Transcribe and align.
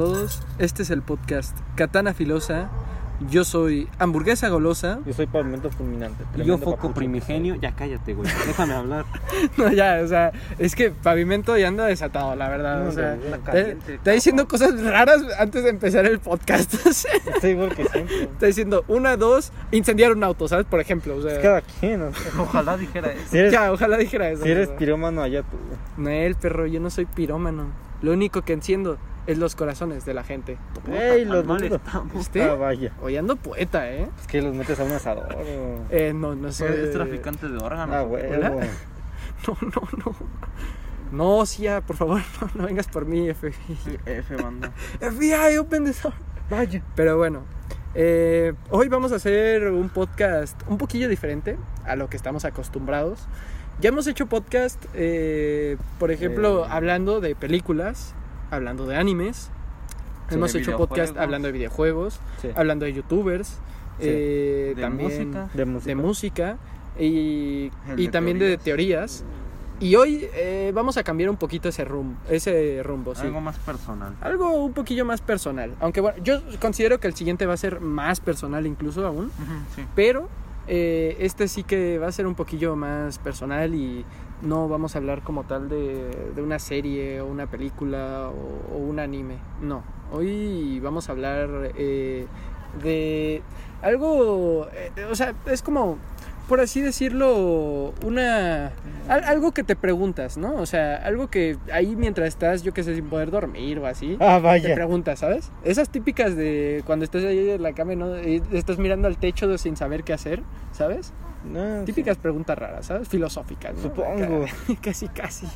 todos. 0.00 0.40
Este 0.58 0.82
es 0.82 0.88
el 0.88 1.02
podcast 1.02 1.54
Katana 1.74 2.14
Filosa. 2.14 2.70
Yo 3.28 3.44
soy 3.44 3.86
hamburguesa 3.98 4.48
golosa. 4.48 5.00
Yo 5.04 5.12
soy 5.12 5.26
pavimento 5.26 5.68
fulminante. 5.68 6.24
Y 6.38 6.44
yo 6.44 6.56
foco 6.56 6.76
papucho. 6.76 6.94
primigenio. 6.94 7.56
Ya 7.56 7.74
cállate, 7.76 8.14
güey. 8.14 8.26
Déjame 8.46 8.72
hablar. 8.72 9.04
No, 9.58 9.70
ya, 9.70 10.00
o 10.02 10.06
sea, 10.08 10.32
es 10.58 10.74
que 10.74 10.90
pavimento 10.90 11.54
ya 11.58 11.68
anda 11.68 11.84
desatado, 11.84 12.34
la 12.34 12.48
verdad. 12.48 12.82
No, 12.82 12.88
o 12.88 12.92
sea, 12.92 13.14
no, 13.16 13.28
no, 13.28 13.36
está- 13.36 13.52
caliente, 13.52 13.94
está 13.96 14.10
diciendo 14.12 14.48
cosas 14.48 14.82
raras 14.82 15.22
antes 15.38 15.64
de 15.64 15.68
empezar 15.68 16.06
el 16.06 16.18
podcast. 16.18 16.72
Estoy 16.86 17.50
igual 17.50 17.74
que 17.76 17.84
siempre. 17.84 18.22
está 18.22 18.46
diciendo 18.46 18.84
una, 18.88 19.18
dos, 19.18 19.52
incendiar 19.70 20.12
un 20.12 20.24
auto, 20.24 20.48
¿sabes? 20.48 20.64
Por 20.64 20.80
ejemplo. 20.80 21.14
O 21.16 21.20
sea, 21.20 21.32
Es 21.32 21.38
cada 21.40 21.60
quien. 21.60 22.00
o 22.00 22.14
sea, 22.14 22.40
Ojalá 22.40 22.78
dijera 22.78 23.12
eso. 23.12 23.28
Si 23.30 23.36
eres, 23.36 23.52
ya, 23.52 23.70
ojalá 23.70 23.98
dijera 23.98 24.30
eso. 24.30 24.44
si 24.44 24.50
eres 24.50 24.70
pirómano 24.70 25.20
allá 25.20 25.42
tú. 25.42 25.58
No, 25.98 26.08
el 26.08 26.36
perro, 26.36 26.66
yo 26.66 26.80
no 26.80 26.88
soy 26.88 27.04
pirómano. 27.04 27.66
Lo 28.00 28.12
único 28.14 28.40
que 28.40 28.54
enciendo 28.54 28.96
es 29.26 29.38
los 29.38 29.54
corazones 29.56 30.04
de 30.04 30.14
la 30.14 30.24
gente. 30.24 30.56
Ey, 30.90 31.24
los. 31.24 31.44
¿Este? 32.18 32.42
Ah, 32.42 32.54
vaya. 32.54 32.92
Hoy 33.02 33.16
ando 33.16 33.36
poeta, 33.36 33.90
¿eh? 33.90 34.08
Es 34.20 34.26
que 34.26 34.42
los 34.42 34.54
metes 34.54 34.78
a 34.80 34.84
un 34.84 34.92
asador. 34.92 35.28
o- 35.36 35.84
Eh, 35.90 36.12
no, 36.14 36.34
no 36.34 36.50
soy. 36.52 36.68
Es 36.68 36.92
traficante 36.92 37.48
de 37.48 37.58
órganos. 37.58 37.96
Ah. 37.96 38.02
¿Hola? 38.02 38.52
No, 39.46 39.56
no, 39.62 39.88
no. 40.04 40.16
No, 41.38 41.46
sí, 41.46 41.62
ya, 41.62 41.80
por 41.80 41.96
favor, 41.96 42.20
no, 42.40 42.50
no 42.54 42.66
vengas 42.66 42.86
por 42.88 43.06
mí, 43.06 43.32
FBI. 43.32 43.98
F, 44.04 44.36
banda. 44.36 44.70
FBI, 45.00 45.56
open 45.58 45.84
the 45.84 45.92
door. 46.02 46.12
Vaya. 46.50 46.82
Pero 46.94 47.16
bueno, 47.16 47.42
eh, 47.94 48.52
hoy 48.70 48.88
vamos 48.88 49.12
a 49.12 49.16
hacer 49.16 49.70
un 49.70 49.88
podcast 49.88 50.60
un 50.68 50.76
poquillo 50.78 51.08
diferente 51.08 51.56
a 51.86 51.96
lo 51.96 52.08
que 52.10 52.16
estamos 52.16 52.44
acostumbrados. 52.44 53.26
Ya 53.80 53.88
hemos 53.88 54.06
hecho 54.06 54.26
podcast, 54.26 54.84
eh, 54.94 55.78
por 55.98 56.10
ejemplo, 56.10 56.64
Eh. 56.66 56.68
hablando 56.70 57.20
de 57.20 57.34
películas, 57.34 58.14
hablando 58.50 58.86
de 58.86 58.96
animes. 58.96 59.50
Sí, 60.28 60.34
hemos 60.36 60.52
de 60.52 60.60
hecho 60.60 60.76
podcast 60.76 61.16
hablando 61.16 61.46
de 61.46 61.52
videojuegos, 61.52 62.20
Sí. 62.40 62.48
hablando 62.54 62.84
de 62.84 62.92
youtubers, 62.92 63.48
Sí. 63.98 64.06
eh, 64.08 64.72
De 64.76 64.82
también 64.82 65.08
música. 65.30 65.48
De 65.54 65.64
música. 65.64 65.88
de 65.88 65.94
música 65.96 66.56
y, 66.98 67.70
y 67.96 68.06
de 68.06 68.08
también 68.08 68.38
de 68.38 68.56
teorías. 68.58 69.24
Y 69.80 69.96
hoy 69.96 70.28
eh, 70.34 70.72
vamos 70.74 70.98
a 70.98 71.02
cambiar 71.02 71.30
un 71.30 71.36
poquito 71.36 71.68
ese 71.70 71.84
rumbo, 71.86 72.14
ese 72.28 72.82
rumbo, 72.84 73.14
sí. 73.14 73.22
Algo 73.22 73.40
más 73.40 73.56
personal. 73.58 74.14
Algo 74.20 74.50
un 74.62 74.72
poquillo 74.74 75.04
más 75.06 75.22
personal. 75.22 75.74
Aunque 75.80 76.00
bueno, 76.02 76.18
yo 76.22 76.40
considero 76.60 77.00
que 77.00 77.06
el 77.08 77.14
siguiente 77.14 77.46
va 77.46 77.54
a 77.54 77.56
ser 77.56 77.80
más 77.80 78.20
personal 78.20 78.66
incluso 78.66 79.06
aún. 79.06 79.30
Sí. 79.74 79.82
Pero 79.94 80.28
eh, 80.68 81.16
este 81.20 81.48
sí 81.48 81.62
que 81.64 81.98
va 81.98 82.08
a 82.08 82.12
ser 82.12 82.26
un 82.26 82.34
poquillo 82.34 82.76
más 82.76 83.18
personal 83.18 83.74
y 83.74 84.04
no 84.42 84.68
vamos 84.68 84.94
a 84.94 84.98
hablar 84.98 85.22
como 85.22 85.44
tal 85.44 85.68
de, 85.68 86.30
de 86.34 86.42
una 86.42 86.58
serie 86.58 87.20
o 87.20 87.26
una 87.26 87.46
película 87.46 88.30
o, 88.30 88.74
o 88.74 88.78
un 88.78 88.98
anime. 88.98 89.36
No. 89.60 89.82
Hoy 90.12 90.80
vamos 90.80 91.08
a 91.08 91.12
hablar 91.12 91.72
eh, 91.76 92.26
de 92.82 93.42
algo... 93.82 94.66
eh, 94.72 94.90
o 95.10 95.14
sea, 95.14 95.34
es 95.46 95.62
como... 95.62 95.98
Por 96.48 96.58
así 96.58 96.80
decirlo, 96.80 97.94
una... 98.04 98.72
al- 99.08 99.22
algo 99.22 99.52
que 99.52 99.62
te 99.62 99.76
preguntas, 99.76 100.36
¿no? 100.36 100.54
O 100.56 100.66
sea, 100.66 100.96
algo 100.96 101.28
que 101.28 101.56
ahí 101.72 101.94
mientras 101.94 102.26
estás, 102.26 102.64
yo 102.64 102.74
qué 102.74 102.82
sé, 102.82 102.96
sin 102.96 103.04
poder 103.08 103.30
dormir 103.30 103.78
o 103.78 103.86
así, 103.86 104.16
Ah, 104.18 104.38
te 104.38 104.42
vaya. 104.42 104.74
preguntas, 104.74 105.20
¿sabes? 105.20 105.52
Esas 105.62 105.90
típicas 105.90 106.34
de 106.34 106.82
cuando 106.86 107.04
estás 107.04 107.22
ahí 107.24 107.50
en 107.50 107.62
la 107.62 107.72
cama 107.72 107.94
¿no? 107.94 108.20
y 108.20 108.42
estás 108.50 108.78
mirando 108.78 109.06
al 109.06 109.16
techo 109.16 109.56
sin 109.58 109.76
saber 109.76 110.02
qué 110.02 110.12
hacer, 110.12 110.42
¿sabes? 110.72 111.12
No, 111.44 111.84
Típicas 111.84 112.18
preguntas 112.18 112.58
raras, 112.58 112.86
¿sabes? 112.86 113.08
Filosóficas, 113.08 113.74
¿no? 113.74 113.82
Supongo. 113.82 114.44
Casi, 114.82 115.08
casi. 115.08 115.46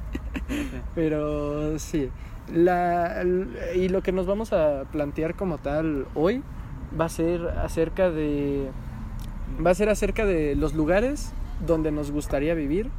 Pero 0.94 1.78
sí. 1.78 2.10
La, 2.52 3.24
y 3.74 3.88
lo 3.88 4.02
que 4.02 4.12
nos 4.12 4.26
vamos 4.26 4.52
a 4.52 4.84
plantear 4.92 5.34
como 5.34 5.58
tal 5.58 6.06
hoy 6.14 6.42
va 6.98 7.06
a 7.06 7.08
ser 7.08 7.48
acerca 7.48 8.10
de. 8.10 8.70
Va 9.64 9.70
a 9.70 9.74
ser 9.74 9.88
acerca 9.88 10.26
de 10.26 10.54
los 10.54 10.74
lugares 10.74 11.32
donde 11.66 11.90
nos 11.90 12.10
gustaría 12.10 12.54
vivir 12.54 12.90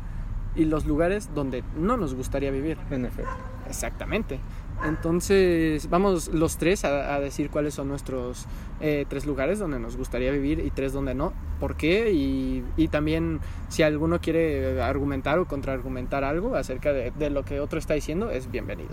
y 0.55 0.65
los 0.65 0.85
lugares 0.85 1.29
donde 1.35 1.63
no 1.77 1.97
nos 1.97 2.15
gustaría 2.15 2.51
vivir. 2.51 2.77
En 2.89 3.05
efecto. 3.05 3.31
Exactamente. 3.67 4.39
Entonces, 4.83 5.89
vamos 5.89 6.27
los 6.27 6.57
tres 6.57 6.85
a, 6.85 7.15
a 7.15 7.19
decir 7.19 7.49
cuáles 7.49 7.73
son 7.73 7.87
nuestros 7.87 8.45
eh, 8.81 9.05
tres 9.07 9.25
lugares 9.25 9.57
donde 9.57 9.79
nos 9.79 9.95
gustaría 9.95 10.31
vivir 10.31 10.59
y 10.59 10.69
tres 10.69 10.93
donde 10.93 11.15
no. 11.15 11.33
¿Por 11.59 11.75
qué? 11.75 12.11
Y, 12.11 12.63
y 12.75 12.89
también, 12.89 13.39
si 13.69 13.83
alguno 13.83 14.19
quiere 14.19 14.81
argumentar 14.81 15.39
o 15.39 15.45
contraargumentar 15.45 16.23
algo 16.23 16.55
acerca 16.55 16.91
de, 16.93 17.11
de 17.11 17.29
lo 17.29 17.45
que 17.45 17.59
otro 17.59 17.79
está 17.79 17.93
diciendo, 17.93 18.29
es 18.29 18.51
bienvenido. 18.51 18.91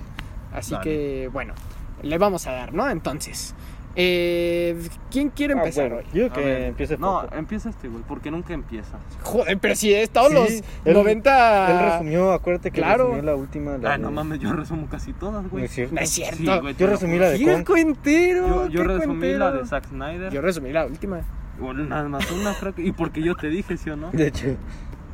Así 0.52 0.74
que, 0.82 1.28
bueno, 1.32 1.54
le 2.02 2.18
vamos 2.18 2.46
a 2.46 2.52
dar, 2.52 2.74
¿no? 2.74 2.88
Entonces, 2.88 3.54
eh, 3.94 4.76
¿quién 5.10 5.28
quiere 5.30 5.54
Ah, 5.54 5.58
empezar 5.58 5.90
bueno? 5.90 6.08
Yo 6.14 6.32
que 6.32 6.40
ver, 6.40 6.62
empiece 6.62 6.96
No, 6.96 7.24
empieza 7.32 7.70
este, 7.70 7.88
güey. 7.88 8.02
Porque 8.08 8.30
nunca 8.30 8.54
empieza. 8.54 8.98
Joder, 9.22 9.58
pero 9.58 9.74
si 9.74 9.92
es 9.92 10.10
todos 10.10 10.28
Sí, 10.28 10.34
los 10.34 10.50
él- 10.86 10.94
90... 10.94 11.70
Él 11.70 11.90
resumió, 11.92 12.32
acuérdate 12.32 12.70
que 12.70 12.80
Claro. 12.80 13.04
resumió 13.08 13.22
la 13.22 13.34
última. 13.36 13.76
la 13.78 13.90
Ay, 13.92 13.96
de- 13.98 14.02
no 14.04 14.10
mames, 14.10 14.38
yo 14.40 14.52
resumo 14.52 14.86
casi 14.90 15.12
todas, 15.12 15.42
No 15.44 15.50
güey. 15.50 15.64
es 15.64 15.70
cierto. 15.72 15.94
No 15.94 16.00
es 16.00 16.10
cierto. 16.10 16.36
Sí, 16.36 16.46
güey, 16.60 16.74
Yo 16.76 16.86
resumí 16.86 17.18
la 17.18 17.30
de 17.30 17.38
¡Qué 17.38 17.52
Kong. 17.52 17.64
cuentero! 17.66 18.68
Yo, 18.68 18.68
yo 18.68 18.82
resumí 18.84 19.06
cuentero! 19.18 19.38
la 19.38 19.52
de 19.52 19.66
Zack 19.66 19.88
Snyder. 19.88 20.32
Yo 20.32 20.40
resumí 20.40 20.72
la 20.72 20.86
última. 20.86 21.20
O 21.60 21.72
nada 21.74 22.08
más 22.08 22.30
una, 22.32 22.54
creo 22.54 22.74
que- 22.74 22.82
Y 22.82 22.92
porque 22.92 23.22
yo 23.22 23.34
te 23.36 23.48
dije, 23.48 23.76
¿sí 23.76 23.90
o 23.90 23.96
no? 23.96 24.10
De 24.12 24.28
hecho, 24.28 24.56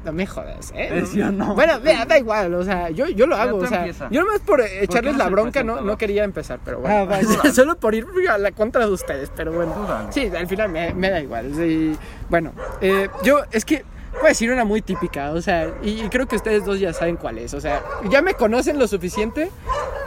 No 0.09 0.15
me 0.15 0.27
jodas, 0.27 0.73
¿eh? 0.75 1.05
¿sí 1.07 1.21
o 1.21 1.31
no? 1.31 1.55
Bueno, 1.55 1.79
mira, 1.85 2.07
da 2.07 2.17
igual, 2.19 2.55
o 2.55 2.65
sea, 2.65 2.89
yo, 2.89 3.07
yo 3.09 3.27
lo 3.27 3.37
hago, 3.37 3.59
o 3.59 3.67
sea, 3.67 3.81
empieza. 3.81 4.09
yo 4.11 4.23
nomás 4.25 4.41
por 4.41 4.63
echarles 4.63 5.13
no 5.13 5.19
la 5.19 5.29
bronca 5.29 5.63
no, 5.63 5.83
no 5.83 5.99
quería 5.99 6.25
empezar, 6.25 6.61
pero 6.65 6.81
bueno. 6.81 6.97
Ah, 6.97 7.05
vaya. 7.05 7.53
Solo 7.53 7.77
por 7.77 7.95
ir 7.95 8.07
a 8.31 8.39
la 8.39 8.53
contra 8.53 8.87
de 8.87 8.93
ustedes, 8.93 9.31
pero 9.37 9.53
bueno. 9.53 9.75
Sí, 10.11 10.31
al 10.35 10.47
final 10.47 10.71
me, 10.71 10.95
me 10.95 11.11
da 11.11 11.21
igual. 11.21 11.53
sí. 11.55 11.95
Bueno, 12.31 12.53
eh, 12.81 13.11
yo, 13.23 13.41
es 13.51 13.67
que 13.67 13.85
voy 14.15 14.25
a 14.25 14.29
decir 14.29 14.51
una 14.51 14.65
muy 14.65 14.81
típica, 14.81 15.33
o 15.33 15.43
sea, 15.43 15.71
y, 15.83 16.03
y 16.03 16.09
creo 16.09 16.27
que 16.27 16.37
ustedes 16.37 16.65
dos 16.65 16.81
ya 16.81 16.95
saben 16.95 17.17
cuál 17.17 17.37
es, 17.37 17.53
o 17.53 17.61
sea, 17.61 17.83
ya 18.11 18.23
me 18.23 18.33
conocen 18.33 18.79
lo 18.79 18.89
suficiente 18.89 19.51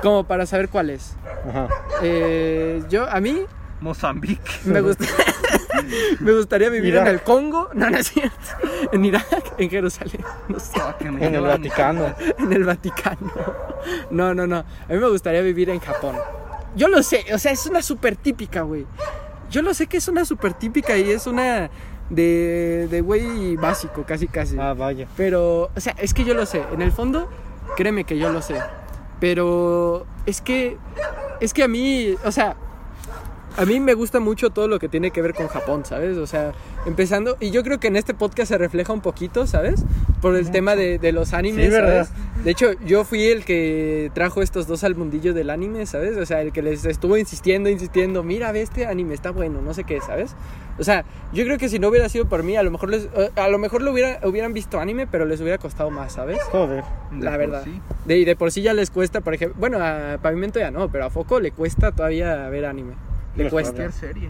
como 0.01 0.24
para 0.24 0.48
saber 0.48 0.69
cuál 0.69 0.89
es. 0.89 1.15
ajá. 1.48 1.68
Eh, 2.01 2.81
yo, 2.89 3.07
a 3.07 3.19
mí, 3.21 3.45
Mozambique. 3.81 4.42
me 4.65 4.81
gusta. 4.81 5.06
me 6.19 6.33
gustaría 6.33 6.69
vivir 6.69 6.94
Irak. 6.94 7.07
en 7.07 7.13
el 7.13 7.21
Congo, 7.21 7.69
no, 7.73 7.89
no 7.89 7.97
es 7.97 8.07
cierto. 8.07 8.38
En 8.91 9.06
Irak, 9.06 9.53
en 9.57 9.69
Jerusalén, 9.69 10.23
no 10.47 10.59
sé. 10.59 10.79
Ah, 10.79 10.95
que 10.97 11.12
me 11.12 11.25
En 11.25 11.35
el 11.35 11.41
Vaticano. 11.41 12.13
en 12.39 12.53
el 12.53 12.63
Vaticano. 12.63 13.31
No, 14.09 14.33
no, 14.33 14.47
no. 14.47 14.57
A 14.57 14.65
mí 14.89 14.97
me 14.97 15.09
gustaría 15.09 15.41
vivir 15.41 15.69
en 15.69 15.79
Japón. 15.79 16.15
Yo 16.75 16.88
lo 16.88 17.03
sé, 17.03 17.25
o 17.33 17.38
sea, 17.38 17.51
es 17.51 17.65
una 17.65 17.81
súper 17.81 18.15
típica, 18.15 18.62
güey. 18.62 18.85
Yo 19.50 19.62
lo 19.62 19.73
sé 19.73 19.88
que 19.88 19.97
es 19.97 20.07
una 20.07 20.23
súper 20.23 20.53
típica 20.53 20.97
y 20.97 21.12
es 21.12 21.27
una 21.27 21.69
de, 22.09 22.88
de 22.89 23.01
güey 23.01 23.56
básico, 23.57 24.03
casi, 24.06 24.27
casi. 24.27 24.57
Ah, 24.57 24.74
vaya. 24.74 25.07
Pero, 25.17 25.69
o 25.75 25.79
sea, 25.79 25.95
es 25.97 26.13
que 26.13 26.24
yo 26.24 26.33
lo 26.33 26.45
sé. 26.45 26.63
En 26.71 26.81
el 26.81 26.91
fondo, 26.91 27.29
créeme 27.75 28.06
que 28.06 28.17
yo 28.17 28.31
lo 28.31 28.41
sé. 28.41 28.56
Pero 29.19 30.06
es 30.25 30.41
que, 30.41 30.77
es 31.39 31.53
que 31.53 31.63
a 31.63 31.67
mí, 31.67 32.15
o 32.24 32.31
sea, 32.31 32.56
a 33.57 33.65
mí 33.65 33.80
me 33.80 33.94
gusta 33.94 34.19
mucho 34.19 34.50
todo 34.50 34.68
lo 34.68 34.80
que 34.80 34.88
tiene 34.88 35.12
que 35.12 35.21
ver 35.21 35.33
con 35.33 35.48
Japón, 35.48 35.86
¿sabes? 35.86 36.18
O 36.18 36.27
sea, 36.27 36.53
empezando, 36.86 37.38
y 37.39 37.51
yo 37.51 37.63
creo 37.63 37.80
que 37.80 37.88
en 37.88 37.95
este 37.95 38.13
podcast 38.13 38.50
se 38.50 38.57
refleja 38.57 38.94
un 38.94 39.01
poquito, 39.01 39.45
¿sabes? 39.48 39.83
Por 40.21 40.36
el 40.36 40.51
tema 40.51 40.75
de, 40.75 41.00
de 41.00 41.12
los 41.12 41.33
animes, 41.33 41.65
Sí, 41.65 41.71
¿verdad? 41.71 42.07
¿sabes? 42.07 42.44
De 42.44 42.51
hecho, 42.51 42.71
yo 42.86 43.03
fui 43.03 43.24
el 43.25 43.44
que 43.45 44.09
trajo 44.13 44.42
estos 44.42 44.68
dos 44.68 44.83
al 44.83 44.95
mundillo 44.95 45.33
del 45.33 45.50
anime, 45.50 45.86
¿sabes? 45.86 46.18
O 46.18 46.25
sea, 46.25 46.42
el 46.42 46.51
que 46.51 46.62
les 46.62 46.86
estuvo 46.86 47.18
insistiendo, 47.18 47.69
insistiendo, 47.69 48.24
mira, 48.24 48.51
ve 48.51 48.62
este 48.62 48.88
anime, 48.88 49.13
está 49.13 49.31
bueno, 49.31 49.62
no 49.62 49.74
sé 49.74 49.83
qué, 49.83 50.00
¿sabes? 50.01 50.36
O 50.80 50.83
sea, 50.83 51.06
yo 51.33 51.44
creo 51.44 51.57
que 51.57 51.69
si 51.69 51.77
no 51.77 51.89
hubiera 51.89 52.09
sido 52.09 52.27
por 52.27 52.44
mí, 52.44 52.56
a 52.56 52.63
lo 52.63 52.71
mejor 52.71 52.89
les, 52.89 53.03
eh, 53.15 53.30
a 53.36 53.48
lo 53.50 53.59
mejor 53.59 53.81
lo 53.81 53.92
hubiera, 53.92 54.19
hubieran 54.27 54.53
visto 54.53 54.80
anime, 54.80 55.06
pero 55.06 55.25
les 55.25 55.42
hubiera 55.42 55.57
costado 55.57 55.92
más, 55.92 56.13
¿sabes? 56.13 56.42
Joder. 56.51 56.83
De 57.12 57.24
La 57.25 57.38
verdad. 57.38 57.63
sí. 57.65 57.80
De, 58.06 58.18
y 58.18 58.25
de 58.25 58.36
por 58.36 58.51
sí 58.51 58.62
ya 58.62 58.74
les 58.74 58.89
cuesta, 58.89 59.21
por 59.21 59.33
ejemplo, 59.33 59.57
bueno, 59.59 59.77
a 59.80 60.18
Pavimento 60.21 60.57
ya 60.59 60.71
no, 60.71 60.89
pero 60.89 61.06
a 61.06 61.09
Foco 61.09 61.39
le 61.39 61.51
cuesta 61.51 61.92
todavía 61.92 62.50
ver 62.50 62.65
anime. 62.65 62.94
Le 63.36 63.50
Pues, 63.50 63.51
cuesta. 63.51 63.74
Cualquier 63.74 63.92
serie. 63.94 64.30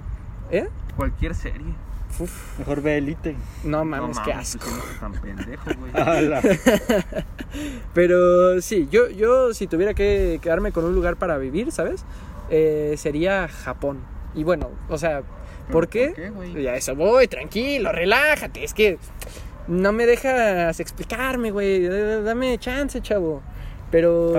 ¿Eh? 0.52 0.68
Cualquier 0.96 1.36
serie. 1.36 1.74
Uf, 2.20 2.60
Mejor 2.60 2.82
ve 2.82 2.98
Elite. 2.98 3.36
no 3.64 3.86
mames, 3.86 4.18
no 4.18 4.24
qué 4.26 4.32
mames, 4.34 4.56
asco. 4.56 4.70
eres 4.70 5.00
tan 5.00 5.12
pendejo, 5.14 5.70
güey. 5.80 5.92
Ala. 5.94 6.42
Pero 7.94 8.62
sí, 8.62 8.88
yo, 8.92 9.10
yo 9.10 9.54
si 9.54 9.68
tuviera 9.68 9.94
que 9.94 10.40
quedarme 10.42 10.72
con 10.72 10.86
un 10.86 10.94
lugar 10.96 11.16
para 11.16 11.38
vivir, 11.38 11.72
¿sabes? 11.72 12.04
Eh, 12.50 12.96
sería 12.98 13.48
Japón. 13.48 14.00
Y 14.36 14.44
bueno, 14.44 14.70
o 14.90 14.98
sea, 14.98 15.22
¿por 15.72 15.88
qué? 15.88 16.08
¿Por 16.08 16.16
qué, 16.16 16.30
güey? 16.30 16.64
Ya 16.64 16.76
eso 16.76 16.96
voy, 16.96 17.28
tranquilo, 17.28 17.92
relájate. 17.92 18.64
Es 18.64 18.74
que 18.74 18.98
no 19.68 19.92
me 19.94 20.06
dejas 20.06 20.80
explicarme, 20.80 21.52
güey. 21.52 21.88
Dame 22.24 22.58
chance, 22.58 23.02
chavo. 23.02 23.42
Pero 23.92 24.32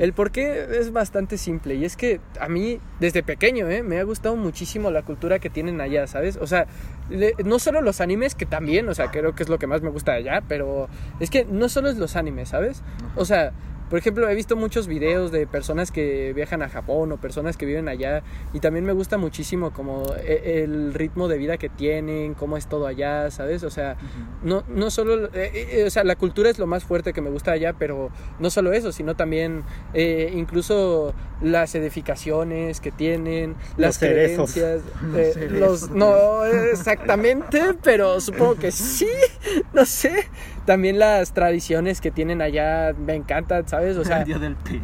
el 0.00 0.12
por 0.12 0.30
qué 0.30 0.66
es 0.78 0.92
bastante 0.92 1.36
simple. 1.36 1.74
Y 1.74 1.84
es 1.84 1.96
que 1.96 2.20
a 2.40 2.48
mí, 2.48 2.78
desde 3.00 3.22
pequeño, 3.22 3.68
¿eh? 3.68 3.82
me 3.82 3.98
ha 3.98 4.04
gustado 4.04 4.36
muchísimo 4.36 4.90
la 4.90 5.02
cultura 5.02 5.38
que 5.40 5.50
tienen 5.50 5.80
allá, 5.80 6.06
¿sabes? 6.06 6.36
O 6.40 6.46
sea, 6.46 6.66
le- 7.10 7.34
no 7.44 7.58
solo 7.58 7.80
los 7.82 8.00
animes, 8.00 8.34
que 8.36 8.46
también, 8.46 8.88
o 8.88 8.94
sea, 8.94 9.10
creo 9.10 9.34
que 9.34 9.42
es 9.42 9.48
lo 9.48 9.58
que 9.58 9.66
más 9.66 9.82
me 9.82 9.90
gusta 9.90 10.12
de 10.12 10.18
allá, 10.18 10.42
pero 10.48 10.88
es 11.20 11.30
que 11.30 11.44
no 11.44 11.68
solo 11.68 11.88
es 11.90 11.98
los 11.98 12.14
animes, 12.16 12.50
¿sabes? 12.50 12.82
O 13.16 13.24
sea, 13.24 13.52
por 13.92 13.98
ejemplo, 13.98 14.26
he 14.26 14.34
visto 14.34 14.56
muchos 14.56 14.86
videos 14.86 15.32
de 15.32 15.46
personas 15.46 15.92
que 15.92 16.32
viajan 16.32 16.62
a 16.62 16.70
Japón 16.70 17.12
o 17.12 17.18
personas 17.18 17.58
que 17.58 17.66
viven 17.66 17.88
allá 17.88 18.22
y 18.54 18.60
también 18.60 18.86
me 18.86 18.94
gusta 18.94 19.18
muchísimo 19.18 19.74
como 19.74 20.04
e- 20.16 20.62
el 20.64 20.94
ritmo 20.94 21.28
de 21.28 21.36
vida 21.36 21.58
que 21.58 21.68
tienen, 21.68 22.32
cómo 22.32 22.56
es 22.56 22.66
todo 22.68 22.86
allá, 22.86 23.30
¿sabes? 23.30 23.64
O 23.64 23.70
sea, 23.70 23.98
no, 24.42 24.64
no 24.66 24.90
solo, 24.90 25.26
eh, 25.34 25.50
eh, 25.54 25.84
o 25.86 25.90
sea, 25.90 26.04
la 26.04 26.16
cultura 26.16 26.48
es 26.48 26.58
lo 26.58 26.66
más 26.66 26.84
fuerte 26.84 27.12
que 27.12 27.20
me 27.20 27.28
gusta 27.28 27.52
allá, 27.52 27.74
pero 27.74 28.08
no 28.38 28.48
solo 28.48 28.72
eso, 28.72 28.92
sino 28.92 29.14
también 29.14 29.62
eh, 29.92 30.32
incluso 30.34 31.12
las 31.42 31.74
edificaciones 31.74 32.80
que 32.80 32.92
tienen, 32.92 33.56
las 33.76 33.98
cerezos. 33.98 34.54
creencias, 34.54 34.82
Los 35.12 35.36
eh, 35.36 35.48
los, 35.50 35.90
no 35.90 36.46
exactamente, 36.46 37.60
pero 37.82 38.22
supongo 38.22 38.54
que 38.54 38.72
sí, 38.72 39.06
no 39.74 39.84
sé. 39.84 40.30
También 40.66 40.98
las 40.98 41.32
tradiciones 41.32 42.00
que 42.00 42.10
tienen 42.10 42.40
allá 42.42 42.92
me 42.98 43.14
encantan, 43.14 43.66
¿sabes? 43.68 43.96
O 43.96 44.04
sea, 44.04 44.20
el 44.20 44.24
día 44.26 44.38
del 44.38 44.56
pene. 44.56 44.80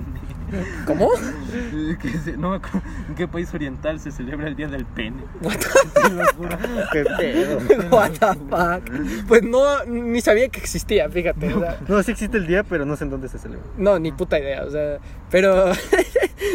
¿cómo? 0.87 1.11
Se- 2.25 2.39
no 2.39 2.51
me 2.51 2.57
acuerdo 2.57 2.81
en 3.09 3.15
qué 3.17 3.29
país 3.29 3.53
oriental 3.53 4.01
se 4.01 4.11
celebra 4.11 4.49
el 4.49 4.57
día 4.57 4.67
del 4.69 4.87
pene. 4.87 5.23
What. 5.43 5.57
Qué 6.91 7.05
pedo. 7.19 7.59
What 7.91 8.13
the 8.13 8.27
fuck? 8.49 9.27
Pues 9.29 9.43
no, 9.43 9.85
ni 9.85 10.21
sabía 10.23 10.49
que 10.49 10.59
existía, 10.61 11.09
fíjate. 11.11 11.53
o 11.53 11.61
sea, 11.61 11.79
No, 11.87 12.03
sí 12.03 12.13
existe 12.13 12.39
el 12.39 12.47
día, 12.47 12.65
pero 12.65 12.87
no 12.87 12.97
sé 12.97 13.05
en 13.05 13.11
dónde 13.11 13.29
se 13.29 13.39
celebra. 13.39 13.67
no, 13.77 13.99
ni 13.99 14.11
puta 14.11 14.39
idea, 14.39 14.65
o 14.65 14.71
sea, 14.71 14.99
pero 15.31 15.67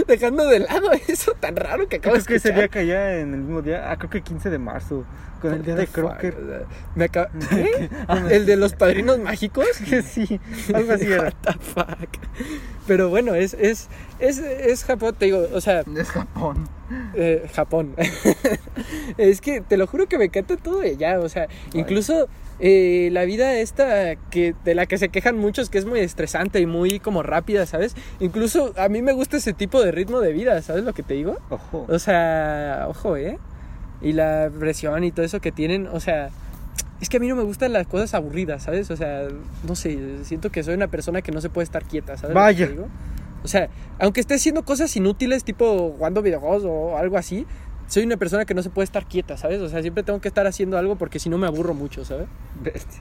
dejando 0.08 0.48
de 0.48 0.60
lado 0.60 0.92
eso 1.08 1.34
tan 1.40 1.56
raro 1.56 1.88
que 1.88 1.98
acabo 1.98 2.16
de 2.16 2.24
Creo 2.24 2.28
que 2.28 2.36
ese 2.38 2.52
día 2.52 2.68
caía 2.68 3.20
en 3.20 3.34
el 3.36 3.42
mismo 3.42 3.62
día, 3.62 3.92
ah, 3.92 3.98
creo 3.98 4.10
que 4.10 4.22
15 4.22 4.50
de 4.50 4.58
marzo, 4.58 5.06
con 5.44 5.54
el 5.54 5.64
día 5.66 5.76
de 5.76 5.88
Crocker. 5.88 6.66
me 6.96 7.06
acaba- 7.06 7.30
¿Qué? 7.50 7.90
¿El 8.32 8.46
de 8.46 8.56
los 8.56 8.74
padrinos 8.74 9.20
mágicos? 9.20 9.66
sí, 10.06 10.40
algo 10.74 10.94
así 10.94 11.06
era. 11.06 11.24
What 11.24 11.34
the 11.42 11.54
fuck. 11.54 12.10
Pero 12.88 13.10
bueno, 13.10 13.36
es, 13.36 13.54
es, 13.54 13.88
es, 14.20 14.40
es 14.40 14.84
Japón, 14.84 15.16
te 15.18 15.26
digo, 15.26 15.46
o 15.54 15.62
sea, 15.62 15.84
Es 15.96 16.10
Japón. 16.10 16.68
eh, 17.14 17.48
Japón. 17.54 17.96
es 19.18 19.42
que 19.42 19.62
te 19.62 19.78
lo 19.78 19.88
juro 19.88 20.08
que 20.08 20.18
me 20.18 20.26
encanta 20.26 20.58
todo 20.58 20.80
de 20.80 20.92
allá, 20.92 21.20
o 21.20 21.30
sea, 21.30 21.48
incluso 21.74 22.28
eh, 22.60 23.10
la 23.12 23.24
vida 23.26 23.56
esta 23.56 24.16
que 24.30 24.54
de 24.64 24.76
la 24.76 24.86
que 24.86 24.98
se 24.98 25.10
quejan 25.10 25.38
muchos 25.38 25.70
que 25.70 25.78
es 25.78 25.86
muy 25.86 26.00
estresante 26.02 26.60
y 26.60 26.66
muy 26.66 27.00
como 27.00 27.24
rápida, 27.24 27.66
¿sabes? 27.66 27.96
Incluso 28.20 28.74
a 28.78 28.90
mí 28.90 29.02
me 29.02 29.14
gusta 29.14 29.38
ese 29.38 29.54
tipo 29.54 29.82
de 29.82 29.92
ritmo 29.92 30.20
de 30.20 30.34
vida, 30.34 30.62
¿sabes 30.62 30.84
lo 30.84 30.94
que 30.94 31.04
te 31.04 31.14
digo? 31.14 31.38
Ojo. 31.50 31.86
O 31.88 32.00
sea, 32.00 32.86
ojo, 32.90 33.16
¿eh? 33.18 33.40
Y 34.04 34.14
la 34.14 34.52
presión 34.60 35.04
y 35.04 35.12
todo 35.12 35.26
eso 35.26 35.40
que 35.40 35.52
tienen, 35.52 35.88
o 35.88 36.00
sea, 36.00 36.30
es 37.02 37.10
que 37.10 37.18
a 37.18 37.20
mí 37.20 37.28
no 37.28 37.36
me 37.36 37.44
gustan 37.44 37.74
las 37.74 37.88
cosas 37.88 38.14
aburridas, 38.14 38.64
¿sabes? 38.64 38.92
O 38.92 38.96
sea, 38.96 39.28
no 39.68 39.76
sé, 39.76 40.24
siento 40.24 40.52
que 40.52 40.64
soy 40.64 40.76
una 40.76 40.88
persona 40.88 41.22
que 41.22 41.32
no 41.32 41.42
se 41.42 41.50
puede 41.50 41.64
estar 41.64 41.84
quieta, 41.84 42.18
¿sabes? 42.18 42.36
Vaya. 42.36 42.70
O 43.44 43.48
sea, 43.48 43.70
aunque 44.00 44.22
esté 44.22 44.36
haciendo 44.36 44.64
cosas 44.64 44.96
inútiles, 44.96 45.44
tipo 45.44 45.92
jugando 45.98 46.22
videojuegos 46.22 46.64
o 46.66 46.98
algo 46.98 47.18
así, 47.18 47.46
soy 47.94 48.06
una 48.06 48.18
persona 48.18 48.44
que 48.46 48.56
no 48.56 48.64
se 48.64 48.72
puede 48.72 48.86
estar 48.86 49.06
quieta, 49.06 49.38
¿sabes? 49.38 49.62
O 49.62 49.70
sea, 49.70 49.84
siempre 49.84 50.02
tengo 50.02 50.20
que 50.20 50.28
estar 50.28 50.48
haciendo 50.48 50.80
algo 50.80 50.96
porque 50.96 51.20
si 51.20 51.30
no 51.30 51.38
me 51.38 51.46
aburro 51.46 51.76
mucho, 51.76 52.04
¿sabes? 52.04 52.26
Bestia. 52.64 53.00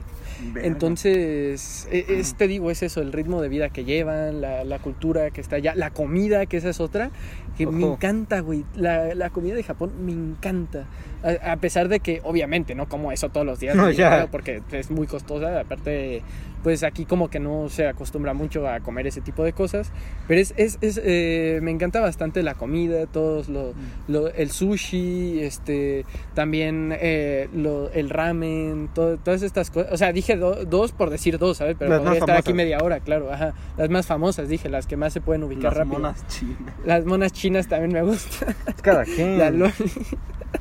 Entonces, 0.63 1.87
e- 1.91 2.05
es, 2.09 2.35
te 2.35 2.47
digo, 2.47 2.69
es 2.69 2.83
eso, 2.83 3.01
el 3.01 3.11
ritmo 3.11 3.41
de 3.41 3.49
vida 3.49 3.69
que 3.69 3.85
llevan, 3.85 4.39
la, 4.39 4.63
la 4.63 4.77
cultura 4.77 5.31
que 5.31 5.41
está 5.41 5.55
allá, 5.55 5.73
la 5.75 5.89
comida, 5.89 6.45
que 6.45 6.57
esa 6.57 6.69
es 6.69 6.79
otra, 6.79 7.09
que 7.57 7.65
me 7.65 7.83
encanta, 7.93 8.41
güey. 8.41 8.65
La, 8.75 9.15
la 9.15 9.31
comida 9.31 9.55
de 9.55 9.63
Japón 9.63 9.93
me 10.05 10.11
encanta. 10.11 10.85
A, 11.23 11.53
a 11.53 11.57
pesar 11.57 11.87
de 11.87 11.99
que, 11.99 12.19
obviamente, 12.23 12.75
no 12.75 12.87
como 12.89 13.11
eso 13.11 13.29
todos 13.29 13.45
los 13.45 13.59
días, 13.59 13.75
No, 13.77 13.89
ya. 13.91 14.27
porque 14.31 14.61
es 14.71 14.91
muy 14.91 15.07
costosa. 15.07 15.59
Aparte, 15.59 16.21
pues 16.63 16.83
aquí 16.83 17.03
como 17.05 17.29
que 17.29 17.41
no 17.41 17.67
se 17.67 17.87
acostumbra 17.87 18.33
mucho 18.33 18.67
a 18.69 18.79
comer 18.79 19.05
ese 19.07 19.19
tipo 19.19 19.43
de 19.43 19.51
cosas. 19.51 19.91
Pero 20.29 20.39
es, 20.39 20.53
es, 20.55 20.77
es, 20.81 20.99
eh, 21.03 21.59
me 21.61 21.71
encanta 21.71 21.99
bastante 21.99 22.41
la 22.41 22.53
comida, 22.55 23.05
todos 23.05 23.49
lo, 23.49 23.73
lo- 24.07 24.29
el 24.33 24.49
sushi, 24.49 25.41
este, 25.41 26.05
también 26.35 26.95
eh, 26.97 27.49
lo- 27.53 27.89
el 27.91 28.09
ramen, 28.09 28.89
todo- 28.93 29.17
todas 29.17 29.41
estas 29.41 29.71
cosas. 29.71 29.91
O 29.91 29.97
sea, 29.97 30.13
dije 30.13 30.37
do- 30.37 30.63
dos 30.65 30.93
por 30.93 31.09
decir 31.09 31.37
dos, 31.37 31.57
¿sabes? 31.57 31.75
Pero 31.77 31.91
Las 31.91 31.99
podría 32.01 32.19
estar 32.19 32.37
aquí 32.37 32.53
media 32.53 32.77
hora, 32.81 32.99
claro. 33.01 33.31
Ajá. 33.31 33.53
Las 33.77 33.89
más 33.89 34.05
famosas, 34.05 34.47
dije, 34.47 34.69
las 34.69 34.87
que 34.87 34.95
más 34.95 35.11
se 35.11 35.19
pueden 35.19 35.43
ubicar 35.43 35.65
Las 35.65 35.77
rápido. 35.77 35.93
monas 35.99 36.25
chinas. 36.27 36.57
Las 36.85 37.05
monas 37.05 37.33
chinas 37.33 37.67
también 37.67 37.91
me 37.91 38.01
gustan. 38.03 38.55
Cada 38.81 39.03
quien. 39.15 39.37
La 39.37 39.49
loli, 39.49 39.73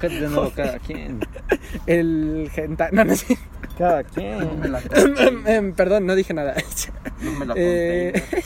De 0.00 0.20
nuevo, 0.28 0.50
cada 0.54 0.78
quien. 0.78 1.20
el 1.86 2.50
hentai. 2.54 2.88
No, 2.92 3.04
no 3.04 3.14
sé. 3.16 3.38
Cada 3.78 4.02
No 4.16 4.22
me 4.54 4.60
quien. 4.60 4.72
la 4.72 4.82
conté. 4.82 5.72
Perdón, 5.76 6.06
no 6.06 6.14
dije 6.14 6.34
nada. 6.34 6.54
No 7.22 7.32
me 7.32 7.46
la 7.46 7.54
Eh, 7.56 8.12
conté. 8.14 8.44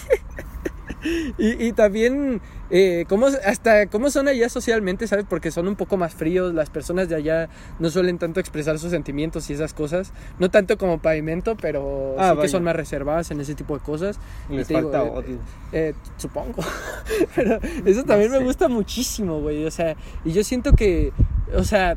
y, 1.38 1.66
y 1.66 1.72
también, 1.72 2.40
eh, 2.70 3.04
¿cómo, 3.08 3.26
hasta 3.26 3.86
cómo 3.86 4.10
son 4.10 4.28
allá 4.28 4.48
socialmente, 4.48 5.06
¿sabes? 5.06 5.24
Porque 5.28 5.50
son 5.50 5.68
un 5.68 5.76
poco 5.76 5.96
más 5.96 6.14
fríos, 6.14 6.54
las 6.54 6.70
personas 6.70 7.08
de 7.08 7.14
allá 7.16 7.48
no 7.78 7.90
suelen 7.90 8.18
tanto 8.18 8.40
expresar 8.40 8.78
sus 8.78 8.90
sentimientos 8.90 9.48
y 9.50 9.52
esas 9.52 9.72
cosas. 9.74 10.12
No 10.38 10.50
tanto 10.50 10.78
como 10.78 10.98
pavimento, 10.98 11.56
pero 11.56 12.14
Ah, 12.18 12.30
sí 12.30 12.30
que 12.32 12.38
vaya. 12.38 12.48
son 12.50 12.64
más 12.64 12.76
reservadas 12.76 13.30
en 13.30 13.40
ese 13.40 13.54
tipo 13.54 13.74
de 13.76 13.84
cosas. 13.84 14.18
Y 14.50 14.56
Les 14.56 14.66
te 14.68 14.74
digo, 14.74 14.90
falta 14.90 15.06
eh, 15.06 15.10
odio. 15.10 15.38
Eh, 15.72 15.94
supongo. 16.16 16.62
Pero 17.34 17.58
eso 17.84 18.04
también 18.04 18.30
me 18.30 18.38
sé. 18.38 18.44
gusta 18.44 18.68
muchísimo, 18.68 19.40
güey. 19.40 19.64
O 19.64 19.70
sea, 19.70 19.96
y 20.24 20.32
yo 20.32 20.42
siento 20.44 20.72
que, 20.72 21.12
o 21.54 21.64
sea, 21.64 21.96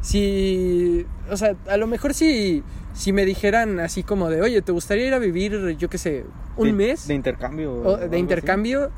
si, 0.00 1.06
o 1.30 1.36
sea, 1.36 1.56
a 1.68 1.76
lo 1.76 1.86
mejor 1.86 2.14
si, 2.14 2.62
si 2.98 3.12
me 3.12 3.24
dijeran 3.24 3.78
así 3.78 4.02
como 4.02 4.28
de, 4.28 4.42
oye, 4.42 4.60
¿te 4.60 4.72
gustaría 4.72 5.06
ir 5.06 5.14
a 5.14 5.18
vivir, 5.20 5.76
yo 5.78 5.88
qué 5.88 5.98
sé, 5.98 6.24
un 6.56 6.66
De- 6.68 6.72
mes 6.72 7.06
De 7.06 7.14
intercambio. 7.14 7.72
o 7.72 7.76
o 7.76 7.94
algo 7.94 7.96
de 7.98 8.06
así. 8.06 8.16
intercambio? 8.16 8.90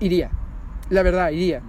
Iría. 0.00 0.30
La 0.88 1.02
verdad, 1.02 1.30
iría. 1.30 1.60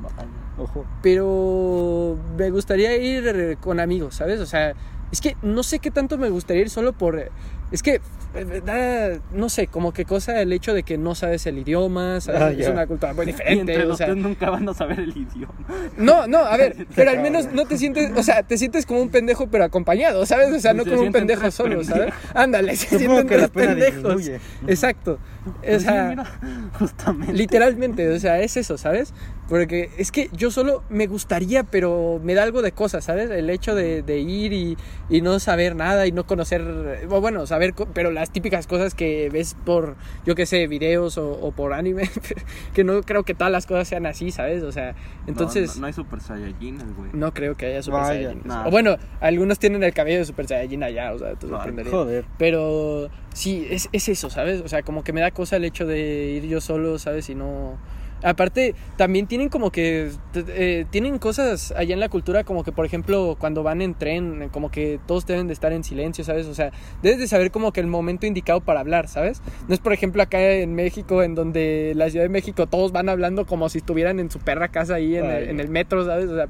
Ojo. 0.58 0.86
Pero 1.02 2.18
me 2.38 2.50
gustaría 2.50 2.96
ir 2.98 3.58
con 3.60 3.80
amigos, 3.82 4.16
¿sabes? 4.16 4.40
O 4.40 4.46
sea, 4.46 4.74
es 5.12 5.20
que 5.20 5.36
no 5.42 5.64
sé 5.64 5.80
qué 5.80 5.92
tanto 5.92 6.18
me 6.18 6.30
gustaría 6.30 6.62
ir 6.62 6.70
solo 6.70 6.94
por... 6.94 7.30
eh, 7.72 7.76
Es 7.76 7.84
que, 7.84 8.02
eh, 8.36 8.62
da, 8.66 9.20
no 9.34 9.50
sé, 9.50 9.68
como 9.68 9.92
que 9.92 10.06
cosa 10.06 10.40
el 10.42 10.54
hecho 10.54 10.74
de 10.74 10.84
que 10.84 10.98
no 10.98 11.16
sabes 11.16 11.46
el 11.48 11.58
idioma, 11.58 12.22
¿sabes? 12.22 12.42
Ah, 12.42 12.52
es 12.52 12.68
una 12.70 12.86
cultura 12.88 13.14
muy 13.14 13.24
Y 13.24 13.28
diferente. 13.28 13.60
entre 13.74 13.84
o 13.86 13.88
los 13.90 13.98
sea, 13.98 14.08
tres 14.08 14.18
nunca 14.18 14.50
van 14.50 14.68
a 14.70 14.74
saber 14.74 15.00
el 15.00 15.10
idioma. 15.10 15.54
no, 15.98 16.28
no, 16.28 16.40
a 16.40 16.56
ver, 16.58 16.88
pero 16.96 17.12
al 17.12 17.20
menos 17.20 17.52
no 17.54 17.66
te 17.66 17.78
sientes, 17.78 18.12
o 18.16 18.22
sea, 18.24 18.44
te 18.44 18.58
sientes 18.58 18.86
como 18.86 19.02
un 19.02 19.10
pendejo 19.10 19.48
pero 19.48 19.64
acompañado, 19.64 20.26
¿sabes? 20.26 20.54
O 20.54 20.60
sea, 20.60 20.74
no 20.74 20.84
Se 20.84 20.92
como 20.92 21.02
un 21.04 21.12
pendejo 21.12 21.50
solo, 21.52 21.84
¿sabes? 21.84 22.14
Ándale, 22.34 22.76
se 22.76 23.00
Supongo 23.00 23.16
sienten 23.22 23.28
que 23.28 23.38
la 23.38 23.48
pena 23.48 23.68
pendejos. 23.74 24.18
disminuye. 24.18 24.40
Exacto. 24.68 25.20
O 25.50 25.62
Pues 25.62 25.82
sí, 25.82 25.88
sea, 25.88 26.10
mira, 26.10 26.26
justamente. 26.80 27.34
Literalmente, 27.34 28.10
o 28.10 28.20
sea, 28.20 28.40
es 28.42 28.58
eso, 28.58 28.78
¿sabes? 28.78 29.14
Porque 29.48 29.90
es 29.98 30.12
que 30.12 30.30
yo 30.32 30.52
solo 30.52 30.84
me 30.90 31.08
gustaría, 31.08 31.64
pero 31.64 32.20
me 32.24 32.36
da 32.36 32.44
algo 32.44 32.62
de 32.62 32.72
cosas, 32.72 33.04
¿sabes? 33.06 33.32
El 33.32 33.50
hecho 33.50 33.74
de, 33.74 34.04
de 34.04 34.20
ir 34.20 34.54
y, 34.54 34.78
y 35.10 35.22
no 35.22 35.40
saber 35.40 35.76
nada 35.76 36.06
y 36.06 36.12
no 36.12 36.28
conocer, 36.28 36.62
o 37.10 37.20
bueno, 37.22 37.48
saber, 37.48 37.74
pero 37.94 38.12
las 38.12 38.32
típicas 38.32 38.68
cosas 38.68 38.94
que 38.94 39.30
ves 39.32 39.56
por, 39.66 39.96
yo 40.24 40.36
qué 40.36 40.46
sé, 40.46 40.68
videos 40.68 41.18
o, 41.18 41.32
o 41.32 41.52
por 41.52 41.74
anime, 41.74 42.10
que 42.76 42.84
no 42.84 43.02
creo 43.02 43.24
que 43.24 43.34
todas 43.34 43.52
las 43.52 43.66
cosas 43.66 43.88
sean 43.88 44.06
así, 44.06 44.30
¿sabes? 44.32 44.62
O 44.62 44.72
sea, 44.72 44.94
entonces... 45.26 45.70
No, 45.70 45.76
no, 45.76 45.82
no 45.82 45.88
hay 45.88 45.94
Super 45.94 46.22
Saiyajines, 46.22 46.96
güey. 46.96 47.10
No 47.14 47.34
creo 47.34 47.58
que 47.58 47.66
haya 47.66 47.82
Super 47.82 48.02
Vaya. 48.02 48.14
Saiyajin. 48.14 48.42
Nah. 48.46 48.68
O 48.68 48.72
bueno, 48.72 48.98
algunos 49.20 49.58
tienen 49.58 49.84
el 49.84 49.94
cabello 49.94 50.20
de 50.20 50.26
Super 50.26 50.48
Saiyajin 50.48 50.84
allá, 50.84 51.12
o 51.14 51.18
sea, 51.18 51.34
te 51.34 51.48
sorprendería. 51.48 51.92
Joder. 51.92 52.26
Pero 52.38 53.10
sí, 53.40 53.66
es, 53.70 53.88
es 53.94 54.10
eso, 54.10 54.30
¿sabes? 54.30 54.62
O 54.62 54.68
sea, 54.68 54.84
como 54.84 55.04
que 55.04 55.14
me 55.14 55.22
da 55.22 55.32
cosa 55.32 55.56
el 55.56 55.64
hecho 55.64 55.88
de 55.88 56.42
ir 56.44 56.46
yo 56.46 56.60
solo, 56.62 57.00
¿sabes? 57.00 57.30
Y 57.30 57.36
no... 57.36 57.78
Aparte, 58.22 58.76
también 58.98 59.28
tienen 59.28 59.48
como 59.48 59.72
que... 59.72 60.12
eh, 60.36 60.86
tienen 60.90 61.20
cosas 61.20 61.72
allá 61.72 61.94
en 61.94 62.02
la 62.02 62.10
cultura 62.10 62.44
como 62.44 62.66
que, 62.66 62.74
por 62.74 62.86
ejemplo, 62.86 63.38
cuando 63.40 63.64
van 63.64 63.82
en 63.82 63.94
tren, 63.96 64.50
como 64.52 64.70
que 64.70 65.00
todos 65.08 65.26
deben 65.26 65.48
de 65.48 65.54
estar 65.54 65.72
en 65.72 65.86
silencio, 65.86 66.26
¿sabes? 66.26 66.48
O 66.48 66.54
sea, 66.54 66.72
debes 67.02 67.20
de 67.20 67.30
saber 67.30 67.50
como 67.50 67.72
que 67.72 67.80
el 67.80 67.88
momento 67.88 68.26
indicado 68.26 68.60
para 68.60 68.82
hablar, 68.82 69.08
¿sabes? 69.08 69.42
No 69.70 69.74
es, 69.74 69.80
por 69.80 69.94
ejemplo, 69.94 70.22
acá 70.22 70.42
en 70.42 70.76
México, 70.76 71.24
en 71.24 71.34
donde 71.34 71.94
la 71.96 72.10
Ciudad 72.10 72.26
de 72.26 72.30
México 72.30 72.68
todos 72.68 72.92
van 72.92 73.08
hablando 73.08 73.46
como 73.46 73.70
si 73.70 73.78
estuvieran 73.78 74.20
en 74.20 74.30
su 74.30 74.40
perra 74.40 74.68
casa 74.68 74.96
ahí 74.96 75.16
en, 75.16 75.26
el, 75.26 75.48
en 75.48 75.62
el 75.62 75.70
metro, 75.70 76.06
¿sabes? 76.06 76.30
O 76.30 76.36
sea, 76.36 76.50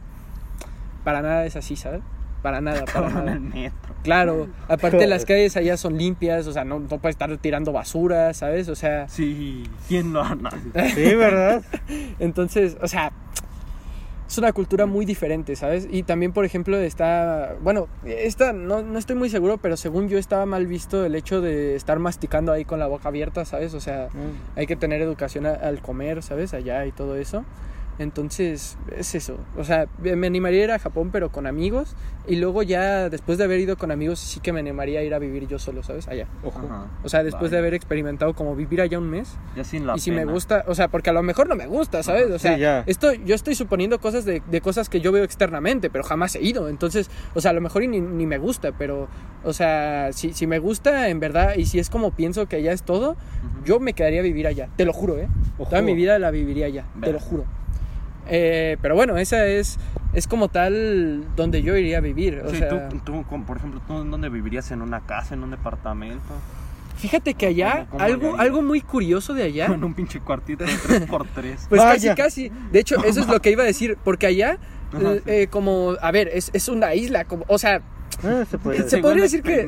para 1.03 1.21
nada 1.21 1.45
es 1.45 1.55
así, 1.55 1.75
¿sabes? 1.75 2.01
Para 2.41 2.61
nada, 2.61 2.85
para 2.93 3.09
nada. 3.09 3.33
el 3.33 3.39
metro. 3.41 3.93
Claro, 4.03 4.47
aparte 4.69 5.07
las 5.07 5.25
calles 5.25 5.57
allá 5.57 5.75
son 5.77 5.97
limpias, 5.97 6.47
o 6.47 6.53
sea, 6.53 6.63
no, 6.63 6.79
no 6.79 6.87
puedes 6.87 7.15
estar 7.15 7.35
tirando 7.37 7.71
basura, 7.73 8.33
¿sabes? 8.33 8.69
O 8.69 8.75
sea, 8.75 9.07
Sí, 9.09 9.63
¿quién 9.87 10.13
lo 10.13 10.23
no, 10.35 10.49
Sí, 10.95 11.15
¿verdad? 11.15 11.61
entonces, 12.19 12.77
o 12.81 12.87
sea, 12.87 13.11
es 14.27 14.37
una 14.37 14.53
cultura 14.53 14.85
muy 14.85 15.05
diferente, 15.05 15.55
¿sabes? 15.55 15.87
Y 15.89 16.03
también, 16.03 16.31
por 16.33 16.45
ejemplo, 16.45 16.77
está, 16.77 17.55
bueno, 17.63 17.87
esta 18.05 18.53
no, 18.53 18.83
no 18.83 18.99
estoy 18.99 19.15
muy 19.15 19.29
seguro, 19.29 19.57
pero 19.57 19.75
según 19.75 20.07
yo 20.07 20.19
estaba 20.19 20.45
mal 20.45 20.67
visto 20.67 21.03
el 21.03 21.15
hecho 21.15 21.41
de 21.41 21.75
estar 21.75 21.97
masticando 21.97 22.51
ahí 22.51 22.63
con 22.63 22.77
la 22.79 22.85
boca 22.85 23.09
abierta, 23.09 23.43
¿sabes? 23.45 23.73
O 23.73 23.79
sea, 23.79 24.07
hay 24.55 24.67
que 24.67 24.75
tener 24.75 25.01
educación 25.01 25.47
a- 25.47 25.53
al 25.55 25.81
comer, 25.81 26.21
¿sabes? 26.21 26.53
Allá 26.53 26.85
y 26.85 26.91
todo 26.91 27.15
eso. 27.15 27.43
Entonces, 27.99 28.77
es 28.95 29.13
eso. 29.13 29.37
O 29.57 29.63
sea, 29.65 29.87
me 30.01 30.25
animaría 30.27 30.61
a 30.61 30.63
ir 30.63 30.71
a 30.71 30.79
Japón, 30.79 31.09
pero 31.11 31.31
con 31.31 31.45
amigos. 31.45 31.95
Y 32.27 32.37
luego 32.37 32.63
ya, 32.63 33.09
después 33.09 33.37
de 33.37 33.43
haber 33.43 33.59
ido 33.59 33.75
con 33.77 33.91
amigos, 33.91 34.19
sí 34.19 34.39
que 34.39 34.53
me 34.53 34.59
animaría 34.61 34.99
a 34.99 35.03
ir 35.03 35.13
a 35.13 35.19
vivir 35.19 35.47
yo 35.47 35.59
solo, 35.59 35.83
¿sabes? 35.83 36.07
Allá. 36.07 36.27
Ojo. 36.43 36.59
Ajá. 36.65 36.87
O 37.03 37.09
sea, 37.09 37.23
después 37.23 37.51
de 37.51 37.57
haber 37.57 37.73
experimentado 37.73 38.33
como 38.35 38.55
vivir 38.55 38.81
allá 38.81 38.97
un 38.99 39.09
mes. 39.09 39.35
Ya 39.55 39.63
sin 39.63 39.85
la 39.85 39.95
y 39.95 39.99
si 39.99 40.11
me 40.11 40.25
gusta, 40.25 40.63
o 40.67 40.75
sea, 40.75 40.87
porque 40.87 41.09
a 41.09 41.13
lo 41.13 41.23
mejor 41.23 41.49
no 41.49 41.55
me 41.55 41.67
gusta, 41.67 42.01
¿sabes? 42.03 42.27
O 42.29 42.33
Sí, 42.39 42.47
sea, 42.47 42.57
ya. 42.57 42.83
esto 42.87 43.13
yo 43.13 43.35
estoy 43.35 43.55
suponiendo 43.55 43.99
cosas 43.99 44.23
de, 44.25 44.41
de 44.49 44.61
cosas 44.61 44.87
que 44.89 45.01
yo 45.01 45.11
veo 45.11 45.23
externamente, 45.23 45.89
pero 45.89 46.03
jamás 46.03 46.35
he 46.35 46.41
ido. 46.41 46.69
Entonces, 46.69 47.09
o 47.33 47.41
sea, 47.41 47.51
a 47.51 47.53
lo 47.53 47.61
mejor 47.61 47.85
ni, 47.87 47.99
ni 47.99 48.25
me 48.25 48.37
gusta, 48.37 48.71
pero, 48.77 49.07
o 49.43 49.51
sea, 49.53 50.13
si, 50.13 50.33
si 50.33 50.47
me 50.47 50.59
gusta 50.59 51.09
en 51.09 51.19
verdad 51.19 51.55
y 51.57 51.65
si 51.65 51.79
es 51.79 51.89
como 51.89 52.11
pienso 52.11 52.45
que 52.47 52.57
allá 52.57 52.71
es 52.71 52.83
todo, 52.83 53.17
yo 53.65 53.79
me 53.79 53.93
quedaría 53.93 54.19
a 54.19 54.23
vivir 54.23 54.47
allá. 54.47 54.69
Te 54.77 54.85
lo 54.85 54.93
juro, 54.93 55.17
¿eh? 55.17 55.27
Ojo. 55.57 55.69
Toda 55.69 55.81
mi 55.81 55.95
vida 55.95 56.17
la 56.19 56.31
viviría 56.31 56.67
allá, 56.67 56.85
te 57.01 57.11
lo 57.11 57.19
juro. 57.19 57.45
Eh, 58.29 58.77
pero 58.81 58.95
bueno, 58.95 59.17
esa 59.17 59.45
es, 59.47 59.77
es 60.13 60.27
como 60.27 60.47
tal 60.49 61.23
donde 61.35 61.61
yo 61.61 61.75
iría 61.77 61.97
a 61.97 62.01
vivir. 62.01 62.41
O 62.45 62.49
Sí, 62.49 62.57
sea, 62.57 62.89
tú, 62.89 63.23
por 63.45 63.57
ejemplo, 63.57 63.81
¿tú 63.87 64.01
en 64.01 64.11
dónde 64.11 64.29
vivirías? 64.29 64.69
¿En 64.71 64.81
una 64.81 65.01
casa, 65.01 65.33
en 65.33 65.43
un 65.43 65.51
departamento? 65.51 66.21
fíjate 66.97 67.33
que 67.33 67.45
allá, 67.45 67.71
¿Cómo- 67.71 67.91
cómo 67.91 68.03
algo, 68.03 68.35
algo 68.37 68.61
muy 68.61 68.81
curioso 68.81 69.33
de 69.33 69.43
allá. 69.43 69.67
En 69.67 69.83
un 69.85 69.93
pinche 69.93 70.19
cuartito 70.19 70.65
de 70.65 70.71
3x3. 70.73 71.55
Pues 71.69 71.81
Vaya. 71.81 72.13
casi, 72.15 72.49
casi. 72.49 72.51
De 72.73 72.79
hecho, 72.79 73.01
eso 73.05 73.21
es 73.21 73.27
lo 73.27 73.41
que 73.41 73.51
iba 73.51 73.63
a 73.63 73.65
decir. 73.65 73.97
Porque 74.03 74.27
allá, 74.27 74.57
Ajá, 74.91 75.13
eh, 75.13 75.21
eh, 75.25 75.47
como, 75.49 75.95
a 76.01 76.11
ver, 76.11 76.27
es, 76.33 76.49
es 76.53 76.67
una 76.67 76.93
isla. 76.95 77.23
Como, 77.23 77.45
o 77.47 77.57
sea, 77.57 77.81
Ah, 78.23 78.45
se 78.49 78.57
puede. 78.63 78.89
Se 78.89 78.97
podría 78.99 79.23
decir 79.23 79.41
que- 79.43 79.65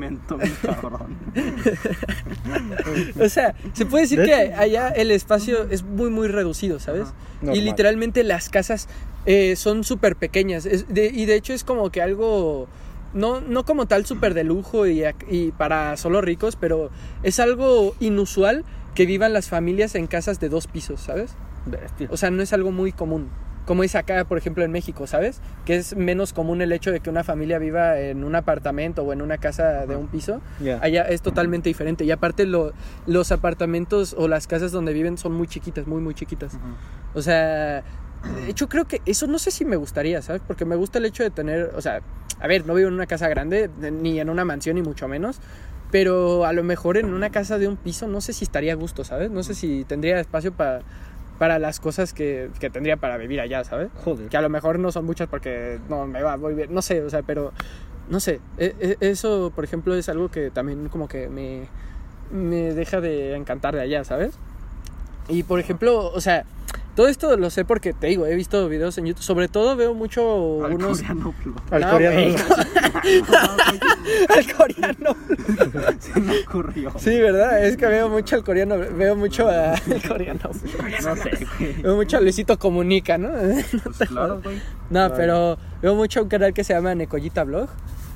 o 3.22 3.30
sea, 3.30 3.56
se 3.74 3.86
puede 3.86 4.04
decir 4.04 4.20
De 4.20 4.26
que 4.26 4.34
allá 4.54 4.90
el 4.90 5.12
espacio 5.12 5.68
es 5.70 5.84
muy, 5.84 6.10
muy 6.10 6.28
reducido, 6.28 6.80
¿sabes? 6.80 7.08
Y 7.42 7.62
literalmente 7.62 8.24
las 8.24 8.50
casas 8.50 8.88
eh, 9.26 9.56
son 9.56 9.84
súper 9.84 10.16
pequeñas. 10.16 10.66
Es 10.66 10.88
de- 10.94 11.08
y 11.08 11.26
de 11.26 11.36
hecho 11.36 11.54
es 11.54 11.64
como 11.64 11.90
que 11.92 12.02
algo, 12.02 12.68
no, 13.14 13.42
no 13.42 13.66
como 13.66 13.86
tal 13.88 14.06
súper 14.06 14.34
de 14.34 14.44
lujo 14.44 14.88
y, 14.88 15.04
para 15.58 15.98
solo 15.98 16.22
ricos, 16.22 16.56
pero 16.56 16.90
es 17.24 17.40
algo 17.40 17.96
inusual 18.00 18.64
que 18.96 19.06
vivan 19.06 19.34
las 19.34 19.48
familias 19.48 19.96
en 19.96 20.08
casas 20.08 20.40
de 20.40 20.50
dos 20.50 20.68
pisos, 20.68 21.02
¿sabes? 21.02 21.32
Bestia. 21.66 22.08
O 22.12 22.18
sea, 22.18 22.32
no 22.32 22.42
es 22.44 22.52
algo 22.54 22.72
muy 22.72 22.92
común. 22.92 23.30
Como 23.72 23.86
es 23.86 23.96
acá, 23.96 24.26
por 24.26 24.38
ejemplo, 24.38 24.66
en 24.66 24.72
México, 24.74 25.08
¿sabes? 25.08 25.40
Que 25.64 25.78
es 25.78 25.96
menos 25.96 26.34
común 26.34 26.62
el 26.62 26.74
hecho 26.74 26.92
de 26.92 27.00
que 27.00 27.10
una 27.10 27.24
familia 27.24 27.58
viva 27.58 27.98
en 28.02 28.26
un 28.26 28.36
apartamento 28.36 29.04
o 29.04 29.14
en 29.14 29.22
una 29.22 29.38
casa 29.38 29.86
de 29.86 29.96
un 29.96 30.08
piso. 30.10 30.42
Ya. 30.60 30.78
Allá 30.82 31.04
es 31.04 31.22
totalmente 31.22 31.70
diferente. 31.70 32.04
Y 32.04 32.12
aparte 32.12 32.46
lo- 32.46 32.74
los 33.08 33.32
apartamentos 33.32 34.14
o 34.18 34.28
las 34.28 34.46
casas 34.46 34.74
donde 34.74 34.92
viven 34.92 35.18
son 35.18 35.32
muy 35.32 35.48
chiquitas, 35.48 35.88
muy, 35.88 36.02
muy 36.02 36.14
chiquitas. 36.14 36.56
Ujú. 36.56 36.64
O 37.14 37.22
sea, 37.22 37.82
de 38.44 38.50
hecho 38.50 38.68
creo 38.68 38.84
que 38.90 39.00
eso 39.06 39.26
no 39.28 39.40
sé 39.40 39.52
si 39.52 39.64
me 39.64 39.78
gustaría, 39.78 40.22
¿sabes? 40.22 40.42
Porque 40.46 40.66
me 40.66 40.76
gusta 40.76 41.00
el 41.00 41.06
hecho 41.06 41.24
de 41.24 41.30
tener, 41.30 41.72
o 41.74 41.80
sea, 41.80 42.02
a 42.42 42.48
ver, 42.48 42.66
no 42.66 42.74
vivo 42.74 42.90
en 42.90 42.94
una 42.96 43.08
casa 43.08 43.30
grande, 43.30 43.70
ni 43.80 44.20
en 44.20 44.30
una 44.30 44.44
mansión, 44.44 44.76
ni 44.76 44.82
mucho 44.82 45.08
menos. 45.08 45.40
Pero 45.92 46.44
a 46.46 46.52
lo 46.52 46.64
mejor 46.64 46.98
en 46.98 47.14
una 47.14 47.30
casa 47.30 47.58
de 47.58 47.70
un 47.70 47.78
piso 47.78 48.06
no 48.08 48.20
sé 48.20 48.34
si 48.34 48.44
estaría 48.44 48.74
a 48.74 48.76
gusto, 48.76 49.06
¿sabes? 49.06 49.32
No 49.32 49.44
sé 49.44 49.54
si 49.54 49.86
tendría 49.86 50.20
espacio 50.20 50.52
para 50.52 50.82
para 51.42 51.58
las 51.58 51.80
cosas 51.80 52.14
que, 52.14 52.52
que 52.60 52.70
tendría 52.70 52.98
para 52.98 53.18
vivir 53.18 53.42
allá, 53.42 53.64
¿sabes? 53.64 53.90
Joder. 54.06 54.30
Que 54.30 54.38
a 54.38 54.42
lo 54.42 54.50
mejor 54.50 54.78
no 54.78 54.92
son 54.92 55.06
muchas 55.06 55.28
porque 55.28 55.80
no 55.90 56.06
me 56.06 56.22
va 56.22 56.38
muy 56.38 56.54
bien, 56.54 56.72
no 56.72 56.84
sé, 56.84 57.02
o 57.02 57.10
sea, 57.10 57.24
pero 57.24 57.52
no 58.12 58.20
sé, 58.20 58.40
e- 58.60 58.76
e- 58.80 58.98
eso 59.10 59.52
por 59.56 59.64
ejemplo 59.64 59.96
es 59.96 60.08
algo 60.08 60.30
que 60.30 60.52
también 60.52 60.88
como 60.90 61.08
que 61.08 61.30
me, 61.30 61.64
me 62.32 62.76
deja 62.76 63.02
de 63.02 63.36
encantar 63.36 63.74
de 63.74 63.82
allá, 63.82 64.04
¿sabes? 64.04 64.36
Y 65.30 65.42
por 65.42 65.60
ejemplo, 65.60 66.12
o 66.14 66.22
sea, 66.22 66.46
todo 66.96 67.08
esto 67.08 67.36
lo 67.38 67.50
sé 67.50 67.66
porque 67.66 67.94
te 67.94 68.08
digo, 68.08 68.26
he 68.26 68.36
visto 68.36 68.68
videos 68.70 68.98
en 68.98 69.06
YouTube, 69.06 69.24
sobre 69.24 69.48
todo 69.48 69.76
veo 69.76 69.94
mucho 69.94 70.66
Al 70.66 70.74
unos... 70.74 71.00
coreano. 71.02 71.34
Al 71.72 71.82
No, 71.82 71.92
coreano. 71.92 72.36
al 74.30 74.54
coreano. 74.54 75.16
Se 76.00 76.20
me 76.20 76.40
ocurrió. 76.40 76.92
Sí, 76.98 77.20
¿verdad? 77.20 77.66
Es 77.66 77.78
que 77.78 77.86
veo 77.88 78.10
mucho 78.10 78.36
al 78.36 78.44
coreano, 78.44 78.78
veo 78.78 79.16
mucho 79.16 79.48
a- 79.48 79.74
al 79.76 80.02
coreano. 80.08 80.40
No 81.04 81.16
sé, 81.16 81.46
güey. 81.60 81.74
Veo 81.82 81.96
mucho 81.96 82.18
a 82.18 82.22
Luisito 82.22 82.58
Comunica, 82.60 83.18
¿no? 83.18 83.30
Pues 83.98 84.10
claro, 84.10 84.42
güey. 84.44 84.62
No, 84.90 85.12
pero 85.16 85.58
veo 85.82 85.96
mucho 85.96 86.22
un 86.24 86.30
canal 86.30 86.54
que 86.54 86.64
se 86.64 86.74
llama 86.74 86.94
Nekoyita 86.96 87.44
Blog. 87.44 87.70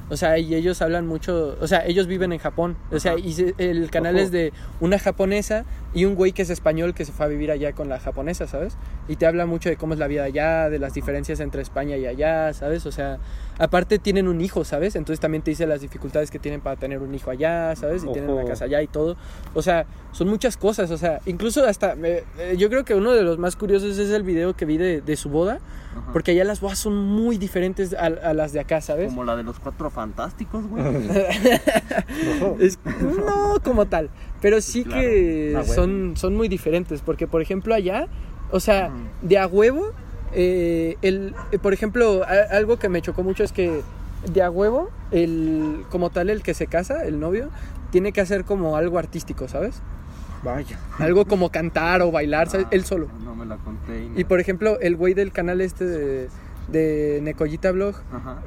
O 0.07 0.17
sea, 0.17 0.37
y 0.37 0.53
ellos 0.53 0.83
hablan 0.83 1.07
mucho, 1.07 1.57
o 1.59 1.65
sea, 1.67 1.83
ellos 1.85 2.05
viven 2.05 2.31
en 2.31 2.37
Japón. 2.37 2.77
O 2.91 2.99
sea, 2.99 3.13
Ajá. 3.13 3.21
y 3.21 3.33
se- 3.33 3.55
el 3.57 3.89
canal 3.89 4.15
Ojo. 4.15 4.23
es 4.25 4.31
de 4.31 4.53
una 4.79 4.99
japonesa 4.99 5.65
y 5.95 6.05
un 6.05 6.13
güey 6.13 6.31
que 6.31 6.43
es 6.43 6.51
español 6.51 6.93
que 6.93 7.05
se 7.05 7.11
fue 7.11 7.25
a 7.25 7.29
vivir 7.29 7.49
allá 7.49 7.73
con 7.73 7.89
la 7.89 7.99
japonesa, 7.99 8.45
¿sabes? 8.45 8.77
Y 9.07 9.15
te 9.15 9.25
habla 9.25 9.47
mucho 9.47 9.67
de 9.69 9.77
cómo 9.77 9.93
es 9.93 9.99
la 9.99 10.05
vida 10.07 10.23
allá, 10.23 10.69
de 10.69 10.77
las 10.77 10.93
diferencias 10.93 11.39
entre 11.39 11.63
España 11.63 11.97
y 11.97 12.05
allá, 12.05 12.53
¿sabes? 12.53 12.85
O 12.85 12.91
sea, 12.91 13.17
aparte 13.57 13.97
tienen 13.97 14.27
un 14.27 14.41
hijo, 14.41 14.63
¿sabes? 14.63 14.95
Entonces 14.95 15.19
también 15.19 15.41
te 15.41 15.49
dice 15.51 15.65
las 15.65 15.81
dificultades 15.81 16.29
que 16.29 16.37
tienen 16.37 16.61
para 16.61 16.75
tener 16.75 16.99
un 16.99 17.15
hijo 17.15 17.31
allá, 17.31 17.75
¿sabes? 17.75 18.03
Y 18.03 18.11
tienen 18.13 18.29
una 18.29 18.45
casa 18.45 18.65
allá 18.65 18.83
y 18.83 18.87
todo. 18.87 19.17
O 19.55 19.63
sea, 19.63 19.87
son 20.11 20.27
muchas 20.29 20.55
cosas, 20.55 20.91
o 20.91 20.97
sea, 20.99 21.19
incluso 21.25 21.65
hasta, 21.65 21.95
me- 21.95 22.21
eh, 22.37 22.55
yo 22.57 22.69
creo 22.69 22.85
que 22.85 22.93
uno 22.93 23.11
de 23.13 23.23
los 23.23 23.39
más 23.39 23.55
curiosos 23.55 23.97
es 23.97 24.11
el 24.11 24.21
video 24.21 24.55
que 24.55 24.65
vi 24.65 24.77
de, 24.77 25.01
de 25.01 25.15
su 25.15 25.29
boda. 25.29 25.59
Ajá. 25.95 26.11
Porque 26.13 26.31
allá 26.31 26.43
las 26.43 26.59
bodas 26.61 26.77
son 26.79 26.95
muy 26.97 27.37
diferentes 27.37 27.93
a, 27.93 28.05
a 28.07 28.33
las 28.33 28.51
de 28.53 28.59
acá, 28.59 28.81
¿sabes? 28.81 29.07
Como 29.07 29.23
la 29.23 29.35
de 29.35 29.43
los 29.43 29.59
cuatro 29.59 29.89
fantásticos, 29.89 30.65
güey. 30.67 30.83
Es- 32.59 32.79
no 32.85 33.59
como 33.63 33.85
tal, 33.85 34.09
pero 34.41 34.61
sí 34.61 34.83
Claro. 34.83 35.01
que 35.01 35.55
Ah, 35.57 35.63
son, 35.63 36.13
son 36.17 36.35
muy 36.35 36.47
diferentes. 36.47 37.01
Porque, 37.01 37.27
por 37.27 37.41
ejemplo, 37.41 37.73
allá, 37.73 38.07
o 38.51 38.59
sea, 38.59 38.91
de 39.21 39.37
a 39.37 39.47
huevo, 39.47 39.91
eh, 40.33 40.97
el, 41.01 41.33
eh, 41.51 41.59
por 41.59 41.73
ejemplo, 41.73 42.23
a- 42.23 42.55
algo 42.55 42.77
que 42.77 42.89
me 42.89 43.01
chocó 43.01 43.23
mucho 43.23 43.43
es 43.43 43.51
que 43.51 43.81
de 44.31 44.41
a 44.41 44.49
huevo, 44.49 44.89
el, 45.11 45.85
como 45.89 46.09
tal, 46.09 46.29
el 46.29 46.41
que 46.43 46.53
se 46.53 46.67
casa, 46.67 47.05
el 47.05 47.19
novio, 47.19 47.49
tiene 47.91 48.11
que 48.11 48.21
hacer 48.21 48.43
como 48.43 48.75
algo 48.75 48.97
artístico, 48.97 49.47
¿sabes? 49.47 49.81
Vaya. 50.45 50.79
Algo 50.99 51.25
como 51.25 51.49
cantar 51.49 52.01
o 52.01 52.11
bailar. 52.11 52.47
Ah, 52.53 52.67
Él 52.71 52.85
solo. 52.85 53.07
No 53.23 53.35
me 53.35 53.45
la 53.45 53.57
conté. 53.57 54.07
y 54.15 54.23
por 54.23 54.39
ejemplo, 54.39 54.79
el 54.79 54.95
güey 54.95 55.13
del 55.13 55.31
canal 55.31 55.59
este 55.59 55.83
de, 55.85 56.29
de 56.67 57.19
Nekoyita 57.21 57.71
Blog, 57.71 57.95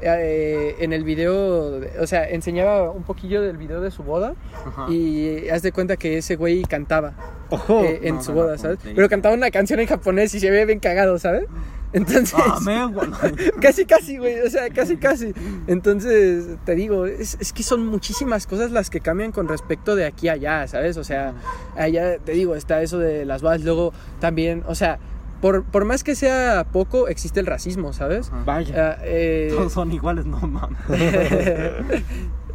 eh, 0.01 0.77
en 0.79 0.93
el 0.93 1.05
video, 1.05 1.81
o 2.01 2.07
sea, 2.07 2.29
enseñaba 2.29 2.91
un 2.91 3.03
poquillo 3.03 3.43
del 3.43 3.57
video 3.57 3.81
de 3.81 3.91
su 3.91 4.03
boda 4.03 4.35
Ajá. 4.67 4.87
y 4.91 5.49
haz 5.51 5.63
de 5.63 5.73
cuenta 5.73 5.97
que 5.97 6.19
ese 6.19 6.37
güey 6.37 6.63
cantaba 6.63 7.13
Ojo. 7.51 7.83
eh, 7.85 8.01
en 8.05 8.17
no, 8.17 8.23
su 8.23 8.33
boda, 8.33 8.59
¿sabes? 8.59 8.79
Pero 8.83 9.09
cantaba 9.09 9.35
una 9.35 9.51
canción 9.51 9.79
en 9.81 9.87
japonés 9.87 10.35
y 10.35 10.41
se 10.41 10.51
ve 10.51 10.65
bien 10.65 10.81
cagado, 10.81 11.19
¿sabes? 11.19 11.45
Entonces, 11.93 12.35
Ah, 12.37 12.59
casi, 13.61 13.87
casi, 13.87 14.19
güey, 14.19 14.41
o 14.41 14.51
sea, 14.51 14.69
casi, 14.71 14.97
casi. 14.97 15.33
Entonces, 15.67 16.47
te 16.65 16.75
digo, 16.75 17.07
es, 17.07 17.37
es 17.41 17.53
que 17.53 17.63
son 17.63 17.87
muchísimas 17.87 18.47
cosas 18.47 18.71
las 18.71 18.91
que 18.91 19.01
cambian 19.01 19.33
con 19.33 19.49
respecto 19.49 19.97
de 19.97 20.05
aquí 20.05 20.29
a 20.29 20.33
allá, 20.33 20.67
¿sabes? 20.67 20.97
O 20.97 21.05
sea, 21.05 21.35
allá, 21.77 22.19
te 22.19 22.33
digo, 22.33 22.55
está 22.55 22.83
eso 22.83 22.99
de 22.99 23.25
las 23.25 23.43
bodas, 23.43 23.63
luego 23.63 23.93
también, 24.21 24.63
o 24.67 24.75
sea, 24.75 24.99
por, 25.41 25.65
por 25.65 25.85
más 25.85 26.05
que 26.05 26.15
sea 26.15 26.67
poco, 26.73 27.09
existe 27.09 27.41
el 27.41 27.47
racismo, 27.47 27.93
¿sabes? 27.93 28.31
Vaya. 28.45 28.97
Ah, 28.99 29.03
eh, 29.05 29.53
Todos 29.55 29.73
son 29.73 29.93
iguales, 29.93 30.27
no 30.27 30.39
mames. 30.41 30.79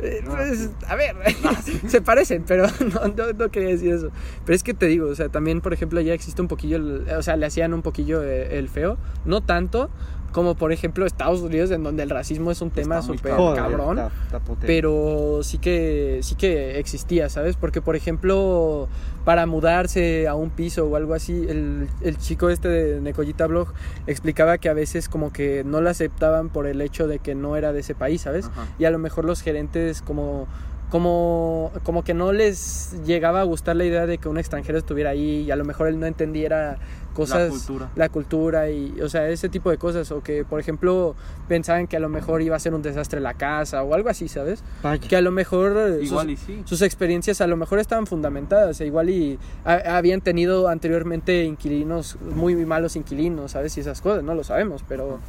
Eh, 0.04 0.22
pues, 0.26 0.70
a 0.88 0.96
ver, 0.96 1.16
se 1.88 2.02
parecen, 2.02 2.44
pero 2.46 2.66
no, 2.94 3.08
no, 3.16 3.34
no 3.34 3.50
quería 3.52 3.70
decir 3.70 3.94
eso. 3.94 4.10
Pero 4.46 4.56
es 4.56 4.64
que 4.64 4.74
te 4.74 4.88
digo, 4.88 5.08
o 5.08 5.16
sea, 5.16 5.30
también, 5.30 5.62
por 5.62 5.74
ejemplo, 5.74 6.02
ya 6.02 6.14
existe 6.14 6.42
un 6.42 6.48
poquillo, 6.48 6.78
el- 6.78 7.08
o 7.18 7.22
sea, 7.24 7.38
le 7.38 7.46
hacían 7.46 7.74
un 7.74 7.82
poquillo 7.82 8.22
eh, 8.24 8.58
el 8.60 8.70
feo, 8.70 8.98
no 9.26 9.42
tanto 9.42 9.90
como, 10.34 10.56
por 10.56 10.74
ejemplo, 10.74 11.06
Estados 11.06 11.40
Unidos, 11.42 11.72
en 11.72 11.84
donde 11.84 12.04
el 12.04 12.10
racismo 12.10 12.52
es 12.52 12.62
un 12.62 12.70
tema 12.72 13.02
súper 13.02 13.32
cabrón. 13.56 14.00
está- 14.00 14.12
está 14.26 14.40
potente. 14.40 14.68
Pero 14.68 15.40
sí 15.44 15.60
que, 15.60 16.20
sí 16.24 16.36
que 16.36 16.78
existía, 16.80 17.30
¿sabes? 17.30 17.56
Porque, 17.56 17.82
por 17.82 17.96
ejemplo, 17.96 18.90
para 19.24 19.46
mudarse 19.46 20.28
a 20.28 20.36
un 20.36 20.50
piso 20.50 20.86
o 20.86 20.96
algo 20.98 21.14
así, 21.14 21.46
el, 21.48 21.88
el 22.02 22.18
chico 22.18 22.50
este 22.50 22.68
de 22.68 23.00
Necollita 23.00 23.48
Blog 23.48 23.70
explicaba 24.08 24.58
que 24.58 24.68
a 24.68 24.74
veces 24.74 25.08
como 25.08 25.32
que 25.32 25.64
no 25.64 25.80
lo 25.80 25.90
aceptaban 25.90 26.50
por 26.50 26.68
el 26.68 26.82
hecho 26.82 27.08
de 27.08 27.20
que 27.20 27.36
no 27.36 27.56
era 27.56 27.72
de 27.72 27.80
ese 27.80 27.96
país, 27.96 28.22
¿sabes? 28.22 28.48
Ajá. 28.48 28.66
Y 28.80 28.86
a 28.86 28.92
lo 28.92 28.98
mejor 29.00 29.24
los 29.26 29.42
gerentes 29.42 30.02
como... 30.02 30.48
Como, 30.90 31.72
como 31.82 32.04
que 32.04 32.14
no 32.14 32.34
les 32.34 32.94
llegaba 33.04 33.40
a 33.42 33.44
gustar 33.46 33.76
la 33.76 33.84
idea 33.84 34.06
de 34.06 34.20
que 34.20 34.30
un 34.30 34.38
extranjero 34.38 34.78
estuviera 34.78 35.10
ahí 35.10 35.42
y 35.42 35.50
a 35.50 35.56
lo 35.56 35.66
mejor 35.66 35.88
él 35.88 36.00
no 36.00 36.06
entendiera 36.06 36.78
cosas 37.14 37.44
La 37.44 37.50
cultura. 37.50 37.90
la 37.96 38.10
cultura 38.10 38.70
y 38.70 39.00
o 39.02 39.08
sea 39.10 39.30
ese 39.30 39.48
tipo 39.50 39.70
de 39.70 39.78
cosas 39.78 40.12
o 40.12 40.22
que 40.22 40.44
por 40.44 40.60
ejemplo 40.60 41.16
pensaban 41.48 41.88
que 41.88 41.96
a 41.98 42.00
lo 42.00 42.10
mejor 42.10 42.42
iba 42.42 42.56
a 42.56 42.60
ser 42.60 42.74
un 42.74 42.82
desastre 42.82 43.20
la 43.22 43.36
casa 43.36 43.84
o 43.84 43.94
algo 43.94 44.10
así 44.10 44.28
sabes 44.28 44.64
Vaya. 44.82 45.08
que 45.08 45.16
a 45.16 45.22
lo 45.22 45.32
mejor 45.32 46.00
Igual 46.02 46.26
sus, 46.28 46.32
y 46.34 46.38
sí. 46.38 46.62
sus 46.66 46.82
experiencias 46.82 47.40
a 47.42 47.48
lo 47.48 47.56
mejor 47.58 47.80
estaban 47.80 48.08
fundamentadas 48.08 48.82
e 48.82 48.86
igual 48.88 49.10
y 49.10 49.40
ha- 49.66 49.98
habían 49.98 50.22
tenido 50.22 50.68
anteriormente 50.68 51.44
inquilinos 51.44 52.18
muy 52.36 52.56
malos 52.66 52.96
inquilinos 52.96 53.52
sabes 53.52 53.78
y 53.78 53.82
esas 53.82 54.02
cosas 54.02 54.24
no 54.24 54.34
lo 54.36 54.44
sabemos 54.44 54.84
pero 54.90 55.20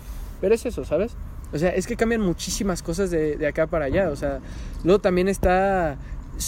pero 0.40 0.54
es 0.54 0.64
eso 0.66 0.84
sabes 0.84 1.12
o 1.52 1.58
sea 1.58 1.70
es 1.70 1.86
que 1.86 1.96
cambian 1.96 2.20
muchísimas 2.20 2.82
cosas 2.82 3.10
de, 3.10 3.36
de 3.36 3.46
acá 3.46 3.66
para 3.66 3.84
allá 3.84 4.08
o 4.10 4.16
sea 4.16 4.40
luego 4.82 5.00
también 5.00 5.28
está 5.28 5.96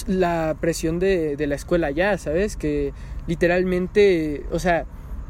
la 0.08 0.56
presión 0.60 0.98
de, 0.98 1.36
de 1.36 1.46
la 1.46 1.54
escuela 1.54 1.86
allá 1.88 2.18
sabes 2.18 2.56
que 2.56 2.92
literalmente 3.50 4.44
o 4.50 4.58
sea 4.58 4.84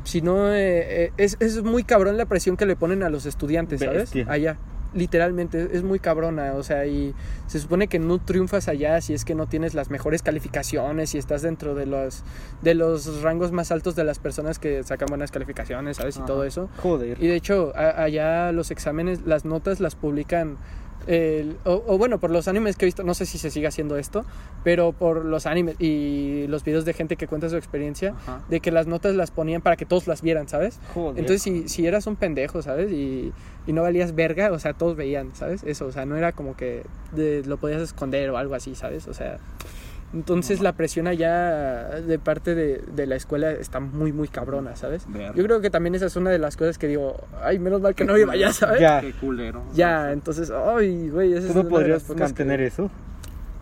si 0.07 0.23
no, 0.23 0.53
eh, 0.55 1.05
eh, 1.07 1.13
es, 1.19 1.37
es 1.41 1.63
muy 1.63 1.85
cabrón 1.85 2.17
la 2.17 2.25
presión 2.27 2.57
que 2.57 2.65
le 2.65 2.77
ponen 2.77 3.03
a 3.03 3.11
los 3.11 3.27
estudiantes, 3.27 3.81
¿sabes? 3.81 3.99
Bestia. 4.13 4.27
Allá. 4.29 4.57
Literalmente, 4.95 5.69
es 5.73 5.83
muy 5.83 5.99
cabrona, 5.99 6.55
o 6.55 6.63
sea, 6.63 6.87
y 6.87 7.15
se 7.49 7.59
supone 7.61 7.87
que 7.87 7.99
no 7.99 8.19
triunfas 8.19 8.67
allá 8.69 8.99
si 9.03 9.13
es 9.13 9.27
que 9.27 9.35
no 9.35 9.47
tienes 9.47 9.75
las 9.75 9.91
mejores 9.91 10.23
calificaciones 10.23 11.15
y 11.15 11.19
estás 11.19 11.43
dentro 11.43 11.75
de 11.75 11.85
los, 11.85 12.25
de 12.63 12.75
los 12.75 13.21
rangos 13.21 13.53
más 13.53 13.71
altos 13.73 13.95
de 13.95 14.05
las 14.05 14.19
personas 14.19 14.59
que 14.59 14.83
sacan 14.85 15.09
buenas 15.09 15.31
calificaciones, 15.33 15.99
¿sabes? 15.99 16.17
Y 16.17 16.21
Ajá. 16.21 16.27
todo 16.27 16.45
eso. 16.45 16.71
Joder. 16.79 17.23
Y 17.23 17.27
de 17.27 17.35
hecho, 17.37 17.73
a- 17.77 18.03
allá 18.05 18.53
los 18.53 18.71
exámenes, 18.71 19.21
las 19.27 19.45
notas 19.45 19.81
las 19.81 19.97
publican. 19.97 20.57
El- 21.07 21.57
o, 21.65 21.83
o 21.87 21.99
bueno, 21.99 22.19
por 22.19 22.31
los 22.31 22.49
animes 22.49 22.77
que 22.77 22.85
he 22.85 22.89
visto, 22.89 23.03
no 23.05 23.15
sé 23.15 23.27
si 23.27 23.39
se 23.39 23.51
sigue 23.51 23.67
haciendo 23.67 23.97
esto, 23.97 24.25
pero 24.65 24.93
por 24.93 25.25
los 25.25 25.47
animes 25.47 25.77
y 25.81 26.47
los 26.49 26.65
videos 26.65 26.85
de 26.85 26.93
gente 26.95 27.17
que 27.17 27.27
cuenta 27.27 27.49
su 27.49 27.57
experiencia, 27.57 28.11
Ajá. 28.23 28.43
de 28.49 28.61
que 28.61 28.71
las 28.71 28.87
notas 28.87 29.15
las 29.15 29.31
ponían 29.31 29.63
para 29.63 29.77
que 29.77 29.87
todos 29.87 30.07
las 30.07 30.23
vieran, 30.23 30.49
¿sabes? 30.49 30.79
Joder. 30.95 31.19
Entonces, 31.21 31.43
si, 31.43 31.69
si 31.69 31.87
eras 31.87 32.07
un 32.07 32.17
pendejo, 32.17 32.63
¿sabes? 32.63 32.91
Y, 32.91 33.33
y 33.67 33.73
no 33.73 33.83
valías 33.83 34.15
verga, 34.15 34.51
o 34.53 34.59
sea, 34.59 34.73
todos 34.75 34.97
veían, 34.97 35.35
¿sabes? 35.35 35.63
Eso, 35.65 35.87
o 35.87 35.93
sea, 35.93 36.07
no 36.07 36.17
era 36.17 36.33
como 36.33 36.57
que 36.57 36.83
de- 37.13 37.43
lo 37.47 37.57
podías 37.57 37.83
esconder 37.83 38.31
o 38.31 38.37
algo 38.39 38.55
así, 38.55 38.75
¿sabes? 38.75 39.07
O 39.09 39.15
sea, 39.15 39.39
entonces 40.15 40.59
No 40.59 40.65
la 40.65 40.73
presión 40.73 41.07
allá 41.07 42.01
de 42.01 42.19
parte 42.19 42.55
de, 42.55 42.79
de 42.95 43.07
la 43.07 43.17
escuela 43.17 43.51
está 43.51 43.81
muy, 43.81 44.13
muy 44.13 44.29
cabrona, 44.29 44.77
¿sabes? 44.77 45.07
Yo 45.35 45.43
creo 45.45 45.61
que 45.61 45.71
también 45.71 45.95
esa 45.95 46.07
es 46.07 46.17
una 46.17 46.31
de 46.31 46.39
las 46.39 46.57
cosas 46.57 46.79
que 46.79 46.89
digo, 46.89 47.17
ay, 47.43 47.59
menos 47.59 47.81
mal 47.81 47.95
que 47.95 48.05
no 48.05 48.17
iba 48.17 48.33
allá, 48.33 48.53
¿sabes? 48.53 48.81
Ya. 48.81 49.01
Qué 49.01 49.13
culero. 49.13 49.63
Ya, 49.75 50.13
entonces, 50.13 50.51
ay, 50.51 51.09
güey, 51.11 51.33
esa 51.33 51.43
¿Tú 51.43 51.49
es 51.49 51.55
no 51.57 51.63
las 51.65 51.71
podrías 51.71 52.03
que- 52.05 52.15
mantener 52.15 52.61
eso? 52.61 52.91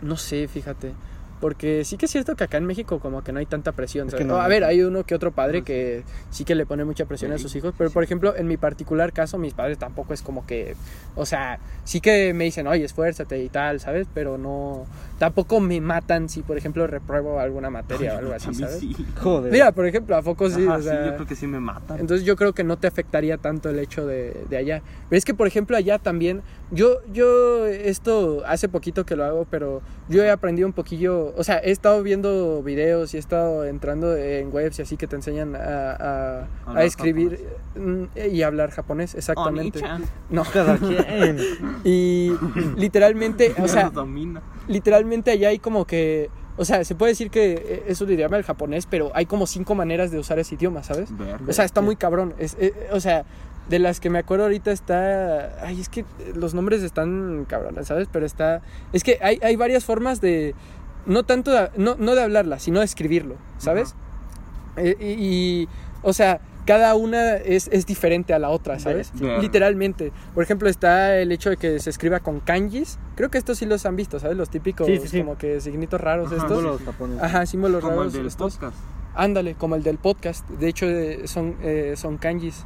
No 0.02 0.16
sé, 0.16 0.46
fíjate. 0.48 0.92
Porque 1.40 1.84
sí 1.84 1.98
que 1.98 2.06
es 2.06 2.12
cierto 2.12 2.36
que 2.36 2.44
acá 2.44 2.56
en 2.56 2.64
México 2.64 3.00
como 3.00 3.22
que 3.22 3.30
no 3.32 3.38
hay 3.38 3.44
tanta 3.44 3.72
presión. 3.72 4.06
Es 4.06 4.12
¿sabes? 4.12 4.24
que 4.24 4.32
no, 4.32 4.40
a 4.40 4.48
ver, 4.48 4.64
hay 4.64 4.82
uno 4.82 5.04
que 5.04 5.14
otro 5.14 5.30
padre 5.32 5.58
Pues, 5.58 5.66
que 5.66 6.02
sí 6.30 6.44
que 6.44 6.54
le 6.54 6.64
pone 6.64 6.84
mucha 6.84 7.04
presión 7.04 7.32
a 7.32 7.38
sus 7.38 7.54
hijos, 7.54 7.74
pero 7.76 7.90
sí. 7.90 7.94
por 7.94 8.02
ejemplo, 8.02 8.34
en 8.34 8.46
mi 8.46 8.56
particular 8.56 9.12
caso, 9.12 9.36
mis 9.36 9.52
padres 9.52 9.76
tampoco 9.76 10.14
es 10.14 10.22
como 10.22 10.46
que, 10.46 10.74
o 11.16 11.26
sea, 11.26 11.58
sí 11.82 12.00
que 12.00 12.32
me 12.32 12.44
dicen, 12.44 12.66
oye, 12.66 12.84
esfuérzate 12.84 13.42
y 13.42 13.50
tal, 13.50 13.80
¿sabes? 13.80 14.06
Pero 14.14 14.38
no, 14.38 14.86
tampoco 15.18 15.60
me 15.60 15.80
matan 15.80 16.28
si, 16.28 16.42
por 16.42 16.56
ejemplo, 16.58 16.86
repruebo 16.86 17.38
alguna 17.38 17.70
materia 17.70 18.14
o 18.14 18.18
algo 18.18 18.32
así, 18.34 18.48
A 18.48 18.50
mí 18.50 18.56
¿sabes? 18.56 18.78
sí. 18.80 18.96
Joder. 19.22 19.52
Mira, 19.52 19.72
por 19.72 19.86
ejemplo, 19.86 20.16
¿a 20.16 20.22
poco 20.22 20.50
sí? 20.50 20.64
Ajá, 20.66 20.76
o 20.76 20.82
sea, 20.82 20.92
sí, 21.04 21.08
yo 21.10 21.14
creo 21.14 21.26
que 21.26 21.36
sí 21.36 21.46
me 21.46 21.60
matan. 21.60 22.00
entonces 22.00 22.26
yo 22.26 22.36
creo 22.36 22.52
que 22.52 22.64
no 22.64 22.76
te 22.78 22.86
afectaría 22.86 23.36
tanto 23.38 23.68
el 23.70 23.78
hecho 23.78 24.06
de, 24.06 24.44
de 24.50 24.56
allá. 24.56 24.82
Pero 25.08 25.18
es 25.18 25.24
que, 25.24 25.34
por 25.34 25.46
ejemplo, 25.46 25.76
allá 25.76 25.98
también, 25.98 26.42
yo, 26.70 26.98
yo 27.12 27.66
esto 27.66 28.42
hace 28.46 28.68
poquito 28.68 29.04
que 29.06 29.16
lo 29.16 29.24
hago, 29.24 29.46
pero 29.50 29.82
yo 30.08 30.22
he 30.22 30.30
aprendido 30.30 30.66
un 30.66 30.72
poquillo, 30.74 31.32
o 31.36 31.44
sea, 31.44 31.58
he 31.58 31.70
estado 31.70 32.02
viendo 32.02 32.62
videos 32.62 33.14
y 33.14 33.16
he 33.16 33.20
estado 33.20 33.64
entrando 33.64 34.16
en 34.16 34.52
webs 34.52 34.78
y 34.78 34.82
así 34.82 34.96
que 34.96 35.06
te 35.06 35.16
enseñan 35.16 35.54
a, 35.56 36.46
a- 36.66 36.84
escribir 36.84 37.46
mm, 37.76 38.04
y 38.32 38.42
hablar 38.42 38.70
japonés, 38.70 39.14
exactamente. 39.14 39.78
Oni-chan. 39.78 40.02
No, 40.30 40.42
Cada 40.44 40.76
quien. 40.78 41.38
y 41.84 42.32
literalmente, 42.76 43.54
o 43.62 43.68
sea, 43.68 43.84
Los 43.84 43.92
literalmente 45.04 45.30
allá 45.30 45.48
hay 45.50 45.58
como 45.58 45.86
que... 45.86 46.30
O 46.56 46.64
sea, 46.64 46.84
se 46.84 46.94
puede 46.94 47.10
decir 47.12 47.30
que 47.30 47.52
eh, 47.54 47.82
es 47.88 48.00
un 48.00 48.12
idioma 48.12 48.36
el 48.36 48.44
japonés, 48.44 48.86
pero 48.86 49.10
hay 49.14 49.26
como 49.26 49.46
cinco 49.46 49.74
maneras 49.74 50.12
de 50.12 50.18
usar 50.20 50.38
ese 50.38 50.54
idioma, 50.54 50.84
¿sabes? 50.84 51.16
Verga. 51.16 51.40
O 51.48 51.52
sea, 51.52 51.64
está 51.64 51.80
muy 51.80 51.96
cabrón. 51.96 52.32
Es, 52.38 52.56
eh, 52.60 52.72
o 52.92 53.00
sea, 53.00 53.24
de 53.68 53.80
las 53.80 53.98
que 53.98 54.08
me 54.08 54.20
acuerdo 54.20 54.44
ahorita 54.44 54.70
está. 54.70 55.64
Ay, 55.66 55.80
es 55.80 55.88
que 55.88 56.04
los 56.36 56.54
nombres 56.54 56.82
están 56.84 57.44
cabrones, 57.48 57.88
¿sabes? 57.88 58.06
Pero 58.12 58.24
está. 58.24 58.62
Es 58.92 59.02
que 59.02 59.18
hay, 59.20 59.40
hay 59.42 59.56
varias 59.56 59.84
formas 59.84 60.20
de. 60.20 60.54
No 61.06 61.24
tanto. 61.24 61.50
de- 61.50 61.70
no, 61.76 61.96
no 61.98 62.14
de 62.14 62.22
hablarla, 62.22 62.60
sino 62.60 62.78
de 62.78 62.84
escribirlo, 62.84 63.34
¿sabes? 63.58 63.96
Eh, 64.76 64.96
y, 65.00 65.06
y, 65.62 65.68
O 66.02 66.12
sea. 66.12 66.40
Cada 66.66 66.94
una 66.94 67.34
es, 67.36 67.68
es 67.72 67.84
diferente 67.86 68.32
a 68.32 68.38
la 68.38 68.48
otra, 68.50 68.78
¿sabes? 68.78 69.12
Literalmente. 69.40 70.12
Por 70.34 70.42
ejemplo, 70.42 70.68
está 70.68 71.18
el 71.18 71.30
hecho 71.32 71.50
de 71.50 71.56
que 71.58 71.78
se 71.78 71.90
escriba 71.90 72.20
con 72.20 72.40
kanjis. 72.40 72.98
Creo 73.16 73.30
que 73.30 73.38
estos 73.38 73.58
sí 73.58 73.66
los 73.66 73.84
han 73.86 73.96
visto, 73.96 74.18
¿sabes? 74.18 74.36
Los 74.36 74.48
típicos, 74.50 74.86
Sí, 74.86 74.98
sí, 74.98 75.08
sí. 75.08 75.18
como 75.20 75.36
que 75.36 75.60
signitos 75.60 76.00
raros 76.00 76.28
Ajá, 76.28 76.36
estos. 76.36 76.58
sí, 76.58 76.64
Los 76.64 76.78
sí. 76.78 76.84
japoneses. 76.86 77.22
Ajá, 77.22 77.46
símbolos 77.46 77.80
Como 77.80 77.92
el 77.92 77.98
raros 77.98 78.12
del 78.14 78.26
estos. 78.26 78.54
podcast. 78.56 78.76
Ándale, 79.14 79.54
como 79.54 79.76
el 79.76 79.82
del 79.82 79.98
podcast. 79.98 80.48
De 80.48 80.68
hecho, 80.68 80.86
eh, 80.86 81.26
son, 81.28 81.56
eh, 81.62 81.94
son 81.96 82.16
kanjis 82.18 82.64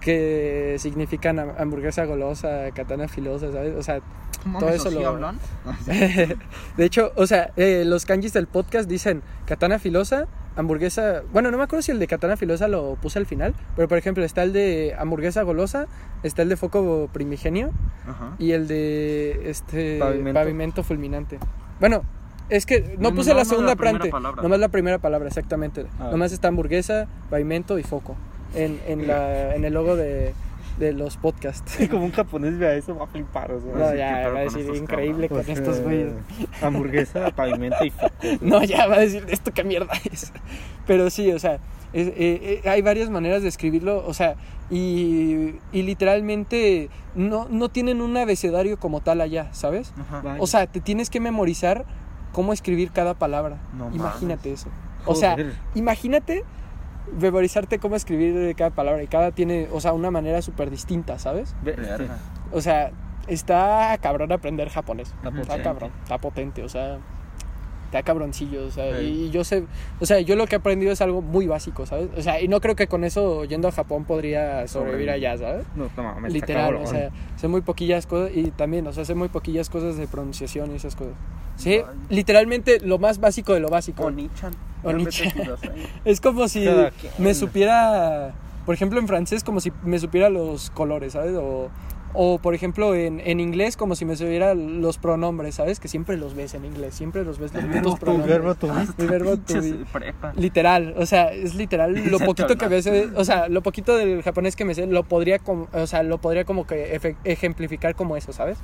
que 0.00 0.76
significan 0.78 1.36
ham- 1.38 1.54
hamburguesa 1.58 2.04
golosa, 2.06 2.70
katana 2.74 3.06
filosa, 3.08 3.52
¿sabes? 3.52 3.74
O 3.76 3.82
sea, 3.82 4.00
todo 4.58 4.70
eso 4.70 4.90
lo... 4.90 5.06
hablan? 5.06 5.38
de 5.86 6.84
hecho, 6.84 7.12
o 7.16 7.26
sea, 7.26 7.52
eh, 7.56 7.84
los 7.86 8.06
kanjis 8.06 8.32
del 8.32 8.46
podcast 8.46 8.88
dicen 8.88 9.22
katana 9.44 9.78
filosa, 9.78 10.26
hamburguesa... 10.56 11.22
Bueno, 11.32 11.50
no 11.50 11.58
me 11.58 11.64
acuerdo 11.64 11.82
si 11.82 11.92
el 11.92 11.98
de 11.98 12.06
katana 12.06 12.36
filosa 12.36 12.68
lo 12.68 12.96
puse 12.96 13.18
al 13.18 13.26
final, 13.26 13.54
pero 13.76 13.88
por 13.88 13.98
ejemplo 13.98 14.24
está 14.24 14.42
el 14.42 14.52
de 14.52 14.94
hamburguesa 14.98 15.42
golosa, 15.42 15.86
está 16.22 16.42
el 16.42 16.48
de 16.48 16.56
foco 16.56 17.08
primigenio 17.12 17.70
Ajá. 18.06 18.34
y 18.38 18.52
el 18.52 18.68
de 18.68 19.48
este 19.50 19.98
Pavimento. 19.98 20.38
pavimento, 20.38 20.82
fulminante. 20.82 21.38
Bueno, 21.78 22.02
es 22.48 22.66
que 22.66 22.96
no 22.98 23.10
No, 23.10 23.14
puse 23.14 23.30
no, 23.30 23.36
la 23.36 23.44
no, 23.44 23.48
segunda 23.48 23.76
parte, 23.76 24.10
nomás 24.10 24.58
la 24.58 24.68
primera 24.68 24.98
palabra, 24.98 25.28
exactamente. 25.28 25.86
Ah. 25.98 26.08
Nomás 26.10 26.32
está 26.32 26.48
hamburguesa, 26.48 27.06
pavimento 27.30 27.78
y 27.78 27.82
foco 27.82 28.16
en, 28.54 28.80
en, 28.86 29.06
la, 29.06 29.54
en 29.54 29.64
el 29.64 29.72
logo 29.72 29.94
de, 29.96 30.34
de 30.80 30.92
los 30.92 31.16
podcasts. 31.16 31.70
Sí, 31.76 31.86
como 31.88 32.04
un 32.06 32.10
japonés 32.10 32.58
vea 32.58 32.74
eso, 32.74 32.96
va 32.96 33.04
a 33.04 33.06
flipar. 33.06 33.52
O 33.52 33.60
sea. 33.60 33.72
No, 33.72 33.94
ya 33.94 34.28
va 34.30 34.40
a 34.40 34.42
decir 34.42 34.66
increíble 34.74 35.28
Pues, 35.28 35.46
con 35.46 35.54
estos 35.56 35.78
eh, 35.78 35.82
güeyes. 35.82 36.12
Hamburguesa, 36.62 37.30
pavimento 37.30 37.84
y 37.84 37.90
foco. 37.90 38.12
No, 38.40 38.64
ya 38.64 38.86
va 38.88 38.96
a 38.96 39.00
decir 39.00 39.24
esto 39.28 39.52
qué 39.52 39.62
mierda 39.62 39.92
es. 40.10 40.32
Pero 40.88 41.08
sí, 41.10 41.30
o 41.30 41.38
sea, 41.38 41.54
es- 41.92 42.08
eh, 42.08 42.12
eh, 42.16 42.68
hay 42.68 42.82
varias 42.82 43.10
maneras 43.10 43.42
de 43.42 43.48
escribirlo, 43.48 44.04
o 44.04 44.14
sea, 44.14 44.34
y, 44.70 45.56
y 45.72 45.82
literalmente 45.82 46.90
no, 47.14 47.46
no 47.48 47.68
tienen 47.68 48.00
un 48.00 48.16
abecedario 48.16 48.78
como 48.78 49.00
tal 49.00 49.20
allá, 49.20 49.48
¿sabes? 49.52 49.92
Ajá. 50.00 50.36
O 50.38 50.46
sea, 50.46 50.66
te 50.66 50.80
tienes 50.80 51.10
que 51.10 51.20
memorizar 51.20 51.84
cómo 52.32 52.52
escribir 52.52 52.90
cada 52.92 53.14
palabra. 53.14 53.58
No 53.76 53.90
Imagínate 53.94 54.52
eso. 54.52 54.68
O 55.06 55.14
sea, 55.14 55.32
Joder. 55.32 55.54
imagínate 55.74 56.44
memorizarte 57.18 57.78
cómo 57.78 57.96
escribir 57.96 58.54
cada 58.56 58.70
palabra 58.70 59.02
y 59.02 59.06
cada 59.06 59.32
tiene, 59.32 59.68
o 59.72 59.80
sea, 59.80 59.92
una 59.92 60.10
manera 60.10 60.42
súper 60.42 60.70
distinta, 60.70 61.18
¿sabes? 61.18 61.54
O 62.52 62.60
sea, 62.60 62.90
está 63.26 63.96
cabrón 64.00 64.32
aprender 64.32 64.68
japonés. 64.68 65.08
Está, 65.08 65.30
potente. 65.30 65.62
cabrón, 65.62 65.92
está 66.02 66.18
potente, 66.18 66.62
o 66.62 66.68
sea, 66.68 66.98
está 67.90 68.04
cabroncillo, 68.04 68.64
o 68.66 68.70
sea, 68.70 68.96
Sí. 69.00 69.26
y 69.26 69.30
yo 69.30 69.42
sé, 69.42 69.64
o 69.98 70.06
sea, 70.06 70.20
yo 70.20 70.36
lo 70.36 70.46
que 70.46 70.54
he 70.54 70.58
aprendido 70.58 70.92
es 70.92 71.00
algo 71.00 71.22
muy 71.22 71.48
básico, 71.48 71.86
¿sabes? 71.86 72.08
O 72.16 72.22
sea, 72.22 72.40
y 72.40 72.46
no 72.46 72.60
creo 72.60 72.76
que 72.76 72.86
con 72.86 73.02
eso 73.02 73.44
yendo 73.44 73.66
a 73.66 73.72
Japón 73.72 74.04
podría 74.04 74.66
sobrevivir 74.68 75.10
allá, 75.10 75.36
¿sabes? 75.36 75.66
No, 75.74 75.90
no 75.96 76.02
mames, 76.04 76.32
está 76.32 76.46
Literal, 76.46 76.76
o 76.76 76.86
sea, 76.86 77.10
sé 77.36 77.48
muy 77.48 77.62
poquillas 77.62 78.06
cosas 78.06 78.30
y 78.34 78.52
también, 78.52 78.86
o 78.86 78.92
sea, 78.92 79.04
sé 79.04 79.16
muy 79.16 79.28
poquillas 79.28 79.68
cosas 79.68 79.96
de 79.96 80.06
pronunciación 80.06 80.70
y 80.70 80.76
esas 80.76 80.94
cosas. 80.94 81.14
Sí, 81.56 81.78
Vaya. 81.78 81.92
literalmente 82.08 82.78
lo 82.80 82.98
más 82.98 83.18
básico 83.18 83.52
de 83.54 83.60
lo 83.60 83.68
básico. 83.68 84.04
Onichan. 84.04 84.52
Onichan. 84.84 85.32
Es 86.04 86.20
como 86.20 86.46
si 86.48 86.64
me 87.18 87.34
supiera, 87.34 88.32
por 88.66 88.74
ejemplo, 88.76 89.00
en 89.00 89.08
francés, 89.08 89.42
como 89.42 89.58
si 89.60 89.72
me 89.82 89.98
supiera 89.98 90.30
los 90.30 90.70
colores, 90.70 91.14
¿sabes? 91.14 91.34
O, 91.36 91.70
o 92.12 92.38
por 92.38 92.54
ejemplo, 92.54 92.94
en, 92.94 93.20
en 93.20 93.40
inglés, 93.40 93.76
como 93.76 93.94
si 93.94 94.04
me 94.04 94.16
supiera 94.16 94.54
los 94.54 94.98
pronombres, 94.98 95.54
¿sabes? 95.56 95.78
Que 95.80 95.88
siempre 95.88 96.16
los 96.16 96.34
ves 96.34 96.54
en 96.54 96.64
inglés, 96.64 96.94
siempre 96.94 97.24
los 97.24 97.38
ves 97.38 97.52
los 97.54 97.62
El 97.64 97.70
verbo 97.70 97.96
pronombres. 97.96 98.28
verbo 98.28 98.54
to 98.54 98.68
be. 98.74 98.80
El 98.98 99.08
verbo 99.08 99.36
prepa. 99.92 100.32
Literal, 100.36 100.94
o 100.96 101.06
sea, 101.06 101.32
es 101.32 101.54
literal 101.54 101.94
lo 102.10 102.18
poquito 102.18 102.56
que 102.56 102.82
sé, 102.82 103.08
o 103.14 103.24
sea, 103.24 103.48
lo 103.48 103.62
poquito 103.62 103.96
del 103.96 104.22
japonés 104.22 104.56
que 104.56 104.64
me 104.64 104.74
sé, 104.74 104.86
lo 104.86 105.04
podría, 105.04 105.38
com- 105.38 105.66
o 105.72 105.86
sea, 105.86 106.02
lo 106.02 106.18
podría 106.18 106.44
como 106.44 106.66
que 106.66 106.98
efe- 107.00 107.16
ejemplificar 107.24 107.94
como 107.94 108.16
eso, 108.16 108.32
¿sabes? 108.32 108.58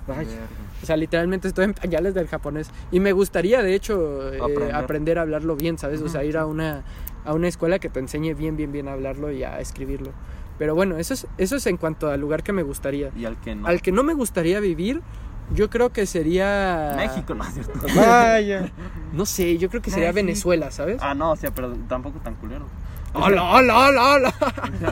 O 0.83 0.87
sea, 0.87 0.97
literalmente 0.97 1.49
estoy 1.49 1.65
en 1.65 1.75
pañales 1.75 2.15
del 2.15 2.29
japonés. 2.29 2.71
Y 2.93 3.01
me 3.01 3.13
gustaría, 3.13 3.63
de 3.63 3.75
hecho, 3.75 4.33
eh, 4.33 4.39
aprender. 4.41 4.75
Aprender. 4.75 5.19
a 5.19 5.23
hablarlo 5.23 5.57
bien, 5.57 5.79
¿sabes? 5.79 6.01
O 6.03 6.09
sea, 6.09 6.25
ir 6.25 6.37
a 6.37 6.47
una, 6.47 6.85
a 7.25 7.33
una 7.35 7.49
escuela 7.49 7.79
que 7.79 7.89
te 7.89 8.01
enseñe 8.01 8.35
bien, 8.35 8.57
bien, 8.57 8.73
bien 8.73 8.89
a 8.89 8.93
hablarlo 8.93 9.31
y 9.33 9.43
a 9.45 9.61
escribirlo. 9.61 10.11
Pero 10.59 10.75
bueno, 10.75 10.97
eso 10.97 11.15
es, 11.15 11.27
eso 11.39 11.57
es 11.57 11.67
en 11.67 11.77
cuanto 11.77 12.11
al 12.11 12.21
lugar 12.21 12.43
que 12.43 12.53
me 12.53 12.63
gustaría. 12.63 13.11
Y 13.17 13.25
al 13.25 13.37
que 13.41 13.55
no. 13.55 13.67
Al 13.67 13.83
que 13.83 13.93
no 13.93 14.03
me 14.03 14.15
gustaría 14.15 14.61
vivir, 14.61 15.03
yo 15.55 15.71
creo 15.71 15.91
que 15.91 16.07
sería... 16.07 16.95
México, 16.97 17.35
no 17.35 17.45
es 17.45 17.55
cierto. 17.55 17.73
Vaya. 17.97 18.71
No 19.13 19.27
sé, 19.27 19.59
yo 19.59 19.69
creo 19.69 19.83
que 19.83 19.91
sería 19.91 20.09
México. 20.13 20.27
Venezuela, 20.27 20.71
¿sabes? 20.71 20.99
Ah, 21.01 21.15
no, 21.15 21.33
o 21.33 21.37
sea, 21.37 21.51
pero 21.51 21.73
tampoco 21.89 22.19
tan 22.21 22.35
culero. 22.37 22.67
¡Hola, 23.19 23.45
hola, 23.45 23.79
hola, 23.79 24.13
hola! 24.13 24.35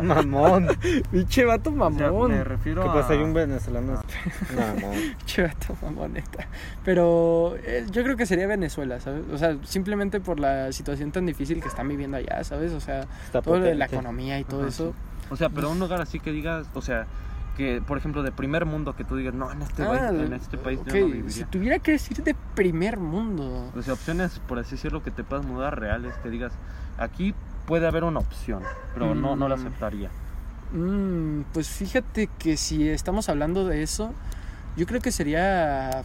Mamón. 0.03 0.69
Pinche 1.11 1.45
vato 1.45 1.69
O 1.69 1.73
sea, 1.75 2.07
mamón. 2.07 2.31
me 2.31 2.43
refiero 2.43 2.83
Que 2.83 2.89
a... 2.89 2.93
pues 2.93 3.11
hay 3.11 3.19
un 3.19 3.35
venezolano. 3.35 4.03
Mamón. 4.57 4.95
Pinche 5.19 5.43
vato 5.43 5.77
mamón, 5.83 6.15
neta. 6.15 6.47
Pero 6.85 7.55
eh, 7.65 7.85
yo 7.91 8.03
creo 8.03 8.17
que 8.17 8.25
sería 8.25 8.47
Venezuela, 8.47 8.99
¿sabes? 9.01 9.25
O 9.31 9.37
sea, 9.37 9.59
simplemente 9.65 10.21
por 10.21 10.41
la 10.41 10.73
situación 10.73 11.13
tan 11.13 11.27
difícil 11.27 11.61
que 11.61 11.69
están 11.69 11.87
viviendo 11.87 12.17
allá, 12.17 12.43
¿sabes? 12.45 12.73
O 12.73 12.81
sea, 12.81 13.01
Está 13.27 13.43
todo 13.43 13.59
lo 13.59 13.65
de 13.67 13.75
la 13.75 13.87
economía 13.87 14.39
y 14.39 14.45
todo 14.45 14.61
Ajá, 14.61 14.69
eso. 14.71 14.95
O 15.31 15.37
sea, 15.37 15.49
pero 15.49 15.71
un 15.71 15.79
lugar 15.79 16.01
así 16.01 16.21
que 16.21 16.33
digas, 16.33 16.67
o 16.75 16.83
sea, 16.83 17.07
que 17.57 17.81
por 17.81 17.97
ejemplo 17.99 18.23
de 18.23 18.33
primer 18.33 18.65
mundo 18.67 18.95
que 18.97 19.05
tú 19.05 19.17
digas, 19.17 19.33
no, 19.35 19.51
en 19.51 19.63
este, 19.63 19.83
Ah, 19.85 19.89
país, 19.89 20.21
en 20.21 20.33
este 20.33 20.59
país 20.59 20.81
ok, 20.81 20.87
yo 20.89 20.95
no 21.01 21.07
Si 21.07 21.13
viviría. 21.13 21.47
tuviera 21.47 21.79
que 21.79 21.93
decir 21.93 22.23
de 22.23 22.35
primer 22.55 22.99
mundo. 22.99 23.71
O 23.77 23.83
sea, 23.83 23.95
opciones, 23.95 24.41
por 24.41 24.59
así 24.59 24.73
decirlo, 24.73 25.03
que 25.03 25.11
te 25.11 25.25
puedas 25.25 25.45
mudar 25.47 25.79
reales, 25.79 26.15
que 26.23 26.31
digas, 26.31 26.53
aquí 26.99 27.35
puede 27.67 27.87
haber 27.87 28.05
una 28.05 28.19
opción, 28.21 28.63
pero 28.93 29.15
no, 29.15 29.37
no 29.37 29.49
la 29.49 29.57
Mm. 29.57 29.61
aceptaría. 29.61 30.11
Mm, 30.73 31.43
pues 31.53 31.69
fíjate 31.69 32.29
que 32.39 32.57
si 32.57 32.89
estamos 32.89 33.29
hablando 33.29 33.65
de 33.67 33.83
eso, 33.83 34.13
yo 34.77 34.87
creo 34.87 35.01
que 35.01 35.13
sería, 35.13 36.03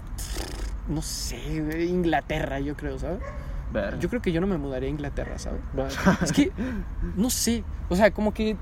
no 0.88 1.01
sé, 1.01 1.86
Inglaterra, 1.88 2.60
yo 2.60 2.75
creo, 2.75 2.99
¿sabes? 2.99 3.19
Verga. 3.73 3.99
Yo 3.99 4.10
creo 4.10 4.21
que 4.21 4.32
yo 4.32 4.41
no 4.41 4.47
me 4.47 4.58
mudaría 4.58 4.88
a 4.88 4.91
Inglaterra, 4.91 5.39
¿sabes? 5.39 5.62
Es 6.21 6.32
que, 6.32 6.51
no 7.15 7.29
sé, 7.32 7.63
o 7.89 7.95
sea, 7.95 8.12
como 8.12 8.34
que 8.34 8.55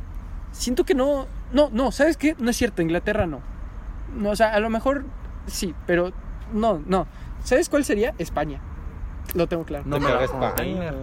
siento 0.57 0.83
que 0.83 0.93
no, 0.95 1.27
no, 1.53 1.69
no, 1.71 1.91
¿sabes 1.91 2.17
qué? 2.17 2.35
No 2.39 2.49
es 2.49 2.57
cierto, 2.57 2.81
Inglaterra 2.81 3.25
no. 3.27 3.41
No, 4.15 4.29
o 4.31 4.35
sea, 4.35 4.53
a 4.53 4.59
lo 4.59 4.69
mejor 4.69 5.05
sí, 5.47 5.73
pero 5.85 6.11
no, 6.53 6.81
no. 6.85 7.07
¿Sabes 7.43 7.69
cuál 7.69 7.85
sería? 7.85 8.13
España. 8.17 8.59
Lo 9.33 9.47
tengo 9.47 9.63
claro. 9.65 9.83
No 9.85 9.99
la 9.99 10.23
España. 10.23 10.93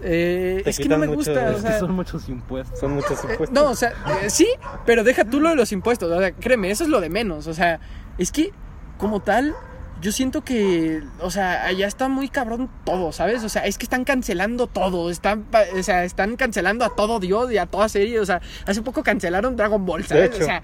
Eh, 0.00 0.60
Te 0.62 0.70
es 0.70 0.78
que 0.78 0.88
no 0.88 0.98
me 0.98 1.06
mucho 1.06 1.16
gusta, 1.18 1.32
de- 1.32 1.50
o 1.50 1.54
que 1.56 1.60
sea, 1.60 1.78
son 1.80 1.92
muchos 1.92 2.28
impuestos. 2.28 2.78
Son 2.78 2.92
muchos 2.92 3.12
Eh, 3.24 3.28
impuestos. 3.30 3.50
no, 3.50 3.70
o 3.70 3.74
sea, 3.74 3.92
eh, 4.22 4.30
sí, 4.30 4.46
pero 4.86 5.02
deja 5.04 5.24
tú 5.24 5.40
lo 5.40 5.48
de 5.48 5.56
los 5.56 5.72
impuestos. 5.72 6.10
O 6.10 6.18
sea, 6.18 6.32
créeme, 6.32 6.70
eso 6.70 6.84
es 6.84 6.90
lo 6.90 7.00
de 7.00 7.08
menos. 7.08 7.46
O 7.48 7.54
sea, 7.54 7.80
es 8.16 8.30
que 8.30 8.52
como 8.96 9.20
tal, 9.20 9.54
yo 10.00 10.12
siento 10.12 10.42
que, 10.42 11.02
o 11.20 11.30
sea, 11.30 11.64
allá 11.64 11.86
está 11.86 12.08
muy 12.08 12.28
cabrón 12.28 12.70
todo, 12.84 13.12
¿sabes? 13.12 13.42
O 13.44 13.48
sea, 13.48 13.66
es 13.66 13.78
que 13.78 13.84
están 13.84 14.04
cancelando 14.04 14.66
todo. 14.66 15.10
Están, 15.10 15.46
o 15.76 15.82
sea, 15.82 16.04
están 16.04 16.36
cancelando 16.36 16.84
a 16.84 16.94
todo 16.94 17.18
Dios 17.20 17.50
y 17.52 17.58
a 17.58 17.66
toda 17.66 17.88
serie. 17.88 18.20
O 18.20 18.26
sea, 18.26 18.40
hace 18.66 18.82
poco 18.82 19.02
cancelaron 19.02 19.56
Dragon 19.56 19.84
Ball, 19.84 20.04
¿sabes? 20.04 20.40
O 20.40 20.44
sea, 20.44 20.62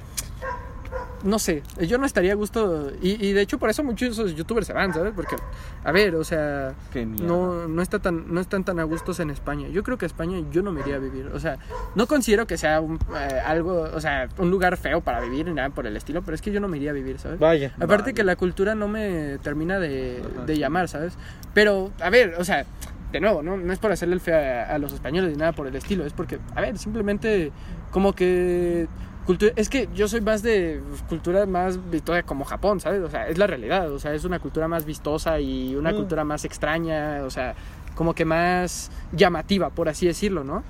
no 1.24 1.38
sé, 1.38 1.62
yo 1.80 1.98
no 1.98 2.06
estaría 2.06 2.32
a 2.32 2.36
gusto. 2.36 2.92
Y, 3.02 3.26
y 3.26 3.32
de 3.32 3.40
hecho, 3.40 3.58
por 3.58 3.70
eso 3.70 3.82
muchos 3.82 4.08
de 4.08 4.12
esos 4.12 4.36
youtubers 4.36 4.66
se 4.66 4.72
van, 4.72 4.92
¿sabes? 4.92 5.12
Porque, 5.16 5.36
a 5.82 5.90
ver, 5.90 6.14
o 6.14 6.22
sea, 6.22 6.74
no, 6.94 7.66
no, 7.66 7.82
está 7.82 7.98
tan, 7.98 8.32
no 8.32 8.40
están 8.40 8.62
tan 8.62 8.78
a 8.78 8.84
gustos 8.84 9.20
en 9.20 9.30
España. 9.30 9.68
Yo 9.68 9.82
creo 9.82 9.98
que 9.98 10.06
España 10.06 10.38
yo 10.52 10.62
no 10.62 10.70
me 10.70 10.80
iría 10.82 10.96
a 10.96 10.98
vivir. 10.98 11.28
O 11.34 11.40
sea, 11.40 11.58
no 11.94 12.06
considero 12.06 12.46
que 12.46 12.58
sea 12.58 12.80
un, 12.80 12.98
eh, 13.16 13.40
algo, 13.44 13.88
o 13.92 14.00
sea, 14.00 14.28
un 14.38 14.50
lugar 14.50 14.76
feo 14.76 15.00
para 15.00 15.20
vivir 15.20 15.46
ni 15.46 15.54
nada 15.54 15.70
por 15.70 15.86
el 15.86 15.96
estilo, 15.96 16.22
pero 16.22 16.34
es 16.34 16.42
que 16.42 16.52
yo 16.52 16.60
no 16.60 16.68
me 16.68 16.76
iría 16.76 16.90
a 16.90 16.94
vivir, 16.94 17.18
¿sabes? 17.18 17.38
Vaya. 17.38 17.74
Aparte 17.80 18.12
que 18.12 18.22
la 18.22 18.36
cultura 18.36 18.74
no 18.74 18.86
me 18.86 19.38
termina 19.38 19.78
de, 19.78 20.22
Ajá. 20.34 20.44
de 20.44 20.58
llamar, 20.58 20.88
¿sabes? 20.88 21.14
Pero, 21.54 21.90
a 22.00 22.10
ver, 22.10 22.34
o 22.38 22.44
sea, 22.44 22.66
de 23.12 23.20
nuevo, 23.20 23.42
¿no? 23.42 23.56
No 23.56 23.72
es 23.72 23.78
por 23.78 23.92
hacerle 23.92 24.14
el 24.14 24.20
feo 24.20 24.36
a, 24.36 24.74
a 24.74 24.78
los 24.78 24.92
españoles 24.92 25.30
ni 25.30 25.38
nada 25.38 25.52
por 25.52 25.66
el 25.66 25.74
estilo, 25.76 26.04
es 26.04 26.12
porque, 26.12 26.38
a 26.54 26.60
ver, 26.60 26.76
simplemente 26.76 27.50
como 27.90 28.12
que... 28.12 28.88
Cultura, 29.26 29.52
es 29.56 29.68
que 29.70 29.88
yo 29.94 30.06
soy 30.06 30.20
más 30.20 30.42
de 30.42 30.80
cultura 31.08 31.46
más 31.46 31.78
vistosa 31.90 32.22
como 32.24 32.44
Japón, 32.44 32.80
¿sabes? 32.80 33.02
O 33.02 33.08
sea, 33.10 33.26
es 33.28 33.38
la 33.38 33.46
realidad, 33.46 33.90
o 33.90 33.98
sea, 33.98 34.12
es 34.12 34.24
una 34.24 34.38
cultura 34.38 34.68
más 34.68 34.84
vistosa 34.84 35.40
y 35.40 35.74
una 35.76 35.92
Mm. 35.92 35.96
cultura 35.96 36.24
más 36.24 36.44
extraña, 36.44 37.22
o 37.24 37.30
sea, 37.30 37.54
como 37.94 38.14
que 38.14 38.24
más 38.26 38.90
llamativa, 39.12 39.70
por 39.70 39.88
así 39.88 40.06
decirlo, 40.06 40.44
¿no? 40.44 40.62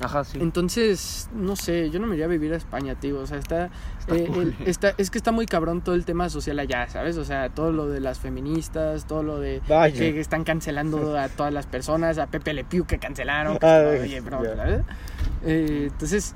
Ajá, 0.00 0.24
sí. 0.24 0.38
Entonces, 0.40 1.28
no 1.34 1.56
sé, 1.56 1.90
yo 1.90 2.00
no 2.00 2.06
me 2.06 2.14
iría 2.14 2.24
a 2.24 2.28
vivir 2.28 2.54
a 2.54 2.56
España, 2.56 2.94
tío. 2.94 3.18
O 3.20 3.26
sea, 3.26 3.36
está, 3.38 3.68
Está 3.98 4.16
eh, 4.16 4.26
cool. 4.32 4.54
el- 4.60 4.66
está- 4.68 4.94
es 4.96 5.10
que 5.10 5.18
está 5.18 5.30
muy 5.30 5.44
cabrón 5.46 5.82
todo 5.82 5.94
el 5.94 6.04
tema 6.06 6.30
social 6.30 6.58
allá, 6.58 6.88
¿sabes? 6.88 7.18
O 7.18 7.24
sea, 7.24 7.50
todo 7.50 7.70
lo 7.70 7.86
de 7.88 8.00
las 8.00 8.18
feministas, 8.18 9.04
todo 9.06 9.22
lo 9.22 9.38
de 9.40 9.60
Vaya. 9.68 9.98
que 9.98 10.18
están 10.20 10.44
cancelando 10.44 11.18
a 11.18 11.28
todas 11.28 11.52
las 11.52 11.66
personas, 11.66 12.16
a 12.18 12.28
Pepe 12.28 12.54
Le 12.54 12.64
Pew 12.64 12.86
que 12.86 12.98
cancelaron. 12.98 13.58
que 13.58 13.66
Oye, 13.66 14.20
bro. 14.20 14.42
¿sabes? 14.56 14.80
Eh, 15.44 15.88
entonces, 15.92 16.34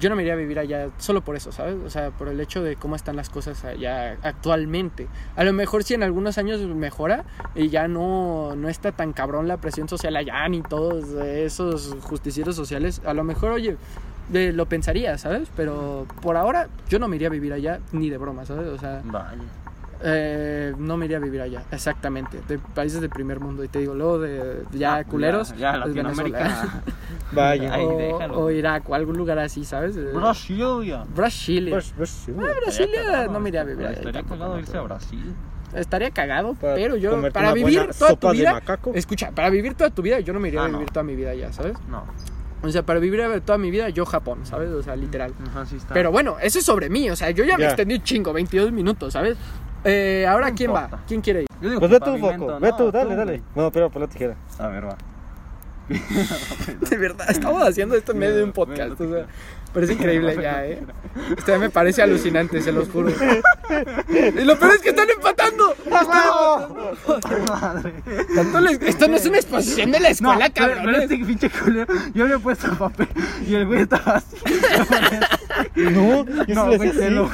yo 0.00 0.10
no 0.10 0.16
me 0.16 0.22
iría 0.22 0.34
a 0.34 0.36
vivir 0.36 0.58
allá 0.58 0.88
solo 0.98 1.22
por 1.22 1.36
eso, 1.36 1.52
¿sabes? 1.52 1.76
O 1.84 1.90
sea, 1.90 2.10
por 2.10 2.28
el 2.28 2.40
hecho 2.40 2.62
de 2.62 2.76
cómo 2.76 2.96
están 2.96 3.16
las 3.16 3.30
cosas 3.30 3.64
allá 3.64 4.16
actualmente. 4.22 5.08
A 5.36 5.44
lo 5.44 5.52
mejor 5.52 5.84
si 5.84 5.94
en 5.94 6.02
algunos 6.02 6.38
años 6.38 6.60
mejora 6.60 7.24
y 7.54 7.68
ya 7.68 7.88
no, 7.88 8.54
no 8.56 8.68
está 8.68 8.92
tan 8.92 9.12
cabrón 9.12 9.48
la 9.48 9.56
presión 9.56 9.88
social 9.88 10.16
allá 10.16 10.48
ni 10.48 10.62
todos 10.62 11.10
esos 11.22 11.96
justicieros 12.02 12.56
sociales, 12.56 13.00
a 13.04 13.14
lo 13.14 13.24
mejor, 13.24 13.52
oye, 13.52 13.76
lo 14.30 14.66
pensaría, 14.66 15.16
¿sabes? 15.18 15.48
Pero 15.56 16.06
por 16.20 16.36
ahora 16.36 16.68
yo 16.88 16.98
no 16.98 17.08
me 17.08 17.16
iría 17.16 17.28
a 17.28 17.30
vivir 17.30 17.52
allá 17.52 17.80
ni 17.92 18.10
de 18.10 18.18
broma, 18.18 18.44
¿sabes? 18.44 18.68
O 18.68 18.78
sea, 18.78 19.02
Vaya. 19.04 19.42
Eh, 20.02 20.74
no 20.78 20.96
me 20.96 21.06
iría 21.06 21.16
a 21.16 21.20
vivir 21.20 21.40
allá, 21.40 21.64
exactamente. 21.70 22.40
De 22.48 22.58
países 22.58 23.00
del 23.00 23.10
primer 23.10 23.40
mundo. 23.40 23.64
Y 23.64 23.68
te 23.68 23.78
digo, 23.80 23.94
luego 23.94 24.18
de 24.20 24.62
ya 24.72 24.96
Ah, 24.96 25.04
culeros. 25.04 25.50
Ya, 25.56 25.58
ya 25.78 25.84
es 25.86 25.94
Venezuela. 25.94 26.38
Latinoamérica. 26.38 26.82
Vaya. 27.32 27.74
Ahí 27.74 27.84
o, 27.84 27.96
déjalo. 27.98 28.38
o 28.40 28.50
Irak 28.50 28.88
o 28.88 28.94
algún 28.94 29.16
lugar 29.16 29.38
así, 29.38 29.64
¿sabes? 29.64 29.96
Eh, 29.96 30.10
Brasilia. 30.14 31.04
Brasilia. 31.14 31.74
Pues, 31.74 31.92
pues, 31.96 32.10
sí. 32.10 32.32
Brasilia 32.32 33.26
no 33.28 33.40
me 33.40 33.48
iría 33.48 33.62
a 33.62 33.64
vivir 33.64 33.86
allá. 33.86 33.96
Estaría 33.98 34.22
cagado 34.22 34.54
no, 34.54 34.58
irse 34.60 34.70
a 34.70 34.82
pero- 34.82 34.84
Brasil. 34.84 35.34
Estaría 35.74 36.10
cagado, 36.10 36.54
Para 36.54 36.74
pero 36.76 36.96
yo, 36.96 37.20
para 37.32 37.52
vivir 37.52 37.90
toda 37.98 38.14
tu 38.16 38.28
de 38.28 38.32
vida. 38.34 38.52
macaco. 38.52 38.92
Escucha, 38.94 39.32
para 39.32 39.50
vivir 39.50 39.74
toda 39.74 39.90
tu 39.90 40.00
vida, 40.00 40.20
yo 40.20 40.32
no 40.32 40.40
me 40.40 40.48
iría 40.48 40.62
Ah, 40.62 40.66
a 40.66 40.68
no. 40.68 40.78
vivir 40.78 40.90
toda 40.92 41.02
mi 41.02 41.16
vida 41.16 41.30
allá, 41.30 41.52
¿sabes? 41.52 41.74
No. 41.90 42.04
O 42.62 42.70
sea, 42.70 42.84
para 42.84 42.98
vivir 43.00 43.20
toda 43.44 43.58
mi 43.58 43.70
vida, 43.70 43.90
yo 43.90 44.06
Japón, 44.06 44.40
¿sabes? 44.44 44.70
O 44.70 44.82
sea, 44.82 44.96
literal. 44.96 45.34
Ajá, 45.50 45.66
sí 45.66 45.76
está. 45.76 45.92
Pero 45.92 46.10
bueno, 46.10 46.36
eso 46.40 46.58
es 46.60 46.64
sobre 46.64 46.88
mí, 46.88 47.10
o 47.10 47.16
sea, 47.16 47.30
yo 47.30 47.44
ya 47.44 47.56
me 47.58 47.64
Ya. 47.64 47.68
extendí 47.70 47.96
un 47.96 48.02
chingo, 48.02 48.32
22 48.32 48.72
minutos, 48.72 49.12
¿sabes? 49.12 49.36
Eh, 49.88 50.26
ahora, 50.28 50.52
¿quién 50.52 50.74
va? 50.74 50.90
¿Quién 51.06 51.20
quiere 51.20 51.42
ir? 51.42 51.46
Yo 51.60 51.68
digo 51.68 51.80
Pues 51.80 51.90
ve 51.92 52.00
tú, 52.00 52.18
Foco. 52.18 52.58
Ve 52.60 52.72
tú, 52.76 52.90
dale, 52.90 53.10
tú, 53.10 53.16
dale. 53.16 53.42
Bueno, 53.54 53.70
pero 53.72 53.88
por 53.90 54.02
la 54.02 54.08
tijera. 54.08 54.36
A 54.58 54.66
ver, 54.68 54.86
va. 54.88 54.96
De 56.90 56.96
verdad, 56.96 57.30
estamos 57.30 57.62
haciendo 57.62 57.94
esto 57.94 58.10
en 58.10 58.18
medio 58.18 58.34
de 58.34 58.42
un 58.42 58.50
podcast, 58.52 59.00
o 59.00 59.08
sea, 59.08 59.26
parece 59.72 59.92
increíble 59.92 60.36
ya, 60.42 60.66
¿eh? 60.66 60.82
Esto 61.38 61.52
ya 61.52 61.58
me 61.60 61.70
parece 61.70 62.02
alucinante, 62.02 62.60
se 62.60 62.72
los 62.72 62.88
juro. 62.88 63.10
Y 63.10 64.44
lo 64.44 64.58
peor 64.58 64.72
es 64.74 64.80
que 64.80 64.88
están 64.88 65.08
empatando. 65.08 65.72
Tanto 68.34 68.60
les- 68.62 68.82
Esto 68.82 69.06
no 69.06 69.14
es 69.16 69.26
una 69.26 69.36
exposición 69.36 69.92
de 69.92 70.00
la 70.00 70.08
escuela, 70.08 70.50
cabrón. 70.50 70.78
pero 70.86 70.98
este 70.98 71.18
pinche 71.18 71.50
culero, 71.50 71.94
yo 72.14 72.24
había 72.24 72.38
puesto 72.40 72.74
papel 72.76 73.08
y 73.46 73.54
el 73.54 73.66
güey 73.66 73.82
estaba 73.82 74.16
así. 74.16 74.36
No, 75.76 76.24
yo 76.46 76.54
No, 76.54 76.68
le 76.68 76.76
güey, 76.78 76.92
sé 76.92 77.10
lo. 77.10 77.28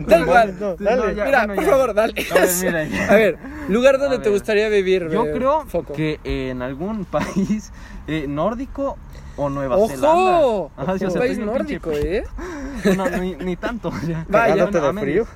Da 0.00 0.18
igual. 0.20 0.56
No, 0.60 0.76
dale. 0.76 0.96
no, 0.96 1.10
ya. 1.12 1.24
Mira, 1.24 1.38
bueno, 1.46 1.54
por 1.56 1.64
ya. 1.64 1.70
favor, 1.70 1.94
dale. 1.94 2.14
A 2.30 2.34
ver, 2.34 2.48
mira. 2.88 3.08
A 3.12 3.14
ver, 3.16 3.38
lugar 3.68 3.98
donde 3.98 4.16
A 4.16 4.18
te 4.22 4.28
ver. 4.30 4.38
gustaría 4.38 4.68
vivir. 4.68 5.08
Yo 5.10 5.26
eh, 5.26 5.32
creo 5.34 5.64
Foco. 5.66 5.92
que 5.94 6.20
en 6.24 6.62
algún 6.62 7.04
país 7.10 7.72
eh, 8.06 8.26
nórdico 8.28 8.96
o 9.36 9.48
Nueva 9.50 9.76
¡Ojo! 9.76 9.88
Zelanda. 9.88 10.82
Ajá, 10.92 10.98
sí, 10.98 11.04
o 11.04 11.08
Un 11.08 11.12
sea, 11.12 11.20
país 11.20 11.38
nórdico, 11.38 11.90
pinche- 11.90 12.18
¿eh? 12.18 12.24
No, 12.96 13.08
ni, 13.10 13.34
ni 13.36 13.56
tanto. 13.56 13.92
Ya. 14.06 14.24
Vaya. 14.28 14.66
De 14.66 14.92
frío. 15.00 15.26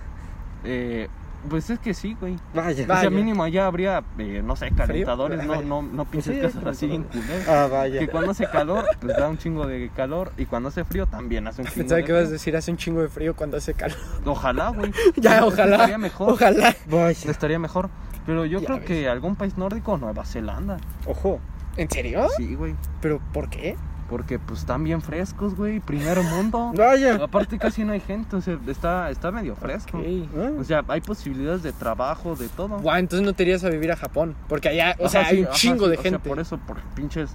Eh, 0.64 1.08
pues 1.48 1.68
es 1.70 1.78
que 1.78 1.94
sí, 1.94 2.16
güey. 2.20 2.36
Vaya. 2.54 2.84
O 2.84 2.86
Vaya. 2.86 3.00
sea, 3.02 3.10
mínimo 3.10 3.42
allá 3.42 3.66
habría, 3.66 4.02
eh, 4.18 4.42
no 4.44 4.56
sé, 4.56 4.70
calentadores, 4.72 5.44
no, 5.44 5.62
no, 5.62 5.82
no 5.82 6.04
pinches 6.04 6.34
Sí, 6.34 6.40
casas 6.40 6.64
así 6.66 6.86
bien 6.86 7.04
culeras. 7.04 7.48
Ah, 7.48 7.68
vaya. 7.70 7.98
Que 8.00 8.08
cuando 8.08 8.30
hace 8.30 8.46
calor, 8.48 8.84
pues 9.00 9.16
da 9.16 9.28
un 9.28 9.38
chingo 9.38 9.66
de 9.66 9.90
calor. 9.94 10.32
Y 10.36 10.46
cuando 10.46 10.68
hace 10.70 10.84
frío, 10.84 11.06
también 11.06 11.46
hace 11.46 11.62
un 11.62 11.68
chingo 11.68 11.78
Pensaba 11.78 11.96
de 11.98 12.04
que 12.04 12.12
ibas 12.12 12.28
a 12.28 12.30
decir 12.30 12.56
hace 12.56 12.70
un 12.70 12.76
chingo 12.76 13.02
de 13.02 13.08
frío 13.08 13.34
cuando 13.36 13.56
hace 13.56 13.74
calor. 13.74 13.96
Ojalá, 14.24 14.68
güey. 14.70 14.92
ya, 15.16 15.44
ojalá. 15.44 15.76
Estaría 15.76 15.98
mejor. 15.98 16.32
Ojalá. 16.32 16.74
Vaya. 16.86 17.30
Estaría 17.30 17.58
mejor. 17.58 17.90
Pero 18.24 18.44
yo 18.46 18.60
Ya 18.60 18.66
creo 18.66 18.78
ves. 18.78 18.86
que 18.86 19.08
algún 19.08 19.34
país 19.36 19.56
nórdico 19.58 19.92
o 19.92 19.98
Nueva 19.98 20.24
Zelanda. 20.24 20.76
Ojo. 21.06 21.40
¿En 21.76 21.90
serio? 21.90 22.26
Sí, 22.36 22.54
güey. 22.54 22.74
¿Pero 23.00 23.20
por 23.32 23.48
qué? 23.50 23.76
Porque 24.12 24.38
pues 24.38 24.60
están 24.60 24.84
bien 24.84 25.00
frescos, 25.00 25.56
güey. 25.56 25.80
Primero 25.80 26.22
mundo. 26.22 26.70
Vaya. 26.76 27.14
Aparte 27.14 27.56
casi 27.58 27.82
no 27.82 27.94
hay 27.94 28.00
gente, 28.00 28.36
o 28.36 28.42
sea, 28.42 28.58
está, 28.66 29.10
está 29.10 29.30
medio 29.30 29.56
fresco. 29.56 30.02
Ah, 30.36 30.50
O 30.60 30.64
sea, 30.64 30.84
hay 30.88 31.00
posibilidades 31.00 31.62
de 31.62 31.72
trabajo, 31.72 32.36
de 32.36 32.48
todo. 32.50 32.78
Guau, 32.80 32.98
entonces 32.98 33.24
no 33.24 33.32
te 33.32 33.44
irías 33.44 33.64
a 33.64 33.70
vivir 33.70 33.90
a 33.90 33.96
Japón. 33.96 34.36
Porque 34.50 34.68
allá, 34.68 34.96
o 34.98 35.04
Ajá, 35.04 35.08
sea, 35.08 35.24
sí, 35.24 35.36
hay 35.36 35.40
un 35.40 35.46
ajá, 35.46 35.54
chingo 35.54 35.84
sí, 35.86 35.90
de 35.92 35.96
o 35.96 36.02
sea, 36.02 36.10
gente. 36.10 36.28
por 36.28 36.38
eso, 36.40 36.58
por 36.58 36.76
pinches 36.94 37.30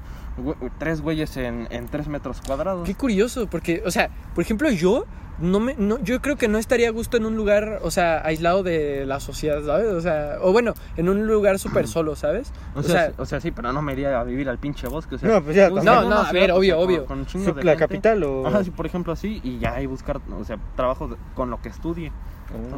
tres 0.77 1.01
güeyes 1.01 1.35
en, 1.37 1.67
en 1.71 1.87
tres 1.87 2.07
metros 2.07 2.41
cuadrados. 2.45 2.85
Qué 2.87 2.95
curioso, 2.95 3.47
porque, 3.47 3.81
o 3.85 3.91
sea, 3.91 4.09
por 4.35 4.43
ejemplo, 4.43 4.69
yo 4.71 5.05
no 5.39 5.59
me, 5.59 5.75
no, 5.77 5.99
yo 6.03 6.19
creo 6.21 6.35
que 6.35 6.47
no 6.47 6.57
estaría 6.57 6.87
a 6.87 6.91
gusto 6.91 7.15
en 7.17 7.25
un 7.25 7.35
lugar, 7.35 7.79
o 7.83 7.91
sea, 7.91 8.25
aislado 8.25 8.63
de 8.63 9.05
la 9.05 9.19
sociedad, 9.19 9.61
¿sabes? 9.63 9.85
O 9.93 10.01
sea, 10.01 10.37
o 10.41 10.51
bueno, 10.51 10.73
en 10.95 11.09
un 11.09 11.27
lugar 11.27 11.59
súper 11.59 11.87
solo, 11.87 12.15
¿sabes? 12.15 12.51
O 12.75 12.81
sea, 12.81 13.11
o 13.17 13.25
sea, 13.25 13.39
sí, 13.39 13.51
pero 13.51 13.71
no 13.71 13.81
me 13.83 13.93
iría 13.93 14.19
a 14.19 14.23
vivir 14.23 14.49
al 14.49 14.57
pinche 14.57 14.87
bosque. 14.87 15.15
O 15.15 15.17
sea, 15.19 15.29
No, 15.29 15.43
pues 15.43 15.55
ya. 15.55 15.69
No, 15.69 15.83
no, 15.83 16.17
a 16.17 16.31
ver, 16.31 16.51
obvio, 16.51 16.79
obvio. 16.79 17.05
Con, 17.05 17.25
con 17.25 17.27
Sí, 17.29 17.45
la 17.45 17.53
gente. 17.53 17.75
capital 17.77 18.23
o. 18.23 18.47
Ajá, 18.47 18.63
sí, 18.63 18.71
por 18.71 18.85
ejemplo, 18.87 19.13
así, 19.13 19.39
y 19.43 19.59
ya 19.59 19.75
ahí 19.75 19.85
buscar, 19.85 20.19
o 20.39 20.43
sea, 20.43 20.57
trabajo 20.75 21.15
con 21.35 21.51
lo 21.51 21.61
que 21.61 21.69
estudie. 21.69 22.11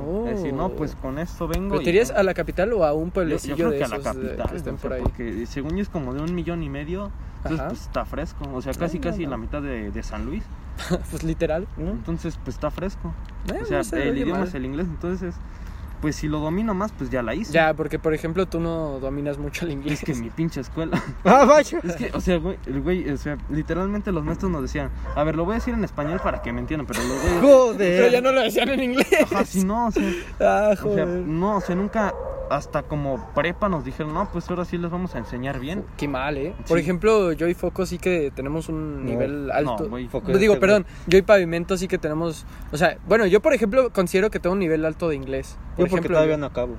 Oh. 0.06 0.26
Es 0.28 0.38
decir, 0.38 0.54
no, 0.54 0.70
pues 0.70 0.96
con 0.96 1.20
esto 1.20 1.48
vengo. 1.48 1.70
¿Pero 1.70 1.84
te 1.84 1.90
irías 1.92 2.12
a 2.12 2.24
la 2.24 2.34
capital 2.34 2.74
o 2.74 2.84
a 2.86 2.94
un 2.94 3.08
Yo, 3.08 3.14
pueblecillo 3.14 3.56
yo 3.56 3.68
creo 3.68 3.72
de 3.72 3.78
que 3.78 3.84
a 3.84 3.88
esos 3.88 4.04
la 4.04 4.14
de- 4.14 4.22
capital, 4.28 4.50
que 4.50 4.58
estén 4.58 4.74
o 4.74 4.78
por 4.78 4.90
sea, 4.92 4.98
ahí? 4.98 5.04
porque 5.04 5.46
según 5.46 5.76
yo 5.76 5.82
es 5.84 5.90
como 5.90 6.14
de 6.14 6.22
un 6.22 6.34
millón 6.34 6.64
y 6.64 6.70
medio, 6.70 7.12
entonces 7.38 7.60
Ajá. 7.60 7.70
pues 7.70 7.82
está 7.82 8.06
fresco, 8.06 8.46
o 8.54 8.62
sea, 8.62 8.74
casi 8.74 8.98
No, 8.98 9.04
casi 9.04 9.24
no, 9.26 9.32
la 9.32 9.38
mitad 9.38 9.62
de, 9.62 9.92
de 9.92 10.04
San 10.04 10.26
Luis, 10.26 10.44
pues 11.12 11.24
literal. 11.24 11.68
¿no? 11.78 11.92
entonces 11.92 12.38
pues 12.44 12.56
está 12.56 12.72
fresco. 12.72 13.14
Eh, 13.54 13.60
o 13.62 13.66
sea, 13.84 14.02
el 14.02 14.18
idioma 14.18 14.40
mal. 14.40 14.48
es 14.48 14.54
el 14.56 14.66
inglés, 14.66 14.88
entonces 14.90 15.36
pues 16.02 16.16
si 16.16 16.28
lo 16.28 16.40
domino 16.40 16.74
más, 16.74 16.92
pues 16.92 17.10
ya 17.10 17.22
la 17.24 17.36
hice. 17.36 17.52
Ya, 17.54 17.74
porque 17.74 18.00
por 18.00 18.14
ejemplo 18.14 18.46
tú 18.48 18.60
no 18.60 19.00
dominas 19.00 19.38
mucho 19.38 19.66
el 19.66 19.72
inglés. 19.72 20.00
Es 20.00 20.06
que 20.06 20.12
en 20.14 20.22
mi 20.22 20.30
pinche 20.30 20.62
escuela. 20.62 21.02
Ah, 21.26 21.46
vaya. 21.46 21.80
Es 21.84 21.96
que, 21.96 22.12
o 22.14 22.22
sea, 22.22 22.38
güey, 22.38 22.58
el 22.66 22.82
güey, 22.82 23.10
o 23.10 23.18
sea, 23.18 23.38
literalmente 23.50 24.12
los 24.12 24.24
maestros 24.24 24.52
nos 24.52 24.62
decían, 24.62 24.90
a 25.16 25.24
ver, 25.24 25.36
lo 25.36 25.46
voy 25.46 25.54
a 25.54 25.56
decir 25.56 25.74
en 25.74 25.84
español 25.84 26.20
para 26.24 26.42
que 26.42 26.52
me 26.54 26.60
entiendan, 26.62 26.88
pero 26.88 27.00
los 27.04 27.10
güeyes, 27.22 27.40
Pero 27.42 27.48
Joder. 27.48 28.12
ya 28.12 28.22
no 28.22 28.32
lo 28.32 28.42
decían 28.42 28.70
en 28.70 28.84
inglés. 28.84 29.08
ajá, 29.24 29.46
si 29.46 29.64
no, 29.64 29.88
o 29.88 29.92
sea, 29.92 30.04
Ah, 30.40 30.70
o 30.72 30.76
sea, 30.76 30.84
joder. 30.84 31.08
no, 31.08 31.58
o 31.58 31.62
sea, 31.62 31.76
nunca, 31.76 32.14
hasta 32.50 32.84
como 32.84 33.32
prepa 33.36 33.70
nos 33.70 33.86
dijeron, 33.86 34.14
no, 34.14 34.30
pues 34.32 34.50
ahora 34.50 34.66
sí 34.66 34.78
les 34.78 34.90
vamos 34.92 35.16
a 35.16 35.20
enseñar 35.20 35.60
bien. 35.60 35.84
Qué 35.98 36.08
mal, 36.08 36.38
¿eh? 36.38 36.54
Por 36.68 36.80
ejemplo, 36.80 37.32
yo 37.34 37.48
y 37.48 37.54
Foco 37.54 37.86
sí 37.86 37.98
que 37.98 38.32
tenemos 38.36 38.70
un 38.70 39.06
No, 39.06 39.12
nivel 39.12 39.52
alto. 39.52 39.88
No. 39.90 40.10
Foco 40.10 40.32
No, 40.32 40.38
digo, 40.38 40.54
este, 40.54 40.62
perdón, 40.62 40.86
yo 41.08 41.18
y 41.18 41.22
Pavimento 41.22 41.78
sí 41.78 41.88
que 41.88 41.98
tenemos, 41.98 42.46
o 42.72 42.78
sea, 42.78 42.98
bueno, 43.08 43.26
yo 43.26 43.42
por 43.42 43.54
ejemplo 43.54 43.92
considero 43.92 44.30
que 44.32 44.40
tengo 44.40 44.54
un 44.54 44.60
nivel 44.60 44.86
alto 44.86 45.10
de 45.10 45.16
inglés. 45.16 45.52
Yo 45.52 45.58
Por 45.58 45.76
porque 45.76 45.96
ejemplo, 45.96 46.16
todavía 46.18 46.38
no 46.38 46.46
acabo. 46.48 46.76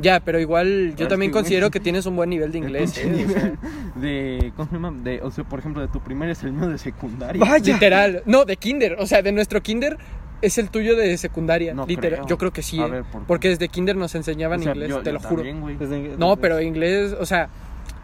ya, 0.00 0.20
pero 0.20 0.38
igual 0.40 0.94
yo 0.96 1.08
también 1.08 1.30
considero 1.32 1.70
que 1.70 1.80
tienes 1.80 2.06
un 2.06 2.16
buen 2.16 2.30
nivel 2.30 2.52
de 2.52 2.58
inglés, 2.58 2.96
¿eh? 2.98 3.02
O 3.02 3.04
sea, 3.04 3.12
nivel 3.26 3.58
de, 3.96 4.52
¿cómo 4.56 4.68
se 4.68 4.74
llama? 4.74 4.92
De, 5.02 5.20
o 5.22 5.30
sea, 5.30 5.44
por 5.44 5.58
ejemplo, 5.58 5.82
de 5.82 5.88
tu 5.88 6.00
primaria 6.00 6.32
es 6.32 6.42
el 6.42 6.52
mío 6.52 6.68
de 6.68 6.78
secundaria. 6.78 7.44
¡Vaya! 7.44 7.58
literal, 7.74 8.22
no, 8.26 8.44
de 8.44 8.56
kinder, 8.56 8.96
o 8.98 9.06
sea, 9.06 9.20
de 9.22 9.32
nuestro 9.32 9.60
kinder 9.62 9.98
es 10.42 10.58
el 10.58 10.70
tuyo 10.70 10.96
de 10.96 11.16
secundaria, 11.18 11.74
No 11.74 11.86
literal. 11.86 12.20
creo. 12.20 12.26
Yo 12.28 12.38
creo 12.38 12.52
que 12.52 12.62
sí, 12.62 12.80
A 12.80 12.86
¿eh? 12.86 12.90
ver, 12.90 13.04
¿por 13.04 13.20
qué? 13.22 13.26
porque 13.26 13.48
desde 13.48 13.68
kinder 13.68 13.96
nos 13.96 14.14
enseñaban 14.14 14.60
O 14.60 14.62
sea, 14.62 14.72
inglés, 14.72 14.88
yo- 14.90 14.98
te 15.00 15.06
yo 15.06 15.12
lo 15.12 15.20
juro. 15.20 15.42
también. 15.42 15.78
Desde- 15.78 16.16
No, 16.18 16.36
pero 16.36 16.60
inglés, 16.60 17.14
o 17.18 17.26
sea, 17.26 17.48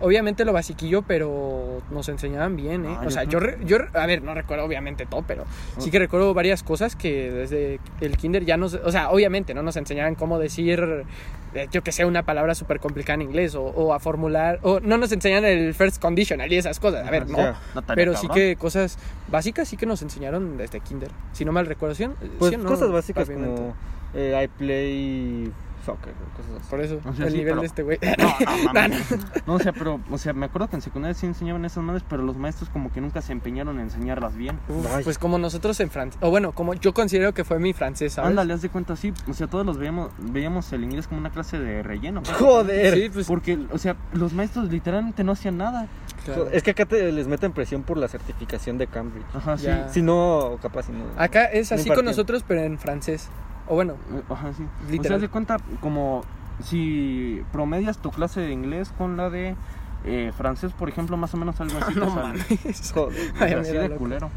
obviamente 0.00 0.44
lo 0.44 0.52
basiquillo, 0.52 1.02
pero 1.02 1.80
nos 1.90 2.08
enseñaban 2.08 2.56
bien, 2.56 2.84
¿eh? 2.84 2.96
Ah, 2.98 3.04
o 3.06 3.10
sea, 3.10 3.24
yo, 3.24 3.38
yo, 3.64 3.78
a 3.94 4.06
ver, 4.06 4.22
no 4.22 4.34
recuerdo 4.34 4.64
obviamente 4.64 5.06
todo, 5.06 5.22
pero 5.26 5.44
sí 5.78 5.90
que 5.90 5.98
recuerdo 5.98 6.34
varias 6.34 6.62
cosas 6.62 6.96
que 6.96 7.30
desde 7.30 7.80
el 8.00 8.16
kinder 8.16 8.44
ya 8.44 8.56
nos, 8.56 8.74
o 8.74 8.92
sea, 8.92 9.10
obviamente 9.10 9.54
no 9.54 9.62
nos 9.62 9.76
enseñaban 9.76 10.14
cómo 10.14 10.38
decir, 10.38 11.04
eh, 11.54 11.68
yo 11.72 11.82
que 11.82 11.92
sé, 11.92 12.04
una 12.04 12.24
palabra 12.24 12.54
súper 12.54 12.80
complicada 12.80 13.14
en 13.14 13.22
inglés 13.22 13.54
o, 13.54 13.62
o 13.62 13.94
a 13.94 14.00
formular, 14.00 14.58
o 14.62 14.80
no 14.80 14.98
nos 14.98 15.12
enseñan 15.12 15.44
el 15.44 15.74
first 15.74 16.00
conditional 16.00 16.52
y 16.52 16.56
esas 16.56 16.78
cosas, 16.80 17.06
a 17.06 17.10
ver, 17.10 17.28
no. 17.28 17.38
Pero 17.94 18.16
sí 18.16 18.28
que 18.28 18.56
cosas 18.56 18.98
básicas 19.28 19.68
sí 19.68 19.76
que 19.76 19.86
nos 19.86 20.02
enseñaron 20.02 20.56
desde 20.56 20.80
kinder, 20.80 21.10
si 21.32 21.44
no 21.44 21.52
mal 21.52 21.66
recuerdo. 21.66 21.94
¿sí? 21.94 22.06
Pues 22.38 22.52
¿Sí 22.52 22.56
no? 22.56 22.68
cosas 22.68 22.90
básicas 22.90 23.26
Pavimento. 23.26 23.54
como 23.56 23.74
eh, 24.14 24.44
I 24.44 24.48
play 24.48 25.52
soccer, 25.86 26.12
cosas 26.36 26.52
así. 26.60 26.68
Por 26.70 26.80
eso, 26.80 27.00
O 27.08 27.14
sea, 27.14 27.26
el 27.26 27.32
sí, 27.32 27.38
nivel 27.38 27.52
pero- 27.52 27.60
de 27.62 27.66
este 27.66 27.82
güey. 27.82 27.98
No, 28.18 28.88
no. 28.88 28.96
No, 29.46 29.54
o 29.54 29.58
sea, 29.60 29.72
pero, 29.72 30.00
o 30.10 30.18
sea, 30.18 30.32
me 30.32 30.46
acuerdo 30.46 30.68
que 30.68 30.76
en 30.76 30.82
secundaria 30.82 31.14
sí 31.14 31.26
enseñaban 31.26 31.64
esas 31.64 31.82
madres, 31.82 32.02
pero 32.08 32.22
los 32.22 32.36
maestros 32.36 32.68
como 32.70 32.92
que 32.92 33.00
nunca 33.00 33.22
se 33.22 33.32
empeñaron 33.32 33.76
en 33.76 33.82
enseñarlas 33.84 34.36
bien. 34.36 34.58
Uf, 34.68 34.86
pues 35.04 35.18
como 35.18 35.38
nosotros 35.38 35.78
en 35.80 35.90
francés, 35.90 36.18
o 36.22 36.30
bueno, 36.30 36.52
como 36.52 36.74
yo 36.74 36.92
considero 36.92 37.32
que 37.32 37.44
fue 37.44 37.58
mi 37.58 37.72
francés, 37.72 38.14
¿sabes? 38.14 38.30
Ándale, 38.30 38.52
haz 38.54 38.62
de 38.62 38.68
cuenta, 38.68 38.96
sí. 38.96 39.12
O 39.28 39.32
sea, 39.32 39.46
todos 39.46 39.64
los 39.64 39.78
veíamos, 39.78 40.10
veíamos 40.18 40.72
el 40.72 40.84
inglés 40.84 41.06
como 41.06 41.20
una 41.20 41.30
clase 41.30 41.58
de 41.58 41.82
relleno. 41.82 42.22
Joder. 42.38 42.94
Sí, 42.94 43.10
pues 43.12 43.26
Porque, 43.26 43.58
o 43.72 43.78
sea, 43.78 43.96
los 44.12 44.32
maestros 44.32 44.70
literalmente 44.70 45.22
no 45.24 45.32
hacían 45.32 45.56
nada. 45.58 45.86
claro. 46.24 46.48
Es 46.50 46.62
que 46.62 46.72
acá 46.72 46.84
te, 46.86 47.12
les 47.12 47.26
meten 47.28 47.52
presión 47.52 47.82
por 47.84 47.96
la 47.96 48.08
certificación 48.08 48.78
de 48.78 48.86
Cambridge. 48.88 49.26
Ajá, 49.34 49.56
sí. 49.56 49.66
Ya. 49.66 49.88
Si 49.88 50.02
no, 50.02 50.58
capaz 50.60 50.84
si 50.86 50.92
no. 50.92 51.04
Acá 51.16 51.44
es 51.44 51.70
así 51.72 51.88
con 51.90 52.04
nosotros, 52.04 52.44
pero 52.46 52.62
en 52.62 52.78
francés. 52.78 53.28
O 53.68 53.74
bueno, 53.74 53.94
Eh, 54.12 54.22
Ajá, 54.30 54.52
sí. 54.52 54.62
O 54.62 54.82
sea, 54.82 54.90
Literal. 54.90 55.20
de 55.20 55.28
cuenta 55.28 55.56
como 55.80 56.22
si 56.62 57.42
promedias 57.52 57.98
tu 57.98 58.10
clase 58.10 58.40
de 58.40 58.52
inglés 58.52 58.92
con 58.96 59.16
la 59.16 59.28
de 59.30 59.54
eh, 60.04 60.32
francés, 60.36 60.72
por 60.72 60.88
ejemplo, 60.88 61.16
más 61.16 61.34
o 61.34 61.36
menos 61.36 61.60
algo 61.60 61.78
así. 61.80 61.94
no 61.98 62.10
mames. 62.10 62.92
Joder. 62.94 63.32
O 63.32 63.34
Ay, 63.44 63.52
así 63.54 63.72
de 63.72 63.88
loco. 63.88 63.98
culero. 64.00 64.30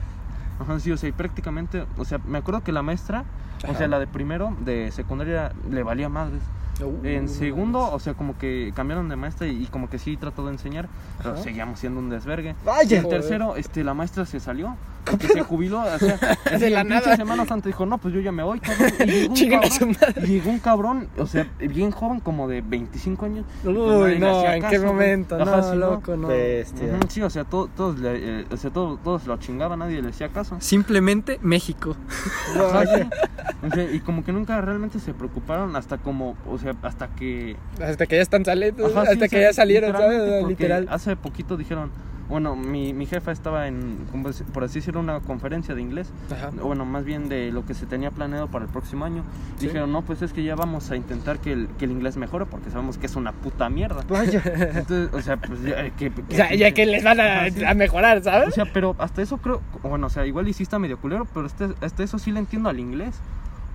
Ajá, 0.60 0.80
sí, 0.80 0.92
o 0.92 0.98
sea, 0.98 1.08
y 1.08 1.14
prácticamente, 1.14 1.86
o 1.98 2.04
sea, 2.06 2.20
me 2.26 2.38
acuerdo 2.40 2.62
que 2.64 2.72
la 2.74 2.82
maestra, 2.82 3.24
o 3.64 3.70
Ajá. 3.70 3.78
sea, 3.78 3.88
la 3.88 4.00
de 4.00 4.08
primero, 4.08 4.54
de 4.60 4.92
secundaria, 4.92 5.54
le 5.70 5.84
valía 5.84 6.10
madres. 6.10 6.42
Uh, 6.82 7.06
En 7.06 7.28
segundo, 7.30 7.92
o 7.92 8.00
sea, 8.00 8.14
como 8.14 8.38
que 8.38 8.72
cambiaron 8.76 9.10
de 9.10 9.16
maestra 9.18 9.48
y, 9.48 9.64
y 9.64 9.68
como 9.68 9.90
que 9.90 10.00
sí 10.00 10.16
trató 10.18 10.46
de 10.46 10.54
enseñar, 10.54 10.88
pero 11.22 11.36
seguíamos 11.38 11.80
siendo 11.80 12.00
un 12.00 12.10
desvergue. 12.10 12.56
Y 12.62 12.66
Vaya. 12.66 13.00
en 13.00 13.08
tercero, 13.10 13.56
este, 13.58 13.84
la 13.84 13.94
maestra 13.94 14.26
se 14.26 14.40
salió, 14.40 14.76
porque 15.10 15.28
se 15.28 15.42
jubiló, 15.42 15.82
o 15.82 16.00
sea, 16.00 16.18
De 16.60 16.70
la 16.70 16.84
nada. 16.84 17.16
Semana 17.16 17.46
Santa 17.46 17.68
dijo, 17.68 17.86
no, 17.86 17.98
pues 17.98 18.14
yo 18.14 18.20
ya 18.20 18.32
me 18.32 18.44
voy, 18.44 18.60
cabrón. 18.60 18.92
Y 19.00 19.06
llegó 19.06 19.34
un, 19.34 19.50
cabrón, 19.60 19.98
madre. 20.02 20.22
y 20.24 20.28
llegó 20.28 20.50
un 20.50 20.60
cabrón, 20.60 21.08
o 21.18 21.26
sea, 21.28 21.48
bien 21.60 21.92
joven, 21.92 22.20
como 22.20 22.48
de 22.48 22.62
25 22.62 23.26
años. 23.26 23.46
pues 23.64 23.76
Uy, 23.78 24.12
le 24.14 24.20
no, 24.20 24.46
¿en 24.46 24.62
caso, 24.62 24.72
qué 24.72 24.80
momento? 24.80 25.36
Ajá, 25.36 25.58
no, 25.58 25.72
sí, 25.72 25.78
loco, 25.78 26.18
no. 26.18 26.28
Bestia. 26.28 27.00
Sí, 27.10 27.22
o 27.22 27.30
sea, 27.30 27.44
todo- 27.44 27.68
todos, 27.76 28.00
le- 28.00 28.42
eh, 28.42 28.46
o 28.52 28.58
sea, 28.58 28.72
todo- 28.72 28.98
todos 29.04 29.26
lo 29.28 29.38
chingaban, 29.38 29.80
nadie 29.80 30.02
le 30.02 30.10
hacía 30.10 30.30
caso. 30.30 30.58
Simplemente 30.60 31.40
México. 31.42 31.96
Ajá, 32.56 32.84
sí. 32.96 33.02
O 33.68 33.70
sea, 33.74 33.84
y 33.92 34.00
como 34.00 34.24
que 34.24 34.32
nunca 34.32 34.60
realmente 34.62 35.00
se 35.00 35.14
preocuparon 35.14 35.76
hasta 35.76 35.98
como, 35.98 36.38
o 36.50 36.58
sea, 36.58 36.74
hasta 36.82 37.08
que... 37.10 37.58
Hasta 37.82 38.06
que 38.06 38.16
ya 38.16 38.22
están 38.22 38.46
saliendo, 38.46 38.86
Ajá, 38.88 39.02
hasta 39.02 39.14
sí, 39.14 39.20
que 39.20 39.26
o 39.26 39.30
sea, 39.30 39.42
ya 39.42 39.54
salieron, 39.54 39.92
¿sabes? 39.92 40.46
Literal. 40.48 40.88
Hace 40.90 41.16
poquito 41.16 41.58
dijeron, 41.58 41.92
bueno, 42.30 42.56
mi, 42.56 42.94
mi 42.94 43.06
jefa 43.08 43.32
estaba 43.32 43.68
en, 43.68 43.98
por 44.54 44.64
así 44.64 44.80
decirlo, 44.80 45.00
una 45.00 45.20
conferencia 45.20 45.74
de 45.74 45.82
inglés. 45.82 46.12
Ajá. 46.32 46.52
Bueno, 46.52 46.86
más 46.86 47.04
bien 47.04 47.28
de 47.28 47.52
lo 47.52 47.66
que 47.66 47.74
se 47.74 47.86
tenía 47.86 48.12
planeado 48.12 48.48
para 48.48 48.66
el 48.66 48.72
próximo 48.72 49.06
año. 49.06 49.24
Sí. 49.58 49.68
Dijeron, 49.68 49.92
no, 49.92 50.04
pues 50.04 50.22
es 50.22 50.32
que 50.32 50.44
ya 50.44 50.56
vamos 50.56 50.92
a 50.92 50.96
intentar 50.96 51.40
que 51.40 51.52
el, 51.52 51.68
que 51.80 51.86
el 51.86 51.92
inglés 51.92 52.18
mejore 52.18 52.46
porque 52.46 52.70
sabemos 52.70 52.98
que 52.98 53.08
es 53.08 53.16
una 53.16 53.32
puta 53.32 53.70
mierda. 53.70 54.04
Vaya. 54.08 54.42
Entonces, 54.46 55.10
o 55.14 55.22
sea, 55.22 55.38
pues 55.38 55.62
ya 55.64 55.90
que... 55.92 56.12
O 56.30 56.32
sea, 56.32 56.54
ya 56.54 56.72
que 56.72 56.86
les 56.86 57.04
van 57.04 57.20
a, 57.20 57.74
mejorar, 57.74 58.20
O 58.20 58.24
¿sabes? 58.24 58.54
sea, 58.54 58.66
pero 58.72 58.96
hasta 59.00 59.22
eso 59.22 59.38
creo, 59.38 59.62
bueno, 59.84 60.08
o 60.08 60.10
sea, 60.10 60.26
igual 60.26 60.48
está 60.64 60.80
medio 60.80 61.00
culero, 61.00 61.26
pero 61.34 61.46
este, 61.46 61.70
hasta 61.82 62.04
eso 62.04 62.20
sí 62.20 62.32
le 62.32 62.40
entiendo 62.40 62.70
al 62.70 62.80
inglés. 62.80 63.16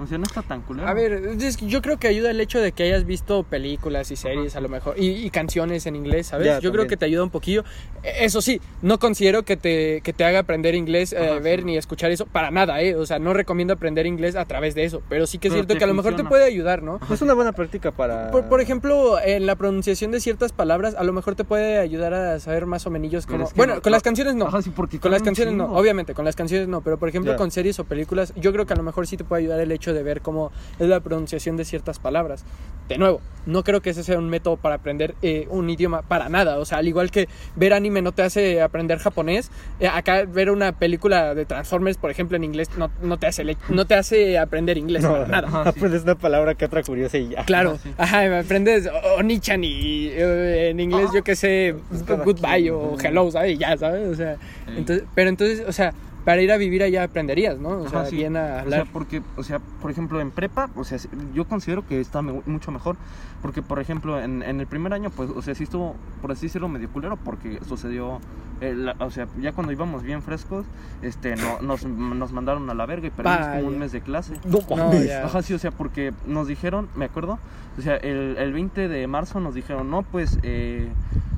O 0.01 0.07
sea, 0.07 0.19
no 0.19 0.25
está 0.25 0.43
tan 0.43 0.63
culero. 0.63 0.89
A 0.89 0.93
ver, 0.95 1.13
es 1.41 1.57
que 1.57 1.67
yo 1.67 1.81
creo 1.81 1.99
que 1.99 2.09
ayuda 2.09 2.31
el 2.31 2.41
hecho 2.41 2.61
de 2.61 2.73
que 2.73 2.83
hayas 2.83 3.05
visto 3.05 3.43
películas 3.45 4.11
y 4.11 4.17
series 4.17 4.57
a 4.57 4.61
lo 4.61 4.69
mejor 4.69 4.99
y, 4.99 5.11
y 5.25 5.31
canciones 5.31 5.87
en 5.87 5.95
inglés, 5.97 6.29
¿sabes? 6.29 6.47
Ya, 6.47 6.59
yo 6.59 6.73
creo 6.73 6.87
que 6.87 6.97
te 6.97 7.05
ayuda 7.05 7.23
un 7.23 7.31
poquillo. 7.31 7.65
E- 8.03 8.25
Eso 8.25 8.43
sí, 8.43 8.61
no 8.83 8.99
considero 8.99 9.45
que 9.45 9.57
te, 9.57 10.01
que 10.03 10.13
te 10.13 10.25
haga 10.25 10.41
aprender 10.41 10.75
inglés, 10.75 11.13
eh, 11.13 11.39
ver 11.43 11.61
sí. 11.61 11.65
ni 11.67 11.77
escuchar 11.77 12.11
eso, 12.11 12.27
para 12.27 12.51
nada, 12.51 12.81
¿eh? 12.83 12.97
O 12.97 13.07
sea, 13.07 13.19
no 13.19 13.33
recomiendo 13.35 13.75
aprender 13.75 14.07
inglés 14.07 14.35
a 14.37 14.45
través 14.45 14.75
de 14.75 14.85
eso, 14.85 15.01
pero 15.09 15.27
sí 15.27 15.39
que 15.39 15.49
es 15.49 15.55
cierto 15.55 15.77
que 15.77 15.85
a 15.85 15.87
lo 15.87 15.95
mejor 15.95 16.17
te 16.17 16.25
puede 16.25 16.45
ayudar, 16.45 16.83
¿no? 16.83 16.99
Es 17.13 17.23
una 17.23 17.35
buena 17.35 17.53
práctica 17.53 17.93
para. 17.93 18.31
Por, 18.31 18.49
por 18.49 18.61
ejemplo, 18.61 19.21
en 19.21 19.47
la 19.47 19.55
pronunciación 19.57 20.11
de 20.11 20.21
ciertas 20.21 20.53
palabras, 20.53 20.95
a 20.97 21.05
lo 21.05 21.13
mejor 21.13 21.35
te 21.37 21.45
puede 21.45 21.79
ayudar 21.79 22.15
a 22.15 22.41
saber 22.41 22.67
más 22.67 22.87
o 22.87 22.91
menos 22.91 23.27
cómo... 23.27 23.45
es 23.45 23.53
que 23.53 23.57
bueno, 23.57 23.77
no- 23.77 23.83
con 23.83 23.93
las 23.93 24.03
canciones 24.03 24.35
no. 24.35 24.47
Ajá, 24.47 24.63
sí, 24.63 24.71
porque 24.75 24.99
Con 24.99 25.11
las 25.11 25.23
canciones 25.23 25.55
no, 25.55 25.67
obviamente, 25.67 26.15
con 26.15 26.25
las 26.25 26.35
canciones 26.37 26.69
no, 26.69 26.81
pero 26.81 26.99
por 26.99 27.09
ejemplo 27.09 27.33
Ya. 27.33 27.37
con 27.37 27.51
series 27.51 27.79
o 27.79 27.85
películas, 27.85 28.33
yo 28.37 28.53
creo 28.53 28.67
que 28.67 28.73
a 28.73 28.77
lo 28.77 28.83
mejor 28.83 29.07
sí 29.07 29.17
te 29.17 29.25
puede 29.25 29.43
ayudar 29.43 29.61
el 29.61 29.71
hecho 29.73 29.84
de 29.92 30.03
ver 30.03 30.20
cómo 30.23 30.51
es 30.79 30.88
la 30.88 31.01
pronunciación 31.01 31.57
de 31.57 31.64
ciertas 31.64 31.99
palabras. 31.99 32.44
De 32.88 32.99
nuevo, 32.99 33.23
no 33.47 33.64
creo 33.64 33.81
que 33.81 33.88
ese 33.90 34.05
sea 34.05 34.18
un 34.18 34.29
método 34.29 34.59
para 34.59 34.75
aprender 34.75 35.14
eh, 35.23 35.47
un 35.49 35.70
idioma 35.70 36.03
para 36.03 36.29
nada, 36.29 36.59
o 36.59 36.66
sea, 36.66 36.77
al 36.79 36.87
igual 36.87 37.11
que 37.11 37.29
ver 37.57 37.73
anime 37.73 38.03
no 38.03 38.12
te 38.12 38.20
hace 38.20 38.61
aprender 38.61 38.99
japonés, 38.99 39.51
eh, 39.81 39.87
acá 39.88 40.25
ver 40.27 40.51
una 40.51 40.73
película 40.73 41.35
de 41.35 41.47
Transformers, 41.47 41.97
por 41.97 42.11
ejemplo, 42.11 42.37
en 42.37 42.44
inglés 42.44 42.68
no, 42.77 42.90
no 43.03 43.16
te 43.16 43.27
hace 43.27 43.42
le- 43.42 43.57
no 43.70 43.87
te 43.87 43.94
hace 43.94 44.38
aprender 44.38 44.77
inglés 44.77 45.03
No, 45.03 45.12
para 45.12 45.27
nada. 45.29 45.49
Ajá, 45.49 45.62
sí. 45.73 45.79
aprendes 45.79 46.03
una 46.03 46.14
palabra 46.16 46.55
que 46.57 46.66
otra 46.66 46.83
curiosa 46.83 47.16
y 47.16 47.31
ya. 47.31 47.44
Claro, 47.47 47.70
Ajá, 47.70 47.81
sí. 47.83 47.94
ajá, 47.97 48.38
aprendes 48.40 48.87
Onichan 49.18 49.64
y 49.64 50.09
eh, 50.09 50.68
en 50.68 50.79
inglés 50.81 51.09
yo 51.14 51.25
que 51.25 51.37
sé, 51.37 51.75
goodbye 52.07 52.64
quien, 52.64 52.75
o 52.75 52.97
hello, 53.03 53.31
¿sabes? 53.31 53.53
Y 53.55 53.57
ya, 53.57 53.79
¿sabes? 53.79 54.09
O 54.09 54.14
sea, 54.14 54.35
Sí. 54.66 54.75
entonces, 54.77 55.05
pero 55.14 55.31
entonces, 55.31 55.62
o 55.66 55.73
sea, 55.73 55.94
para 56.25 56.41
ir 56.43 56.51
a 56.53 56.57
vivir 56.57 56.83
allá 56.83 57.05
aprenderías, 57.05 57.59
¿no? 57.59 57.71
O 57.71 57.89
sea, 57.89 58.01
Ajá, 58.01 58.09
sí. 58.11 58.17
bien 58.17 58.37
a 58.37 58.41
O 58.57 58.59
hablar. 58.61 58.85
sea, 58.85 58.93
porque, 58.93 59.23
o 59.37 59.43
sea, 59.45 59.59
por 59.59 59.91
ejemplo, 59.91 60.21
en 60.21 60.31
prepa, 60.31 60.71
o 60.75 60.85
sea, 60.85 60.99
yo 61.35 61.45
considero 61.47 61.87
que 61.87 62.01
está 62.01 62.23
me- 62.23 62.43
mucho 62.47 62.71
mejor. 62.73 62.97
Porque, 63.43 63.61
por 63.63 63.79
ejemplo, 63.79 64.21
en, 64.21 64.43
en 64.43 64.61
el 64.61 64.67
primer 64.67 64.95
año, 64.95 65.11
pues, 65.11 65.29
o 65.31 65.43
sea, 65.43 65.55
sí 65.55 65.65
estuvo, 65.65 65.95
por 66.23 66.33
así 66.33 66.47
decirlo, 66.47 66.69
medio 66.69 66.89
culero. 66.91 67.17
Porque 67.17 67.59
sucedió, 67.69 68.21
eh, 68.61 68.75
la- 68.75 68.97
o 68.99 69.11
sea, 69.11 69.27
ya 69.40 69.53
cuando 69.53 69.73
íbamos 69.73 70.03
bien 70.03 70.23
frescos, 70.23 70.64
este, 71.03 71.37
no, 71.37 71.61
nos, 71.61 71.85
nos 71.85 72.33
mandaron 72.33 72.69
a 72.71 72.75
la 72.75 72.87
verga 72.87 73.07
y 73.09 73.11
perdimos 73.11 73.47
como 73.49 73.67
un 73.69 73.79
mes 73.79 73.93
de 73.93 74.01
clase. 74.01 74.35
No, 74.45 74.59
No, 74.77 74.93
ya. 75.03 75.25
Ajá, 75.25 75.43
sí, 75.43 75.55
o 75.55 75.59
sea, 75.59 75.71
porque 75.71 76.12
nos 76.27 76.47
dijeron, 76.49 76.88
me 76.95 77.05
acuerdo, 77.07 77.38
o 77.79 77.83
sea, 77.83 77.97
el, 77.97 78.37
el 78.38 78.53
20 78.53 78.88
de 78.88 79.07
marzo 79.07 79.40
nos 79.40 79.55
dijeron, 79.55 79.90
no, 79.90 80.03
pues, 80.03 80.38
eh, 80.43 80.88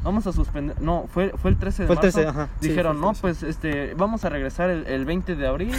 vamos 0.05 0.27
a 0.27 0.33
suspender, 0.33 0.81
no, 0.81 1.07
fue, 1.13 1.31
fue 1.31 1.51
el 1.51 1.57
13 1.57 1.83
de 1.83 1.87
Fue 1.89 1.95
el 1.97 2.03
marzo. 2.03 2.19
13, 2.19 2.29
ajá. 2.29 2.49
Sí, 2.61 2.69
Dijeron, 2.69 3.01
no, 3.01 3.13
pues, 3.15 3.43
este, 3.43 3.95
vamos 3.95 4.25
a 4.25 4.29
regresar 4.29 4.71
el, 4.71 4.87
el 4.87 5.05
20 5.05 5.35
de 5.35 5.47
abril, 5.49 5.73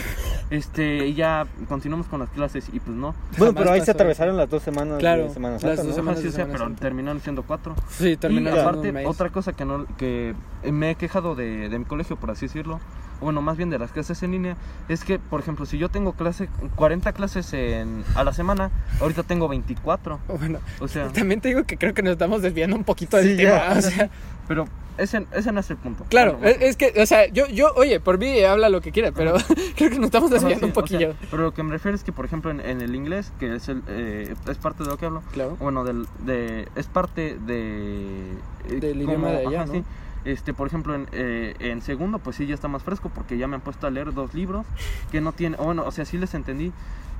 este, 0.49 1.07
y 1.07 1.13
ya 1.13 1.45
continuamos 1.69 2.07
con 2.07 2.19
las 2.19 2.29
clases, 2.29 2.67
y 2.73 2.79
pues 2.79 2.95
no. 2.97 3.13
Bueno, 3.37 3.53
Jamás 3.53 3.53
pero 3.55 3.71
ahí 3.71 3.81
se 3.81 3.91
atravesaron 3.91 4.35
las 4.37 4.49
dos 4.49 4.63
semanas 4.63 4.97
Claro, 4.99 5.23
de 5.23 5.29
Semana 5.29 5.53
las 5.61 5.77
dos 5.77 5.85
¿no? 5.85 5.93
semanas. 5.93 6.19
Ajá, 6.19 6.21
sí, 6.21 6.27
o 6.27 6.31
sea, 6.31 6.45
Semana 6.45 6.53
pero 6.53 6.65
Santa. 6.65 6.81
terminaron 6.81 7.21
siendo 7.21 7.43
cuatro. 7.43 7.75
Sí, 7.89 8.09
Y 8.09 8.17
terminó 8.17 8.51
siendo 8.51 8.69
aparte, 8.69 9.05
otra 9.05 9.29
cosa 9.29 9.53
que 9.53 9.65
no 9.65 9.85
que 9.97 10.33
me 10.71 10.91
he 10.91 10.95
quejado 10.95 11.35
de, 11.35 11.69
de 11.69 11.79
mi 11.79 11.85
colegio, 11.85 12.15
por 12.15 12.31
así 12.31 12.45
decirlo, 12.47 12.79
bueno, 13.19 13.41
más 13.41 13.57
bien 13.57 13.69
de 13.71 13.79
las 13.79 13.91
clases 13.91 14.21
en 14.21 14.31
línea, 14.31 14.55
es 14.89 15.03
que, 15.03 15.17
por 15.17 15.39
ejemplo, 15.39 15.65
si 15.65 15.77
yo 15.79 15.89
tengo 15.89 16.13
clase 16.13 16.49
40 16.75 17.13
clases 17.13 17.51
en, 17.53 18.03
a 18.15 18.23
la 18.23 18.31
semana, 18.33 18.69
ahorita 19.01 19.23
tengo 19.23 19.47
24. 19.47 20.19
Bueno, 20.39 20.59
O 20.79 20.87
sea, 20.87 21.07
también 21.13 21.41
te 21.41 21.47
digo 21.49 21.63
que 21.63 21.77
creo 21.77 21.93
que 21.93 22.03
nos 22.03 22.11
estamos 22.13 22.41
desviando 22.43 22.75
un 22.75 22.83
poquito 22.83 23.17
del 23.17 23.29
Sí, 23.31 23.37
tema. 23.37 23.49
ya. 23.73 23.77
O 23.77 23.81
sea, 23.81 24.09
pero 24.47 24.67
ese, 24.99 25.25
ese 25.31 25.51
no 25.51 25.59
es 25.59 25.69
el 25.71 25.77
punto. 25.77 26.05
claro, 26.09 26.37
Bueno, 26.37 26.57
es, 26.59 26.75
que, 26.75 26.93
o 27.01 27.05
sea, 27.07 27.27
yo, 27.27 27.47
yo, 27.47 27.71
oye, 27.75 27.99
por 27.99 28.17
mí 28.19 28.41
habla 28.43 28.69
lo 28.69 28.81
que 28.81 28.91
quieras, 28.91 29.13
pero 29.15 29.33
creo 29.75 29.89
que 29.89 29.97
nos 29.97 30.05
estamos 30.05 30.29
desviando 30.29 30.59
sí, 30.59 30.65
un 30.65 30.71
o 30.71 30.73
sea, 30.73 30.81
poquillo. 30.83 31.15
pero 31.31 31.43
lo 31.43 31.53
que 31.55 31.63
me 31.63 31.71
refiero 31.71 31.95
es 31.95 32.03
que, 32.03 32.11
por 32.11 32.25
ejemplo, 32.25 32.51
en, 32.51 32.59
en 32.59 32.81
el 32.81 32.93
inglés, 32.95 33.31
que 33.39 33.55
es, 33.55 33.67
el, 33.69 33.81
eh, 33.87 34.35
es 34.47 34.57
parte 34.59 34.83
de 34.83 34.89
lo 34.91 34.97
que 34.97 35.05
hablo, 35.07 35.23
claro. 35.33 35.55
bueno, 35.59 35.83
del, 35.83 36.07
de, 36.25 36.67
es 36.75 36.85
parte 36.87 37.37
de... 37.47 38.31
eh, 38.69 38.79
Del 38.79 39.01
idioma 39.01 39.29
de 39.31 39.47
allá, 39.47 39.65
¿no? 39.65 39.73
sí. 39.73 39.83
Este, 40.27 40.53
por 40.53 40.67
ejemplo, 40.67 40.93
en, 40.95 41.07
eh, 41.11 41.55
en 41.59 41.81
segundo, 41.81 42.19
pues 42.19 42.35
sí, 42.35 42.45
ya 42.47 42.53
está 42.55 42.67
más 42.67 42.83
fresco 42.83 43.09
porque 43.13 43.37
ya 43.37 43.47
me 43.47 43.55
han 43.55 43.61
puesto 43.61 43.87
a 43.87 43.89
leer 43.89 44.13
dos 44.13 44.33
libros 44.33 44.65
que 45.11 45.21
no 45.21 45.31
tienen, 45.31 45.59
o 45.59 45.65
bueno, 45.65 45.83
o 45.85 45.91
sea, 45.91 46.05
sí 46.05 46.17
les 46.17 46.33
entendí 46.33 46.71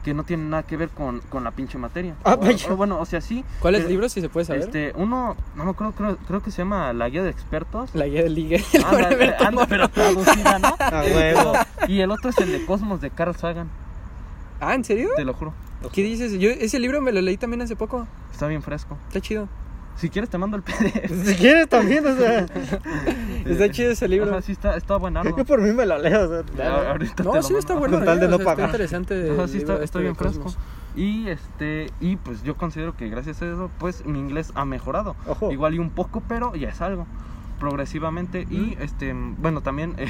que 0.03 0.13
no 0.13 0.23
tienen 0.23 0.49
nada 0.49 0.63
que 0.63 0.77
ver 0.77 0.89
con, 0.89 1.19
con 1.29 1.43
la 1.43 1.51
pinche 1.51 1.77
materia. 1.77 2.15
Ah, 2.23 2.37
O- 2.39 2.73
o 2.73 2.77
bueno, 2.77 2.99
o 2.99 3.05
sea, 3.05 3.19
sí. 3.19 3.43
¿Cuáles 3.59 3.87
libros, 3.89 4.11
si 4.13 4.21
se 4.21 4.29
puede 4.29 4.45
saber? 4.45 4.61
Este, 4.63 4.93
uno, 4.95 5.35
no 5.55 5.65
me 5.65 5.71
acuerdo, 5.71 5.93
creo, 5.93 6.17
creo 6.27 6.41
que 6.41 6.51
se 6.51 6.59
llama 6.59 6.93
La 6.93 7.09
Guía 7.09 7.23
de 7.23 7.29
Expertos. 7.29 7.89
La 7.93 8.05
guía 8.07 8.23
de 8.23 8.29
ligue. 8.29 8.63
Anda, 9.45 9.65
pero 9.67 9.89
traducida, 9.89 10.59
¿no? 10.59 10.67
A 10.79 11.01
huevo. 11.03 11.53
Y 11.87 11.99
el 12.01 12.11
otro 12.11 12.29
es 12.29 12.37
el 12.39 12.51
de 12.53 12.65
Cosmos 12.65 13.01
de 13.01 13.09
Carl 13.09 13.35
Sagan, 13.35 13.69
Ah, 14.61 14.75
¿en 14.75 14.83
serio? 14.83 15.09
te 15.15 15.23
lo 15.25 15.33
juro. 15.33 15.53
¿Qué 15.93 16.01
dices? 16.03 16.33
Yo 16.39 16.49
ese 16.49 16.79
libro 16.79 17.01
me 17.01 17.11
lo 17.11 17.21
leí 17.21 17.37
también 17.37 17.61
hace 17.61 17.75
poco. 17.75 18.07
Está 18.31 18.47
bien 18.47 18.61
fresco. 18.63 18.97
Está 19.07 19.21
chido. 19.21 19.47
Si 19.97 20.09
quieres 20.09 20.29
te 20.29 20.37
mando 20.37 20.57
el 20.57 20.63
PDF. 20.63 21.25
Si 21.25 21.35
quieres 21.35 21.67
también, 21.67 22.05
o 22.05 22.15
sea. 22.15 22.45
Está 23.45 23.69
chido 23.71 23.91
ese 23.91 24.07
libro. 24.07 24.29
Ajá, 24.31 24.41
sí 24.41 24.51
está, 24.51 24.77
está 24.77 24.95
buenardo. 24.97 25.35
Yo 25.35 25.43
por 25.45 25.59
mí 25.61 25.71
me 25.73 25.85
lo 25.85 25.97
leo, 25.97 26.25
o 26.25 26.29
sea. 26.29 26.43
Ya, 26.55 26.91
ahorita 26.91 27.23
No, 27.23 27.41
sí 27.41 27.55
está 27.55 27.73
bueno. 27.73 27.97
Con 27.97 28.05
tal 28.05 28.19
de 28.19 28.27
no 28.27 28.35
o 28.35 28.37
sea, 28.37 28.45
pagar. 28.45 28.65
Está 28.69 28.77
interesante. 28.77 29.31
Ajá, 29.31 29.47
sí 29.47 29.57
está, 29.57 29.83
está 29.83 29.99
bien 29.99 30.15
fresco. 30.15 30.53
Y 30.95 31.27
este 31.29 31.91
y 31.99 32.15
pues 32.15 32.41
yo 32.43 32.55
considero 32.57 32.95
que 32.95 33.07
gracias 33.09 33.41
a 33.43 33.45
eso 33.45 33.69
pues 33.77 34.05
mi 34.05 34.17
inglés 34.19 34.51
ha 34.55 34.65
mejorado. 34.65 35.15
Ojo. 35.27 35.51
Igual 35.51 35.75
y 35.75 35.79
un 35.79 35.89
poco, 35.91 36.23
pero 36.27 36.55
ya 36.55 36.69
es 36.69 36.81
algo 36.81 37.05
progresivamente 37.59 38.45
y 38.49 38.77
este 38.81 39.13
bueno, 39.37 39.61
también 39.61 39.93
eh, 39.97 40.07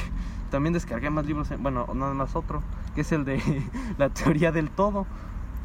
también 0.52 0.73
descargué 0.73 1.10
más 1.10 1.26
libros, 1.26 1.50
en- 1.52 1.62
bueno, 1.63 1.88
nada 1.93 2.13
más 2.13 2.36
otro, 2.36 2.62
que 2.95 3.02
es 3.02 3.12
el 3.12 3.26
de 3.26 3.41
la 3.97 4.10
teoría 4.10 4.52
del 4.52 4.69
todo 4.69 5.06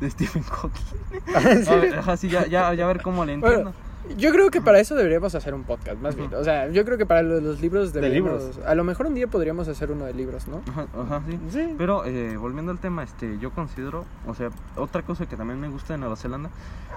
de 0.00 0.11
Stephen 0.11 0.42
Hawking. 0.42 1.66
A 1.68 1.74
ver, 1.76 1.98
Ajá, 1.98 2.16
sí, 2.16 2.28
ya, 2.28 2.46
ya, 2.46 2.72
ya 2.74 2.85
a 2.85 2.88
ver 2.88 3.00
cómo 3.02 3.24
le 3.24 3.35
entiendo. 3.35 3.62
Bueno, 3.72 3.72
yo 4.16 4.30
creo 4.32 4.50
que 4.50 4.60
para 4.60 4.80
eso 4.80 4.94
deberíamos 4.94 5.34
hacer 5.34 5.54
un 5.54 5.64
podcast, 5.64 6.00
más 6.00 6.16
bien. 6.16 6.32
O 6.34 6.44
sea, 6.44 6.68
yo 6.68 6.84
creo 6.84 6.98
que 6.98 7.06
para 7.06 7.22
lo 7.22 7.36
de 7.36 7.40
los 7.40 7.60
libros 7.60 7.92
deberíamos... 7.92 8.42
libros. 8.42 8.66
A 8.66 8.74
lo 8.74 8.84
mejor 8.84 9.06
un 9.06 9.14
día 9.14 9.26
podríamos 9.26 9.68
hacer 9.68 9.90
uno 9.90 10.04
de 10.04 10.14
libros, 10.14 10.48
¿no? 10.48 10.62
Ajá, 10.68 10.86
ajá, 10.98 11.22
sí. 11.28 11.38
Sí. 11.50 11.74
Pero 11.78 12.04
eh, 12.04 12.36
volviendo 12.36 12.72
al 12.72 12.78
tema, 12.78 13.02
este, 13.02 13.38
yo 13.38 13.50
considero, 13.50 14.04
o 14.26 14.34
sea, 14.34 14.50
otra 14.76 15.02
cosa 15.02 15.26
que 15.26 15.36
también 15.36 15.60
me 15.60 15.68
gusta 15.68 15.94
de 15.94 15.98
Nueva 15.98 16.16
Zelanda 16.16 16.50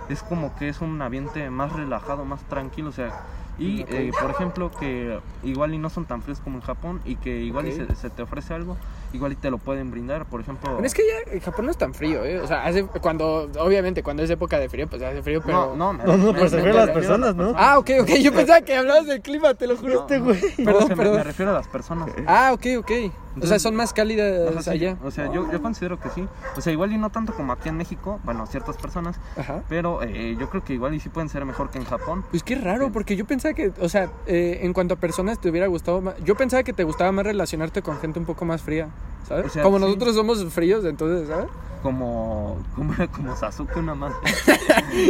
es 0.09 0.21
como 0.23 0.55
que 0.55 0.69
es 0.69 0.81
un 0.81 1.01
ambiente 1.01 1.49
más 1.49 1.73
relajado, 1.73 2.25
más 2.25 2.41
tranquilo, 2.43 2.89
o 2.89 2.93
sea, 2.93 3.11
y 3.57 3.81
eh, 3.89 4.11
por 4.19 4.31
ejemplo 4.31 4.71
que 4.79 5.19
igual 5.43 5.73
y 5.73 5.77
no 5.77 5.89
son 5.89 6.05
tan 6.05 6.21
fríos 6.21 6.39
como 6.41 6.57
en 6.57 6.61
Japón 6.63 7.01
y 7.05 7.15
que 7.15 7.39
igual 7.39 7.67
y 7.67 7.71
Ok. 7.71 7.87
se, 7.89 7.95
se 7.95 8.09
te 8.09 8.21
ofrece 8.23 8.53
algo, 8.53 8.77
igual 9.13 9.31
y 9.31 9.35
te 9.35 9.49
lo 9.49 9.57
pueden 9.57 9.91
brindar, 9.91 10.25
por 10.25 10.41
ejemplo. 10.41 10.71
Pero 10.75 10.85
es 10.85 10.93
que 10.93 11.03
ya 11.03 11.31
en 11.33 11.39
Japón 11.39 11.65
no 11.65 11.71
es 11.71 11.77
tan 11.77 11.93
frío, 11.93 12.23
¿eh? 12.25 12.39
O 12.39 12.47
sea, 12.47 12.65
hace, 12.65 12.83
cuando, 12.85 13.49
obviamente, 13.59 14.03
cuando 14.03 14.23
es 14.23 14.29
época 14.29 14.59
de 14.59 14.67
frío, 14.69 14.87
pues 14.87 15.01
hace 15.01 15.21
frío, 15.23 15.41
pero... 15.45 15.75
no, 15.75 15.75
no, 15.75 15.93
me- 15.93 16.03
No, 16.03 16.17
no, 16.17 16.33
me- 16.33 16.39
pues 16.39 16.51
se 16.51 16.57
las 16.57 16.65
refiero 16.65 16.93
personas, 16.93 17.35
¿no? 17.35 17.53
Ah, 17.57 17.77
ok, 17.79 17.89
ok. 18.01 18.09
Yo 18.21 18.33
pensaba 18.33 18.61
que 18.61 18.75
hablabas 18.75 19.05
del 19.05 19.21
clima, 19.21 19.53
te 19.53 19.67
lo 19.67 19.77
juro. 19.77 20.01
Este 20.01 20.19
no. 20.19 20.25
güey. 20.25 20.41
No, 20.57 20.65
Perdón, 20.65 20.83
o 20.83 20.87
sea, 20.87 20.95
me-. 20.95 21.09
Me, 21.11 21.23
refiero 21.23 21.51
a 21.51 21.55
las 21.55 21.67
personas. 21.67 22.09
Ah, 22.27 22.51
ok, 22.53 22.65
ok. 22.79 22.91
O 22.91 22.91
sea, 22.91 23.11
Entonces- 23.35 23.61
son 23.63 23.75
más 23.75 23.91
cálidas 23.93 24.49
Ajá, 24.51 24.61
sí, 24.63 24.69
allá. 24.69 24.97
O 25.03 25.11
sea, 25.11 25.31
yo, 25.31 25.49
yo 25.51 25.61
considero 25.61 25.99
que 25.99 26.09
sí. 26.09 26.25
O 26.57 26.61
sea, 26.61 26.71
igual 26.71 26.91
y 26.93 26.97
no 26.97 27.09
tanto 27.09 27.33
como 27.33 27.51
aquí 27.53 27.67
en 27.69 27.75
México, 27.77 28.19
bueno, 28.23 28.45
ciertas 28.47 28.77
personas, 28.77 29.19
Ajá. 29.37 29.61
pero 29.67 30.01
eh, 30.03 30.37
yo 30.39 30.49
creo 30.49 30.63
que 30.63 30.73
igual 30.73 30.93
y 30.93 30.99
sí 31.01 31.09
pueden 31.09 31.27
ser 31.29 31.43
mejor 31.45 31.69
que 31.69 31.77
en 31.77 31.83
Japón. 31.85 32.23
Pues 32.31 32.43
qué 32.43 32.55
raro, 32.55 32.91
porque 32.93 33.15
yo 33.17 33.25
pensaba 33.25 33.44
que, 33.53 33.71
o 33.79 33.89
sea, 33.89 34.09
eh, 34.27 34.59
en 34.63 34.73
cuanto 34.73 34.95
a 34.95 34.97
personas 34.97 35.39
te 35.39 35.49
hubiera 35.49 35.67
gustado 35.67 36.01
más. 36.01 36.15
Yo 36.23 36.35
pensaba 36.35 36.63
que 36.63 36.73
te 36.73 36.83
gustaba 36.83 37.11
más 37.11 37.25
relacionarte 37.25 37.81
con 37.81 37.97
gente 37.99 38.19
un 38.19 38.25
poco 38.25 38.45
más 38.45 38.61
fría, 38.61 38.89
¿sabes? 39.27 39.47
O 39.47 39.49
sea, 39.49 39.63
como 39.63 39.77
sí. 39.77 39.85
nosotros 39.85 40.15
somos 40.15 40.45
fríos, 40.53 40.85
entonces, 40.85 41.27
¿sabes? 41.27 41.47
Como, 41.81 42.57
como, 42.75 42.93
como 43.11 43.35
Sasuke 43.35 43.77
una 43.77 43.93
más. 43.93 44.13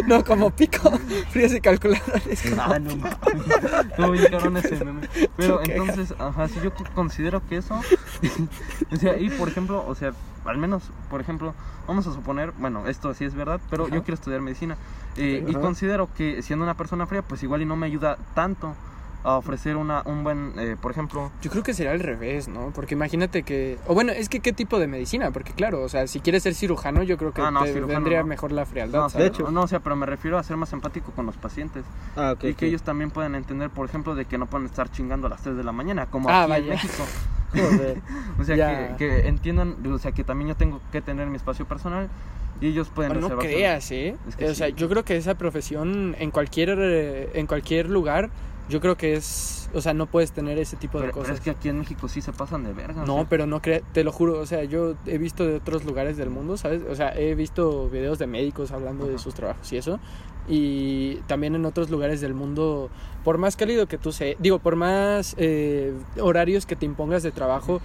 No, 0.07 0.23
como 0.25 0.49
pico, 0.49 0.91
fríos 1.29 1.53
y 1.53 1.61
calculadores. 1.61 2.43
Ah, 2.57 2.79
no. 2.79 2.91
Estuvo 2.91 4.11
bien 4.11 4.25
cabrón 4.29 4.57
ese 4.57 4.83
meme. 4.83 5.07
Pero 5.37 5.61
entonces, 5.63 6.13
ajá, 6.19 6.47
sí 6.47 6.59
yo 6.63 6.71
considero 6.93 7.41
que 7.47 7.57
eso. 7.57 7.79
o 8.91 8.95
sea, 8.97 9.17
y 9.17 9.29
por 9.29 9.47
ejemplo, 9.47 9.85
o 9.87 9.95
sea, 9.95 10.13
al 10.43 10.57
menos, 10.57 10.83
por 11.09 11.21
ejemplo, 11.21 11.53
vamos 11.87 12.07
a 12.07 12.13
suponer, 12.13 12.51
bueno, 12.57 12.87
esto 12.87 13.13
sí 13.13 13.25
es 13.25 13.35
verdad, 13.35 13.61
pero 13.69 13.85
Ajá. 13.85 13.95
yo 13.95 14.03
quiero 14.03 14.15
estudiar 14.15 14.41
medicina. 14.41 14.75
Eh, 15.17 15.43
y 15.47 15.53
considero 15.53 16.09
que 16.15 16.41
siendo 16.41 16.63
una 16.65 16.75
persona 16.75 17.05
fría, 17.05 17.21
pues 17.21 17.41
igual 17.43 17.61
y 17.61 17.65
no 17.65 17.75
me 17.75 17.85
ayuda 17.87 18.17
tanto 18.33 18.73
a 19.23 19.37
ofrecer 19.37 19.75
una, 19.75 20.03
un 20.05 20.23
buen, 20.23 20.53
eh, 20.59 20.75
por 20.79 20.91
ejemplo, 20.91 21.31
Yo 21.41 21.49
creo 21.49 21.63
que 21.63 21.73
sería 21.73 21.93
al 21.93 21.99
revés, 21.99 22.47
¿no? 22.47 22.71
Porque 22.75 22.93
imagínate 22.93 23.41
que... 23.41 23.79
O 23.87 23.95
bueno, 23.95 24.11
es 24.11 24.29
que 24.29 24.39
qué 24.39 24.53
tipo 24.53 24.77
de 24.77 24.85
medicina, 24.85 25.31
porque 25.31 25.51
claro, 25.51 25.81
o 25.81 25.89
sea, 25.89 26.05
si 26.05 26.19
quieres 26.19 26.43
ser 26.43 26.53
cirujano, 26.53 27.01
yo 27.01 27.17
creo 27.17 27.33
que 27.33 27.41
Ah, 27.41 27.49
no, 27.49 27.63
te 27.63 27.73
cirujano 27.73 27.87
vendría 28.01 28.19
no. 28.21 28.27
mejor 28.27 28.51
la 28.51 28.67
frialdad, 28.67 28.99
no, 28.99 29.09
¿sabes? 29.09 29.31
de 29.31 29.33
hecho. 29.43 29.49
no, 29.49 29.63
o 29.63 29.67
sea, 29.67 29.79
pero 29.79 29.95
me 29.95 30.05
refiero 30.05 30.37
a 30.37 30.43
ser 30.43 30.57
más 30.57 30.71
empático 30.73 31.11
con 31.11 31.25
los 31.25 31.37
pacientes. 31.37 31.83
Ah, 32.15 32.33
ok. 32.33 32.43
y 32.43 32.53
que 32.53 32.67
ellos 32.67 32.83
también 32.83 33.09
puedan 33.09 33.33
entender, 33.33 33.71
por 33.71 33.87
ejemplo, 33.89 34.13
de 34.13 34.25
que 34.25 34.37
no 34.37 34.45
pueden 34.45 34.67
estar 34.67 34.91
chingando 34.91 35.25
a 35.25 35.31
las 35.31 35.41
3 35.41 35.57
de 35.57 35.63
la 35.63 35.71
mañana, 35.71 36.05
como 36.05 36.29
Ah, 36.29 36.43
aquí 36.43 36.43
en 36.43 36.49
vaya. 36.51 36.73
México. 36.73 37.03
Joder. 37.55 38.01
O 38.39 38.43
sea, 38.43 38.95
que 38.97 39.27
entiendan, 39.27 39.77
o 39.91 39.97
sea, 39.97 40.11
que 40.11 40.23
también 40.23 40.49
yo 40.49 40.55
tengo 40.55 40.81
que 40.91 41.01
tener 41.01 41.27
mi 41.29 41.37
espacio 41.37 41.65
personal 41.65 42.09
y 42.61 42.67
ellos 42.67 42.89
pueden 42.93 43.13
No 43.13 43.19
reservarse. 43.21 43.47
creas, 43.49 43.91
¿eh? 43.91 44.15
Es 44.29 44.35
que 44.35 44.45
o 44.45 44.49
sí. 44.49 44.55
sea, 44.55 44.69
yo 44.69 44.87
creo 44.89 45.03
que 45.03 45.17
esa 45.17 45.35
profesión 45.35 46.15
en 46.19 46.31
cualquier 46.31 46.77
eh, 46.79 47.29
en 47.33 47.47
cualquier 47.47 47.89
lugar, 47.89 48.29
yo 48.69 48.79
creo 48.81 48.95
que 48.95 49.13
es, 49.15 49.64
o 49.75 49.81
sea, 49.81 49.93
no 49.93 50.05
puedes 50.07 50.31
tener 50.31 50.57
ese 50.57 50.75
tipo 50.77 50.97
de 50.97 51.03
Pero, 51.05 51.13
pero 51.13 51.23
cosas. 51.23 51.37
es 51.37 51.41
que 51.43 51.49
aquí 51.51 51.69
en 51.69 51.79
México 51.79 52.07
sí 52.07 52.21
se 52.21 52.31
pasan 52.33 52.63
de 52.63 52.73
verga. 52.73 53.03
o 53.03 53.05
No, 53.05 53.15
sea. 53.17 53.25
pero 53.29 53.45
no 53.45 53.61
crea, 53.61 53.81
te 53.93 54.03
lo 54.03 54.11
juro, 54.11 54.39
o 54.39 54.45
sea, 54.45 54.63
yo 54.63 54.95
he 55.05 55.17
visto 55.17 55.45
de 55.45 55.55
otros 55.55 55.85
lugares 55.85 56.17
del 56.17 56.29
mundo, 56.29 56.57
¿sabes? 56.57 56.81
O 56.89 56.95
sea, 56.95 57.15
he 57.15 57.35
visto 57.35 57.89
videos 57.89 58.17
de 58.19 58.27
médicos 58.27 58.71
hablando 58.71 59.05
de 59.05 59.15
Ajá. 59.15 59.23
sus 59.23 59.33
trabajos 59.35 59.71
y 59.73 59.77
eso. 59.77 59.99
Y 60.47 61.15
también 61.27 61.55
en 61.55 61.65
otros 61.65 61.89
lugares 61.89 62.21
del 62.21 62.35
mundo, 62.35 62.89
por 63.23 63.39
más 63.39 63.55
cálido 63.55 63.87
que 63.87 63.97
tú 63.97 64.11
seas, 64.11 64.35
digo, 64.39 64.59
por 64.59 64.75
más 64.75 65.33
eh, 65.39 65.93
horarios 66.21 66.67
que 66.67 66.75
te 66.75 66.85
impongas 66.85 67.23
de 67.23 67.31
trabajo, 67.31 67.81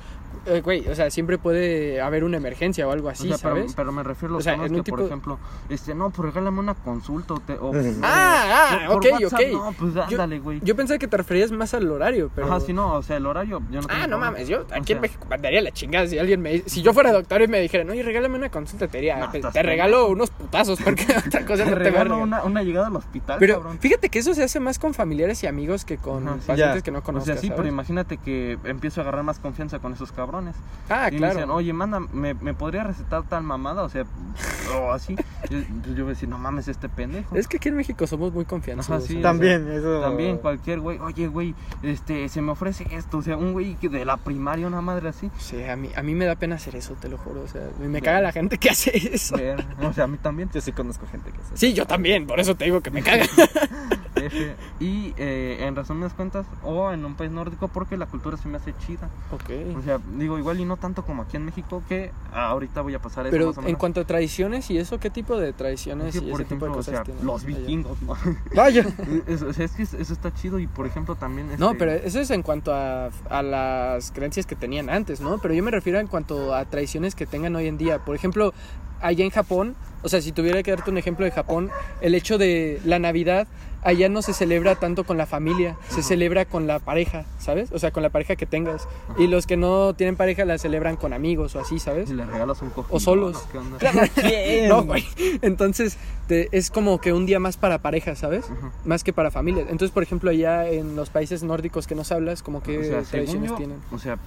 eh, 0.47 0.61
güey, 0.63 0.87
o 0.87 0.95
sea, 0.95 1.11
siempre 1.11 1.39
puede 1.39 2.03
haber 2.03 2.23
una 2.23 2.37
emergencia 2.37 2.87
o 2.87 2.91
algo 2.93 3.09
O 3.09 3.11
así, 3.11 3.29
sea, 3.29 3.39
pero, 3.43 3.57
¿sabes? 3.57 3.75
pero 3.75 3.93
me 3.93 4.03
refiero 4.03 4.35
a 4.35 4.37
los 4.37 4.43
O 4.43 4.45
sea, 4.45 4.55
en 4.55 4.61
un 4.75 4.83
que, 4.83 4.91
por 4.91 4.99
tipo- 5.01 5.07
ejemplo, 5.07 5.39
este, 5.71 5.95
no, 5.95 6.11
pues 6.11 6.29
regálame 6.35 6.61
una 6.61 6.75
consulta 6.75 7.35
o 7.35 7.41
te, 7.41 7.55
o, 7.55 7.73
Ah, 8.03 8.69
ah, 8.83 8.87
por 8.89 8.97
ok, 8.99 9.07
WhatsApp, 9.23 9.41
ok. 9.41 9.53
No, 9.53 9.73
pues 9.79 9.95
Yo- 9.95 10.03
ándale, 10.03 10.39
güey. 10.41 10.61
Yo 10.63 10.77
pensé 10.77 10.99
que 10.99 11.09
te 11.09 11.17
referías 11.17 11.51
más 11.53 11.73
al 11.81 11.91
horario, 11.91 12.31
pero... 12.35 12.47
Ajá, 12.47 12.61
sí, 12.61 12.73
no, 12.73 12.95
o 12.95 13.03
sea, 13.03 13.17
el 13.17 13.27
horario, 13.27 13.61
yo 13.71 13.81
no 13.81 13.87
Ah, 13.91 13.95
no 13.95 14.01
problema. 14.01 14.19
mames, 14.19 14.49
yo 14.49 14.63
O 14.63 14.75
aquí 14.75 14.93
en 14.93 15.01
México 15.01 15.27
mandaría 15.29 15.61
la 15.61 15.71
chingada 15.73 16.07
si 16.07 16.19
alguien 16.19 16.41
me 16.41 16.61
si 16.61 16.83
yo 16.83 16.93
fuera 16.93 17.13
doctor 17.13 17.43
y 17.43 17.49
me 17.49 17.61
dijera, 17.61 17.85
"No, 17.85 17.95
y 17.95 18.03
regálame 18.03 18.37
una 18.37 18.51
consulta", 18.51 18.89
te 18.89 18.99
diría, 18.99 19.17
No, 19.19 19.31
"Te- 19.31 19.63
regalo 19.63 20.09
unos 20.09 20.31
putazos 20.31 20.81
porque 20.83 21.05
otra 21.27 21.45
cosa 21.45 21.65
Te 21.65 21.71
no 21.71 21.77
te 21.77 21.91
va 21.91 22.01
a 22.01 22.05
regalo 22.05 22.05
regalar". 22.17 22.23
una, 22.23 22.43
una 22.45 22.63
llegada 22.63 22.87
al 22.89 22.97
hospital, 22.97 23.39
Pero 23.39 23.55
cabrón. 23.57 23.79
fíjate 23.79 24.09
que 24.09 24.19
eso 24.19 24.35
se 24.35 24.43
hace 24.43 24.61
más 24.61 24.79
con 24.79 24.95
familiares 24.95 25.43
y 25.43 25.47
amigos 25.47 25.85
que 25.85 25.97
con 25.97 26.27
Ajá, 26.29 26.37
sí. 26.41 26.47
pacientes 26.49 26.77
Ya. 26.77 26.83
que 26.83 26.91
no 26.91 26.99
O 27.01 27.03
conozcas, 27.03 27.27
sea, 27.27 27.37
sí, 27.37 27.53
pero 27.55 27.69
imagínate 27.69 28.17
que 28.19 28.59
empiezo 28.65 29.01
a 29.01 29.03
agarrar 29.05 29.25
más 29.25 29.39
confianza 29.39 29.79
con 29.79 29.93
esos 29.93 30.13
cabrones. 30.13 30.55
Ah, 30.89 31.09
y 31.09 31.13
me 31.13 31.19
claro. 31.19 31.35
dicen, 31.35 31.51
oye, 31.51 31.73
manda, 31.73 32.01
¿me, 32.01 32.35
¿me 32.35 32.55
podría 32.55 32.85
recetar 32.85 33.23
tal 33.25 33.43
mamada? 33.43 33.83
O 33.83 33.89
sea, 33.89 34.05
o 34.81 34.93
así. 34.93 35.17
Yo, 35.51 35.59
yo 35.95 36.05
voy 36.05 36.13
a 36.13 36.15
decir, 36.15 36.29
no 36.29 36.39
mames, 36.39 36.69
este 36.69 36.89
pendejo. 36.89 37.35
Es 37.37 37.49
que 37.49 37.57
aquí 37.57 37.69
en 37.69 37.77
México 37.77 38.07
somos 38.07 38.33
muy 38.33 38.45
confianzosos. 38.45 38.91
Ajá, 38.97 39.01
sí. 39.07 39.15
¿sabes? 39.15 39.23
También, 39.23 39.71
eso. 39.71 40.01
También 40.01 40.37
cualquier 40.39 40.81
güey, 40.81 40.99
oye, 40.99 41.27
güey, 41.27 41.55
este, 41.83 42.29
se 42.29 42.43
me 42.43 42.53
ofrece 42.53 42.87
esto. 42.91 43.19
O 43.19 43.23
sea, 43.23 43.37
un 43.37 43.53
güey 43.53 43.77
de 43.81 44.05
la 44.05 44.17
primaria, 44.17 44.67
una 44.67 44.81
madre 44.81 45.09
así. 45.09 45.31
Sí, 45.39 45.63
a 45.65 45.77
mí, 45.77 45.91
a 45.95 46.03
mí 46.03 46.15
me 46.15 46.25
da 46.25 46.37
pena 46.37 46.57
hacer 46.57 46.77
eso, 46.77 46.95
te 46.95 47.09
lo 47.09 47.19
juro. 47.19 47.43
O 47.43 47.49
sea, 47.49 47.63
me 47.79 48.01
caga 48.03 48.21
la 48.21 48.33
gente 48.33 48.59
que 48.59 48.71
hace 48.71 48.97
eso. 49.15 49.37
Ver, 49.37 49.65
O 49.83 49.93
sea, 49.93 50.05
a 50.05 50.07
mí 50.07 50.19
también. 50.19 50.51
Yo 50.53 50.61
sí 50.61 50.73
conozco 50.73 51.07
gente 51.07 51.31
que 51.31 51.39
hace. 51.41 51.57
Sí, 51.57 51.73
yo 51.73 51.87
también, 51.87 52.27
por 52.27 52.41
eso 52.41 52.55
te 52.55 52.65
digo 52.65 52.81
que 52.81 52.91
me 52.91 53.03
caga. 53.03 53.27
F. 54.21 54.55
Y 54.81 55.15
eh, 55.17 55.59
en 55.61 55.75
resumidas 55.77 56.13
cuentas, 56.15 56.47
o 56.65 56.91
en 56.93 57.05
un 57.05 57.15
país 57.15 57.31
nórdico, 57.31 57.69
porque 57.69 57.97
la 57.97 58.07
cultura 58.07 58.37
se 58.37 58.49
me 58.49 58.57
hace 58.59 58.75
chida. 58.87 59.09
ok. 59.33 59.77
O 59.79 59.83
sea, 59.83 59.99
digo, 60.17 60.39
igual 60.39 60.61
y 60.61 60.65
no 60.65 60.77
tanto 60.77 61.05
como 61.05 61.23
aquí 61.23 61.37
en 61.37 61.45
México, 61.45 61.83
que 61.89 62.11
ahorita 62.33 62.81
voy 62.83 62.95
a 62.95 62.99
pasar 63.01 63.27
eso 63.27 63.33
Pero 63.33 63.47
más 63.49 63.59
o 63.59 63.69
en 63.69 63.77
cuanto 63.77 64.01
a 64.01 64.05
tradiciones 64.05 64.71
y 64.71 64.79
eso, 64.79 64.99
¿qué 65.01 65.11
tipo 65.11 65.37
de 65.37 65.53
tradiciones 65.53 66.15
y 66.17 66.21
por 66.21 66.41
ese 66.41 66.45
tipo 66.55 66.67
de 66.67 66.71
ejemplo, 66.71 66.73
o 66.73 66.75
cosas 66.77 66.95
sea, 66.95 67.03
tienen 67.05 67.27
los 67.27 67.45
vikingos, 67.45 68.03
¿no? 68.03 68.15
Vaya. 68.55 68.87
Es- 69.27 69.43
o 69.43 69.51
es 69.51 69.71
que 69.73 69.83
eso 69.83 69.97
está 70.13 70.33
chido 70.35 70.59
y, 70.59 70.67
por 70.67 70.87
ejemplo, 70.87 71.15
también... 71.15 71.49
No, 71.59 71.67
este, 71.73 71.79
pero 71.79 71.93
eso 71.93 72.21
es 72.21 72.31
en 72.31 72.43
cuanto 72.43 72.73
a, 72.75 73.11
a 73.29 73.43
las 73.43 74.13
creencias 74.13 74.47
que 74.47 74.57
tenían 74.57 74.89
antes, 74.91 75.21
¿no? 75.21 75.39
Pero 75.39 75.55
yo 75.55 75.63
me 75.63 75.71
refiero 75.71 75.99
en 75.99 76.07
cuanto 76.07 76.55
a 76.55 76.65
tradiciones 76.65 77.15
que 77.15 77.27
tengan 77.27 77.55
hoy 77.57 77.67
en 77.67 77.79
día. 77.79 77.99
Por 78.05 78.15
ejemplo, 78.15 78.53
allá 79.01 79.25
en 79.25 79.31
Japón, 79.31 79.75
o 80.03 80.09
sea, 80.09 80.21
si 80.21 80.33
tuviera 80.33 80.63
que 80.63 80.71
darte 80.71 80.91
un 80.91 80.99
ejemplo 80.99 81.25
de 81.25 81.31
Japón, 81.31 81.71
el 82.01 82.15
hecho 82.15 82.39
de 82.39 82.81
la 82.85 82.99
Navidad, 82.99 83.47
allá 83.83 84.09
no 84.09 84.23
se 84.23 84.33
celebra 84.35 84.75
tanto 84.77 85.05
con 85.05 85.17
la 85.17 85.27
familia, 85.27 85.77
se 85.89 86.03
celebra 86.03 86.45
con 86.45 86.67
la 86.67 86.79
pareja, 86.79 87.25
¿sabes? 87.39 87.73
O 87.73 87.79
sea, 87.79 87.91
con 87.93 88.03
la 88.03 88.11
pareja 88.11 88.37
que 88.37 88.47
tengas. 88.47 88.87
Y 89.19 89.27
los 89.27 89.47
que 89.47 89.57
no 89.57 89.95
tienen 89.95 90.17
pareja 90.17 90.45
la 90.45 90.59
celebran 90.59 90.97
con 90.97 91.13
amigos 91.13 91.55
o 91.57 91.61
así, 91.61 91.79
¿sabes? 91.79 92.09
Si 92.09 92.15
le 92.15 92.25
regalas 92.27 92.61
un 92.63 92.71
cojín. 92.71 92.95
O 92.95 93.01
solos. 93.01 93.47
¿no? 93.55 93.79
¿Qué 93.79 93.89
onda? 93.89 94.09
No, 94.69 94.83
güey. 94.85 95.05
Entonces, 95.43 95.97
te- 96.27 96.49
es 96.53 96.71
como 96.71 97.01
que 97.01 97.13
un 97.13 97.27
día 97.27 97.41
más 97.41 97.57
para 97.57 97.79
pareja, 97.79 98.15
¿sabes? 98.17 98.45
Más 98.85 99.03
que 99.05 99.13
para 99.13 99.31
familias. 99.31 99.67
Entonces, 99.71 99.91
por 99.93 100.03
ejemplo, 100.03 100.31
allá 100.31 100.69
en 100.69 100.97
los 100.97 101.11
países 101.11 101.43
nórdicos 101.43 101.87
que 101.87 101.95
nos 101.95 102.13
hablas, 102.13 102.43
como 102.43 102.63
que 102.63 102.79
o 102.79 102.83
sea, 102.83 103.05
según 103.05 103.05
tradiciones 103.11 103.51
yo, 103.51 103.57
tienen. 103.57 103.79
o 103.93 103.99
sea, 103.99 104.19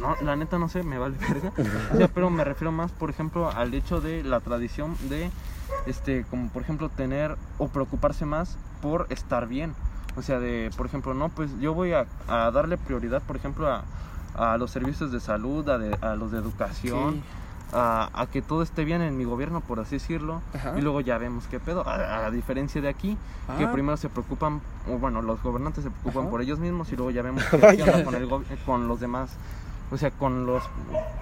no, 0.00 0.16
la 0.22 0.36
neta 0.36 0.58
no 0.58 0.68
sé, 0.68 0.82
me 0.82 0.98
vale 0.98 1.16
verga. 1.18 1.52
O 1.92 1.96
sea, 1.96 2.08
pero 2.08 2.30
me 2.30 2.44
refiero 2.44 2.72
más, 2.72 2.90
por 2.92 3.10
ejemplo, 3.10 3.50
al 3.50 3.74
hecho 3.74 4.00
de 4.00 4.22
la 4.22 4.40
tradición 4.40 4.96
de, 5.08 5.30
este, 5.86 6.24
como 6.30 6.48
por 6.50 6.62
ejemplo, 6.62 6.88
tener 6.88 7.36
o 7.58 7.68
preocuparse 7.68 8.24
más 8.24 8.56
por 8.84 9.06
estar 9.08 9.48
bien. 9.48 9.74
O 10.16 10.20
sea, 10.22 10.38
de, 10.38 10.70
por 10.76 10.84
ejemplo, 10.86 11.14
no, 11.14 11.30
pues 11.30 11.50
yo 11.58 11.72
voy 11.72 11.94
a, 11.94 12.04
a 12.28 12.50
darle 12.50 12.76
prioridad, 12.76 13.22
por 13.22 13.34
ejemplo, 13.36 13.66
a, 13.66 13.82
a 14.36 14.58
los 14.58 14.70
servicios 14.70 15.10
de 15.10 15.20
salud, 15.20 15.66
a, 15.70 15.78
de- 15.78 15.96
a 16.02 16.14
los 16.16 16.30
de 16.32 16.38
educación, 16.38 17.14
Sí. 17.14 17.22
a, 17.72 18.10
a 18.12 18.26
que 18.26 18.42
todo 18.42 18.62
esté 18.62 18.84
bien 18.84 19.00
en 19.00 19.16
mi 19.16 19.24
gobierno, 19.24 19.60
por 19.62 19.80
así 19.80 19.96
decirlo. 19.96 20.42
Ajá. 20.54 20.74
Y 20.78 20.82
luego 20.82 21.00
ya 21.00 21.16
vemos 21.18 21.46
qué 21.50 21.58
pedo. 21.58 21.88
A, 21.88 22.26
a 22.26 22.30
diferencia 22.30 22.80
de 22.82 22.88
aquí, 22.90 23.16
que 23.58 23.64
Ah. 23.64 23.72
primero 23.72 23.96
se 23.96 24.08
preocupan, 24.10 24.60
o 24.88 24.98
bueno, 24.98 25.22
los 25.22 25.42
gobernantes 25.42 25.82
se 25.82 25.90
preocupan 25.90 26.24
Ajá. 26.24 26.30
por 26.30 26.42
ellos 26.42 26.58
mismos 26.58 26.92
y 26.92 26.96
luego 26.96 27.10
ya 27.10 27.22
vemos 27.22 27.42
qué, 27.50 28.04
con, 28.04 28.14
el 28.14 28.28
con 28.66 28.86
los 28.86 29.00
demás. 29.00 29.30
O 29.94 29.96
sea, 29.96 30.10
con 30.10 30.44
los 30.44 30.64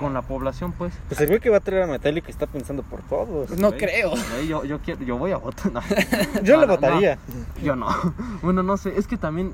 con 0.00 0.14
la 0.14 0.22
población, 0.22 0.72
pues. 0.72 0.94
Pues 1.08 1.20
el 1.20 1.26
güey 1.28 1.40
que 1.40 1.50
va 1.50 1.58
a 1.58 1.60
traer 1.60 1.82
a 1.82 1.86
Metallica 1.86 2.30
está 2.30 2.46
pensando 2.46 2.82
por 2.82 3.02
todos. 3.02 3.50
No 3.50 3.68
Güey, 3.68 3.80
creo. 3.80 4.10
güey, 4.10 4.48
yo, 4.48 4.64
yo, 4.64 4.78
quiero, 4.78 5.02
yo 5.04 5.18
voy 5.18 5.30
a 5.32 5.36
votar. 5.36 5.70
no. 5.72 5.82
Yo 6.42 6.54
No, 6.56 6.60
le 6.62 6.66
votaría. 6.68 7.18
no, 7.58 7.62
yo 7.62 7.76
no. 7.76 7.86
Bueno, 8.40 8.62
no 8.62 8.78
sé. 8.78 8.94
Es 8.96 9.06
que 9.06 9.18
también. 9.18 9.52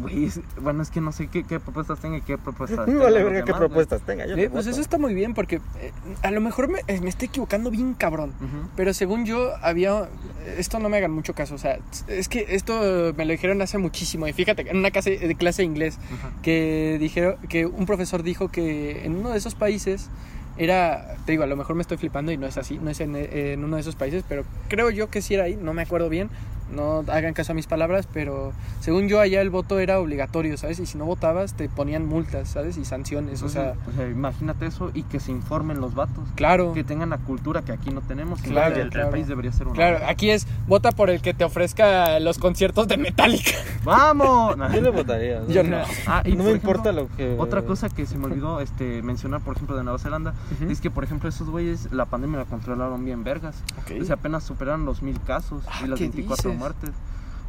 Güey, 0.00 0.24
es- 0.26 0.40
bueno, 0.60 0.82
es 0.82 0.90
que 0.90 1.00
no 1.00 1.12
sé 1.12 1.28
qué, 1.28 1.44
qué 1.44 1.60
propuestas 1.60 2.00
tenga 2.00 2.18
y 2.18 2.20
qué 2.22 2.38
propuestas. 2.38 2.84
Tengan 2.86 3.02
vale 3.04 3.22
verga 3.24 3.44
qué 3.44 3.52
propuestas 3.54 4.02
tenga. 4.02 4.26
Yo 4.26 4.34
Eh, 4.36 4.48
pues 4.50 4.64
voto. 4.66 4.70
eso 4.70 4.80
está 4.80 4.98
muy 4.98 5.14
bien 5.14 5.34
porque 5.34 5.56
eh, 5.56 5.92
a 6.22 6.30
lo 6.30 6.40
mejor 6.40 6.68
me, 6.68 6.80
eh, 6.86 7.00
me 7.00 7.08
estoy 7.08 7.28
equivocando 7.28 7.70
bien 7.70 7.94
cabrón. 7.94 8.32
Pero 8.76 8.94
según 8.94 9.24
yo 9.26 9.50
había... 9.62 10.08
Esto 10.56 10.78
no 10.78 10.88
me 10.88 10.96
hagan 10.96 11.10
mucho 11.12 11.34
caso. 11.34 11.54
O 11.54 11.58
sea, 11.58 11.78
es 12.08 12.28
que 12.28 12.46
esto 12.50 13.12
me 13.16 13.24
lo 13.24 13.32
dijeron 13.32 13.60
hace 13.62 13.78
muchísimo. 13.78 14.26
Y 14.26 14.32
fíjate, 14.32 14.68
en 14.70 14.76
una 14.76 14.90
clase 14.90 15.16
de, 15.18 15.34
clase 15.34 15.62
de 15.62 15.66
inglés, 15.66 15.98
que 16.42 16.96
dijeron 17.00 17.36
que 17.48 17.66
un 17.66 17.86
profesor 17.86 18.22
dijo 18.22 18.48
que 18.48 19.04
en 19.04 19.16
uno 19.16 19.30
de 19.30 19.38
esos 19.38 19.54
países 19.54 20.08
era, 20.56 21.16
te 21.24 21.32
digo, 21.32 21.44
a 21.44 21.46
lo 21.46 21.56
mejor 21.56 21.74
me 21.76 21.82
estoy 21.82 21.96
flipando 21.96 22.32
y 22.32 22.36
no 22.36 22.46
es 22.46 22.58
así, 22.58 22.78
no 22.82 22.90
es 22.90 23.00
en, 23.00 23.16
en 23.16 23.64
uno 23.64 23.76
de 23.76 23.82
esos 23.82 23.94
países, 23.96 24.24
pero 24.28 24.44
creo 24.68 24.90
yo 24.90 25.08
que 25.08 25.22
sí 25.22 25.34
era 25.34 25.44
ahí, 25.44 25.56
no 25.56 25.72
me 25.72 25.82
acuerdo 25.82 26.08
bien, 26.10 26.28
no 26.72 27.04
hagan 27.08 27.34
caso 27.34 27.52
a 27.52 27.54
mis 27.54 27.66
palabras, 27.66 28.08
pero 28.12 28.52
según 28.80 29.08
yo 29.08 29.20
allá 29.20 29.40
el 29.40 29.50
voto 29.50 29.78
era 29.78 29.98
obligatorio, 29.98 30.56
¿sabes? 30.56 30.78
Y 30.78 30.86
si 30.86 30.98
no 30.98 31.04
votabas 31.04 31.54
te 31.54 31.68
ponían 31.68 32.06
multas, 32.06 32.48
¿sabes? 32.48 32.76
Y 32.76 32.84
sanciones, 32.84 33.42
o 33.42 33.48
sea, 33.48 33.74
o 33.88 33.96
sea, 33.96 34.08
imagínate 34.08 34.66
eso 34.66 34.90
y 34.94 35.02
que 35.04 35.20
se 35.20 35.32
informen 35.32 35.80
los 35.80 35.94
vatos. 35.94 36.24
claro. 36.36 36.72
Que 36.72 36.84
tengan 36.84 37.10
la 37.10 37.18
cultura 37.18 37.62
que 37.62 37.72
aquí 37.72 37.90
no 37.90 38.00
tenemos. 38.00 38.40
Claro, 38.42 38.76
el, 38.76 38.90
país 38.90 39.28
debería 39.28 39.52
ser 39.52 39.66
una. 39.66 39.76
Claro, 39.76 39.98
aquí 40.06 40.30
es 40.30 40.46
vota 40.66 40.92
por 40.92 41.10
el 41.10 41.20
que 41.20 41.34
te 41.34 41.44
ofrezca 41.44 42.20
los 42.20 42.38
conciertos 42.38 42.88
de 42.88 42.96
Metallica. 42.96 43.52
¡Vamos! 43.84 44.56
Yo 44.74 44.80
le 44.80 44.90
votaría. 44.90 45.46
Yo 45.48 45.62
no. 45.62 45.78
Ah, 46.06 46.22
y 46.24 46.32
No 46.32 46.44
me 46.44 46.50
por 46.50 46.56
importa 46.56 46.92
lo 46.92 47.08
que. 47.16 47.36
Otra 47.38 47.62
cosa 47.62 47.88
que 47.88 48.06
se 48.06 48.16
me 48.16 48.26
olvidó 48.26 48.60
este, 48.60 49.02
mencionar, 49.02 49.40
por 49.40 49.56
ejemplo, 49.56 49.76
de 49.76 49.84
Nueva 49.84 49.98
Zelanda, 49.98 50.34
es 50.68 50.80
que, 50.80 50.90
por 50.90 51.04
ejemplo, 51.04 51.28
esos 51.28 51.48
güeyes 51.48 51.92
la 51.92 52.06
pandemia 52.06 52.38
la 52.38 52.44
controlaron 52.44 53.04
bien 53.04 53.24
vergas. 53.24 53.56
Ok. 53.82 54.00
O 54.00 54.04
sea, 54.04 54.16
apenas 54.16 54.44
superaron 54.44 54.84
los 54.84 55.02
mil 55.02 55.20
casos 55.20 55.64
Ah, 55.66 55.82
y 55.84 55.88
las 55.88 55.98
¿qué 55.98 56.04
24 56.08 56.50
dices? 56.50 56.59
Muertes. 56.60 56.90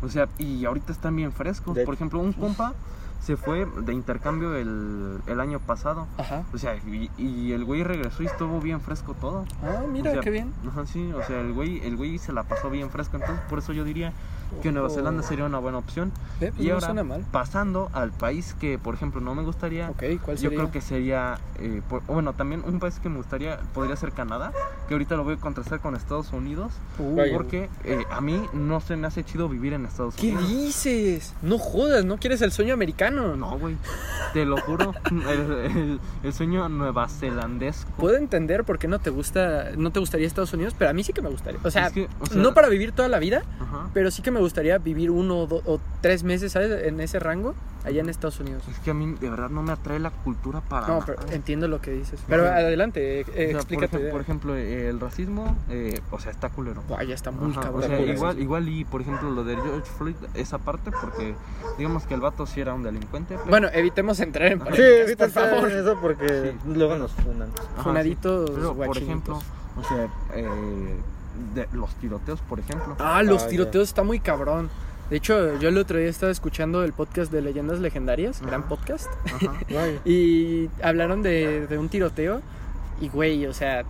O 0.02 0.10
sea, 0.10 0.28
y 0.40 0.66
ahorita 0.66 0.92
están 0.92 1.16
bien 1.16 1.32
frescos. 1.32 1.76
De- 1.76 1.86
Por 1.86 1.94
ejemplo, 1.94 2.20
un 2.20 2.34
compa 2.34 2.74
se 3.22 3.38
fue 3.38 3.68
de 3.86 3.94
intercambio 3.94 4.56
el, 4.56 5.20
el 5.28 5.40
año 5.40 5.60
pasado. 5.60 6.08
Ajá. 6.18 6.44
O 6.54 6.58
sea, 6.58 6.76
y, 6.78 7.12
y 7.20 7.52
el 7.52 7.64
güey 7.66 7.84
regresó 7.84 8.24
y 8.24 8.26
estuvo 8.26 8.60
bien 8.60 8.82
fresco 8.82 9.14
todo. 9.14 9.46
Ah, 9.62 9.84
mira, 9.88 10.10
O 10.10 10.14
sea, 10.14 10.22
qué 10.24 10.32
bien. 10.32 10.52
Ajá, 10.68 10.88
sí, 10.88 11.12
o 11.14 11.24
sea, 11.28 11.40
el 11.42 11.54
güey, 11.54 11.86
el 11.86 11.98
güey 11.98 12.18
se 12.18 12.34
la 12.34 12.42
pasó 12.44 12.72
bien 12.72 12.90
fresco. 12.90 13.18
Entonces, 13.18 13.44
por 13.48 13.60
eso 13.60 13.74
yo 13.74 13.84
diría 13.84 14.12
que 14.62 14.72
Nueva. 14.72 14.90
Zelanda 14.90 15.24
sería 15.24 15.46
una 15.46 15.60
buena 15.60 15.78
opción. 15.78 16.12
Ve, 16.40 16.52
pues 16.52 16.66
y 16.66 16.68
no 16.70 16.74
ahora, 16.76 16.86
suena 16.88 17.04
mal. 17.04 17.26
pasando 17.32 17.90
al 17.94 18.12
país 18.12 18.56
que, 18.60 18.78
por 18.78 18.94
ejemplo, 18.96 19.22
no 19.22 19.34
me 19.36 19.44
gustaría, 19.44 19.90
Ok, 19.90 20.04
¿cuál 20.24 20.38
yo 20.38 20.42
sería? 20.44 20.58
creo 20.58 20.72
que 20.72 20.82
sería, 20.82 21.38
eh, 21.60 21.82
por- 21.90 22.04
bueno, 22.06 22.34
también 22.34 22.64
un 22.66 22.80
país 22.80 23.00
que 23.00 23.10
me 23.10 23.18
gustaría, 23.18 23.60
podría 23.74 23.96
ser 23.96 24.12
Canadá, 24.12 24.52
que 24.88 24.94
ahorita 24.96 25.16
lo 25.16 25.24
voy 25.24 25.36
a 25.36 25.38
contrastar 25.38 25.80
con 25.80 25.96
Estados 25.96 26.34
Unidos, 26.34 26.72
Uh, 27.00 27.18
porque 27.34 27.70
eh, 27.84 28.04
a 28.12 28.22
mí 28.22 28.42
no 28.54 28.80
se 28.82 28.96
me 28.96 29.08
hace 29.08 29.24
chido 29.24 29.48
vivir 29.50 29.74
en 29.74 29.86
Estados 29.86 30.16
¿Qué 30.16 30.32
Unidos. 30.34 30.48
dices? 30.50 31.34
No 31.42 31.58
jodas, 31.58 32.06
¿no 32.06 32.18
quieres 32.18 32.42
el 32.42 32.52
sueño 32.52 32.74
americano? 32.74 33.36
No, 33.36 33.58
güey, 33.58 33.76
te 34.34 34.46
lo 34.46 34.58
juro, 34.58 34.94
el, 35.12 35.52
el- 35.52 36.00
el 36.24 36.34
sueño. 36.34 36.62
Puedo 37.98 38.18
entender 38.18 38.64
por 38.64 38.78
qué 38.80 38.88
no 38.88 39.00
te 39.00 39.10
gusta, 39.10 39.72
no 39.78 39.92
te 39.92 40.00
gustaría 40.00 40.28
Estados 40.28 40.54
Unidos, 40.54 40.76
pero 40.78 40.90
a 40.90 40.94
mí 40.94 41.04
sí 41.04 41.14
que 41.14 41.22
me 41.22 41.30
gustaría. 41.30 41.60
O 41.64 41.72
sea, 41.72 41.88
Es 41.88 41.94
que, 41.94 42.08
o 42.20 42.26
sea- 42.26 42.38
no 42.42 42.54
para 42.54 42.68
vivir 42.70 42.92
toda 42.92 43.08
la 43.08 43.20
vida, 43.20 43.44
pero 43.94 44.12
sí 44.12 44.22
que 44.22 44.32
me 44.32 44.40
gustaría 44.42 44.78
vivir 44.78 45.12
uno 45.12 45.40
o, 45.40 45.48
do- 45.48 45.62
o 45.66 45.80
tres 46.02 46.24
meses, 46.24 46.52
¿sabes? 46.52 46.84
En 46.86 47.00
ese 47.00 47.20
rango, 47.20 47.54
allá 47.84 48.02
en 48.02 48.10
Estados 48.10 48.40
Unidos. 48.40 48.64
Es 48.70 48.78
que 48.80 48.92
a 48.92 48.94
mí 48.94 49.16
de 49.20 49.30
verdad 49.30 49.50
no 49.50 49.64
me 49.64 49.72
atrae 49.72 50.00
la 50.00 50.10
cultura 50.12 50.62
para 50.62 50.88
No, 50.88 50.94
nada. 51.00 51.06
pero 51.06 51.22
entiendo 51.32 51.68
lo 51.68 51.82
que 51.82 51.92
dices. 51.92 52.20
Pero 52.28 52.46
adelante, 52.48 53.22
eh, 53.22 53.24
O 53.24 53.32
sea, 53.34 53.46
explícate. 53.52 53.88
por, 53.98 54.00
ejemplo, 54.00 54.12
por 54.12 54.22
ejemplo, 54.22 54.56
eh, 54.58 54.90
el 54.90 55.00
racismo, 55.00 55.58
eh, 55.70 56.00
o 56.12 56.20
sea, 56.20 56.32
está 56.32 56.50
culero. 56.50 56.84
Buah, 56.88 57.04
ya 57.04 57.16
está 57.16 57.32
muy 57.32 57.52
Ajá, 57.52 57.62
cabrón. 57.62 57.84
o 57.84 57.88
sea, 57.88 58.00
igual, 58.02 58.40
igual 58.40 58.70
y 58.70 58.86
por 58.86 59.02
ejemplo 59.02 59.32
lo 59.32 59.44
de 59.44 59.56
George 59.56 59.90
Floyd, 59.98 60.16
esa 60.36 60.58
parte, 60.58 60.92
porque 60.92 61.36
digamos 61.78 62.04
que 62.06 62.14
el 62.14 62.22
vato 62.22 62.46
sí 62.46 62.62
era 62.62 62.74
un 62.74 62.84
delincuente. 62.84 63.36
pero- 63.38 63.50
Bueno, 63.50 63.68
evitemos 63.74 64.20
entrar 64.20 64.52
en 64.52 64.60
Sí, 64.60 64.66
Sí, 64.76 64.82
ahorita 65.02 65.26
por 65.28 65.34
favor. 65.34 65.72
eso 65.72 65.98
porque 66.02 66.54
luego 66.68 66.98
nos 66.98 67.12
funan. 67.14 67.50
Ajá, 67.76 67.84
Funaditos, 67.84 68.50
sí. 68.50 68.56
Pero, 68.58 68.76
por 68.76 68.98
ejemplo, 68.98 69.40
o 69.78 69.84
sea, 69.84 70.08
eh, 70.36 70.48
de 71.56 71.68
los 71.74 71.94
tiroteos, 71.96 72.42
por 72.42 72.60
ejemplo. 72.60 72.96
Ah, 73.00 73.24
los 73.24 73.44
Ah, 73.44 73.48
tiroteos 73.48 73.88
está 73.90 74.04
muy 74.04 74.20
cabrón. 74.20 74.70
De 75.10 75.18
hecho, 75.18 75.60
yo 75.60 75.70
el 75.70 75.78
otro 75.78 75.98
día 75.98 76.08
estaba 76.08 76.32
escuchando 76.32 76.84
el 76.84 76.94
podcast 76.94 77.32
de 77.32 77.42
Leyendas 77.42 77.80
Legendarias, 77.80 78.38
Ajá. 78.40 78.48
gran 78.48 78.64
podcast, 78.70 79.08
y 80.06 80.70
hablaron 80.82 81.22
de, 81.22 81.68
de 81.68 81.78
un 81.78 81.90
tiroteo. 81.90 82.42
Y 83.02 83.10
güey, 83.10 83.46
o 83.48 83.54
sea, 83.54 83.84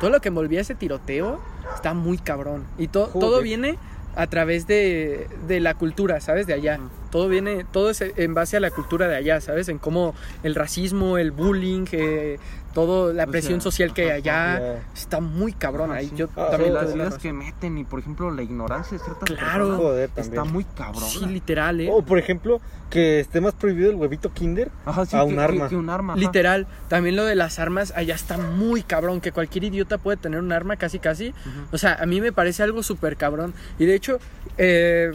todo 0.00 0.10
lo 0.10 0.20
que 0.20 0.28
envolvía 0.28 0.60
ese 0.60 0.74
tiroteo 0.74 1.40
está 1.74 1.94
muy 1.94 2.16
cabrón. 2.18 2.64
Y 2.78 2.88
to- 2.88 3.06
Joder. 3.06 3.20
todo 3.20 3.42
viene 3.42 3.76
a 4.14 4.26
través 4.28 4.66
de, 4.66 5.26
de 5.48 5.58
la 5.60 5.74
cultura, 5.74 6.20
¿sabes? 6.20 6.46
De 6.46 6.54
allá. 6.54 6.78
Todo 7.10 7.28
viene, 7.28 7.64
todo 7.70 7.90
es 7.90 8.00
en 8.02 8.34
base 8.34 8.56
a 8.56 8.60
la 8.60 8.70
cultura 8.70 9.08
de 9.08 9.16
allá, 9.16 9.40
¿sabes? 9.40 9.68
En 9.68 9.78
cómo 9.78 10.14
el 10.44 10.54
racismo, 10.54 11.18
el 11.18 11.32
bullying, 11.32 11.86
eh, 11.92 12.38
todo, 12.72 13.12
la 13.12 13.24
O 13.24 13.30
presión 13.30 13.60
sea, 13.60 13.70
social 13.70 13.94
que 13.94 14.02
hay 14.04 14.10
allá, 14.10 14.58
ya. 14.58 14.82
está 14.94 15.20
muy 15.20 15.52
cabrón. 15.52 15.90
Ajá, 15.90 16.00
Ahí 16.00 16.08
sí. 16.08 16.16
yo 16.16 16.28
Ah, 16.36 16.48
también 16.50 16.70
sí, 16.72 16.74
las 16.74 16.94
ideas 16.96 17.18
que 17.18 17.32
meten 17.32 17.78
y 17.78 17.84
por 17.84 18.00
ejemplo 18.00 18.30
la 18.30 18.42
ignorancia 18.42 18.98
de 18.98 19.04
ciertas 19.04 19.24
Claro. 19.28 19.66
personas 19.68 19.76
Joder, 19.78 20.10
está 20.16 20.44
muy 20.44 20.64
cabrón. 20.64 21.04
Sí, 21.08 21.24
literal, 21.26 21.80
¿eh? 21.80 21.88
O 21.92 22.02
por 22.02 22.18
ejemplo, 22.18 22.60
que 22.90 23.20
esté 23.20 23.40
más 23.40 23.54
prohibido 23.54 23.90
el 23.90 23.96
huevito 23.96 24.32
Kinder. 24.34 24.70
Ajá, 24.84 25.06
sí, 25.06 25.16
a 25.16 25.20
que- 25.20 25.24
un 25.26 25.34
que- 25.36 25.40
arma. 25.40 25.68
que 25.68 25.76
un 25.76 25.88
arma. 25.88 26.12
ajá. 26.12 26.20
Literal, 26.20 26.66
también 26.88 27.16
lo 27.16 27.24
de 27.24 27.34
las 27.34 27.58
armas 27.58 27.92
allá 27.96 28.14
está 28.14 28.36
muy 28.36 28.82
cabrón, 28.82 29.20
que 29.22 29.32
cualquier 29.32 29.64
idiota 29.64 29.96
puede 29.98 30.18
tener 30.18 30.40
un 30.40 30.52
arma 30.52 30.76
casi 30.76 30.98
casi. 30.98 31.30
Ujú. 31.30 31.60
O 31.72 31.78
sea, 31.78 31.94
a 31.94 32.04
mí 32.06 32.20
me 32.20 32.32
parece 32.32 32.62
algo 32.62 32.82
súper 32.82 33.16
cabrón. 33.16 33.54
Y 33.78 33.86
de 33.86 33.94
hecho, 33.94 34.18
eh, 34.58 35.12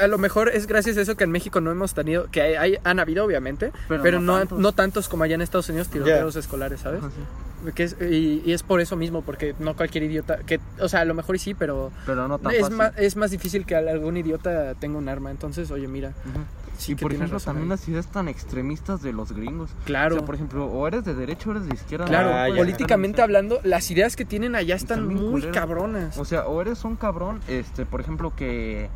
a, 0.00 0.04
a 0.04 0.06
lo 0.06 0.16
mejor 0.18 0.48
es 0.48 0.66
gracias 0.66 0.96
a 0.96 1.02
eso 1.02 1.16
que 1.16 1.24
en 1.24 1.30
México 1.30 1.60
no 1.60 1.70
hemos 1.70 1.92
tenido, 1.92 2.30
que 2.30 2.40
hay, 2.40 2.54
hay- 2.54 2.78
han 2.84 2.98
habido 3.00 3.24
obviamente, 3.24 3.72
pero, 3.88 4.02
Pero 4.02 4.20
no, 4.20 4.26
no 4.26 4.38
no, 4.38 4.46
tantos. 4.46 4.74
tantos 4.74 5.08
como 5.08 5.24
allá 5.24 5.34
en 5.34 5.42
Estados 5.42 5.68
Unidos, 5.68 5.88
tiroteos 5.88 6.34
escolares, 6.36 6.80
¿sabes? 6.80 6.97
Ajá, 6.98 7.10
sí. 7.10 7.72
Que 7.74 7.82
es- 7.82 7.96
y, 8.00 8.42
y 8.46 8.52
es 8.52 8.62
por 8.62 8.80
eso 8.80 8.94
mismo, 8.96 9.22
porque 9.22 9.54
no 9.58 9.74
cualquier 9.74 10.04
idiota, 10.04 10.38
que, 10.38 10.60
o 10.80 10.88
sea, 10.88 11.00
a 11.00 11.04
lo 11.04 11.14
mejor 11.14 11.38
sí, 11.40 11.54
pero 11.54 11.90
Pero 12.06 12.28
no 12.28 12.38
tan 12.38 12.52
es 12.52 12.60
fácil. 12.60 12.76
más, 12.76 12.92
es 12.96 13.16
más 13.16 13.30
difícil 13.32 13.66
que 13.66 13.74
algún 13.74 14.16
idiota 14.16 14.74
tenga 14.74 14.96
un 14.98 15.08
arma. 15.08 15.30
Entonces, 15.32 15.68
oye, 15.72 15.88
mira, 15.88 16.10
Ujú. 16.10 16.44
sí 16.78 16.92
y 16.92 16.94
que 16.94 17.02
por 17.02 17.12
ejemplo 17.12 17.34
razón 17.38 17.54
también 17.54 17.64
ahí. 17.72 17.76
las 17.78 17.88
ideas 17.88 18.06
tan 18.12 18.28
extremistas 18.28 19.02
de 19.02 19.12
los 19.12 19.32
gringos. 19.32 19.70
Claro. 19.86 20.14
O 20.14 20.18
sea, 20.18 20.26
por 20.26 20.36
ejemplo, 20.36 20.66
o 20.66 20.86
eres 20.86 21.04
de 21.04 21.14
derecha 21.14 21.48
o 21.48 21.52
eres 21.52 21.66
de 21.66 21.74
izquierda. 21.74 22.04
Claro, 22.06 22.30
Ah, 22.32 22.46
políticamente 22.56 23.22
hablando, 23.22 23.58
las 23.64 23.90
ideas 23.90 24.14
que 24.14 24.24
tienen 24.24 24.54
allá 24.54 24.76
están, 24.76 25.04
muy 25.08 25.42
cabronas. 25.50 26.16
O 26.16 26.24
sea, 26.24 26.46
o 26.46 26.60
eres 26.62 26.84
un 26.84 26.94
cabrón, 26.94 27.40
este, 27.48 27.86
por 27.86 28.00
ejemplo, 28.00 28.32
que 28.36 28.88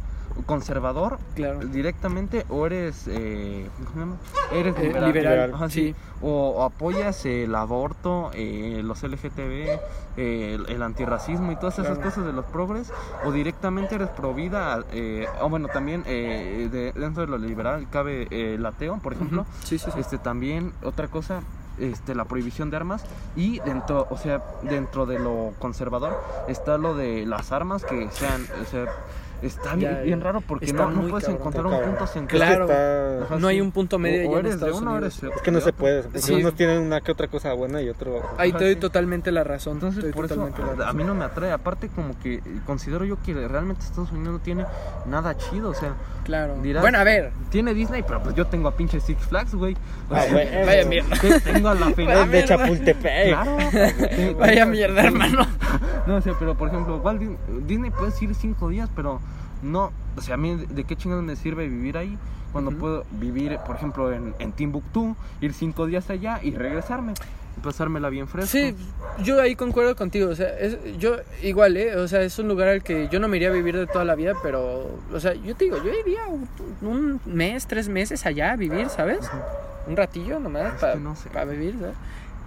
conservador 0.46 1.18
Claro. 1.34 1.60
directamente 1.60 2.44
o 2.48 2.66
eres 2.66 3.04
eh, 3.08 3.68
¿cómo 3.78 3.90
se 3.92 3.98
llama? 4.00 4.16
eres 4.52 4.76
Eh, 4.76 4.82
liberal, 4.84 5.12
liberal, 5.12 5.54
Ajá, 5.54 5.68
sí. 5.68 5.94
o, 6.20 6.50
o 6.56 6.62
apoyas 6.62 7.24
el 7.26 7.54
aborto 7.54 8.30
eh, 8.34 8.80
los 8.84 9.02
LGTB 9.02 9.78
el, 10.16 10.66
el 10.68 10.82
antirracismo 10.82 11.52
y 11.52 11.56
todas 11.56 11.78
esas 11.78 11.96
Claro. 11.98 12.02
cosas 12.10 12.26
de 12.26 12.32
los 12.32 12.44
progres 12.46 12.92
o 13.24 13.32
directamente 13.32 13.94
eres 13.94 14.08
pro 14.10 14.34
vida 14.34 14.82
eh, 14.92 15.26
o 15.40 15.48
bueno 15.48 15.68
también 15.68 16.02
eh, 16.06 16.68
de- 16.70 16.92
dentro 16.98 17.22
de 17.22 17.28
lo 17.28 17.38
liberal 17.38 17.86
cabe 17.90 18.28
el 18.30 18.64
ateo 18.66 18.98
por 18.98 19.14
ejemplo 19.14 19.42
Ujú. 19.42 19.50
Sí, 19.64 19.78
sí, 19.78 19.90
sí. 19.92 20.00
este 20.00 20.18
también 20.18 20.72
otra 20.82 21.08
cosa 21.08 21.40
este 21.78 22.14
la 22.14 22.26
prohibición 22.26 22.68
de 22.70 22.76
armas 22.76 23.02
y 23.34 23.58
dentro 23.60 24.06
o 24.10 24.18
sea 24.18 24.42
dentro 24.62 25.06
de 25.06 25.18
lo 25.18 25.54
conservador 25.58 26.14
está 26.46 26.76
lo 26.76 26.94
de 26.94 27.24
las 27.24 27.50
armas 27.50 27.82
que 27.84 28.10
sean 28.10 28.46
o 28.60 28.66
sea 28.66 28.86
está 29.42 29.74
bien, 29.74 29.92
Ya, 29.94 30.00
bien 30.02 30.20
raro 30.20 30.40
porque 30.40 30.66
está 30.66 30.86
no, 30.86 31.08
puedes 31.08 31.24
cabrón, 31.24 31.36
encontrar 31.40 31.66
un 31.66 31.72
cabrón. 31.72 31.90
punto 31.90 32.06
central 32.06 32.40
Claro. 32.40 32.64
Está- 32.64 33.24
Ajá, 33.24 33.36
no 33.38 33.48
hay 33.48 33.60
un 33.60 33.72
punto 33.72 33.98
medio 33.98 34.30
o, 34.30 34.34
o 34.34 34.38
eres 34.38 34.58
de 34.60 34.70
uno 34.72 34.96
eres 34.98 35.20
de 35.20 35.28
Es 35.28 35.42
que 35.42 35.50
no 35.50 35.60
se 35.60 35.72
puede. 35.72 36.02
Porque 36.02 36.18
Sí. 36.20 36.34
unos 36.34 36.54
tienen 36.54 36.78
una 36.80 37.00
que 37.00 37.12
otra 37.12 37.28
cosa 37.28 37.52
buena 37.52 37.80
y 37.82 37.88
otro. 37.88 38.22
Ahí 38.38 38.52
te 38.52 38.64
doy 38.64 38.74
sí. 38.74 38.80
totalmente 38.80 39.30
la 39.32 39.44
razón. 39.44 39.74
Entonces, 39.74 40.04
por 40.12 40.24
eso 40.24 40.34
totalmente 40.36 40.76
la 40.78 40.86
a, 40.86 40.90
a 40.90 40.92
mí 40.92 41.04
no 41.04 41.14
me 41.14 41.24
atrae. 41.24 41.52
Aparte, 41.52 41.88
como 41.88 42.18
que 42.20 42.34
eh, 42.34 42.42
considero 42.66 43.04
yo 43.04 43.20
que 43.22 43.34
realmente 43.46 43.82
Estados 43.84 44.10
Unidos 44.12 44.32
no 44.34 44.38
tiene 44.40 44.64
nada 45.06 45.36
chido. 45.36 45.70
O 45.70 45.74
sea, 45.74 45.94
Claro. 46.24 46.56
dirás- 46.62 46.82
Bueno, 46.82 46.98
a 46.98 47.04
ver. 47.04 47.32
tiene 47.50 47.74
Disney, 47.74 48.02
pero 48.06 48.22
pues 48.22 48.34
yo 48.34 48.46
tengo 48.46 48.68
a 48.68 48.76
pinche 48.76 49.00
Six 49.00 49.20
Flags, 49.26 49.54
güey. 49.54 49.76
Ah, 50.10 50.24
güey, 50.30 50.64
Vaya 50.66 50.84
mierda. 50.86 51.16
¿qué 51.20 51.40
tengo 51.40 51.68
a 51.68 51.74
la 51.74 51.90
final. 51.92 52.30
de 52.30 52.44
Chapultepec. 52.44 53.28
Claro. 53.28 53.56
Sí, 54.16 54.36
Vaya 54.38 54.66
mierda, 54.66 55.02
hermano. 55.04 55.46
No 56.06 56.20
sé, 56.20 56.32
pero 56.38 56.56
por 56.56 56.68
ejemplo, 56.68 57.00
Disney 57.64 57.90
puedes 57.90 58.20
ir 58.20 58.34
cinco 58.34 58.68
días, 58.68 58.88
pero 58.94 59.20
no, 59.62 59.92
o 60.16 60.20
sea, 60.20 60.34
a 60.34 60.38
mí 60.38 60.56
de 60.56 60.84
qué 60.84 60.96
chingados 60.96 61.24
me 61.24 61.36
sirve 61.36 61.68
vivir 61.68 61.96
ahí 61.96 62.18
cuando 62.52 62.70
puedo 62.70 63.06
vivir, 63.12 63.58
por 63.66 63.76
ejemplo, 63.76 64.12
en, 64.12 64.34
en 64.38 64.52
Timbuktu, 64.52 65.16
ir 65.40 65.54
cinco 65.54 65.86
días 65.86 66.10
allá 66.10 66.38
y 66.42 66.50
regresarme, 66.50 67.14
y 67.56 67.60
pasármela 67.60 68.10
bien 68.10 68.28
fresco. 68.28 68.50
Sí, 68.50 68.74
yo 69.22 69.40
ahí 69.40 69.56
concuerdo 69.56 69.96
contigo, 69.96 70.28
o 70.28 70.34
sea, 70.34 70.58
es, 70.58 70.76
yo 70.98 71.16
igual, 71.42 71.76
¿eh? 71.78 71.96
O 71.96 72.08
sea, 72.08 72.20
es 72.22 72.38
un 72.38 72.48
lugar 72.48 72.68
al 72.68 72.82
que 72.82 73.08
yo 73.08 73.20
no 73.20 73.28
me 73.28 73.38
iría 73.38 73.48
a 73.48 73.52
vivir 73.52 73.76
de 73.76 73.86
toda 73.86 74.04
la 74.04 74.14
vida, 74.14 74.34
pero, 74.42 74.90
o 75.12 75.20
sea, 75.20 75.32
yo 75.32 75.54
te 75.54 75.64
digo, 75.64 75.78
yo 75.78 75.90
iría 75.92 76.26
un, 76.26 76.48
un 76.82 77.20
mes, 77.24 77.66
tres 77.66 77.88
meses 77.88 78.26
allá 78.26 78.52
a 78.52 78.56
vivir, 78.56 78.90
¿sabes? 78.90 79.20
Un 79.86 79.96
ratillo 79.96 80.38
nomás 80.38 80.74
para 80.74 80.96
no 80.96 81.16
sé. 81.16 81.30
vivir, 81.46 81.76
¿sabes? 81.80 81.94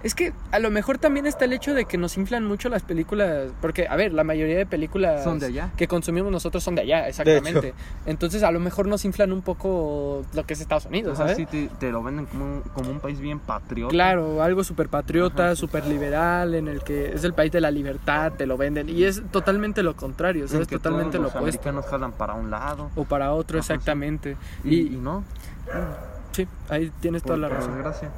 Es 0.06 0.14
que 0.14 0.32
a 0.52 0.60
lo 0.60 0.70
mejor 0.70 0.98
también 0.98 1.26
está 1.26 1.46
el 1.46 1.52
hecho 1.52 1.74
de 1.74 1.84
que 1.84 1.98
nos 1.98 2.16
inflan 2.16 2.44
mucho 2.44 2.68
las 2.68 2.82
películas, 2.82 3.48
porque, 3.60 3.88
a 3.88 3.96
ver, 3.96 4.12
la 4.12 4.22
mayoría 4.22 4.56
de 4.56 4.64
películas 4.64 5.24
Son 5.24 5.40
de 5.40 5.46
allá. 5.46 5.70
que 5.76 5.88
consumimos 5.88 6.30
nosotros 6.30 6.62
son 6.62 6.76
de 6.76 6.82
allá, 6.82 7.08
exactamente. 7.08 7.74
Entonces, 8.06 8.44
a 8.44 8.52
lo 8.52 8.60
mejor 8.60 8.86
nos 8.86 9.04
inflan 9.04 9.32
un 9.32 9.42
poco 9.42 10.24
lo 10.32 10.46
que 10.46 10.54
es 10.54 10.60
Estados 10.60 10.86
Unidos, 10.86 11.16
sea, 11.18 11.26
¿sabes? 11.26 11.36
sí 11.38 11.46
te, 11.46 11.68
te 11.80 11.90
lo 11.90 12.04
venden 12.04 12.26
como 12.26 12.44
un, 12.44 12.60
como 12.72 12.90
un 12.90 13.00
país 13.00 13.18
bien 13.18 13.40
patriota. 13.40 13.90
Claro, 13.90 14.42
algo 14.44 14.62
súper 14.62 14.88
patriota, 14.88 15.46
Ajá. 15.46 15.56
súper 15.56 15.84
liberal, 15.86 16.54
en 16.54 16.68
el 16.68 16.84
que 16.84 17.12
es 17.12 17.24
el 17.24 17.34
país 17.34 17.50
de 17.50 17.60
la 17.60 17.72
libertad, 17.72 18.32
te 18.38 18.46
lo 18.46 18.56
venden. 18.56 18.88
Y 18.88 19.02
es 19.02 19.22
totalmente 19.32 19.82
lo 19.82 19.96
contrario, 19.96 20.46
¿sabes? 20.46 20.68
que 20.68 20.76
Totalmente 20.76 21.18
todos 21.18 21.22
lo 21.22 21.22
los 21.24 21.34
opuesto. 21.34 21.60
americanos 21.68 21.86
jalan 21.90 22.12
para 22.12 22.34
un 22.34 22.48
lado. 22.50 22.90
O 22.94 23.04
para 23.04 23.32
otro, 23.32 23.58
Ajá, 23.58 23.66
sí. 23.66 23.72
exactamente. 23.72 24.36
Y, 24.62 24.76
Y, 24.76 24.80
y 24.94 24.96
no, 24.98 25.24
sí, 26.36 26.48
ahí 26.68 26.92
tienes 27.00 27.22
toda 27.22 27.38
la 27.38 27.48
razón. 27.48 27.72
desgracia. 27.74 28.10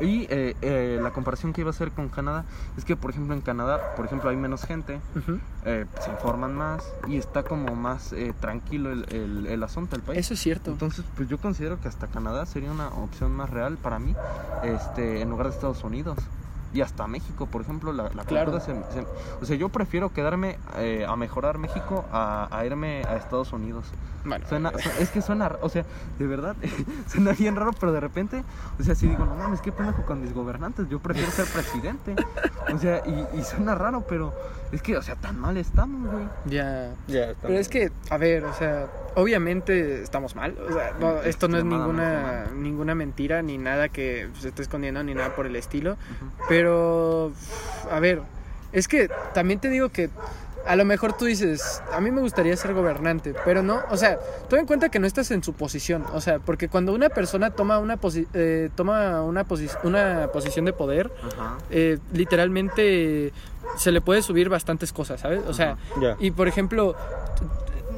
Y 0.00 0.26
eh, 0.30 0.56
eh, 0.62 0.98
la 1.02 1.10
comparación 1.12 1.52
que 1.52 1.60
iba 1.62 1.70
a 1.70 1.74
hacer 1.74 1.90
con 1.90 2.08
Canadá 2.08 2.44
es 2.76 2.84
que, 2.84 2.96
por 2.96 3.10
ejemplo, 3.10 3.34
en 3.34 3.40
Canadá, 3.40 3.94
por 3.96 4.04
ejemplo, 4.04 4.28
hay 4.30 4.36
menos 4.36 4.64
gente, 4.64 5.00
eh, 5.64 5.86
se 6.02 6.10
informan 6.10 6.54
más 6.54 6.84
y 7.06 7.16
está 7.16 7.42
como 7.44 7.74
más 7.74 8.12
eh, 8.12 8.34
tranquilo 8.40 8.90
el, 8.92 9.06
el, 9.12 9.46
el 9.46 9.62
asunto 9.62 9.96
del 9.96 10.02
país. 10.02 10.18
Eso 10.18 10.34
es 10.34 10.40
cierto. 10.40 10.70
Entonces, 10.70 11.04
pues 11.16 11.28
yo 11.28 11.38
considero 11.38 11.80
que 11.80 11.88
hasta 11.88 12.06
Canadá 12.08 12.44
sería 12.46 12.70
una 12.70 12.88
opción 12.88 13.32
más 13.34 13.50
real 13.50 13.76
para 13.78 13.98
mí, 13.98 14.14
este, 14.64 15.22
en 15.22 15.30
lugar 15.30 15.48
de 15.48 15.54
Estados 15.54 15.82
Unidos. 15.84 16.18
Y 16.74 16.80
hasta 16.82 17.06
México, 17.06 17.46
por 17.46 17.62
ejemplo, 17.62 17.92
la, 17.92 18.10
la 18.14 18.24
Claro. 18.24 18.58
se- 18.60 18.74
se- 18.74 19.06
O 19.40 19.44
sea, 19.44 19.56
yo 19.56 19.68
prefiero 19.70 20.12
quedarme 20.12 20.58
eh, 20.76 21.06
a 21.08 21.16
mejorar 21.16 21.58
México 21.58 22.04
a, 22.12 22.48
a 22.50 22.66
irme 22.66 23.02
a 23.08 23.16
Estados 23.16 23.52
Unidos. 23.52 23.86
Bueno, 24.24 24.44
Suena, 24.48 24.72
su- 24.76 24.90
es 25.00 25.10
que 25.10 25.22
suena, 25.22 25.52
o 25.62 25.68
sea, 25.68 25.84
de 26.18 26.26
verdad, 26.26 26.56
suena 27.06 27.32
bien 27.32 27.54
raro, 27.56 27.70
pero 27.78 27.92
de 27.92 28.00
repente, 28.00 28.42
o 28.78 28.82
sea, 28.82 28.94
si 28.96 29.06
digo, 29.06 29.24
no 29.24 29.36
mames, 29.36 29.60
qué 29.60 29.70
pendejo 29.70 30.02
con 30.04 30.20
mis 30.20 30.34
gobernantes, 30.34 30.88
yo 30.88 30.98
prefiero 30.98 31.30
ser 31.30 31.46
presidente. 31.46 32.16
O 32.74 32.78
sea, 32.78 33.02
y, 33.06 33.38
y 33.38 33.42
suena 33.44 33.74
raro, 33.76 34.04
pero 34.08 34.34
es 34.72 34.82
que, 34.82 34.96
o 34.96 35.02
sea, 35.02 35.14
tan 35.14 35.38
mal 35.38 35.56
estamos, 35.56 36.10
güey. 36.10 36.24
ya. 36.46 36.92
Ya, 37.06 37.34
Pero 37.40 37.54
es 37.54 37.68
que, 37.68 37.92
a 38.10 38.16
ver, 38.16 38.44
o 38.44 38.52
sea, 38.52 38.88
obviamente 39.14 40.02
estamos 40.02 40.34
mal. 40.34 40.56
O 40.68 40.72
sea, 40.72 40.92
no, 40.98 41.22
esto 41.22 41.46
no 41.46 41.58
es 41.58 41.64
ninguna, 41.64 42.46
ninguna 42.54 42.94
mentira, 42.96 43.42
ni 43.42 43.58
nada 43.58 43.88
que 43.88 44.28
se 44.40 44.48
esté 44.48 44.62
escondiendo, 44.62 45.02
ni 45.04 45.14
nada 45.14 45.36
por 45.36 45.46
el 45.46 45.54
estilo. 45.54 45.92
Ujú. 45.92 46.30
Pero, 46.48 46.55
a 47.90 48.00
ver, 48.00 48.22
es 48.72 48.88
que 48.88 49.08
también 49.34 49.60
te 49.60 49.68
digo 49.68 49.88
que 49.90 50.10
a 50.66 50.74
lo 50.74 50.84
mejor 50.84 51.12
tú 51.12 51.26
dices, 51.26 51.80
a 51.92 52.00
mí 52.00 52.10
me 52.10 52.20
gustaría 52.20 52.56
ser 52.56 52.74
gobernante, 52.74 53.34
pero 53.44 53.62
no, 53.62 53.82
o 53.88 53.96
sea, 53.96 54.18
toma 54.48 54.60
en 54.60 54.66
cuenta 54.66 54.88
que 54.88 54.98
no 54.98 55.06
estás 55.06 55.30
en 55.30 55.44
su 55.44 55.52
posición, 55.52 56.04
o 56.12 56.20
sea, 56.20 56.40
porque 56.40 56.68
cuando 56.68 56.92
una 56.92 57.08
persona 57.08 57.50
toma 57.50 57.78
una, 57.78 58.00
posi- 58.00 58.26
eh, 58.34 58.68
toma 58.74 59.22
una, 59.22 59.46
posi- 59.46 59.70
una 59.84 60.28
posición 60.32 60.64
de 60.64 60.72
poder, 60.72 61.12
Ajá. 61.24 61.58
eh, 61.70 61.98
literalmente 62.12 63.32
se 63.76 63.92
le 63.92 64.00
puede 64.00 64.22
subir 64.22 64.48
bastantes 64.48 64.92
cosas, 64.92 65.20
¿sabes? 65.20 65.42
O 65.46 65.54
sea, 65.54 65.76
y 66.18 66.32
por 66.32 66.48
ejemplo, 66.48 66.96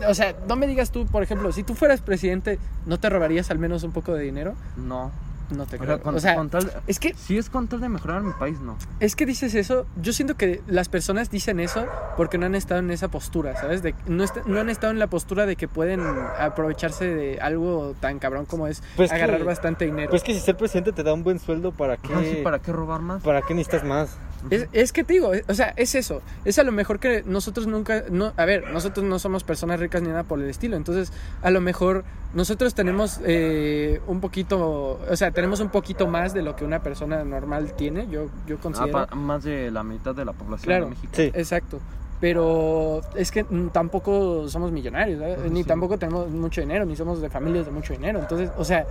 o 0.06 0.14
sea, 0.14 0.34
no 0.46 0.54
me 0.56 0.66
digas 0.66 0.90
tú, 0.90 1.06
por 1.06 1.22
ejemplo, 1.22 1.50
si 1.52 1.62
tú 1.62 1.74
fueras 1.74 2.02
presidente, 2.02 2.59
¿no 2.84 3.00
te 3.00 3.09
robarías 3.09 3.50
al 3.50 3.59
menos 3.59 3.82
un 3.82 3.92
poco 3.92 4.12
de 4.12 4.24
dinero? 4.24 4.54
No. 4.76 5.11
No 5.51 5.64
te 5.66 5.76
O 5.76 5.78
creo. 5.78 5.94
sea, 5.96 6.03
con, 6.03 6.14
o 6.14 6.20
sea, 6.20 6.34
con 6.34 6.51
tal, 6.51 6.70
es 6.86 6.99
que 6.99 7.14
si 7.14 7.38
es 7.38 7.49
con 7.49 7.68
tal 7.68 7.80
de 7.80 7.88
mejorar 7.88 8.22
mi 8.22 8.32
país, 8.32 8.61
no. 8.61 8.76
es 9.01 9.16
que 9.16 9.24
dices 9.24 9.55
eso, 9.55 9.86
yo 10.01 10.12
siento 10.12 10.34
que 10.36 10.61
las 10.66 10.88
personas 10.90 11.30
dicen 11.30 11.59
eso 11.59 11.86
porque 12.18 12.36
no 12.36 12.44
han 12.46 12.55
estado 12.55 12.80
en 12.80 12.90
esa 12.90 13.09
postura, 13.09 13.57
¿sabes? 13.57 13.82
De, 13.82 13.94
no, 14.07 14.24
est- 14.24 14.44
no 14.44 14.61
han 14.61 14.68
estado 14.68 14.92
en 14.92 14.99
la 14.99 15.07
postura 15.07 15.46
de 15.46 15.57
que 15.57 15.66
pueden 15.66 16.03
aprovecharse 16.38 17.07
de 17.07 17.38
algo 17.40 17.94
tan 18.01 18.18
cabrón 18.18 18.44
como 18.44 18.66
es 18.66 18.82
Pues 18.96 19.11
que- 19.11 19.16
agarrar 19.16 19.44
bastante 19.44 19.86
dinero. 19.86 20.11
Pues 20.11 20.22
que 20.22 20.34
si 20.34 20.40
ser 20.40 20.57
presidente 20.57 20.92
te 20.92 21.03
da 21.03 21.14
un 21.14 21.24
buen 21.24 21.38
sueldo, 21.38 21.72
¿para 21.72 21.96
qué? 21.96 22.12
Ajá, 22.12 22.22
sí, 22.22 22.40
¿Para 22.42 22.59
qué 22.59 22.72
robar 22.72 23.01
más? 23.01 23.22
¿Para 23.22 23.42
qué 23.42 23.55
necesitas 23.55 23.84
más? 23.84 24.16
Es, 24.51 24.68
es 24.72 24.93
que 24.93 25.05
te 25.05 25.14
digo, 25.14 25.32
o 25.49 25.55
sea, 25.55 25.72
es 25.76 25.95
eso. 25.95 26.22
Es 26.45 26.59
a 26.59 26.62
lo 26.62 26.72
mejor 26.72 27.01
que 27.01 27.22
nosotros 27.26 27.66
nunca, 27.66 28.05
no, 28.11 28.32
a 28.36 28.45
ver, 28.45 28.70
nosotros 28.70 29.05
no 29.05 29.18
somos 29.18 29.43
personas 29.45 29.80
ricas 29.80 30.01
ni 30.03 30.09
nada 30.09 30.22
por 30.24 30.39
el 30.41 30.49
estilo. 30.49 30.76
Entonces, 30.76 31.12
a 31.43 31.51
lo 31.51 31.61
mejor 31.61 32.05
nosotros 32.34 32.74
tenemos 32.74 33.20
eh, 33.24 34.01
un 34.07 34.20
poquito, 34.20 35.01
o 35.11 35.16
sea, 35.16 35.30
tenemos 35.32 35.61
un 35.61 35.70
poquito 35.70 36.07
más 36.07 36.34
de 36.34 36.43
lo 36.43 36.55
que 36.57 36.64
una 36.64 36.82
persona 36.82 37.24
normal 37.24 37.74
tiene. 37.76 38.07
Yo, 38.09 38.28
yo 38.47 38.57
Ah, 38.57 38.62
considero. 38.62 39.07
más 39.16 39.43
de 39.45 39.70
la 39.70 39.82
mitad 39.82 40.14
de 40.14 40.24
la 40.24 40.32
población 40.32 40.66
Claro. 40.66 40.84
de 40.84 40.91
México. 40.91 41.12
Sí. 41.16 41.30
Exacto. 41.34 41.80
Pero 42.21 43.01
es 43.14 43.31
que 43.31 43.45
mm, 43.45 43.69
tampoco 43.69 44.49
somos 44.49 44.73
millonarios. 44.73 45.23
Ajá, 45.23 45.49
ni 45.49 45.62
tampoco 45.64 45.99
tenemos 45.99 46.29
mucho 46.31 46.61
dinero, 46.61 46.85
ni 46.85 46.97
somos 46.97 47.21
de 47.21 47.31
familias 47.31 47.66
de 47.66 47.73
mucho 47.73 47.93
dinero. 47.93 48.19
Entonces, 48.19 48.51
o 48.57 48.64
sea, 48.64 48.87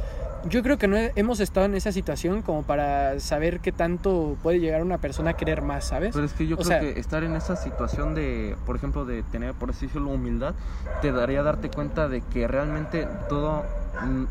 yo 0.48 0.64
creo 0.64 0.78
que 0.78 0.88
no 0.88 0.96
he- 0.96 1.12
hemos 1.16 1.40
estado 1.42 1.66
en 1.66 1.76
esa 1.76 1.92
situación 1.92 2.42
como 2.42 2.64
para 2.64 3.20
saber 3.20 3.60
qué 3.60 3.72
tanto 3.74 4.38
puede 4.44 4.60
llegar 4.60 4.82
una 4.82 4.98
persona 5.00 5.32
a 5.32 5.34
querer 5.34 5.62
más, 5.62 5.86
¿sabes? 5.86 6.12
Pero 6.14 6.26
es 6.26 6.32
que 6.34 6.48
yo 6.48 6.56
O 6.56 6.60
creo 6.60 6.68
sea- 6.70 6.80
que 6.80 7.00
estar 7.00 7.24
en 7.24 7.36
esa 7.36 7.56
situación 7.58 8.16
de, 8.16 8.56
por 8.66 8.78
ejemplo, 8.78 9.04
de 9.04 9.24
tener, 9.24 9.54
por 9.54 9.72
así 9.72 9.88
decirlo, 9.88 10.10
humildad, 10.12 10.54
te 11.02 11.12
daría 11.12 11.44
darte 11.44 11.70
cuenta 11.70 12.08
de 12.08 12.22
que 12.22 12.48
realmente 12.48 13.08
todo, 13.28 13.64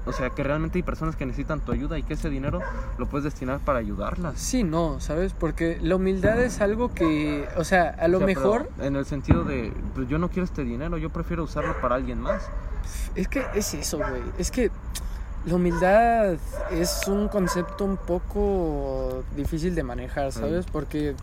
o 0.04 0.12
sea, 0.12 0.30
que 0.30 0.42
realmente 0.42 0.78
hay 0.78 0.82
personas 0.82 1.16
que 1.16 1.26
necesitan 1.26 1.60
tu 1.60 1.72
ayuda 1.72 1.98
y 1.98 2.02
que 2.02 2.14
ese 2.14 2.30
dinero 2.30 2.60
lo 2.98 3.06
puedes 3.06 3.24
destinar 3.24 3.60
para 3.60 3.78
ayudarlas. 3.78 4.38
Sí, 4.38 4.64
no, 4.64 5.00
¿sabes? 5.00 5.32
Porque 5.32 5.78
la 5.80 5.96
humildad 5.96 6.40
es 6.42 6.60
algo 6.60 6.94
que, 6.94 7.48
o 7.56 7.64
sea, 7.64 7.94
a 7.98 8.08
lo 8.08 8.18
O 8.18 8.20
sea, 8.20 8.26
pero 8.26 8.40
mejor 8.40 8.70
En 8.80 8.96
el 8.96 9.06
sentido 9.06 9.44
de, 9.44 9.72
pues 9.94 10.08
yo 10.08 10.18
no 10.18 10.28
quiero 10.28 10.44
este 10.44 10.64
dinero, 10.64 10.98
yo 10.98 11.10
prefiero 11.10 11.44
usarlo 11.44 11.74
para 11.80 11.94
alguien 11.96 12.20
más. 12.20 12.42
es 13.14 13.28
que 13.28 13.44
es 13.54 13.74
eso, 13.74 13.98
güey. 13.98 14.22
Es 14.38 14.50
que 14.50 14.70
la 15.46 15.54
humildad 15.54 16.34
es 16.72 17.06
un 17.06 17.28
concepto 17.28 17.84
un 17.84 17.96
poco 17.96 19.22
difícil 19.36 19.74
de 19.74 19.82
manejar, 19.82 20.32
¿sabes? 20.32 20.66
Porque 20.66 21.14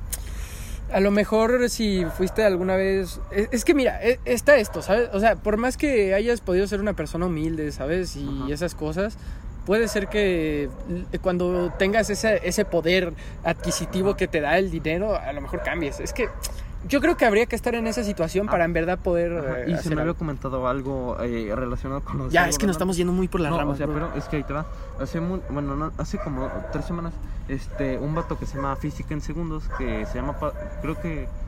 a 0.92 1.00
lo 1.00 1.12
mejor 1.12 1.70
si 1.70 2.06
fuiste 2.06 2.44
alguna 2.44 2.76
vez... 2.76 3.20
Es, 3.32 3.50
es 3.52 3.66
que 3.66 3.74
mira, 3.74 4.00
e- 4.04 4.20
está 4.26 4.58
esto, 4.58 4.82
¿sabes? 4.82 5.10
O 5.14 5.20
sea, 5.20 5.36
por 5.36 5.58
más 5.58 5.78
que 5.78 6.14
hayas 6.14 6.42
podido 6.42 6.68
ser 6.68 6.80
una 6.80 6.94
persona 6.94 7.26
humilde, 7.26 7.72
¿sabes? 7.72 8.16
Y 8.16 8.28
Ajá. 8.44 8.54
esas 8.54 8.76
cosas, 8.76 9.18
puede 9.66 9.88
ser 9.88 10.08
que 10.08 10.70
cuando 11.22 11.72
tengas 11.78 12.10
ese, 12.10 12.42
ese 12.48 12.66
poder 12.66 13.14
adquisitivo 13.44 14.16
que 14.16 14.28
te 14.28 14.42
da 14.42 14.58
el 14.58 14.72
dinero, 14.72 15.16
a 15.16 15.32
lo 15.34 15.42
mejor 15.42 15.64
cambies. 15.64 16.00
Es 16.00 16.14
que 16.14 16.30
yo 16.88 17.02
creo 17.02 17.16
que 17.18 17.26
habría 17.26 17.46
que 17.46 17.56
estar 17.56 17.74
en 17.76 17.88
esa 17.88 18.04
situación 18.04 18.48
Ah. 18.48 18.52
para 18.52 18.66
en 18.66 18.74
verdad 18.74 19.00
poder... 19.00 19.38
Ajá, 19.38 19.60
eh, 19.62 19.72
Y 19.72 19.78
se 19.78 19.90
me 19.90 19.96
había 19.96 20.04
algo. 20.12 20.16
comentado 20.18 20.68
algo 20.68 21.18
eh, 21.22 21.52
relacionado 21.56 22.02
con 22.02 22.18
los... 22.18 22.32
Ya, 22.34 22.48
es 22.48 22.58
que 22.58 22.66
nos 22.68 22.76
estamos 22.76 22.98
yendo 22.98 23.14
muy 23.14 23.28
por 23.28 23.42
las 23.42 23.52
no, 23.52 23.58
ramas. 23.58 23.76
o 23.76 23.78
sea, 23.78 23.86
bro. 23.86 23.96
pero 23.96 24.14
es 24.16 24.26
que 24.26 24.38
ahí 24.38 24.44
te 24.44 24.54
va. 24.54 24.66
Hace, 25.00 25.20
bueno, 25.20 25.76
no, 25.76 25.92
hace 25.98 26.18
como 26.20 26.50
tres 26.72 26.86
semanas, 26.86 27.14
este, 27.48 27.98
un 27.98 28.14
vato 28.16 28.38
que 28.38 28.46
se 28.46 28.56
llama 28.58 28.76
Física 28.76 29.14
en 29.14 29.22
Segundos, 29.22 29.64
que 29.78 30.06
se 30.06 30.16
llama, 30.16 30.40
Pa- 30.40 30.54
creo 30.82 31.00
que, 31.02 31.28
ah, 31.28 31.43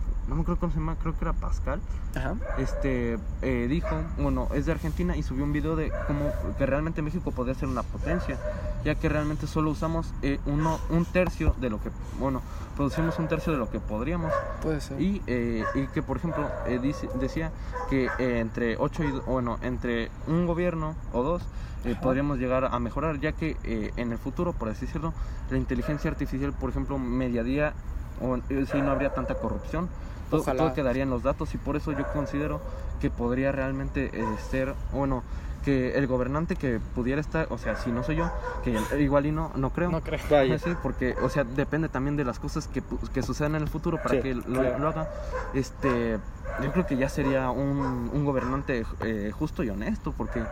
creo- 0.00 0.14
no 0.26 0.34
me 0.36 0.42
acuerdo 0.42 0.60
cómo 0.60 0.72
se 0.72 0.78
llama, 0.78 0.96
creo 0.96 1.12
que 1.16 1.24
era 1.24 1.32
Pascal, 1.32 1.80
Ajá. 2.14 2.36
este, 2.56 3.18
eh, 3.42 3.66
dijo, 3.68 4.04
bueno, 4.16 4.48
es 4.54 4.66
de 4.66 4.72
Argentina 4.72 5.16
y 5.16 5.22
subió 5.22 5.44
un 5.44 5.52
video 5.52 5.76
de 5.76 5.92
cómo 6.06 6.30
que 6.56 6.66
realmente 6.66 7.02
México 7.02 7.30
podría 7.32 7.54
ser 7.54 7.68
una 7.68 7.82
potencia, 7.82 8.38
ya 8.84 8.94
que 8.94 9.08
realmente 9.08 9.46
solo 9.46 9.70
usamos 9.70 10.12
eh, 10.22 10.38
uno, 10.46 10.78
un 10.90 11.04
tercio 11.06 11.54
de 11.58 11.70
lo 11.70 11.80
que, 11.80 11.90
bueno, 12.18 12.42
producimos 12.76 13.18
un 13.18 13.28
tercio 13.28 13.52
de 13.52 13.58
lo 13.58 13.68
que 13.68 13.80
podríamos. 13.80 14.34
Puede 14.60 14.80
ser. 14.80 15.00
Y, 15.00 15.22
eh, 15.26 15.66
y 15.74 15.86
que, 15.88 16.02
por 16.02 16.16
ejemplo, 16.16 16.50
eh, 16.64 16.78
dice- 16.80 17.08
decía 17.14 17.52
que 17.88 18.10
eh, 18.18 18.38
entre 18.40 18.76
8 18.78 19.04
y, 19.04 19.10
bueno, 19.26 19.58
entre 19.62 20.10
un 20.26 20.46
gobierno 20.46 20.96
o 21.12 21.22
dos 21.22 21.42
eh, 21.84 21.94
podríamos 22.00 22.38
llegar 22.38 22.64
a 22.70 22.78
mejorar, 22.78 23.18
ya 23.20 23.32
que 23.32 23.56
en 23.96 24.12
el 24.12 24.18
futuro, 24.18 24.52
por 24.52 24.68
así 24.68 24.86
decirlo, 24.86 25.12
la 25.50 25.58
inteligencia 25.58 26.10
artificial, 26.10 26.52
por 26.54 26.70
ejemplo, 26.70 26.98
mediodía, 26.98 27.74
o 28.20 28.36
eh, 28.36 28.66
si 28.70 28.80
no 28.80 28.90
habría 28.90 29.14
tanta 29.14 29.34
corrupción, 29.34 29.88
todo, 30.30 30.42
todo 30.42 30.74
quedaría 30.74 31.02
en 31.02 31.10
los 31.10 31.22
datos 31.22 31.54
y 31.54 31.58
por 31.58 31.76
eso 31.76 31.92
yo 31.92 32.04
considero 32.12 32.60
que 33.00 33.10
podría 33.10 33.52
realmente 33.52 34.10
eh, 34.12 34.24
ser, 34.50 34.74
bueno, 34.92 35.22
que 35.64 35.96
el 35.96 36.06
gobernante 36.06 36.56
que 36.56 36.78
pudiera 36.94 37.20
estar, 37.20 37.46
o 37.50 37.58
sea, 37.58 37.76
si 37.76 37.90
no 37.90 38.02
soy 38.04 38.16
yo, 38.16 38.30
que 38.62 38.78
igual 39.00 39.26
y 39.26 39.32
no, 39.32 39.50
no 39.56 39.70
creo. 39.70 39.90
No 39.90 40.00
creo. 40.02 40.20
Vaya. 40.30 40.58
Sí, 40.58 40.74
porque, 40.82 41.14
o 41.22 41.28
sea, 41.28 41.44
depende 41.44 41.88
también 41.88 42.16
de 42.16 42.24
las 42.24 42.38
cosas 42.38 42.68
que, 42.68 42.82
que 43.12 43.22
sucedan 43.22 43.54
en 43.54 43.62
el 43.62 43.68
futuro 43.68 43.96
para 43.96 44.10
Sí, 44.16 44.20
que 44.22 44.34
lo, 44.34 44.42
claro. 44.42 44.78
lo 44.78 44.88
haga. 44.88 45.08
Este, 45.54 46.18
yo 46.62 46.72
creo 46.72 46.86
que 46.86 46.96
ya 46.96 47.08
sería 47.08 47.50
un, 47.50 48.10
un 48.12 48.24
gobernante 48.24 48.84
eh, 49.02 49.32
justo 49.36 49.62
y 49.62 49.70
honesto, 49.70 50.12
porque 50.16 50.42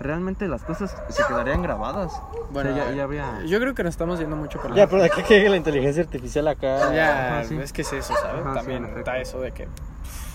realmente 0.00 0.46
las 0.48 0.62
cosas 0.62 0.94
se 1.08 1.22
quedarían 1.26 1.62
grabadas. 1.62 2.12
Bueno, 2.50 2.70
O 2.70 2.74
sea, 2.74 2.90
ya, 2.90 2.92
ya 2.96 3.02
habría. 3.04 3.42
Yo 3.46 3.58
creo 3.60 3.74
que 3.74 3.82
nos 3.84 3.90
estamos 3.94 4.18
yendo 4.18 4.36
mucho 4.36 4.60
por 4.60 4.70
la 4.70 4.76
Ya, 4.76 4.86
pero 4.88 5.02
de 5.02 5.10
que 5.10 5.22
llegue 5.22 5.48
la 5.48 5.56
inteligencia 5.56 6.02
artificial 6.02 6.48
acá. 6.48 6.92
Ya, 6.92 7.38
Ajá, 7.38 7.44
sí. 7.44 7.56
es 7.58 7.72
que 7.72 7.82
es 7.82 7.92
eso, 7.92 8.14
¿sabes? 8.20 8.44
Ajá, 8.44 8.54
También 8.54 8.84
está 8.96 9.18
eso 9.18 9.40
de 9.40 9.52
que 9.52 9.68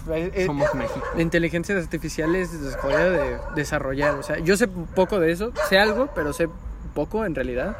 eh, 0.10 0.32
eh, 0.34 0.45
Somos 0.45 0.74
México. 0.76 1.02
la 1.16 1.22
inteligencia 1.22 1.78
artificial 1.78 2.36
es 2.36 2.49
jodida 2.82 3.10
de 3.10 3.38
desarrollar. 3.56 4.16
O 4.16 4.24
sea, 4.24 4.39
yo 4.39 4.58
sé 4.58 4.68
poco 4.68 5.20
de 5.20 5.32
eso, 5.32 5.52
sé 5.70 5.80
algo, 5.80 6.10
pero 6.16 6.34
sé 6.34 6.49
poco 6.93 7.26
en 7.26 7.36
realidad. 7.36 7.78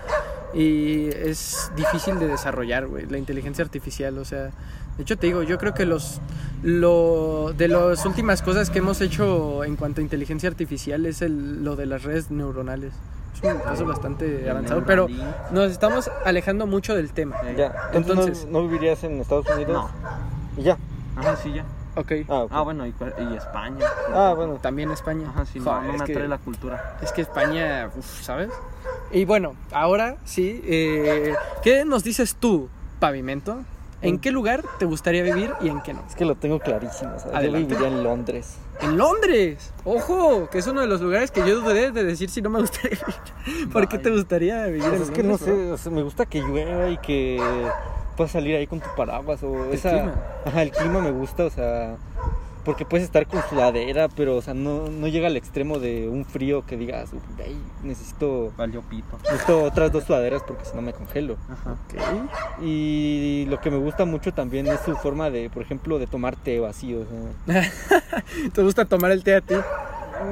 Y 0.54 1.08
es 1.10 1.72
difícil 1.78 2.20
de 2.20 2.28
desarrollar, 2.28 2.86
güey, 2.88 3.06
la 3.06 3.18
inteligencia 3.18 3.64
artificial. 3.64 4.18
O 4.18 4.26
sea, 4.26 4.52
de 4.98 5.04
hecho 5.04 5.18
te 5.18 5.28
digo, 5.28 5.44
yo 5.44 5.58
creo 5.58 5.74
que 5.74 5.86
los 5.86 6.20
lo 6.62 7.54
de 7.58 7.68
las 7.70 8.06
últimas 8.06 8.42
cosas 8.42 8.70
que 8.70 8.80
hemos 8.80 9.02
hecho 9.02 9.64
en 9.64 9.76
cuanto 9.76 10.02
a 10.02 10.04
inteligencia 10.04 10.50
artificial 10.50 11.06
es 11.06 11.22
el, 11.22 11.64
lo 11.64 11.76
de 11.76 11.86
las 11.86 12.04
redes 12.04 12.32
neuronales. 12.32 12.94
Es 13.34 13.42
un 13.52 13.60
paso 13.62 13.86
bastante 13.86 14.48
avanzado, 14.50 14.84
pero 14.86 15.08
nos 15.52 15.72
estamos 15.72 16.12
alejando 16.26 16.68
mucho 16.68 16.96
del 16.96 17.12
tema. 17.14 17.38
Ya, 17.58 17.74
entonces, 17.94 17.96
Entonces- 17.96 18.46
¿no, 18.46 18.62
no 18.62 18.68
vivirías 18.68 19.04
en 19.06 19.20
Estados 19.22 19.48
Unidos? 19.50 19.72
No. 19.74 20.62
Y 20.62 20.64
ya. 20.66 20.78
Ajá, 21.16 21.36
sí, 21.38 21.54
ya. 21.54 21.66
Ok. 21.96 22.12
Ah, 22.30 22.44
ok. 22.44 22.52
Ah, 22.54 22.62
bueno, 22.62 22.86
y, 22.88 22.90
y 23.20 23.36
España. 23.36 23.86
Ah, 24.14 24.34
bueno. 24.36 24.56
También 24.62 24.92
España. 24.92 25.28
Ajá, 25.30 25.46
sí, 25.46 25.60
no, 25.60 25.66
Joder, 25.66 25.84
no 25.88 25.94
es 25.94 26.00
me 26.00 26.06
que- 26.06 26.12
atrae 26.14 26.28
la 26.28 26.38
cultura. 26.38 26.98
Es 27.02 27.12
que 27.12 27.22
España, 27.22 27.90
uf, 27.98 28.22
¿sabes? 28.22 28.50
Y 29.12 29.26
bueno, 29.26 29.56
ahora 29.74 30.16
sí, 30.24 30.62
eh, 30.66 31.36
¿qué 31.64 31.84
nos 31.86 32.04
dices 32.04 32.36
tú, 32.40 32.70
Pavimento? 33.00 33.60
¿En 34.02 34.16
Mm. 34.16 34.20
qué 34.20 34.32
lugar 34.32 34.64
te 34.80 34.86
gustaría 34.86 35.22
vivir 35.22 35.54
y 35.62 35.68
en 35.70 35.82
qué 35.82 35.94
no? 35.94 36.02
Es 36.10 36.16
que 36.16 36.26
lo 36.26 36.36
tengo 36.36 36.60
clarísimo. 36.60 37.12
¿sabes? 37.20 37.26
Yo 37.34 37.38
Adelante. 37.38 37.68
viviría 37.76 37.88
en 37.90 38.04
Londres. 38.04 38.56
En 38.80 38.98
Londres. 38.98 39.72
Ojo, 39.84 40.50
que 40.50 40.58
es 40.58 40.66
uno 40.66 40.82
de 40.82 40.88
los 40.88 41.02
lugares 41.02 41.30
que 41.30 41.42
yo 41.48 41.60
dudé 41.62 41.92
de 41.92 42.04
decir 42.04 42.30
si 42.32 42.42
no 42.42 42.50
me 42.50 42.62
gustaría 42.62 42.98
vivir. 43.46 43.70
¿Por 43.74 43.88
qué 43.88 44.00
te 44.00 44.10
gustaría 44.10 44.66
vivir 44.66 44.82
Pues 44.86 44.96
en 44.96 45.02
es 45.04 45.12
que 45.12 45.22
no 45.24 45.30
Londres, 45.38 45.56
sé, 45.56 45.72
o 45.72 45.78
sea, 45.78 45.92
me 45.92 46.02
gusta 46.02 46.26
que 46.26 46.40
llueva 46.42 46.90
y 46.90 46.98
que 46.98 47.40
puedas 48.22 48.32
salir 48.34 48.56
ahí 48.56 48.68
con 48.68 48.80
tu 48.80 48.88
paraguas 48.96 49.42
o 49.42 49.66
El 49.66 49.74
esa... 49.74 49.90
clima. 49.90 50.14
Ajá, 50.46 50.62
el 50.62 50.70
clima 50.72 51.02
me 51.02 51.10
gusta, 51.10 51.46
o 51.46 51.50
sea, 51.50 51.96
porque 52.64 52.86
puedes 52.86 53.04
estar 53.04 53.26
con 53.26 53.42
sudadera, 53.50 54.10
pero 54.10 54.36
o 54.38 54.42
sea, 54.44 54.54
no, 54.54 54.88
no 54.90 55.08
llega 55.08 55.26
al 55.26 55.36
extremo 55.36 55.80
de 55.80 56.08
un 56.08 56.24
frío 56.26 56.64
que 56.64 56.78
digas, 56.78 57.10
"Uy, 57.14 57.20
ay, 57.44 57.58
necesito, 57.82 58.54
Valió 58.56 58.82
pito. 58.84 59.18
necesito 59.24 59.64
otras 59.64 59.92
dos 59.92 60.04
sudaderas 60.04 60.44
porque 60.44 60.66
si 60.66 60.76
no 60.76 60.84
me 60.84 60.94
congelo. 60.94 61.38
Ajá. 61.50 61.72
Ok. 61.72 62.62
Y 62.62 63.48
lo 63.50 63.60
que 63.60 63.72
me 63.72 63.78
gusta 63.78 64.06
mucho 64.06 64.32
también 64.34 64.68
es 64.68 64.80
su 64.82 64.96
forma 64.96 65.32
de, 65.32 65.50
por 65.50 65.64
ejemplo, 65.64 65.98
de 65.98 66.06
tomar 66.06 66.36
té 66.36 66.60
o 66.60 66.68
así, 66.68 66.94
o 66.94 67.04
sea, 67.48 67.72
¿Te 68.54 68.62
gusta 68.62 68.86
tomar 68.86 69.10
el 69.10 69.24
té 69.24 69.34
a 69.36 69.42
ti? 69.42 69.56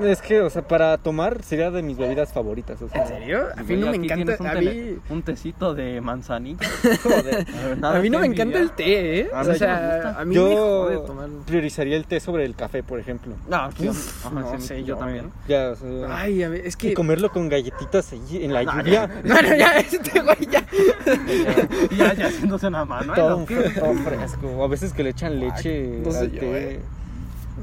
Es 0.04 0.22
que, 0.22 0.42
o 0.42 0.50
sea, 0.50 0.62
para 0.68 0.98
tomar 0.98 1.44
sería 1.44 1.72
de 1.72 1.82
mis 1.82 1.98
bebidas 1.98 2.32
favoritas, 2.34 2.82
o 2.82 2.90
sea, 2.90 3.02
¿En 3.04 3.08
serio? 3.08 3.48
A 3.56 3.64
mí 3.64 3.76
no 3.78 3.88
me 3.92 3.96
encanta. 3.98 4.36
Un, 4.40 4.48
A 4.48 4.54
mí, 4.56 4.98
un 5.10 5.22
tecito 5.24 5.74
de 5.74 6.02
manzanilla. 6.02 6.60
joder. 7.04 7.46
Nada 7.80 7.98
a 7.98 8.02
mí 8.02 8.10
no 8.10 8.20
me 8.20 8.28
encanta 8.28 8.60
el 8.60 8.72
té, 8.72 9.20
¿eh? 9.22 9.30
A 9.34 9.42
O 9.42 9.44
mí 9.44 9.50
me 9.50 9.56
sea, 9.58 9.94
gusta. 9.96 10.20
a 10.20 10.26
mí 10.26 10.36
me 10.36 10.42
jode 10.42 10.94
Yo 10.96 11.02
tomarlo. 11.02 11.40
priorizaría 11.46 11.96
el 11.98 12.06
té 12.06 12.20
sobre 12.20 12.46
el 12.46 12.56
café, 12.56 12.84
por 12.84 13.00
ejemplo. 13.00 13.34
No, 13.50 13.70
yo, 13.80 13.92
Uf, 13.92 14.26
ajá, 14.26 14.40
no 14.40 14.60
sí, 14.60 14.68
sé, 14.68 14.80
yo 14.82 14.88
yo 14.88 14.96
también. 14.98 15.32
Ya, 15.48 15.70
o 15.72 15.76
sea, 15.76 15.90
Ay, 16.18 16.44
a 16.44 16.50
ver, 16.50 16.66
es 16.66 16.76
y 16.76 16.78
que. 16.78 16.94
comerlo 16.94 17.32
con 17.32 17.50
galletitas 17.50 18.12
ahí 18.14 18.44
en 18.44 18.54
la 18.54 18.64
No, 18.64 18.78
lluvia. 18.80 19.10
No, 19.24 19.42
no, 19.42 19.56
ya, 19.56 19.80
este 19.80 20.20
güey 20.22 20.48
ya. 20.50 20.66
ya, 21.98 22.14
ya 22.14 22.28
haciéndose 22.28 22.68
una 22.68 22.86
mano. 22.86 23.14
¿eh? 23.14 23.16
Todo, 23.16 23.40
¿no? 23.40 23.46
Todo 23.46 23.94
fresco. 24.04 24.48
O 24.58 24.64
a 24.64 24.68
veces 24.68 24.94
que 24.94 25.04
le 25.04 25.10
echan 25.12 25.40
leche 25.40 26.02
no 26.04 26.12
sé 26.12 26.20
al 26.20 26.32
yo, 26.32 26.40
té. 26.40 26.74
eh. 26.74 26.80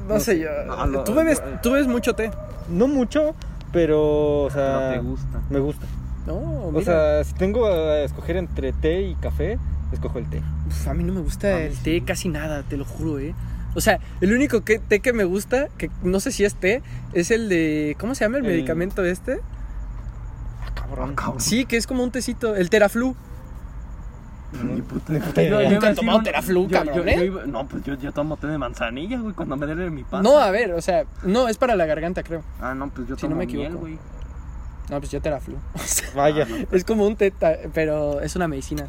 No 0.07 0.19
sé 0.19 0.39
yo. 0.39 0.49
No, 0.65 0.85
no, 0.85 1.03
tú, 1.03 1.13
bebes, 1.13 1.41
no. 1.45 1.59
tú 1.61 1.71
bebes 1.71 1.87
mucho 1.87 2.13
té. 2.15 2.31
No 2.69 2.87
mucho, 2.87 3.35
pero, 3.71 4.43
o 4.43 4.49
sea, 4.49 4.91
te 4.93 4.99
gusta. 4.99 5.41
me 5.49 5.59
gusta. 5.59 5.85
No, 6.25 6.35
O 6.35 6.71
mira. 6.71 6.83
sea, 6.85 7.23
si 7.23 7.33
tengo 7.33 7.65
a 7.67 7.99
escoger 7.99 8.35
entre 8.37 8.73
té 8.73 9.01
y 9.01 9.15
café, 9.15 9.57
escojo 9.93 10.19
el 10.19 10.29
té. 10.29 10.41
Uf, 10.67 10.87
a 10.87 10.93
mí 10.93 11.03
no 11.03 11.13
me 11.13 11.21
gusta 11.21 11.47
A 11.47 11.61
el 11.61 11.73
sí. 11.75 11.83
té 11.83 12.03
casi 12.03 12.27
nada, 12.29 12.63
te 12.63 12.75
lo 12.77 12.83
juro, 12.85 13.19
¿eh? 13.19 13.33
O 13.75 13.81
sea, 13.81 13.99
el 14.21 14.33
único 14.33 14.61
que, 14.65 14.79
té 14.79 14.99
que 14.99 15.13
me 15.13 15.23
gusta, 15.23 15.67
que 15.77 15.89
no 16.03 16.19
sé 16.19 16.31
si 16.31 16.43
es 16.43 16.55
té, 16.55 16.81
es 17.13 17.31
el 17.31 17.47
de. 17.47 17.95
¿Cómo 17.99 18.15
se 18.15 18.25
llama 18.25 18.37
el, 18.39 18.45
El- 18.45 18.51
medicamento 18.51 19.05
este? 19.05 19.39
Cabrón. 20.75 21.15
cabrón. 21.15 21.39
Sí, 21.41 21.65
que 21.65 21.77
es 21.77 21.87
como 21.87 22.03
un 22.03 22.11
tecito, 22.11 22.55
el 22.55 22.69
Teraflu. 22.69 23.15
Ni 24.63 24.81
puta, 24.81 25.11
Ni 25.13 25.19
puta 25.19 25.43
idea. 25.43 25.69
Nunca 25.69 25.89
he 25.91 25.95
tomado 25.95 26.21
Teraflu, 26.23 26.69
cabrón, 26.69 27.07
¿eh? 27.09 27.31
No, 27.47 27.67
pues 27.67 27.83
yo, 27.83 27.95
yo 27.95 28.11
tomo 28.13 28.37
té 28.37 28.47
de 28.47 28.57
manzanilla, 28.57 29.19
güey, 29.19 29.33
cuando 29.33 29.57
me 29.57 29.65
duele 29.65 29.89
mi 29.89 30.03
panza. 30.03 30.29
No, 30.29 30.37
a 30.39 30.49
ver, 30.51 30.71
o 30.73 30.81
sea, 30.81 31.05
no, 31.23 31.47
es 31.49 31.57
para 31.57 31.75
la 31.75 31.85
garganta, 31.85 32.23
creo. 32.23 32.43
Ah, 32.61 32.73
no, 32.73 32.89
pues 32.89 33.07
yo 33.07 33.15
Si 33.15 33.21
tomo 33.23 33.35
no 33.35 33.39
me 33.39 33.45
miel, 33.45 33.75
güey. 33.75 33.97
No, 34.89 34.99
pues 34.99 35.11
yo 35.11 35.21
Teraflu. 35.21 35.55
O 35.75 35.79
sea, 35.79 36.09
Vaya. 36.15 36.47
es 36.71 36.83
como 36.85 37.05
un 37.05 37.15
té, 37.17 37.33
pero 37.73 38.21
es 38.21 38.35
una 38.35 38.47
medicina. 38.47 38.87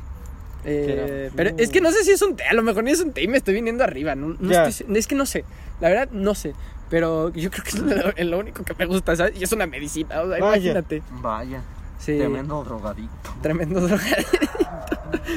Eh, 0.65 1.31
pero 1.37 1.51
es 1.57 1.71
que 1.71 1.81
no 1.81 1.91
sé 1.93 2.05
si 2.05 2.11
es 2.11 2.21
un 2.23 2.37
té, 2.37 2.45
a 2.45 2.53
lo 2.55 2.63
mejor 2.63 2.85
ni 2.85 2.91
es 2.91 3.01
un 3.01 3.13
té 3.13 3.23
y 3.23 3.29
me 3.29 3.37
estoy 3.37 3.55
viniendo 3.55 3.83
arriba. 3.85 4.15
No, 4.15 4.37
no 4.39 4.51
Ya. 4.51 4.67
estoy- 4.67 4.97
es 4.97 5.07
que 5.07 5.15
no 5.15 5.27
sé, 5.27 5.45
la 5.81 5.89
verdad 5.89 6.09
no 6.13 6.35
sé. 6.35 6.55
Pero 6.91 7.31
yo 7.35 7.51
creo 7.51 7.65
que 7.65 7.71
es 7.71 7.79
lo, 8.25 8.31
lo 8.31 8.39
único 8.39 8.65
que 8.65 8.75
me 8.75 8.87
gusta, 8.87 9.15
¿sabes? 9.15 9.39
Y 9.39 9.45
es 9.45 9.53
una 9.53 9.67
medicina, 9.67 10.23
o 10.23 10.29
sea, 10.31 10.39
Vaya. 10.41 10.57
imagínate. 10.57 11.03
Vaya, 11.21 11.63
Sí, 11.99 12.17
tremendo 12.19 12.63
drogadicto. 12.65 13.31
tremendo 13.43 13.81
drogadicto. 13.81 14.39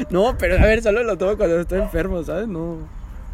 No, 0.09 0.35
pero 0.37 0.55
a 0.57 0.65
ver, 0.65 0.81
solo 0.81 1.03
lo 1.03 1.17
tomo 1.17 1.37
cuando 1.37 1.59
estoy 1.59 1.79
enfermo, 1.81 2.23
¿sabes? 2.23 2.47
No, 2.47 2.77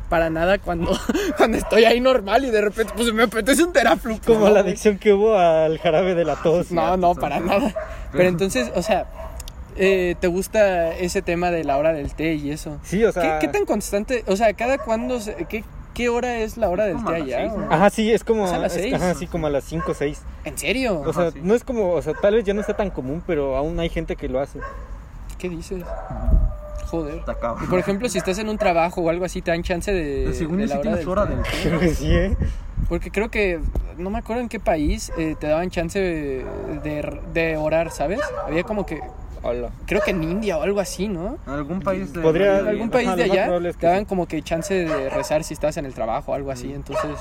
para 0.10 0.30
nada 0.30 0.58
cuando, 0.60 0.92
cuando 1.38 1.58
estoy 1.58 1.84
ahí 1.86 2.00
normal 2.00 2.46
y 2.46 2.52
de 2.52 2.62
repente, 2.62 2.94
pues 2.96 3.12
me 3.14 3.24
apetece 3.24 3.64
un 3.64 3.74
teraflu. 3.74 4.20
Como 4.26 4.48
no, 4.48 4.54
la 4.54 4.62
adicción 4.62 4.98
que 4.98 5.14
hubo 5.14 5.36
al 5.38 5.78
jarabe 5.80 6.16
de 6.16 6.26
la 6.26 6.36
tos. 6.44 6.72
No, 6.72 6.96
no, 6.98 7.16
para 7.16 7.40
nada. 7.40 7.74
Pero 8.12 8.30
entonces, 8.30 8.72
o 8.76 8.82
sea, 8.82 9.06
eh, 9.76 10.16
¿te 10.20 10.28
gusta 10.28 10.94
ese 10.96 11.22
tema 11.22 11.52
de 11.52 11.64
la 11.64 11.78
hora 11.78 11.94
del 11.94 12.14
té 12.14 12.36
y 12.36 12.52
eso? 12.52 12.78
Sí, 12.84 13.04
o 13.04 13.12
¿Qué, 13.14 13.22
sea. 13.22 13.40
qué 13.40 13.48
tan 13.50 13.66
constante? 13.66 14.24
O 14.28 14.36
sea, 14.36 14.54
¿cada 14.54 14.78
cuándo? 14.78 15.20
se- 15.20 15.36
qué, 15.50 15.64
¿Qué 15.98 16.10
hora 16.10 16.38
es 16.38 16.58
la 16.58 16.70
hora 16.70 16.86
del 16.86 17.04
té 17.04 17.16
allá? 17.16 17.38
seis, 17.40 17.52
o- 17.54 17.58
¿no? 17.58 17.72
Ajá, 17.74 17.90
sí, 17.90 18.12
es 18.14 18.24
como. 18.24 18.46
Es 18.46 18.52
a 18.54 18.60
las 18.60 18.76
es- 18.76 18.82
seis. 18.84 18.94
Ajá, 18.94 19.14
sí, 19.16 19.26
como 19.28 19.48
a 19.48 19.50
las 19.50 19.64
5 19.64 19.92
o 19.92 19.96
6. 19.96 20.22
¿En 20.46 20.56
serio? 20.58 21.02
O 21.02 21.12
sea, 21.12 21.32
sí. 21.32 21.40
no 21.42 21.56
es 21.56 21.64
como. 21.64 21.90
O 21.94 22.02
sea, 22.04 22.14
tal 22.14 22.36
vez 22.36 22.44
ya 22.44 22.54
no 22.54 22.62
está 22.62 22.76
tan 22.76 22.92
común, 22.92 23.24
pero 23.26 23.58
aún 23.58 23.80
hay 23.80 23.90
gente 23.90 24.16
que 24.16 24.30
lo 24.30 24.40
hace. 24.40 24.60
¿Qué 25.40 25.50
dices? 25.50 25.84
Joder. 26.86 27.16
Está 27.18 27.34
cabrón. 27.36 27.64
Y 27.66 27.68
por 27.68 27.80
ejemplo, 27.80 28.08
si 28.10 28.18
estás 28.20 28.38
en 28.40 28.48
un 28.48 28.58
trabajo 28.58 29.02
o 29.02 29.10
algo 29.10 29.26
así, 29.26 29.42
te 29.42 29.52
dan 29.52 29.64
chance 29.64 29.92
de. 29.92 30.34
Según 30.34 30.58
de 30.58 30.68
la 30.68 30.78
del 30.78 31.08
hora 31.10 31.28
té? 31.28 31.34
del 31.36 31.44
té. 31.44 31.50
Creo 31.64 31.80
que 31.80 31.90
sí, 31.96 32.14
¿eh? 32.16 32.38
Porque 32.88 33.12
creo 33.12 33.30
que, 33.30 33.60
no 33.98 34.10
me 34.12 34.20
acuerdo 34.20 34.42
en 34.44 34.50
qué 34.50 34.60
país 34.62 35.12
eh, 35.18 35.36
te 35.38 35.48
daban 35.48 35.70
chance 35.72 36.00
de, 36.00 36.46
de, 36.84 37.20
de 37.34 37.58
orar, 37.58 37.92
¿sabes? 37.92 38.20
Había 38.46 38.64
como 38.64 38.86
que, 38.86 39.02
Hola. 39.44 39.70
creo 39.86 40.02
que 40.02 40.12
en 40.12 40.24
India 40.24 40.58
o 40.58 40.62
algo 40.64 40.80
así, 40.80 41.08
¿no? 41.08 41.38
Algún 41.46 41.82
país 41.82 42.14
de. 42.14 42.22
Podría- 42.22 42.60
En 42.60 42.64
de- 42.66 42.70
algún 42.72 42.90
país 42.90 43.16
de 43.16 43.24
allá 43.24 43.58
es 43.58 43.78
que 43.78 43.88
te 43.88 44.00
sí. 44.00 44.06
como 44.06 44.28
que 44.28 44.42
chance 44.42 44.74
de 44.74 45.10
rezar 45.10 45.44
si 45.44 45.54
estás 45.54 45.78
en 45.78 45.86
el 45.86 45.94
trabajo 45.94 46.32
o 46.32 46.36
algo 46.36 46.52
así, 46.52 46.74
entonces, 46.74 47.12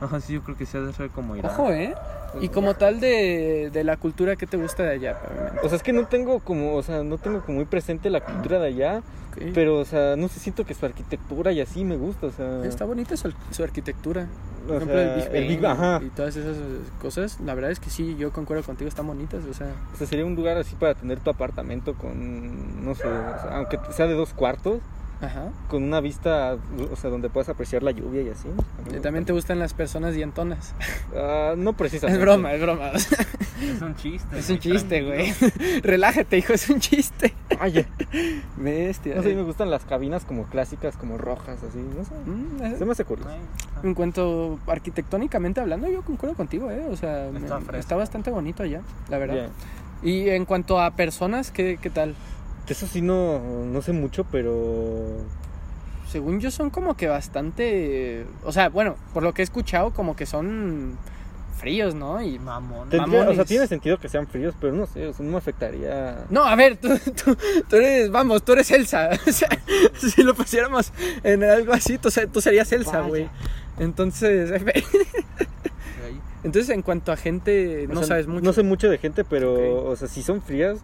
Ajá, 0.00 0.20
sí, 0.20 0.34
yo 0.34 0.42
creo 0.42 0.56
que 0.56 0.66
sí 0.66 0.76
ha 0.76 0.80
de 0.80 0.92
ser 0.92 1.08
como 1.10 1.36
Irán. 1.36 1.50
ojo, 1.52 1.70
¿eh? 1.70 1.94
Y 2.40 2.48
como 2.50 2.74
tal 2.74 3.00
de, 3.00 3.70
de 3.72 3.84
la 3.84 3.96
cultura, 3.96 4.36
¿qué 4.36 4.46
te 4.46 4.56
gusta 4.58 4.82
de 4.82 4.90
allá? 4.90 5.16
O 5.62 5.68
sea, 5.68 5.76
es 5.76 5.82
que 5.82 5.92
no 5.94 6.06
tengo 6.06 6.40
como, 6.40 6.74
o 6.74 6.82
sea, 6.82 7.02
no 7.02 7.16
tengo 7.16 7.40
como 7.40 7.56
muy 7.56 7.64
presente 7.64 8.10
la 8.10 8.20
cultura 8.20 8.58
de 8.58 8.66
allá, 8.68 9.02
Pero, 9.54 9.78
o 9.78 9.84
sea, 9.84 10.16
no 10.16 10.28
sé, 10.28 10.40
siento 10.40 10.64
que 10.64 10.74
su 10.74 10.86
arquitectura 10.86 11.52
y 11.52 11.60
así 11.60 11.84
me 11.84 11.96
gusta, 11.96 12.26
o 12.26 12.30
sea. 12.30 12.64
Está 12.64 12.84
bonita 12.84 13.16
su, 13.16 13.32
su 13.50 13.62
arquitectura. 13.62 14.26
o 14.64 14.68
Por 14.68 14.76
ejemplo, 14.76 14.96
sea, 14.96 15.14
el 15.14 15.20
Big 15.20 15.34
el 15.34 15.48
Big- 15.48 15.60
Bang 15.60 16.02
y 16.04 16.08
todas 16.10 16.36
esas 16.36 16.56
cosas. 17.00 17.38
La 17.44 17.54
verdad 17.54 17.70
es 17.70 17.80
que 17.80 17.90
sí, 17.90 18.16
yo 18.18 18.32
concuerdo 18.32 18.62
contigo, 18.64 18.88
están 18.88 19.06
bonitas. 19.06 19.44
O 19.44 19.54
sea, 19.54 19.72
O 19.94 19.96
sea, 19.96 20.06
sería 20.06 20.24
un 20.24 20.34
lugar 20.34 20.56
así 20.56 20.74
para 20.76 20.94
tener 20.94 21.20
tu 21.20 21.30
apartamento 21.30 21.94
con, 21.94 22.84
no 22.84 22.94
sé, 22.94 23.06
o 23.06 23.42
sea, 23.42 23.56
aunque 23.58 23.78
sea 23.92 24.06
de 24.06 24.14
dos 24.14 24.32
cuartos, 24.32 24.80
ajá. 25.20 25.50
con 25.68 25.82
una 25.82 26.00
vista, 26.00 26.56
o 26.92 26.96
sea, 26.96 27.10
donde 27.10 27.28
puedas 27.30 27.48
apreciar 27.48 27.82
la 27.82 27.90
lluvia 27.90 28.22
y 28.22 28.28
así. 28.30 28.48
Y 28.94 29.00
también 29.00 29.24
te 29.24 29.32
gusta. 29.32 29.54
gustan 29.54 29.58
las 29.58 29.74
personas 29.74 30.14
dientonas. 30.14 30.74
Ah, 31.16 31.54
no 31.56 31.72
precisamente. 31.74 32.18
Es 32.20 32.24
broma, 32.24 32.52
es 32.54 32.60
broma. 32.62 32.90
Es 33.56 33.80
un 33.80 33.96
chiste. 33.96 34.38
es 34.38 34.50
un 34.50 34.58
chiste, 34.58 35.02
güey. 35.02 35.32
Relájate, 35.82 36.36
hijo, 36.36 36.52
es 36.52 36.68
un 36.68 36.78
chiste. 36.78 37.32
Vaya. 37.58 37.86
Bestia. 38.58 39.14
No 39.16 39.22
sé, 39.22 39.34
me 39.34 39.42
gustan 39.42 39.70
las 39.70 39.82
cabinas 39.84 40.24
como 40.26 40.44
clásicas, 40.44 40.94
como 40.98 41.16
rojas, 41.16 41.58
así, 41.66 41.78
no 41.78 42.04
sé. 42.04 42.10
Mm, 42.30 42.62
es- 42.72 42.78
Se 42.78 42.84
me 42.84 42.92
hace 42.92 43.04
curioso. 43.06 43.30
En 43.82 43.94
cuanto 43.94 44.58
arquitectónicamente 44.66 45.60
hablando, 45.60 45.88
yo 45.88 46.02
concuerdo 46.02 46.36
contigo, 46.36 46.70
¿eh? 46.70 46.84
O 46.90 46.96
sea, 46.96 47.30
me- 47.32 47.78
Está 47.78 47.96
bastante 47.96 48.30
bonito 48.30 48.62
allá, 48.62 48.82
la 49.08 49.16
verdad. 49.18 49.48
Y 50.02 50.28
en 50.28 50.44
cuanto 50.44 50.78
a 50.78 50.90
personas, 50.90 51.50
¿qué, 51.50 51.78
qué 51.80 51.88
tal? 51.88 52.14
De 52.66 52.72
Eso 52.72 52.86
sí 52.86 53.00
no, 53.00 53.40
no 53.64 53.82
sé 53.82 53.92
mucho, 53.92 54.24
pero... 54.30 55.18
Según 56.08 56.40
yo 56.40 56.50
son 56.50 56.70
como 56.70 56.96
que 56.96 57.08
bastante... 57.08 58.24
O 58.44 58.52
sea, 58.52 58.68
bueno, 58.68 58.96
por 59.12 59.22
lo 59.22 59.34
que 59.34 59.42
he 59.42 59.44
escuchado, 59.44 59.92
como 59.92 60.16
que 60.16 60.26
son 60.26 60.96
fríos, 61.56 61.94
¿no? 61.94 62.22
Y... 62.22 62.38
Mamón. 62.38 62.88
O 62.88 62.90
sea, 62.90 63.06
Mamones. 63.06 63.46
tiene 63.46 63.66
sentido 63.66 63.98
que 63.98 64.08
sean 64.08 64.26
fríos, 64.26 64.54
pero 64.60 64.72
no 64.72 64.86
sé, 64.86 65.06
o 65.08 65.12
sea, 65.12 65.24
no 65.24 65.32
me 65.32 65.38
afectaría... 65.38 66.24
No, 66.30 66.44
a 66.44 66.54
ver, 66.54 66.76
tú, 66.76 66.88
tú, 67.24 67.36
tú 67.68 67.76
eres, 67.76 68.10
vamos, 68.10 68.44
tú 68.44 68.52
eres 68.52 68.70
Elsa. 68.70 69.10
O 69.26 69.32
sea, 69.32 69.48
si 69.98 70.22
lo 70.22 70.34
pusiéramos 70.34 70.92
en 71.24 71.42
algo 71.42 71.72
así, 71.72 71.98
tú, 71.98 72.08
tú 72.32 72.40
serías 72.40 72.70
Elsa, 72.72 73.00
güey. 73.00 73.28
Entonces, 73.78 74.52
entonces 76.44 76.70
en 76.70 76.82
cuanto 76.82 77.12
a 77.12 77.16
gente, 77.16 77.86
O 77.90 77.94
no 77.94 78.00
sea, 78.00 78.08
sabes 78.08 78.26
mucho. 78.26 78.44
No 78.44 78.52
sé 78.52 78.62
mucho 78.62 78.88
de 78.88 78.98
gente, 78.98 79.24
pero, 79.24 79.84
o 79.86 79.96
sea, 79.96 80.08
si 80.08 80.22
son 80.22 80.40
frías, 80.40 80.78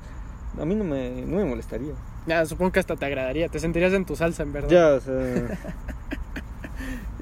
a 0.60 0.64
mí 0.64 0.74
no 0.74 0.84
me, 0.84 1.22
no 1.26 1.36
me 1.36 1.44
molestaría. 1.44 1.92
Ya, 2.26 2.46
supongo 2.46 2.72
que 2.72 2.80
hasta 2.80 2.96
te 2.96 3.04
agradaría, 3.04 3.48
te 3.48 3.58
sentirías 3.58 3.92
en 3.92 4.04
tu 4.04 4.16
salsa, 4.16 4.42
en 4.42 4.52
verdad. 4.52 4.68
Ya, 4.68 4.88
o 4.94 5.00
sea... 5.00 5.58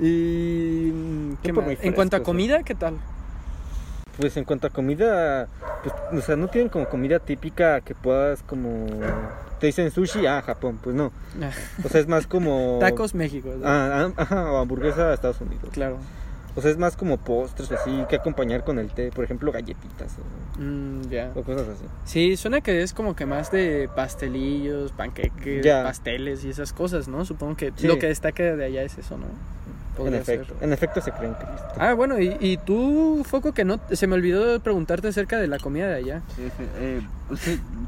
Y 0.01 0.91
¿qué 1.43 1.53
más? 1.53 1.67
en 1.83 1.93
cuanto 1.93 2.17
a 2.17 2.23
comida, 2.23 2.63
¿qué 2.63 2.75
tal? 2.75 2.95
Pues 4.19 4.37
en 4.37 4.45
cuanto 4.45 4.67
a 4.67 4.71
comida, 4.71 5.49
pues, 5.83 5.95
o 6.13 6.27
sea, 6.27 6.37
no 6.37 6.49
tienen 6.49 6.71
como 6.71 6.89
comida 6.89 7.19
típica 7.19 7.81
que 7.83 7.95
puedas 7.95 8.43
como... 8.43 8.87
Te 9.59 9.67
dicen 9.67 9.91
sushi, 9.91 10.27
ah, 10.27 10.41
Japón, 10.41 10.79
pues 10.83 10.97
no. 10.97 11.13
O 11.85 11.89
sea, 11.89 12.01
es 12.01 12.09
más 12.09 12.27
como... 12.27 12.79
Tacos 12.81 13.15
México. 13.15 13.51
¿no? 13.59 13.67
Ah, 13.67 14.07
ah, 14.07 14.13
ajá, 14.17 14.53
o 14.53 14.59
hamburguesa 14.59 15.13
Estados 15.13 15.41
Unidos. 15.43 15.69
Claro. 15.71 15.99
O 16.57 16.61
sea, 16.61 16.71
es 16.71 16.79
más 16.79 16.97
como 16.97 17.17
postres 17.19 17.71
así 17.73 18.05
que 18.09 18.17
acompañar 18.17 18.65
con 18.65 18.79
el 18.79 18.91
té, 18.91 19.11
por 19.15 19.25
ejemplo, 19.25 19.53
galletitas 19.53 20.17
o, 20.19 20.61
Mm, 20.61 21.03
o 21.37 21.43
cosas 21.43 21.69
así. 21.69 21.85
Sí, 22.05 22.37
suena 22.37 22.61
que 22.61 22.83
es 22.83 22.93
como 22.93 23.15
que 23.17 23.25
más 23.25 23.51
de 23.51 23.89
pastelillos, 23.97 24.93
panqueques, 24.93 25.67
pasteles 25.67 26.45
y 26.45 26.51
esas 26.51 26.73
cosas, 26.73 27.09
¿no? 27.09 27.25
Supongo 27.25 27.57
que 27.57 27.73
Sí. 27.77 27.87
lo 27.87 27.99
que 27.99 28.09
destaca 28.09 28.43
de 28.43 28.65
allá 28.65 28.83
es 28.83 28.99
eso, 28.99 29.17
¿no? 29.17 29.27
En 30.07 30.15
efecto, 30.15 30.55
ser. 30.55 30.65
en 30.65 30.73
efecto 30.73 31.01
se 31.03 31.13
creen 31.13 31.35
Cristo. 31.35 31.67
Ah, 31.79 31.93
bueno, 31.93 32.19
y, 32.21 32.35
y 32.41 32.57
tú, 32.57 33.23
Foco, 33.27 33.53
que 33.53 33.65
no 33.67 33.79
se 33.93 34.07
me 34.07 34.15
olvidó 34.15 34.59
preguntarte 34.61 35.09
acerca 35.09 35.39
de 35.39 35.47
la 35.47 35.59
comida 35.59 35.89
de 35.89 35.95
allá. 35.97 36.23
Sí, 36.37 36.49
sí, 36.57 36.65
eh, 36.79 37.03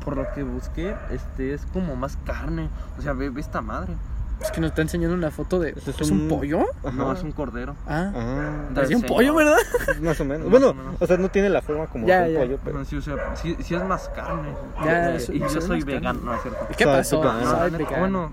por 0.04 0.16
lo 0.16 0.26
que 0.34 0.42
busqué, 0.42 0.94
este 1.10 1.54
es 1.54 1.64
como 1.72 1.96
más 1.96 2.18
carne. 2.26 2.68
O 2.98 3.02
sea, 3.02 3.14
ve, 3.14 3.30
ve 3.30 3.40
esta 3.40 3.62
madre. 3.62 3.94
Es 4.42 4.50
que 4.50 4.60
nos 4.60 4.70
está 4.70 4.82
enseñando 4.82 5.14
una 5.16 5.30
foto 5.30 5.58
de. 5.60 5.70
Eso 5.70 5.90
es 5.90 6.00
¿Es 6.00 6.10
un 6.10 6.22
un- 6.22 6.28
pollo? 6.28 6.64
Ajá. 6.84 6.90
No, 6.96 7.12
es 7.12 7.22
un 7.22 7.32
cordero. 7.32 7.74
Ah, 7.86 8.12
Ah, 8.14 8.50
parecía 8.74 8.96
un 8.96 9.04
pollo, 9.04 9.34
¿verdad? 9.34 9.56
más 10.02 10.20
o 10.20 10.24
menos. 10.24 10.42
Más 10.42 10.50
bueno, 10.50 10.68
o 10.70 10.74
menos. 10.74 10.94
o 11.00 11.06
sea, 11.06 11.16
no 11.16 11.28
tiene 11.28 11.48
la 11.48 11.62
forma 11.62 11.86
como 11.86 12.06
Ya, 12.06 12.22
de 12.22 12.28
un 12.28 12.34
ya. 12.34 12.40
pollo, 12.40 12.58
pero... 12.64 12.76
Ajá, 12.78 12.84
Sí, 12.84 12.96
o 12.96 13.02
sea, 13.02 13.16
sí, 13.36 13.56
sí 13.62 13.74
es 13.74 13.84
más 13.84 14.08
carne. 14.10 14.48
Ya, 14.84 15.10
Eh, 15.12 15.16
eso- 15.16 15.32
y 15.32 15.38
yo 15.38 15.60
soy 15.60 15.82
vegano, 15.82 16.20
no 16.24 16.34
es 16.34 16.42
cierto. 16.42 16.66
¿Qué 16.76 16.84
pasó? 16.84 17.20
vegano. 17.20 17.40
No, 17.42 17.98
bueno, 18.00 18.32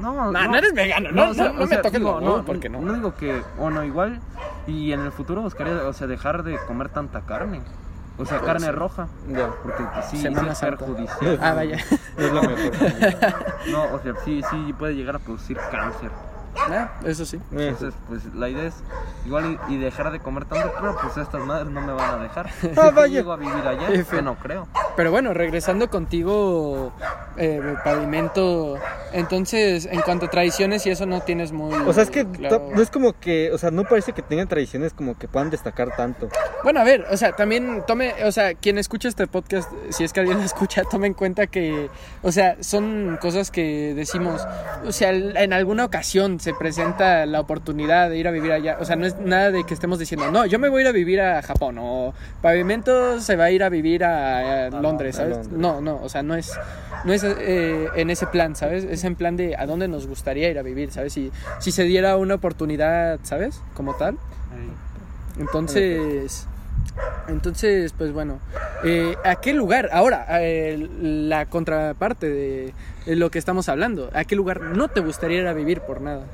no, 0.00 0.32
No, 0.32 0.48
no 0.48 0.56
eres 0.56 0.72
vegano, 0.74 1.10
no, 1.12 1.30
o 1.30 1.34
sea, 1.34 1.44
no, 1.48 1.52
no 1.52 1.58
o 1.58 1.62
me 1.62 1.66
sea, 1.68 1.82
toques 1.82 1.98
digo, 2.00 2.16
huevos, 2.18 2.42
porque 2.44 2.68
no. 2.68 2.80
No 2.80 2.92
digo 2.94 3.14
que, 3.14 3.42
o 3.58 3.70
no, 3.70 3.84
igual, 3.84 4.20
y 4.66 4.92
en 4.92 5.00
el 5.00 5.12
futuro 5.12 5.42
buscaría, 5.42 5.74
o 5.86 5.92
sea, 5.92 6.06
dejar 6.06 6.42
de 6.42 6.58
comer 6.66 6.88
tanta 6.88 7.20
carne. 7.22 7.60
O 8.18 8.24
sea, 8.24 8.40
carne 8.40 8.72
roja. 8.72 9.08
Ya, 9.28 9.50
Porque 9.62 9.84
sí, 10.10 10.16
sí 10.18 10.26
es 10.26 10.58
perjudicial. 10.58 11.38
Ah, 11.42 11.52
vaya. 11.54 11.78
no 12.16 12.24
es 12.24 12.32
lo 12.32 12.42
mejor. 12.42 12.72
No, 13.70 13.84
o 13.94 14.00
sea, 14.00 14.14
sí, 14.24 14.42
sí 14.50 14.72
puede 14.78 14.94
llegar 14.94 15.16
a 15.16 15.18
producir 15.18 15.58
cáncer. 15.70 16.10
Ah, 16.58 16.90
eso 17.04 17.24
sí. 17.24 17.36
Eh, 17.52 17.68
Entonces, 17.68 17.94
pues 18.08 18.24
la 18.34 18.48
idea 18.48 18.64
es 18.64 18.74
igual 19.24 19.58
y, 19.68 19.74
y 19.74 19.78
dejar 19.78 20.10
de 20.12 20.20
comer 20.20 20.44
tanto, 20.46 20.72
pero 20.80 20.96
pues 21.00 21.16
estas 21.16 21.42
madres 21.44 21.68
no 21.68 21.80
me 21.80 21.92
van 21.92 22.20
a 22.20 22.22
dejar. 22.22 22.50
Si 22.60 22.66
Ah, 22.76 22.86
yo 22.86 22.92
vaya. 22.92 23.06
llego 23.08 23.32
a 23.32 23.36
vivir 23.36 23.54
allá, 23.66 23.88
F. 23.90 24.16
que 24.16 24.22
no 24.22 24.34
creo. 24.36 24.66
Pero 24.96 25.10
bueno, 25.10 25.34
regresando 25.34 25.90
contigo, 25.90 26.92
eh, 27.36 27.74
pavimento. 27.84 28.76
Entonces, 29.12 29.86
en 29.86 30.00
cuanto 30.02 30.26
a 30.26 30.30
tradiciones 30.30 30.86
y 30.86 30.90
eso, 30.90 31.06
no 31.06 31.20
tienes 31.20 31.52
muy. 31.52 31.72
O 31.86 31.92
sea, 31.92 32.02
es 32.02 32.10
que 32.10 32.26
claro. 32.26 32.68
no 32.74 32.82
es 32.82 32.90
como 32.90 33.12
que, 33.18 33.50
o 33.52 33.58
sea, 33.58 33.70
no 33.70 33.84
parece 33.84 34.12
que 34.12 34.22
tengan 34.22 34.48
tradiciones 34.48 34.92
como 34.92 35.16
que 35.18 35.28
puedan 35.28 35.50
destacar 35.50 35.94
tanto. 35.96 36.28
Bueno, 36.64 36.80
a 36.80 36.84
ver, 36.84 37.06
o 37.10 37.16
sea, 37.16 37.32
también 37.32 37.82
tome, 37.86 38.14
o 38.24 38.32
sea, 38.32 38.54
quien 38.54 38.78
escucha 38.78 39.08
este 39.08 39.26
podcast, 39.26 39.70
si 39.90 40.04
es 40.04 40.12
que 40.12 40.20
alguien 40.20 40.38
lo 40.38 40.44
escucha, 40.44 40.82
tome 40.90 41.06
en 41.06 41.14
cuenta 41.14 41.46
que, 41.46 41.88
o 42.22 42.32
sea, 42.32 42.56
son 42.60 43.18
cosas 43.20 43.50
que 43.50 43.92
decimos, 43.94 44.46
o 44.84 44.92
sea, 44.92 45.10
en 45.10 45.52
alguna 45.52 45.84
ocasión 45.84 46.40
se 46.46 46.54
presenta 46.54 47.26
la 47.26 47.40
oportunidad 47.40 48.08
de 48.08 48.18
ir 48.18 48.28
a 48.28 48.30
vivir 48.30 48.52
allá, 48.52 48.76
o 48.80 48.84
sea, 48.84 48.94
no 48.94 49.04
es 49.04 49.18
nada 49.18 49.50
de 49.50 49.64
que 49.64 49.74
estemos 49.74 49.98
diciendo, 49.98 50.30
no, 50.30 50.46
yo 50.46 50.60
me 50.60 50.68
voy 50.68 50.78
a 50.78 50.82
ir 50.82 50.88
a 50.88 50.92
vivir 50.92 51.20
a 51.20 51.42
Japón 51.42 51.76
o 51.80 52.14
Pavimento 52.40 53.20
se 53.20 53.34
va 53.34 53.46
a 53.46 53.50
ir 53.50 53.64
a 53.64 53.68
vivir 53.68 54.04
a, 54.04 54.66
a 54.66 54.70
Londres, 54.70 55.16
a 55.16 55.22
¿sabes? 55.22 55.38
Londres. 55.38 55.58
No, 55.58 55.80
no, 55.80 56.00
o 56.00 56.08
sea, 56.08 56.22
no 56.22 56.36
es, 56.36 56.52
no 57.02 57.12
es 57.12 57.24
eh, 57.24 57.88
en 57.96 58.10
ese 58.10 58.28
plan, 58.28 58.54
¿sabes? 58.54 58.84
Es 58.84 59.02
en 59.02 59.16
plan 59.16 59.36
de 59.36 59.56
a 59.56 59.66
dónde 59.66 59.88
nos 59.88 60.06
gustaría 60.06 60.48
ir 60.48 60.56
a 60.56 60.62
vivir, 60.62 60.92
¿sabes? 60.92 61.14
Si, 61.14 61.32
si 61.58 61.72
se 61.72 61.82
diera 61.82 62.16
una 62.16 62.36
oportunidad, 62.36 63.18
¿sabes? 63.24 63.60
Como 63.74 63.94
tal. 63.94 64.16
Entonces, 65.40 66.46
entonces, 67.28 67.92
pues 67.96 68.12
bueno, 68.12 68.38
eh, 68.84 69.16
¿a 69.24 69.36
qué 69.36 69.52
lugar? 69.52 69.90
Ahora, 69.92 70.26
eh, 70.42 70.88
la 71.00 71.46
contraparte 71.46 72.28
de, 72.28 72.72
lo 73.06 73.30
que 73.30 73.38
estamos 73.38 73.68
hablando, 73.68 74.10
¿a 74.14 74.24
qué 74.24 74.36
lugar 74.36 74.60
no 74.60 74.88
te 74.88 75.00
gustaría 75.00 75.40
ir 75.40 75.46
a 75.46 75.52
vivir 75.52 75.80
por 75.80 76.00
nada? 76.00 76.24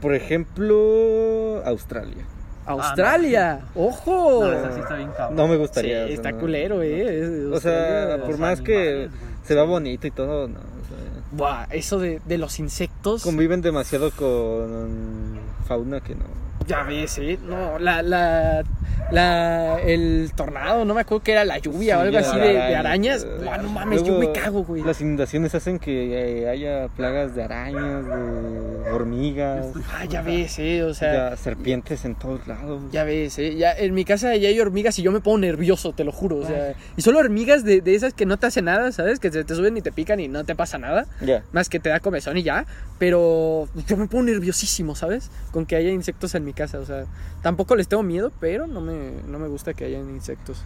Por 0.00 0.14
ejemplo, 0.14 1.62
Australia. 1.64 2.24
Australia, 2.66 3.60
ojo. 3.74 4.40
No, 4.44 4.52
esa 4.52 4.72
sí 4.72 4.80
está 4.80 4.94
bien 4.96 5.10
cabrón. 5.16 5.36
No 5.36 5.46
me 5.48 5.54
Sí, 5.54 5.60
gustaría. 5.60 6.02
o 6.04 6.06
sea, 6.06 6.14
está 6.14 6.32
no. 6.32 6.38
culero, 6.38 6.82
eh. 6.82 7.20
es- 7.24 7.52
O 7.52 7.60
sea, 7.60 8.02
Australia- 8.04 8.24
por 8.26 8.38
más 8.38 8.60
que 8.60 8.94
güey. 9.06 9.10
se 9.44 9.54
vea 9.54 9.64
bonito 9.64 10.06
y 10.06 10.10
todo, 10.10 10.46
no. 10.48 10.58
o 10.58 10.60
sea, 10.60 11.22
Buah, 11.32 11.64
eso 11.70 11.98
de, 11.98 12.20
de 12.26 12.38
los 12.38 12.58
insectos. 12.60 13.22
conviven 13.22 13.60
demasiado 13.60 14.10
con 14.12 15.38
fauna 15.66 16.00
que 16.00 16.14
no. 16.14 16.24
Ya 16.66 16.82
ves, 16.84 17.18
¿eh? 17.18 17.38
No, 17.42 17.78
la, 17.78 18.02
la, 18.02 18.62
la, 19.10 19.80
el 19.80 20.30
tornado, 20.36 20.84
no 20.84 20.94
me 20.94 21.00
acuerdo 21.00 21.24
que 21.24 21.32
era 21.32 21.44
la 21.44 21.58
lluvia 21.58 21.98
o 21.98 22.02
Sí, 22.02 22.06
algo 22.06 22.18
así 22.18 22.38
de, 22.38 22.52
de 22.52 22.76
arañas. 22.76 23.24
eh, 23.24 23.44
Buah, 23.44 23.58
no 23.58 23.68
mames, 23.70 24.02
luego, 24.02 24.20
yo 24.22 24.28
me 24.28 24.32
cago, 24.32 24.62
güey. 24.62 24.82
Las 24.84 25.00
inundaciones 25.00 25.52
hacen 25.54 25.78
que 25.80 26.42
eh, 26.42 26.48
haya 26.48 26.86
plagas 26.96 27.34
de 27.34 27.42
arañas, 27.42 28.06
de 28.06 28.90
hormigas, 28.92 29.66
Ah, 29.92 30.04
ya 30.04 30.22
ves, 30.22 30.58
¿eh? 30.60 30.84
O 30.84 30.94
sea, 30.94 31.30
ya 31.30 31.36
serpientes 31.36 32.04
en 32.04 32.14
todos 32.14 32.46
lados. 32.46 32.82
ya 32.92 33.02
ves, 33.04 33.38
¿eh? 33.40 33.56
Ya, 33.56 33.72
en 33.72 33.92
mi 33.94 34.04
casa 34.04 34.36
ya 34.36 34.48
hay 34.48 34.60
hormigas 34.60 34.96
y 34.98 35.02
yo 35.02 35.10
me 35.10 35.20
pongo 35.20 35.38
nervioso, 35.38 35.92
te 35.92 36.04
lo 36.04 36.12
juro. 36.12 36.36
O 36.36 36.46
sea, 36.46 36.74
y 36.96 37.02
solo 37.02 37.18
hormigas 37.18 37.64
de, 37.64 37.80
de 37.80 37.94
esas 37.96 38.14
que 38.14 38.26
no 38.26 38.36
te 38.38 38.46
hacen 38.46 38.66
nada, 38.66 38.92
¿sabes? 38.92 39.18
Que 39.18 39.32
se 39.32 39.42
te 39.44 39.54
suben 39.56 39.76
y 39.76 39.82
te 39.82 39.90
pican 39.90 40.20
y 40.20 40.28
no 40.28 40.44
te 40.44 40.54
pasa 40.54 40.78
nada. 40.78 41.06
Ya. 41.20 41.42
Más 41.52 41.68
que 41.68 41.80
te 41.80 41.88
da 41.88 41.98
comezón 42.00 42.36
y 42.36 42.42
ya. 42.44 42.64
Pero 42.98 43.66
yo 43.88 43.96
me 43.96 44.06
pongo 44.06 44.24
nerviosísimo, 44.24 44.94
¿sabes? 44.94 45.30
Con 45.52 45.64
que 45.66 45.74
haya 45.74 45.88
insectos 45.90 46.34
en 46.34 46.44
mi 46.44 46.49
casa. 46.52 46.78
O 46.78 46.84
sea, 46.86 47.04
tampoco 47.42 47.76
les 47.76 47.88
tengo 47.88 48.02
miedo, 48.02 48.32
pero 48.40 48.66
no 48.66 48.80
me, 48.80 49.10
no 49.26 49.38
me 49.38 49.48
gusta 49.48 49.74
que 49.74 49.84
hayan 49.84 50.08
insectos. 50.10 50.62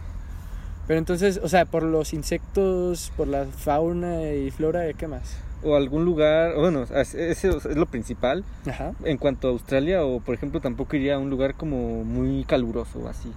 Pero 0.87 0.99
entonces, 0.99 1.41
o 1.43 1.49
sea, 1.49 1.65
por 1.65 1.83
los 1.83 2.13
insectos, 2.13 3.11
por 3.17 3.27
la 3.29 3.47
fauna 3.47 4.31
y 4.33 4.51
flora, 4.51 4.93
¿qué 4.93 5.09
más? 5.09 5.39
O 5.63 5.77
algún 5.77 6.05
lugar, 6.05 6.55
bueno, 6.57 6.83
es- 6.83 7.15
eso 7.15 7.57
es 7.57 7.77
lo 7.77 7.87
principal. 7.87 8.45
Ajá. 8.69 8.93
En 9.05 9.17
cuanto 9.17 9.49
a 9.49 9.51
Australia, 9.53 10.05
o 10.05 10.21
por 10.21 10.35
ejemplo, 10.35 10.61
tampoco 10.61 10.95
iría 10.97 11.15
a 11.15 11.19
un 11.19 11.31
lugar 11.31 11.55
como 11.55 12.05
muy 12.05 12.45
caluroso 12.45 12.99
o 12.99 13.09
así. 13.09 13.33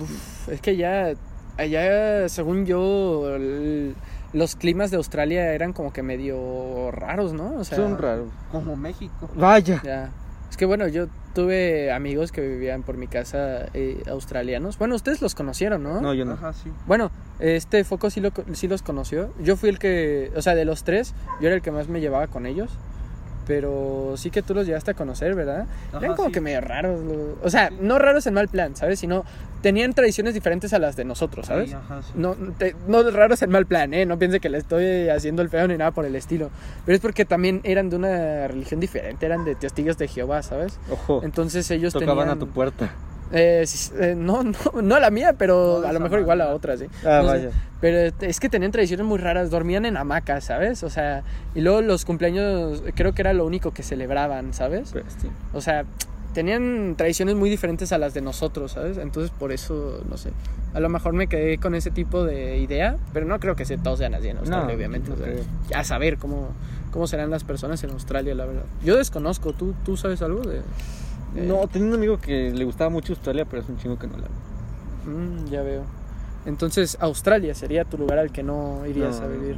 Uf, 0.00 0.48
es 0.48 0.60
que 0.60 0.76
ya, 0.76 1.14
allá, 1.56 2.28
según 2.28 2.66
yo, 2.66 3.34
el- 3.34 3.96
los 4.32 4.54
climas 4.54 4.92
de 4.92 4.98
Australia 4.98 5.52
eran 5.54 5.72
como 5.72 5.92
que 5.92 6.02
medio 6.04 6.90
raros, 6.92 7.32
¿no? 7.32 7.54
O 7.56 7.64
sea, 7.64 7.78
Son 7.78 7.98
raros. 7.98 8.28
Como 8.52 8.76
México. 8.76 9.28
Vaya. 9.34 9.80
Ya. 9.84 10.10
Es 10.50 10.56
que 10.56 10.64
bueno, 10.66 10.88
yo 10.88 11.06
tuve 11.34 11.92
amigos 11.92 12.32
que 12.32 12.40
vivían 12.40 12.82
por 12.82 12.96
mi 12.96 13.08
casa 13.08 13.66
eh, 13.74 14.02
australianos. 14.08 14.78
Bueno, 14.78 14.94
ustedes 14.94 15.20
los 15.20 15.34
conocieron, 15.34 15.82
¿no? 15.82 16.00
No, 16.00 16.14
yo 16.14 16.24
no. 16.24 16.32
Ajá, 16.32 16.52
sí. 16.52 16.70
Bueno, 16.86 17.10
este 17.40 17.84
Foco 17.84 18.08
sí, 18.10 18.20
lo, 18.20 18.30
sí 18.54 18.68
los 18.68 18.82
conoció. 18.82 19.34
Yo 19.42 19.56
fui 19.56 19.68
el 19.68 19.78
que, 19.78 20.32
o 20.34 20.40
sea, 20.42 20.54
de 20.54 20.64
los 20.64 20.84
tres, 20.84 21.14
yo 21.40 21.48
era 21.48 21.56
el 21.56 21.62
que 21.62 21.70
más 21.72 21.88
me 21.88 22.00
llevaba 22.00 22.26
con 22.28 22.46
ellos. 22.46 22.70
Pero 23.46 24.14
sí 24.16 24.30
que 24.32 24.42
tú 24.42 24.54
los 24.54 24.66
llegaste 24.66 24.90
a 24.90 24.94
conocer, 24.94 25.36
¿verdad? 25.36 25.66
Ajá, 25.92 25.98
Eran 26.04 26.16
como 26.16 26.28
sí. 26.28 26.32
que 26.34 26.40
medio 26.40 26.60
raros. 26.60 27.00
lo- 27.00 27.38
O 27.44 27.48
sea, 27.50 27.70
no 27.70 27.96
raros 27.98 28.26
en 28.26 28.34
mal 28.34 28.48
plan, 28.48 28.74
¿sabes? 28.74 28.98
Sino 28.98 29.24
tenían 29.62 29.92
tradiciones 29.94 30.34
diferentes 30.34 30.72
a 30.72 30.78
las 30.78 30.96
de 30.96 31.04
nosotros, 31.04 31.46
¿sabes? 31.46 31.70
Sí, 31.70 31.74
ajá, 31.76 32.02
sí. 32.02 32.12
No, 32.14 32.34
te- 32.58 32.74
no 32.86 33.02
raros 33.10 33.42
en 33.42 33.50
mal 33.50 33.66
plan, 33.66 33.92
¿eh? 33.94 34.06
No 34.06 34.18
piense 34.18 34.38
que 34.40 34.48
le 34.48 34.58
estoy 34.58 35.08
haciendo 35.08 35.42
el 35.42 35.48
feo 35.48 35.66
ni 35.68 35.76
nada 35.76 35.90
por 35.90 36.04
el 36.04 36.14
estilo. 36.16 36.50
Pero 36.84 36.96
es 36.96 37.02
porque 37.02 37.24
también 37.24 37.60
eran 37.64 37.90
de 37.90 37.96
una 37.96 38.48
religión 38.48 38.80
diferente, 38.80 39.26
eran 39.26 39.44
de 39.44 39.54
testigos 39.54 39.98
de 39.98 40.08
Jehová, 40.08 40.42
¿sabes? 40.42 40.78
Ojo. 40.90 41.20
Entonces 41.24 41.70
ellos 41.70 41.92
Tocaban 41.92 42.16
tenían... 42.18 42.36
a 42.36 42.38
tu 42.38 42.48
puerta. 42.48 42.90
Eh, 43.32 43.64
eh, 44.00 44.14
no, 44.16 44.42
no, 44.44 44.54
no 44.82 44.94
a 44.94 45.00
la 45.00 45.10
mía, 45.10 45.34
pero 45.36 45.80
No, 45.82 45.88
a 45.88 45.92
lo 45.92 45.98
mejor 46.00 46.20
igual 46.20 46.40
a 46.40 46.54
otras, 46.54 46.78
¿sí? 46.80 46.86
Ah, 47.04 47.20
No 47.22 47.30
sé. 47.30 47.38
vaya. 47.38 47.50
Pero 47.80 48.14
es 48.20 48.40
que 48.40 48.48
tenían 48.48 48.72
tradiciones 48.72 49.04
muy 49.04 49.18
raras, 49.18 49.50
dormían 49.50 49.84
en 49.84 49.96
hamacas, 49.96 50.44
¿sabes? 50.44 50.82
O 50.82 50.88
sea, 50.90 51.24
y 51.54 51.60
luego 51.60 51.82
los 51.82 52.04
cumpleaños 52.06 52.82
creo 52.94 53.12
que 53.14 53.20
era 53.22 53.32
lo 53.34 53.44
único 53.44 53.72
que 53.72 53.82
celebraban, 53.82 54.54
¿sabes? 54.54 54.92
Pues, 54.92 55.04
sí. 55.20 55.28
O 55.52 55.60
sea, 55.60 55.84
tenían 56.36 56.96
tradiciones 56.98 57.34
muy 57.34 57.48
diferentes 57.48 57.92
a 57.92 57.98
las 57.98 58.12
de 58.12 58.20
nosotros, 58.20 58.72
¿sabes? 58.72 58.98
Entonces 58.98 59.30
por 59.30 59.52
eso, 59.52 60.02
no 60.06 60.18
sé, 60.18 60.32
a 60.74 60.80
lo 60.80 60.90
mejor 60.90 61.14
me 61.14 61.28
quedé 61.28 61.56
con 61.56 61.74
ese 61.74 61.90
tipo 61.90 62.24
de 62.26 62.58
idea, 62.58 62.96
pero 63.14 63.24
no 63.24 63.40
creo 63.40 63.56
que 63.56 63.64
se, 63.64 63.78
todos 63.78 64.00
sean 64.00 64.14
así 64.14 64.28
en 64.28 64.36
Australia, 64.36 64.66
No, 64.68 64.74
obviamente. 64.74 65.08
no 65.08 65.14
o 65.14 65.18
sea, 65.68 65.80
a 65.80 65.82
saber 65.84 66.18
cómo, 66.18 66.48
cómo 66.90 67.06
serán 67.06 67.30
las 67.30 67.42
personas 67.42 67.82
en 67.84 67.90
Australia, 67.92 68.34
la 68.34 68.44
verdad. 68.44 68.64
Yo 68.84 68.98
desconozco, 68.98 69.54
¿tú, 69.54 69.74
tú 69.82 69.96
sabes 69.96 70.20
algo 70.20 70.42
de...? 70.42 70.60
de- 71.34 71.46
No, 71.46 71.66
tenía 71.68 71.88
un 71.88 71.94
amigo 71.94 72.18
que 72.18 72.50
le 72.50 72.64
gustaba 72.66 72.90
mucho 72.90 73.14
Australia, 73.14 73.46
pero 73.48 73.62
es 73.62 73.68
un 73.70 73.78
chingo 73.78 73.98
que 73.98 74.06
no 74.06 74.18
la 74.18 74.26
Mm, 75.10 75.46
ya 75.48 75.62
veo. 75.62 75.84
Entonces, 76.44 76.98
Australia 77.00 77.54
sería 77.54 77.84
tu 77.86 77.96
lugar 77.96 78.18
al 78.18 78.30
que 78.30 78.42
no 78.42 78.86
irías 78.86 79.20
No, 79.20 79.24
a 79.26 79.28
vivir. 79.30 79.56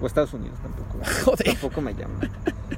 O 0.00 0.06
Estados 0.06 0.32
Unidos 0.34 0.58
tampoco. 0.62 0.98
Joder. 1.24 1.46
Tampoco 1.52 1.80
me 1.80 1.94
llama. 1.94 2.18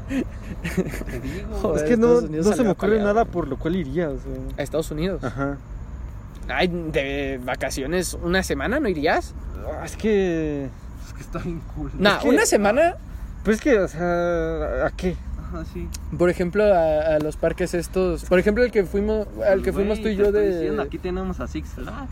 Te 0.08 1.20
digo. 1.20 1.54
Joder, 1.60 1.84
es 1.84 1.90
que 1.90 1.96
no, 1.96 2.20
no 2.20 2.42
se 2.52 2.62
me 2.64 2.70
ocurre 2.70 2.98
nada 2.98 3.24
por 3.24 3.48
lo 3.48 3.56
cual 3.58 3.76
iría. 3.76 4.08
O 4.10 4.18
sea. 4.18 4.32
A 4.58 4.62
Estados 4.62 4.90
Unidos. 4.90 5.22
Ajá. 5.24 5.56
Ay, 6.48 6.68
de 6.68 7.40
vacaciones, 7.44 8.14
¿una 8.20 8.42
semana 8.42 8.80
no 8.80 8.88
irías? 8.88 9.34
Ah, 9.80 9.84
Es 9.84 9.96
que. 9.96 10.64
Es 11.06 11.12
que 11.14 11.20
está 11.20 11.38
bien 11.38 11.60
cool. 11.76 11.90
Nah, 11.98 12.18
que- 12.18 12.28
una 12.28 12.46
semana. 12.46 12.96
Pues 13.44 13.56
es 13.58 13.62
que, 13.62 13.78
o 13.78 13.88
sea, 13.88 14.86
¿a 14.86 14.90
qué? 14.96 15.16
así. 15.60 15.88
Por 16.16 16.30
ejemplo, 16.30 16.64
a, 16.64 17.16
a 17.16 17.18
los 17.18 17.36
parques 17.36 17.74
estos. 17.74 18.24
Por 18.24 18.38
ejemplo, 18.38 18.64
el 18.64 18.70
que 18.72 18.84
fuimos, 18.84 19.26
al 19.48 19.62
que 19.62 19.72
fuimos 19.72 20.00
tú 20.00 20.08
y 20.08 20.16
yo 20.16 20.26
estoy 20.26 20.42
de. 20.46 20.52
diciendo, 20.54 20.82
aquí 20.82 20.98
tenemos 20.98 21.40
a 21.40 21.46
Six 21.46 21.68
Flags. 21.70 22.10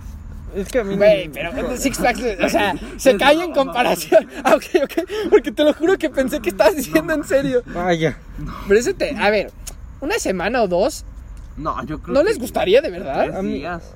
Es 0.54 0.68
que 0.68 0.80
a 0.80 0.84
mí 0.84 0.96
Güey, 0.96 1.28
pero 1.28 1.52
Six 1.76 1.98
Flags, 1.98 2.20
o 2.44 2.48
sea, 2.48 2.74
se 2.96 3.16
cae 3.16 3.42
en 3.42 3.52
comparación. 3.52 4.28
Ah, 4.44 4.54
ok, 4.56 4.64
ok. 4.84 5.08
Porque 5.30 5.52
te 5.52 5.62
lo 5.64 5.72
juro 5.74 5.96
que 5.98 6.10
pensé 6.10 6.40
que 6.40 6.50
estabas 6.50 6.76
diciendo 6.76 7.12
en 7.12 7.24
serio. 7.24 7.62
Vaya. 7.66 8.18
Pero 8.66 8.80
ese 8.80 8.94
te. 8.94 9.16
A 9.16 9.30
ver, 9.30 9.52
una 10.00 10.18
semana 10.18 10.62
o 10.62 10.68
dos, 10.68 11.04
No, 11.56 11.84
yo 11.84 12.00
creo 12.00 12.14
¿no 12.14 12.20
que 12.22 12.28
les 12.30 12.38
gustaría 12.38 12.80
de 12.80 12.88
Tres 12.90 13.02
verdad? 13.04 13.36
A 13.36 13.42
mí- 13.42 13.54
días. 13.54 13.92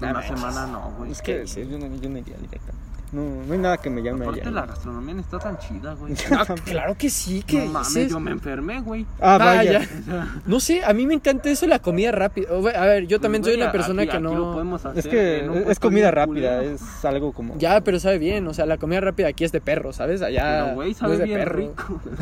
No 0.00 0.10
Una 0.10 0.22
semana 0.22 0.66
no, 0.66 0.92
güey. 0.98 1.12
Es 1.12 1.22
que 1.22 1.44
yo 1.46 1.78
no, 1.78 1.86
yo 2.00 2.08
no 2.08 2.18
iría 2.18 2.36
directamente. 2.36 2.72
No, 3.12 3.44
no 3.46 3.52
hay 3.52 3.58
nada 3.58 3.76
que 3.76 3.90
me 3.90 4.02
llame 4.02 4.24
Aparte 4.24 4.40
allá. 4.40 4.50
la 4.52 4.66
gastronomía 4.66 5.14
no 5.14 5.20
está 5.20 5.38
tan 5.38 5.58
chida, 5.58 5.92
güey. 5.94 6.14
Ah, 6.32 6.46
claro 6.64 6.96
que 6.96 7.10
sí, 7.10 7.42
que 7.46 7.58
No 7.66 7.72
mames, 7.72 8.10
yo 8.10 8.18
me 8.20 8.30
enfermé, 8.30 8.80
güey. 8.80 9.04
Ah, 9.20 9.34
Ah, 9.34 9.38
vaya. 9.38 9.80
ya. 9.80 10.40
No 10.46 10.60
sé, 10.60 10.82
a 10.82 10.92
mí 10.94 11.06
me 11.06 11.14
encanta 11.14 11.50
eso, 11.50 11.66
la 11.66 11.78
comida 11.78 12.10
rápida. 12.10 12.48
A 12.74 12.86
ver, 12.86 13.06
yo 13.06 13.20
también 13.20 13.44
soy 13.44 13.54
una 13.56 13.70
persona 13.70 14.02
aquí- 14.02 14.10
que 14.12 14.16
aquí 14.16 14.24
lo 14.24 14.34
no. 14.34 14.52
podemos 14.52 14.84
hacer 14.86 14.98
Es 14.98 15.06
que 15.08 15.70
es 15.70 15.78
comida 15.78 16.10
rápida, 16.10 16.56
culero. 16.58 16.74
es 16.74 17.04
algo 17.04 17.32
como... 17.32 17.58
Ya, 17.58 17.82
pero 17.82 18.00
sabe 18.00 18.18
bien, 18.18 18.46
o 18.48 18.54
sea, 18.54 18.64
la 18.66 18.78
comida 18.78 19.00
rápida 19.00 19.28
aquí 19.28 19.44
es 19.44 19.52
de 19.52 19.60
perro, 19.60 19.92
¿sabes? 19.92 20.22
Allá 20.22 20.62
Pero, 20.64 20.74
güey, 20.76 20.92
no 20.92 20.98
sabe 20.98 21.12
es 21.12 21.18
de 21.18 21.24
bien 21.26 21.38
perro. 21.38 21.58
rico. 21.58 22.00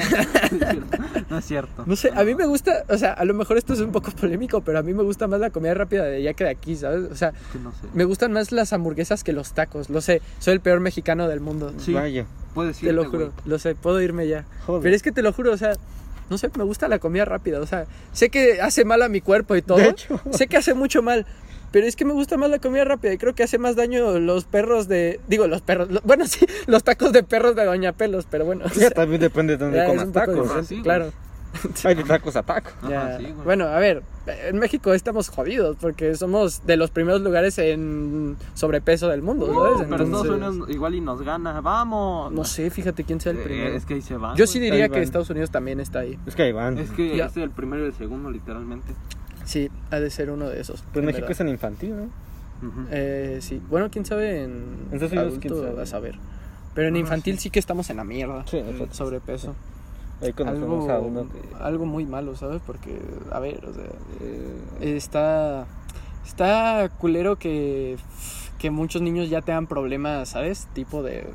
No 0.51 0.59
es 0.59 0.65
cierto, 0.65 1.27
no 1.29 1.39
es 1.39 1.45
cierto. 1.45 1.85
No 1.87 1.97
sé, 1.97 2.11
a 2.15 2.25
mí 2.25 2.35
me 2.35 2.47
gusta, 2.47 2.85
o 2.89 2.97
sea, 2.99 3.13
a 3.13 3.25
lo 3.25 3.35
mejor 3.35 3.57
esto 3.57 3.73
es 3.73 3.81
un 3.81 3.93
poco 3.93 4.11
polémico, 4.21 4.61
pero 4.63 4.79
a 4.81 4.83
mí 4.83 4.93
me 4.93 5.03
gusta 5.05 5.29
más 5.29 5.39
la 5.41 5.51
comida 5.51 5.75
rápida 5.75 6.05
de 6.05 6.17
allá 6.17 6.35
que 6.35 6.45
de 6.45 6.51
aquí, 6.51 6.75
¿sabes? 6.75 7.09
O 7.11 7.15
sea, 7.15 7.29
Es 7.29 7.35
que 7.53 7.59
no 7.61 7.71
sé. 7.71 7.87
me 7.95 8.05
gustan 8.05 8.33
más 8.33 8.51
las 8.51 8.73
hamburguesas 8.73 9.23
que 9.23 9.33
los 9.33 9.53
tacos, 9.53 9.91
lo 9.91 10.01
sé, 10.01 10.23
soy 10.41 10.55
el 10.55 10.61
peor 10.61 10.80
mexicano 10.81 11.29
del 11.29 11.41
mundo. 11.41 11.73
Sí, 11.79 11.93
Vaya. 11.93 12.27
puedes 12.55 12.79
Te 12.79 12.93
lo 12.93 13.03
irte, 13.03 13.17
juro, 13.17 13.33
lo 13.45 13.59
sé, 13.59 13.75
puedo 13.75 14.01
irme 14.01 14.27
ya. 14.29 14.45
Joder. 14.67 14.83
Pero 14.83 14.97
es 14.97 15.03
que 15.03 15.13
te 15.13 15.23
lo 15.23 15.33
juro, 15.33 15.53
o 15.53 15.57
sea, 15.57 15.73
no 16.29 16.39
sé, 16.39 16.51
me 16.57 16.65
gusta 16.65 16.89
la 16.89 16.99
comida 16.99 17.25
rápida, 17.25 17.61
o 17.61 17.67
sea, 17.67 17.87
sé 18.13 18.31
que 18.31 18.61
hace 18.61 18.85
mal 18.85 19.03
a 19.03 19.09
mi 19.09 19.21
cuerpo 19.21 19.57
y 19.57 19.63
todo. 19.63 19.79
De 19.79 19.89
hecho. 19.89 20.21
Sé 20.33 20.47
que 20.47 20.57
hace 20.57 20.75
mucho 20.75 21.03
mal. 21.03 21.27
Pero 21.73 21.87
es 21.87 21.95
que 21.95 22.05
me 22.05 22.13
gusta 22.13 22.37
más 22.37 22.51
la 22.51 22.59
comida 22.59 22.83
rápida 22.85 23.13
y 23.13 23.17
creo 23.19 23.33
que 23.33 23.45
hace 23.45 23.57
más 23.57 23.77
daño 23.77 24.19
los 24.19 24.45
perros 24.45 24.89
de... 24.89 25.21
Digo, 25.29 25.47
los 25.47 25.63
perros... 25.63 25.89
lo- 25.89 26.01
bueno, 26.03 26.27
sí, 26.29 26.45
los 26.67 26.83
tacos 26.83 27.13
de 27.13 27.23
perros 27.23 27.55
de 27.55 27.65
Doña 27.65 27.93
Pelos, 27.93 28.27
pero 28.29 28.45
bueno. 28.45 28.65
o 28.65 28.69
Ya 28.71 28.75
sea, 28.75 28.91
también 28.91 29.21
depende 29.21 29.57
de 29.57 29.65
dónde 29.65 29.85
comas 29.87 30.11
tacos. 30.11 30.35
diferente, 30.35 30.59
Ah, 30.59 30.65
sí, 30.65 30.83
claro. 30.83 31.13
Hay 31.85 31.95
de 31.95 32.05
tacos 32.05 32.37
a 32.37 32.43
tacos. 32.43 32.73
Ajá, 32.83 32.91
Ya. 32.91 33.19
sí, 33.19 33.25
güey. 33.25 33.45
Bueno, 33.45 33.65
a 33.67 33.79
ver, 33.79 34.03
en 34.27 34.59
México 34.59 34.93
estamos 34.95 35.29
jodidos 35.29 35.77
porque 35.81 36.15
somos 36.15 36.65
de 36.67 36.77
los 36.77 36.91
primeros 36.91 37.21
lugares 37.23 37.59
en 37.59 38.37
sobrepeso 38.55 39.09
del 39.09 39.23
mundo, 39.23 39.47
¿sabes? 39.47 39.59
Uh, 39.59 39.91
pero 39.91 40.05
Estados 40.05 40.27
Entonces, 40.27 40.49
Unidos 40.51 40.71
igual 40.71 40.95
y 40.95 41.01
nos 41.01 41.23
gana. 41.23 41.61
¡Vamos! 41.61 42.33
no 42.33 42.45
sé, 42.45 42.71
fíjate 42.71 43.05
quién 43.05 43.21
sea 43.21 43.33
el 43.33 43.39
Eh, 43.39 43.43
primero. 43.43 43.75
Es 43.77 43.85
que 43.85 43.95
ahí 43.95 44.03
se 44.03 44.17
van. 44.17 44.37
Yo 44.37 44.47
sí 44.47 44.59
güey. 44.59 44.71
diría 44.71 44.89
que. 44.89 45.03
Estados 45.03 45.29
Unidos 45.31 45.51
también 45.51 45.81
está 45.81 46.01
ahí. 46.01 46.19
Es 46.27 46.37
que 46.37 46.43
ahí 46.45 46.53
van. 46.53 46.79
Es 46.79 46.91
que 46.91 47.17
Ya. 47.17 47.27
es 47.27 47.37
el 47.37 47.51
primero 47.51 47.83
y 47.85 47.87
el 47.87 47.95
segundo, 47.95 48.31
literalmente. 48.31 48.93
Sí, 49.45 49.71
ha 49.91 49.99
de 49.99 50.11
ser 50.11 50.31
uno 50.31 50.49
de 50.49 50.61
esos. 50.61 50.85
Pues 50.93 51.05
México 51.05 51.23
verdad. 51.23 51.33
es 51.33 51.41
en 51.41 51.49
infantil, 51.49 51.97
¿no? 51.97 52.09
Eh, 52.91 53.39
sí, 53.41 53.61
bueno, 53.71 53.89
quién 53.91 54.05
sabe 54.05 54.45
en, 54.45 54.51
En 54.51 54.95
Estados 54.95 55.13
Unidos, 55.13 55.29
adulto, 55.29 55.41
quién 55.41 55.55
sabe. 55.57 55.73
vas 55.75 55.95
a 55.95 55.99
ver. 56.01 56.15
Pero 56.75 56.89
en 56.89 56.97
infantil 56.97 57.39
sí. 57.39 57.51
que 57.51 57.59
estamos 57.59 57.89
en 57.91 57.97
la 57.97 58.05
mierda. 58.05 58.45
Sí. 58.47 58.63
Sobrepeso. 58.93 59.55
Ahí 60.23 60.33
conocemos 60.33 60.89
Algo, 60.89 60.93
a 60.93 60.99
uno 61.01 61.27
que... 61.31 61.63
algo 61.65 61.87
muy 61.87 62.05
malo, 62.07 62.37
¿sabes? 62.37 62.61
Porque, 62.67 62.99
a 63.33 63.39
ver, 63.41 63.65
o 63.67 63.73
sea, 63.73 63.85
eh, 64.21 64.97
está 64.97 65.67
está 66.27 66.89
culero 66.99 67.37
que 67.37 67.97
que 68.59 68.71
muchos 68.71 69.01
niños 69.01 69.31
ya 69.31 69.41
tengan 69.41 69.67
problemas, 69.67 70.29
¿sabes? 70.29 70.69
Tipo 70.75 71.03
de 71.03 71.27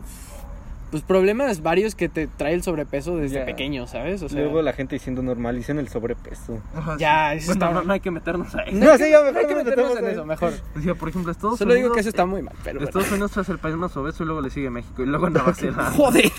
pues 0.92 1.02
problemas 1.02 1.62
varios 1.64 1.96
que 1.96 2.08
te 2.08 2.28
trae 2.28 2.54
el 2.54 2.62
sobrepeso 2.62 3.18
desde 3.18 3.40
Ya. 3.40 3.46
pequeño, 3.46 3.88
¿sabes? 3.88 4.22
O 4.22 4.30
sea, 4.30 4.40
Luego 4.40 4.62
la 4.62 4.72
gente 4.72 4.96
diciendo 4.96 5.24
normalicen 5.24 5.80
el 5.80 5.90
sobrepeso. 5.90 6.60
ya 7.00 7.34
eso 7.34 7.48
Bueno, 7.48 7.66
está 7.66 7.72
no, 7.80 7.84
no 7.84 7.94
hay 7.94 8.00
que 8.00 8.12
meternos 8.12 8.54
ahí. 8.56 8.72
no, 8.76 8.92
hay 8.92 8.98
sí, 9.00 9.04
que- 9.06 9.10
ya 9.12 9.18
no 9.22 9.26
mejor 9.26 9.38
hay 9.42 9.48
que 9.48 9.54
no 9.56 9.58
nos 9.58 9.66
meternos 9.66 9.90
metemos 9.90 9.98
en 9.98 10.16
eso, 10.20 10.26
mejor. 10.26 10.54
O 10.78 10.82
sea, 10.82 10.94
por 10.96 11.10
ejemplo, 11.10 11.32
Estados 11.32 11.58
Solo 11.58 11.72
Unidos. 11.72 11.84
digo 11.86 11.94
que 11.96 12.00
eso 12.02 12.10
está 12.10 12.26
muy 12.28 12.44
mal, 12.44 12.54
pero 12.64 12.76
bueno. 12.80 12.88
Estados 12.88 13.12
Unidos 13.12 13.36
es 13.36 13.50
el 13.50 13.58
país 13.58 13.76
más 13.76 13.98
obeso 13.98 14.24
y 14.24 14.26
luego 14.28 14.42
le 14.42 14.52
sigue 14.52 14.70
México 14.70 15.02
y 15.02 15.08
luego 15.08 15.30
Nueva 15.32 15.54
Zelanda. 15.56 15.92
Joder. 15.92 16.32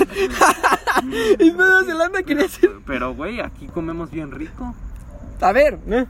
y 1.38 1.50
Nueva 1.52 1.84
Zelanda 1.84 2.22
quería 2.22 2.44
decir. 2.44 2.70
Pero, 2.86 3.14
güey, 3.14 3.40
aquí 3.40 3.66
comemos 3.66 4.10
bien 4.10 4.30
rico. 4.30 4.74
A 5.40 5.52
ver, 5.52 5.78
¿Eh? 5.88 6.06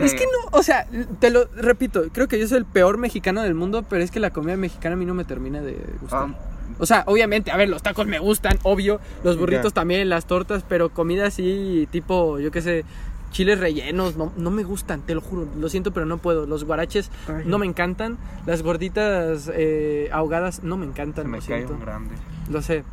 Es 0.00 0.12
que 0.12 0.24
no, 0.24 0.58
o 0.58 0.62
sea, 0.62 0.86
te 1.18 1.30
lo 1.30 1.46
repito, 1.56 2.02
creo 2.12 2.28
que 2.28 2.38
yo 2.38 2.46
soy 2.46 2.58
el 2.58 2.66
peor 2.66 2.98
mexicano 2.98 3.40
del 3.42 3.54
mundo, 3.54 3.84
pero 3.88 4.02
es 4.02 4.10
que 4.10 4.20
la 4.20 4.28
comida 4.30 4.54
mexicana 4.56 4.96
a 4.96 4.98
mí 4.98 5.06
no 5.06 5.14
me 5.14 5.24
termina 5.24 5.62
de 5.62 5.78
gustar. 6.02 6.28
Ah, 6.28 6.34
O 6.78 6.84
sea, 6.84 7.04
obviamente, 7.06 7.50
a 7.50 7.56
ver, 7.56 7.70
los 7.70 7.82
tacos 7.82 8.06
me 8.06 8.18
gustan, 8.18 8.58
obvio, 8.64 9.00
los 9.24 9.38
burritos 9.38 9.72
Ya. 9.72 9.76
también, 9.76 10.10
las 10.10 10.26
tortas, 10.26 10.62
pero 10.68 10.90
comida 10.90 11.26
así, 11.28 11.88
tipo, 11.90 12.38
yo 12.38 12.50
qué 12.50 12.60
sé, 12.60 12.84
chiles 13.30 13.58
rellenos, 13.60 14.16
no, 14.16 14.30
no 14.36 14.50
me 14.50 14.62
gustan, 14.62 15.00
te 15.00 15.14
lo 15.14 15.22
juro, 15.22 15.46
lo 15.58 15.68
siento, 15.70 15.90
pero 15.92 16.04
no 16.04 16.18
puedo. 16.18 16.44
Los 16.44 16.64
guaraches 16.64 17.10
Ay. 17.26 17.44
no 17.46 17.56
me 17.58 17.64
encantan, 17.64 18.18
las 18.44 18.62
gorditas 18.62 19.50
eh, 19.54 20.10
ahogadas 20.12 20.62
no 20.62 20.76
me 20.76 20.84
encantan, 20.84 21.24
se 21.24 21.30
me 21.30 21.38
lo 21.38 21.46
cae 21.46 21.56
siento. 21.56 21.72
un 21.74 21.80
grande. 21.80 22.14
Lo 22.50 22.60
sé, 22.60 22.84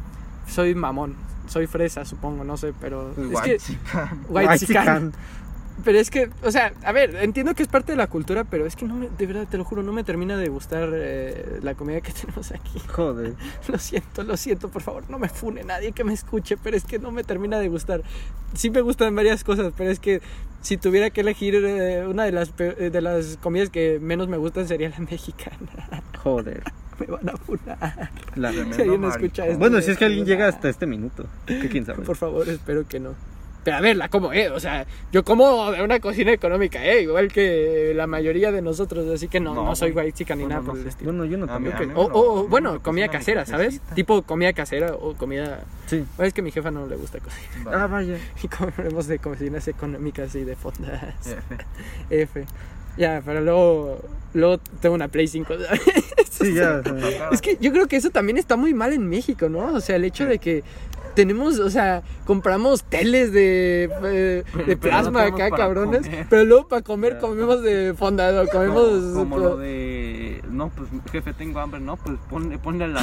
soy 0.47 0.75
mamón, 0.75 1.15
soy 1.47 1.67
fresa, 1.67 2.05
supongo, 2.05 2.43
no 2.43 2.57
sé, 2.57 2.73
pero 2.79 3.11
es 3.11 3.17
White 3.17 3.41
que... 3.43 3.57
chican. 3.59 4.25
White 4.29 4.49
White 4.49 4.65
chican. 4.65 4.83
chican. 4.83 5.13
Pero 5.83 5.99
es 5.99 6.09
que, 6.09 6.29
o 6.41 6.51
sea, 6.51 6.73
a 6.83 6.91
ver, 6.93 7.15
entiendo 7.17 7.53
que 7.53 7.61
es 7.61 7.67
parte 7.67 7.91
de 7.91 7.97
la 7.97 8.07
cultura, 8.07 8.45
pero 8.45 8.65
es 8.65 8.77
que 8.77 8.85
no 8.85 8.95
me, 8.95 9.09
de 9.09 9.25
verdad, 9.25 9.45
te 9.49 9.57
lo 9.57 9.65
juro, 9.65 9.83
no 9.83 9.91
me 9.91 10.05
termina 10.05 10.37
de 10.37 10.47
gustar 10.47 10.89
eh, 10.93 11.59
la 11.61 11.75
comida 11.75 11.99
que 11.99 12.13
tenemos 12.21 12.51
aquí. 12.51 12.79
Joder. 12.87 13.33
Lo 13.67 13.77
siento, 13.77 14.23
lo 14.23 14.37
siento, 14.37 14.69
por 14.69 14.81
favor, 14.81 15.03
no 15.09 15.19
me 15.19 15.27
fune 15.27 15.63
nadie 15.63 15.91
que 15.91 16.03
me 16.03 16.13
escuche, 16.13 16.55
pero 16.55 16.77
es 16.77 16.85
que 16.85 16.99
no 16.99 17.11
me 17.11 17.23
termina 17.23 17.59
de 17.59 17.67
gustar. 17.67 18.03
Sí 18.53 18.69
me 18.69 18.81
gustan 18.81 19.15
varias 19.15 19.43
cosas, 19.43 19.73
pero 19.75 19.91
es 19.91 19.99
que 19.99 20.21
si 20.61 20.77
tuviera 20.77 21.09
que 21.09 21.21
elegir 21.21 21.55
eh, 21.55 22.07
una 22.07 22.23
de 22.23 22.31
las, 22.31 22.53
eh, 22.59 22.89
de 22.91 23.01
las 23.01 23.37
comidas 23.37 23.69
que 23.69 23.99
menos 23.99 24.27
me 24.27 24.37
gustan 24.37 24.67
sería 24.67 24.89
la 24.89 24.99
mexicana. 24.99 25.57
Joder. 26.23 26.63
Me 26.99 27.05
van 27.07 27.29
a 27.29 27.37
funar. 27.37 28.09
La- 28.35 28.51
Si 28.51 28.59
alguien 28.81 29.03
escucha 29.05 29.45
esto. 29.47 29.59
Bueno, 29.59 29.81
si 29.81 29.91
es 29.91 29.97
que 29.97 30.05
alguien 30.05 30.25
funar. 30.25 30.37
llega 30.37 30.47
hasta 30.49 30.69
este 30.69 30.85
minuto. 30.85 31.25
¿Qué 31.45 31.67
quién 31.69 31.85
sabe? 31.85 32.03
Por 32.03 32.15
favor, 32.15 32.47
espero 32.49 32.87
que 32.87 32.99
no. 32.99 33.13
Pero 33.63 33.77
a 33.77 33.81
ver, 33.81 33.97
la 33.97 34.09
como, 34.09 34.31
¿eh? 34.31 34.51
O 34.51 34.59
sea, 34.59 34.85
yo 35.11 35.23
como 35.25 35.71
de 35.71 35.81
una 35.81 35.99
cocina 35.99 36.31
económica, 36.31 36.85
¿eh? 36.85 37.01
Igual 37.01 37.31
que 37.31 37.93
la 37.95 38.05
mayoría 38.05 38.51
de 38.51 38.61
nosotros, 38.61 39.09
así 39.11 39.27
que 39.27 39.39
no, 39.39 39.55
no, 39.55 39.63
No, 39.65 39.75
soy 39.75 39.89
güey. 39.89 40.05
white 40.05 40.17
chica 40.19 40.35
ni 40.35 40.43
Bueno, 40.43 40.55
nada 40.57 40.67
no 40.67 40.71
por 40.73 40.79
el 40.81 40.87
estilo. 40.87 41.11
Bueno, 41.11 41.25
yo 41.25 41.35
no 41.39 41.47
también. 41.47 41.75
mí- 41.79 41.93
O, 41.95 42.03
o- 42.03 42.41
o, 42.41 42.47
bueno, 42.47 42.79
comida 42.83 43.07
casera, 43.07 43.43
¿sabes? 43.47 43.81
Tipo 43.95 44.21
comida 44.21 44.53
casera 44.53 44.93
o 44.93 45.15
comida... 45.15 45.63
Sí. 45.87 46.05
Es 46.19 46.31
que 46.33 46.41
a 46.41 46.43
mi 46.43 46.51
jefa 46.51 46.69
no 46.69 46.85
le 46.85 46.95
gusta 46.95 47.17
cocinar. 47.19 47.73
Ah, 47.73 47.87
vaya. 47.87 48.17
Y 48.43 48.47
comemos 48.47 49.07
de 49.07 49.17
cocinas 49.17 49.67
económicas 49.67 50.35
y 50.35 50.43
de 50.43 50.55
fondas. 50.55 51.01
F. 51.25 51.41
F. 52.11 52.45
Ya, 52.97 53.23
pero 53.25 53.41
luego, 53.41 53.99
luego 54.35 54.59
tengo 54.79 54.93
una 54.93 55.07
Play 55.07 55.27
5. 55.27 55.55
¿sabes? 55.57 55.81
Sí, 56.45 56.53
ya. 56.55 56.81
o 56.91 56.99
sea, 56.99 57.29
Es 57.31 57.41
que 57.41 57.57
yo 57.59 57.71
creo 57.71 57.87
que 57.87 57.95
eso 57.95 58.09
también 58.09 58.37
está 58.37 58.55
muy 58.55 58.73
mal 58.73 58.93
en 58.93 59.07
México, 59.07 59.49
¿no? 59.49 59.73
O 59.73 59.79
sea, 59.81 59.95
el 59.95 60.03
hecho 60.05 60.25
de 60.25 60.39
que 60.39 60.63
tenemos, 61.15 61.59
o 61.59 61.69
sea, 61.69 62.03
compramos 62.25 62.83
teles 62.83 63.31
de, 63.31 63.89
eh, 64.03 64.43
de 64.67 64.77
plasma 64.77 65.21
no 65.29 65.35
acá, 65.35 65.49
cabrones. 65.49 66.01
comer. 66.01 66.27
Pero 66.29 66.43
luego 66.43 66.67
para 66.67 66.81
comer 66.81 67.13
Ya. 67.13 67.19
comemos 67.19 67.61
de 67.63 67.93
fondado, 67.97 68.45
comemos... 68.49 68.89
Como, 69.13 69.13
como 69.15 69.37
lo 69.37 69.57
de. 69.57 70.41
No, 70.49 70.69
pues 70.69 70.89
jefe, 71.11 71.33
tengo 71.33 71.59
hambre. 71.59 71.79
No, 71.79 71.95
pues 71.97 72.17
ponle, 72.29 72.57
ponle 72.57 72.87
la. 72.89 73.01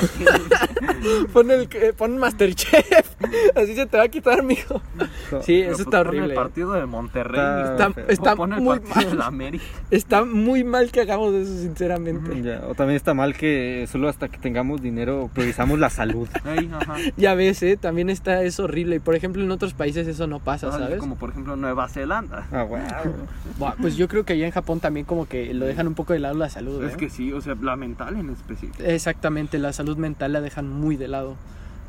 Pon, 1.32 1.50
el, 1.50 1.68
eh, 1.72 1.92
pon 1.96 2.18
Masterchef. 2.18 3.11
Así 3.54 3.74
se 3.74 3.86
te 3.86 3.96
va 3.96 4.04
a 4.04 4.08
quitar, 4.08 4.42
mijo. 4.42 4.80
Sí, 4.98 5.06
Pero, 5.30 5.38
eso 5.38 5.68
pues, 5.70 5.80
está 5.80 6.00
horrible. 6.00 6.28
El 6.30 6.34
partido 6.34 6.72
de 6.72 6.86
Monterrey. 6.86 7.40
Está- 7.40 7.86
Está, 7.88 8.12
está 8.12 8.36
muy 8.36 8.78
partido 8.80 9.10
de 9.10 9.16
la 9.16 9.24
mal. 9.24 9.28
América. 9.28 9.64
Está 9.90 10.24
muy 10.24 10.64
mal 10.64 10.90
que 10.90 11.00
hagamos 11.00 11.34
eso, 11.34 11.52
sinceramente. 11.58 12.42
ya. 12.42 12.62
O 12.68 12.74
también 12.74 12.96
está 12.96 13.14
mal 13.14 13.34
que 13.34 13.86
solo 13.90 14.08
hasta 14.08 14.28
que 14.28 14.38
tengamos 14.38 14.80
dinero 14.82 15.30
priorizamos 15.32 15.78
la 15.78 15.90
salud. 15.90 16.28
Ajá. 16.44 16.96
Ya 17.16 17.34
ves, 17.34 17.62
¿eh? 17.62 17.76
También 17.76 18.10
está, 18.10 18.42
es 18.42 18.58
horrible. 18.60 18.96
Y 18.96 18.98
por 19.00 19.14
ejemplo, 19.14 19.42
en 19.42 19.50
otros 19.50 19.74
países 19.74 20.06
eso 20.06 20.26
no 20.26 20.38
pasa, 20.40 20.68
Ajá, 20.68 20.78
¿sabes? 20.78 20.98
Como 20.98 21.16
por 21.16 21.30
ejemplo 21.30 21.56
Nueva 21.56 21.88
Zelanda. 21.88 22.46
Ah, 22.52 22.62
wow. 22.64 23.72
Pues 23.80 23.96
yo 23.96 24.08
creo 24.08 24.24
que 24.24 24.32
allá 24.34 24.46
en 24.46 24.52
Japón 24.52 24.80
también 24.80 25.04
como 25.06 25.26
que 25.26 25.52
lo 25.54 25.66
dejan 25.66 25.86
un 25.86 25.94
poco 25.94 26.12
de 26.12 26.18
lado 26.20 26.34
la 26.34 26.48
salud. 26.48 26.82
Es 26.84 26.94
¿eh? 26.94 26.96
que 26.96 27.10
sí, 27.10 27.32
o 27.32 27.40
sea, 27.40 27.54
la 27.60 27.76
mental 27.76 28.16
en 28.16 28.30
específico. 28.30 28.82
Exactamente, 28.82 29.58
la 29.58 29.72
salud 29.72 29.96
mental 29.96 30.32
la 30.32 30.40
dejan 30.40 30.68
muy 30.68 30.96
de 30.96 31.08
lado. 31.08 31.36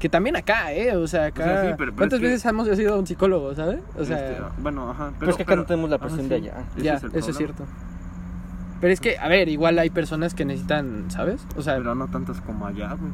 Que 0.03 0.09
también 0.09 0.35
acá, 0.35 0.73
¿eh? 0.73 0.97
O 0.97 1.07
sea, 1.07 1.27
acá... 1.27 1.43
O 1.43 1.45
sea, 1.47 1.61
sí, 1.61 1.67
pero- 1.67 1.77
pero 1.77 1.95
¿Cuántas 1.95 2.19
que- 2.19 2.25
veces 2.25 2.43
hemos 2.43 2.67
ido 2.77 2.93
a 2.93 2.99
un 2.99 3.07
psicólogo, 3.07 3.55
¿sabes? 3.55 3.79
O 3.97 4.03
sea, 4.03 4.17
Este, 4.31 4.43
bueno, 4.57 4.89
ajá. 4.91 5.05
Pero, 5.05 5.19
Pero 5.19 5.31
es 5.31 5.37
que 5.37 5.43
acá 5.43 5.51
pero- 5.51 5.61
no 5.61 5.65
tenemos 5.65 5.89
la 5.89 5.95
ajá, 5.95 6.05
presión 6.07 6.23
sí, 6.23 6.29
de 6.29 6.35
allá. 6.35 6.53
ya, 6.75 6.93
es 6.95 7.03
eso 7.05 7.31
es 7.31 7.37
cierto. 7.37 7.63
Pero 8.81 8.91
es 8.91 8.99
que, 8.99 9.17
a 9.17 9.29
ver, 9.29 9.47
igual 9.47 9.79
hay 9.79 9.89
personas 9.89 10.33
que 10.33 10.43
necesitan, 10.43 11.05
¿sabes? 11.09 11.47
O 11.55 11.61
sea, 11.61 11.77
Pero 11.77 11.95
no 11.95 12.09
tantas 12.09 12.41
como 12.41 12.67
allá, 12.67 12.97
güey. 12.99 13.11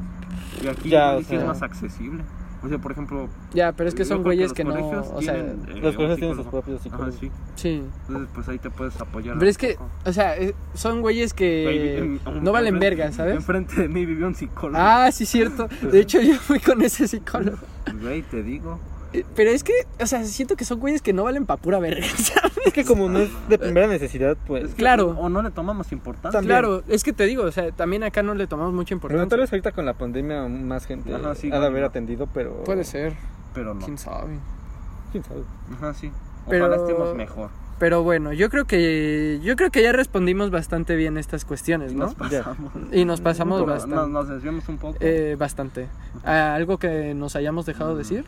Y 0.63 0.67
aquí 0.67 0.89
Ya, 0.89 1.15
o 1.15 1.19
es 1.19 1.45
más 1.45 1.61
accesible. 1.61 2.23
O 2.61 2.67
sea, 2.67 2.77
por 2.77 2.91
ejemplo. 2.91 3.29
ya, 3.53 3.71
pero 3.71 3.87
es 3.87 3.95
que 3.95 4.03
son 4.03 4.21
güeyes 4.21 4.49
los 4.49 4.53
que 4.53 4.63
no... 4.65 4.73
O 4.73 5.21
sea, 5.21 5.33
tienen, 5.33 5.65
eh, 5.69 5.79
Los 5.81 5.95
colegios 5.95 6.19
tienen 6.19 6.35
sus 6.37 6.45
propios 6.47 6.79
Ajá, 6.81 6.83
psicólogos. 6.83 7.15
sí. 7.19 7.31
sí. 7.55 7.83
Entonces, 8.07 8.29
pues 8.35 8.49
ahí 8.49 8.57
te 8.59 8.69
puedes 8.69 8.99
apoyar. 8.99 9.37
Pero 9.39 9.49
es 9.49 9.57
que, 9.57 9.73
poco. 9.75 9.89
o 10.05 10.11
sea, 10.13 10.35
son 10.73 11.01
güeyes 11.01 11.33
que 11.33 11.97
en- 11.99 12.19
no 12.43 12.51
valen 12.51 12.77
verga, 12.79 13.11
¿sabes? 13.13 13.35
Enfrente 13.35 13.75
de 13.81 13.87
mí 13.87 14.05
vivió 14.05 14.27
un 14.27 14.35
psicólogo. 14.35 14.77
Ah, 14.77 15.09
sí, 15.11 15.25
cierto. 15.25 15.69
De 15.89 16.01
hecho, 16.01 16.19
yo 16.21 16.35
fui 16.35 16.59
con 16.59 16.81
ese 16.81 17.07
psicólogo. 17.07 17.57
Güey, 18.01 18.23
te 18.23 18.43
digo. 18.43 18.77
Eh, 19.13 19.25
Pero 19.35 19.49
es 19.49 19.63
que, 19.63 19.73
o 19.99 20.05
sea, 20.05 20.23
siento 20.23 20.55
que 20.55 20.65
son 20.65 20.79
güeyes 20.79 21.01
que 21.01 21.13
no 21.13 21.23
valen 21.23 21.45
pa' 21.47 21.57
pura 21.57 21.79
verga, 21.79 22.05
¿sabes? 22.17 22.51
Es 22.65 22.73
que 22.73 22.85
como 22.85 23.09
no 23.09 23.19
es 23.19 23.29
de 23.49 23.57
primera 23.57 23.87
necesidad, 23.87 24.37
pues... 24.45 24.65
Es 24.65 24.69
que- 24.71 24.75
Claro. 24.75 25.15
O 25.19 25.29
no 25.29 25.41
le 25.41 25.49
tomamos 25.51 25.91
importancia. 25.91 26.31
También. 26.39 26.49
Claro, 26.59 26.83
es 26.87 27.03
que 27.03 27.11
te 27.13 27.23
digo, 27.25 27.43
o 27.43 27.51
sea, 27.51 27.71
también 27.71 28.03
acá 28.03 28.21
no 28.21 28.33
le 28.35 28.45
tomamos 28.47 28.73
mucha 28.73 28.93
Bueno, 28.95 29.07
tal 29.09 29.11
importancia. 29.17 29.37
vez 29.41 29.53
ahorita 29.53 29.71
con 29.71 29.85
la 29.85 29.93
pandemia 29.93 30.47
más 30.47 30.85
gente 30.85 31.13
Ajá, 31.13 31.33
sí, 31.35 31.49
ha 31.51 31.59
de 31.59 31.65
haber 31.65 31.83
atendido, 31.85 32.27
pero... 32.33 32.63
Puede 32.65 32.83
ser, 32.83 33.13
Pero 33.53 33.73
no. 33.73 33.83
quién 33.83 33.97
sabe. 33.97 34.37
¿Quién 35.11 35.23
sabe? 35.23 35.41
Ajá, 35.73 35.93
sí. 35.95 36.11
Pero- 36.47 36.65
Ojalá 36.67 36.81
estemos 36.81 37.15
mejor. 37.15 37.49
Pero 37.79 38.03
bueno, 38.03 38.33
yo 38.33 38.49
creo 38.49 38.65
que 38.65 39.39
yo 39.41 39.55
creo 39.55 39.71
que 39.71 39.81
ya 39.81 39.93
respondimos 39.93 40.51
bastante 40.51 40.97
bien 40.97 41.17
estas 41.17 41.45
cuestiones, 41.45 41.93
Y 41.93 41.95
¿no? 41.95 42.07
nos 42.07 42.17
Ya. 42.29 42.43
pasamos. 42.43 42.73
Y 42.91 43.05
nos 43.05 43.21
pasamos 43.21 43.59
Nos- 43.61 43.67
bastante. 43.69 43.95
Nos, 43.95 44.09
nos 44.09 44.27
desviamos 44.27 44.67
un 44.67 44.77
poco. 44.77 44.97
Eh, 44.99 45.37
bastante. 45.39 45.87
¿Algo 46.25 46.77
que 46.77 47.13
nos 47.13 47.37
hayamos 47.37 47.65
dejado 47.65 47.95
decir? 47.95 48.25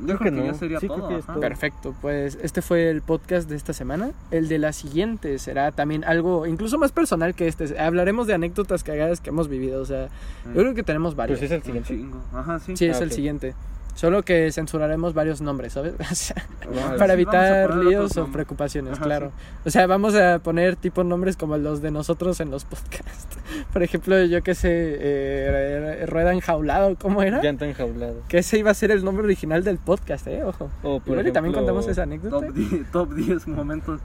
Yo 0.00 0.18
creo 0.18 0.18
que, 0.18 0.30
no. 0.30 0.44
ya 0.44 0.54
sería 0.54 0.80
Sí, 0.80 0.86
creo 0.88 0.98
todo. 1.00 1.08
que 1.08 1.14
es 1.16 1.24
ajá. 1.24 1.32
todo. 1.34 1.40
Perfecto, 1.40 1.94
pues 2.02 2.38
este 2.42 2.62
fue 2.62 2.90
el 2.90 3.02
podcast 3.02 3.48
de 3.48 3.56
esta 3.56 3.72
semana. 3.72 4.10
El 4.30 4.48
de 4.48 4.58
la 4.58 4.72
siguiente 4.72 5.38
será 5.38 5.72
también 5.72 6.04
algo 6.04 6.46
incluso 6.46 6.78
más 6.78 6.92
personal 6.92 7.34
que 7.34 7.48
este. 7.48 7.78
Hablaremos 7.78 8.26
de 8.26 8.34
anécdotas 8.34 8.82
cagadas 8.84 9.20
que 9.20 9.30
hemos 9.30 9.48
vivido. 9.48 9.80
O 9.80 9.86
sea, 9.86 10.08
yo 10.46 10.52
creo 10.62 10.74
que 10.74 10.82
tenemos 10.82 11.14
varios. 11.16 11.38
Pues 11.38 11.50
es 11.50 11.56
el 11.56 11.62
siguiente. 11.62 12.04
Ajá, 12.34 12.58
sí. 12.60 12.76
Sí, 12.76 12.86
es 12.86 13.00
Ah, 13.00 13.04
el 13.04 13.12
siguiente. 13.12 13.54
Solo 13.96 14.22
que 14.22 14.52
censuraremos 14.52 15.14
varios 15.14 15.40
nombres, 15.40 15.72
¿sabes? 15.72 15.94
O 16.10 16.14
sea, 16.14 16.36
Ah, 16.68 16.94
para 16.98 17.14
sí, 17.14 17.22
evitar 17.22 17.76
líos 17.76 18.16
o 18.16 18.26
preocupaciones, 18.26 18.94
Ajá, 18.94 19.04
claro. 19.04 19.32
O 19.64 19.70
sea, 19.70 19.86
vamos 19.86 20.14
a 20.14 20.40
poner 20.40 20.76
tipo 20.76 21.02
nombres 21.04 21.36
como 21.36 21.56
los 21.56 21.80
de 21.80 21.90
nosotros 21.90 22.40
en 22.40 22.50
los 22.50 22.64
podcasts. 22.64 23.38
Por 23.72 23.82
ejemplo, 23.82 24.22
yo 24.24 24.42
que 24.42 24.54
sé, 24.54 24.68
eh, 24.72 26.06
Rueda 26.06 26.32
Enjaulado, 26.32 26.96
¿cómo 26.96 27.22
era? 27.22 27.40
Llanta 27.40 27.66
enjaulada. 27.66 28.14
Que 28.28 28.38
ese 28.38 28.58
iba 28.58 28.70
a 28.70 28.74
ser 28.74 28.90
el 28.90 29.04
nombre 29.04 29.24
original 29.24 29.64
del 29.64 29.78
podcast, 29.78 30.26
¿eh? 30.26 30.44
Ojo. 30.44 30.70
O 30.82 31.00
por 31.00 31.12
Igual 31.12 31.28
y 31.28 31.32
también 31.32 31.54
ejemplo, 31.54 31.72
contamos 31.74 31.88
esa 31.88 32.02
anécdota. 32.02 32.46
Top 32.46 32.54
10, 32.54 32.90
top 32.90 33.14
10 33.14 33.48
momentos, 33.48 34.00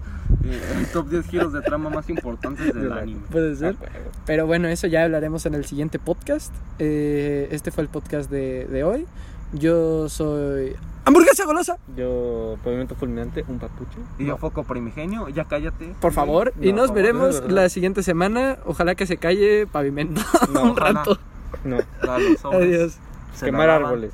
eh, 0.46 0.86
top 0.94 1.10
10 1.10 1.26
giros 1.28 1.54
de 1.54 1.62
trama 1.62 1.90
más 1.90 2.10
importantes 2.10 2.74
del 2.74 2.84
Del 2.84 2.94
anime. 2.94 3.22
Puede 3.32 3.56
ser. 3.56 3.76
Ah, 3.76 3.78
bueno. 3.80 3.96
Pero 4.26 4.46
bueno, 4.48 4.68
eso 4.68 4.88
ya 4.88 5.04
hablaremos 5.04 5.46
en 5.48 5.56
el 5.56 5.66
siguiente 5.66 6.00
podcast. 6.00 6.54
Eh, 6.80 7.50
este 7.52 7.72
fue 7.72 7.84
el 7.84 7.90
podcast 7.90 8.30
de, 8.30 8.66
de 8.68 8.84
hoy. 8.84 9.06
Yo 9.54 10.08
soy... 10.10 10.76
¡Hamburguesa 11.04 11.46
golosa! 11.46 11.78
Yo, 11.98 12.58
pavimento 12.64 12.94
fulminante, 12.96 13.44
un 13.48 13.58
papucho. 13.58 13.98
Y 14.20 14.26
yo 14.28 14.38
foco 14.38 14.64
primigenio, 14.64 15.28
ya 15.30 15.46
cállate. 15.46 15.94
Por 16.00 16.14
favor. 16.14 16.54
y 16.62 16.72
No, 16.72 16.78
nos 16.78 16.88
favor, 16.88 16.96
veremos 17.02 17.44
la 17.52 17.70
siguiente 17.70 18.04
semana. 18.04 18.60
Ojalá 18.66 18.94
que 18.96 19.08
se 19.08 19.18
calle 19.18 19.66
pavimento 19.68 20.22
No, 20.54 20.62
un 20.64 20.70
ojalá. 20.72 20.92
rato. 21.00 21.18
No, 21.64 21.78
Dale. 22.04 22.38
Adiós. 22.54 22.98
Se 23.34 23.46
quemar 23.46 23.70
árboles. 23.70 24.12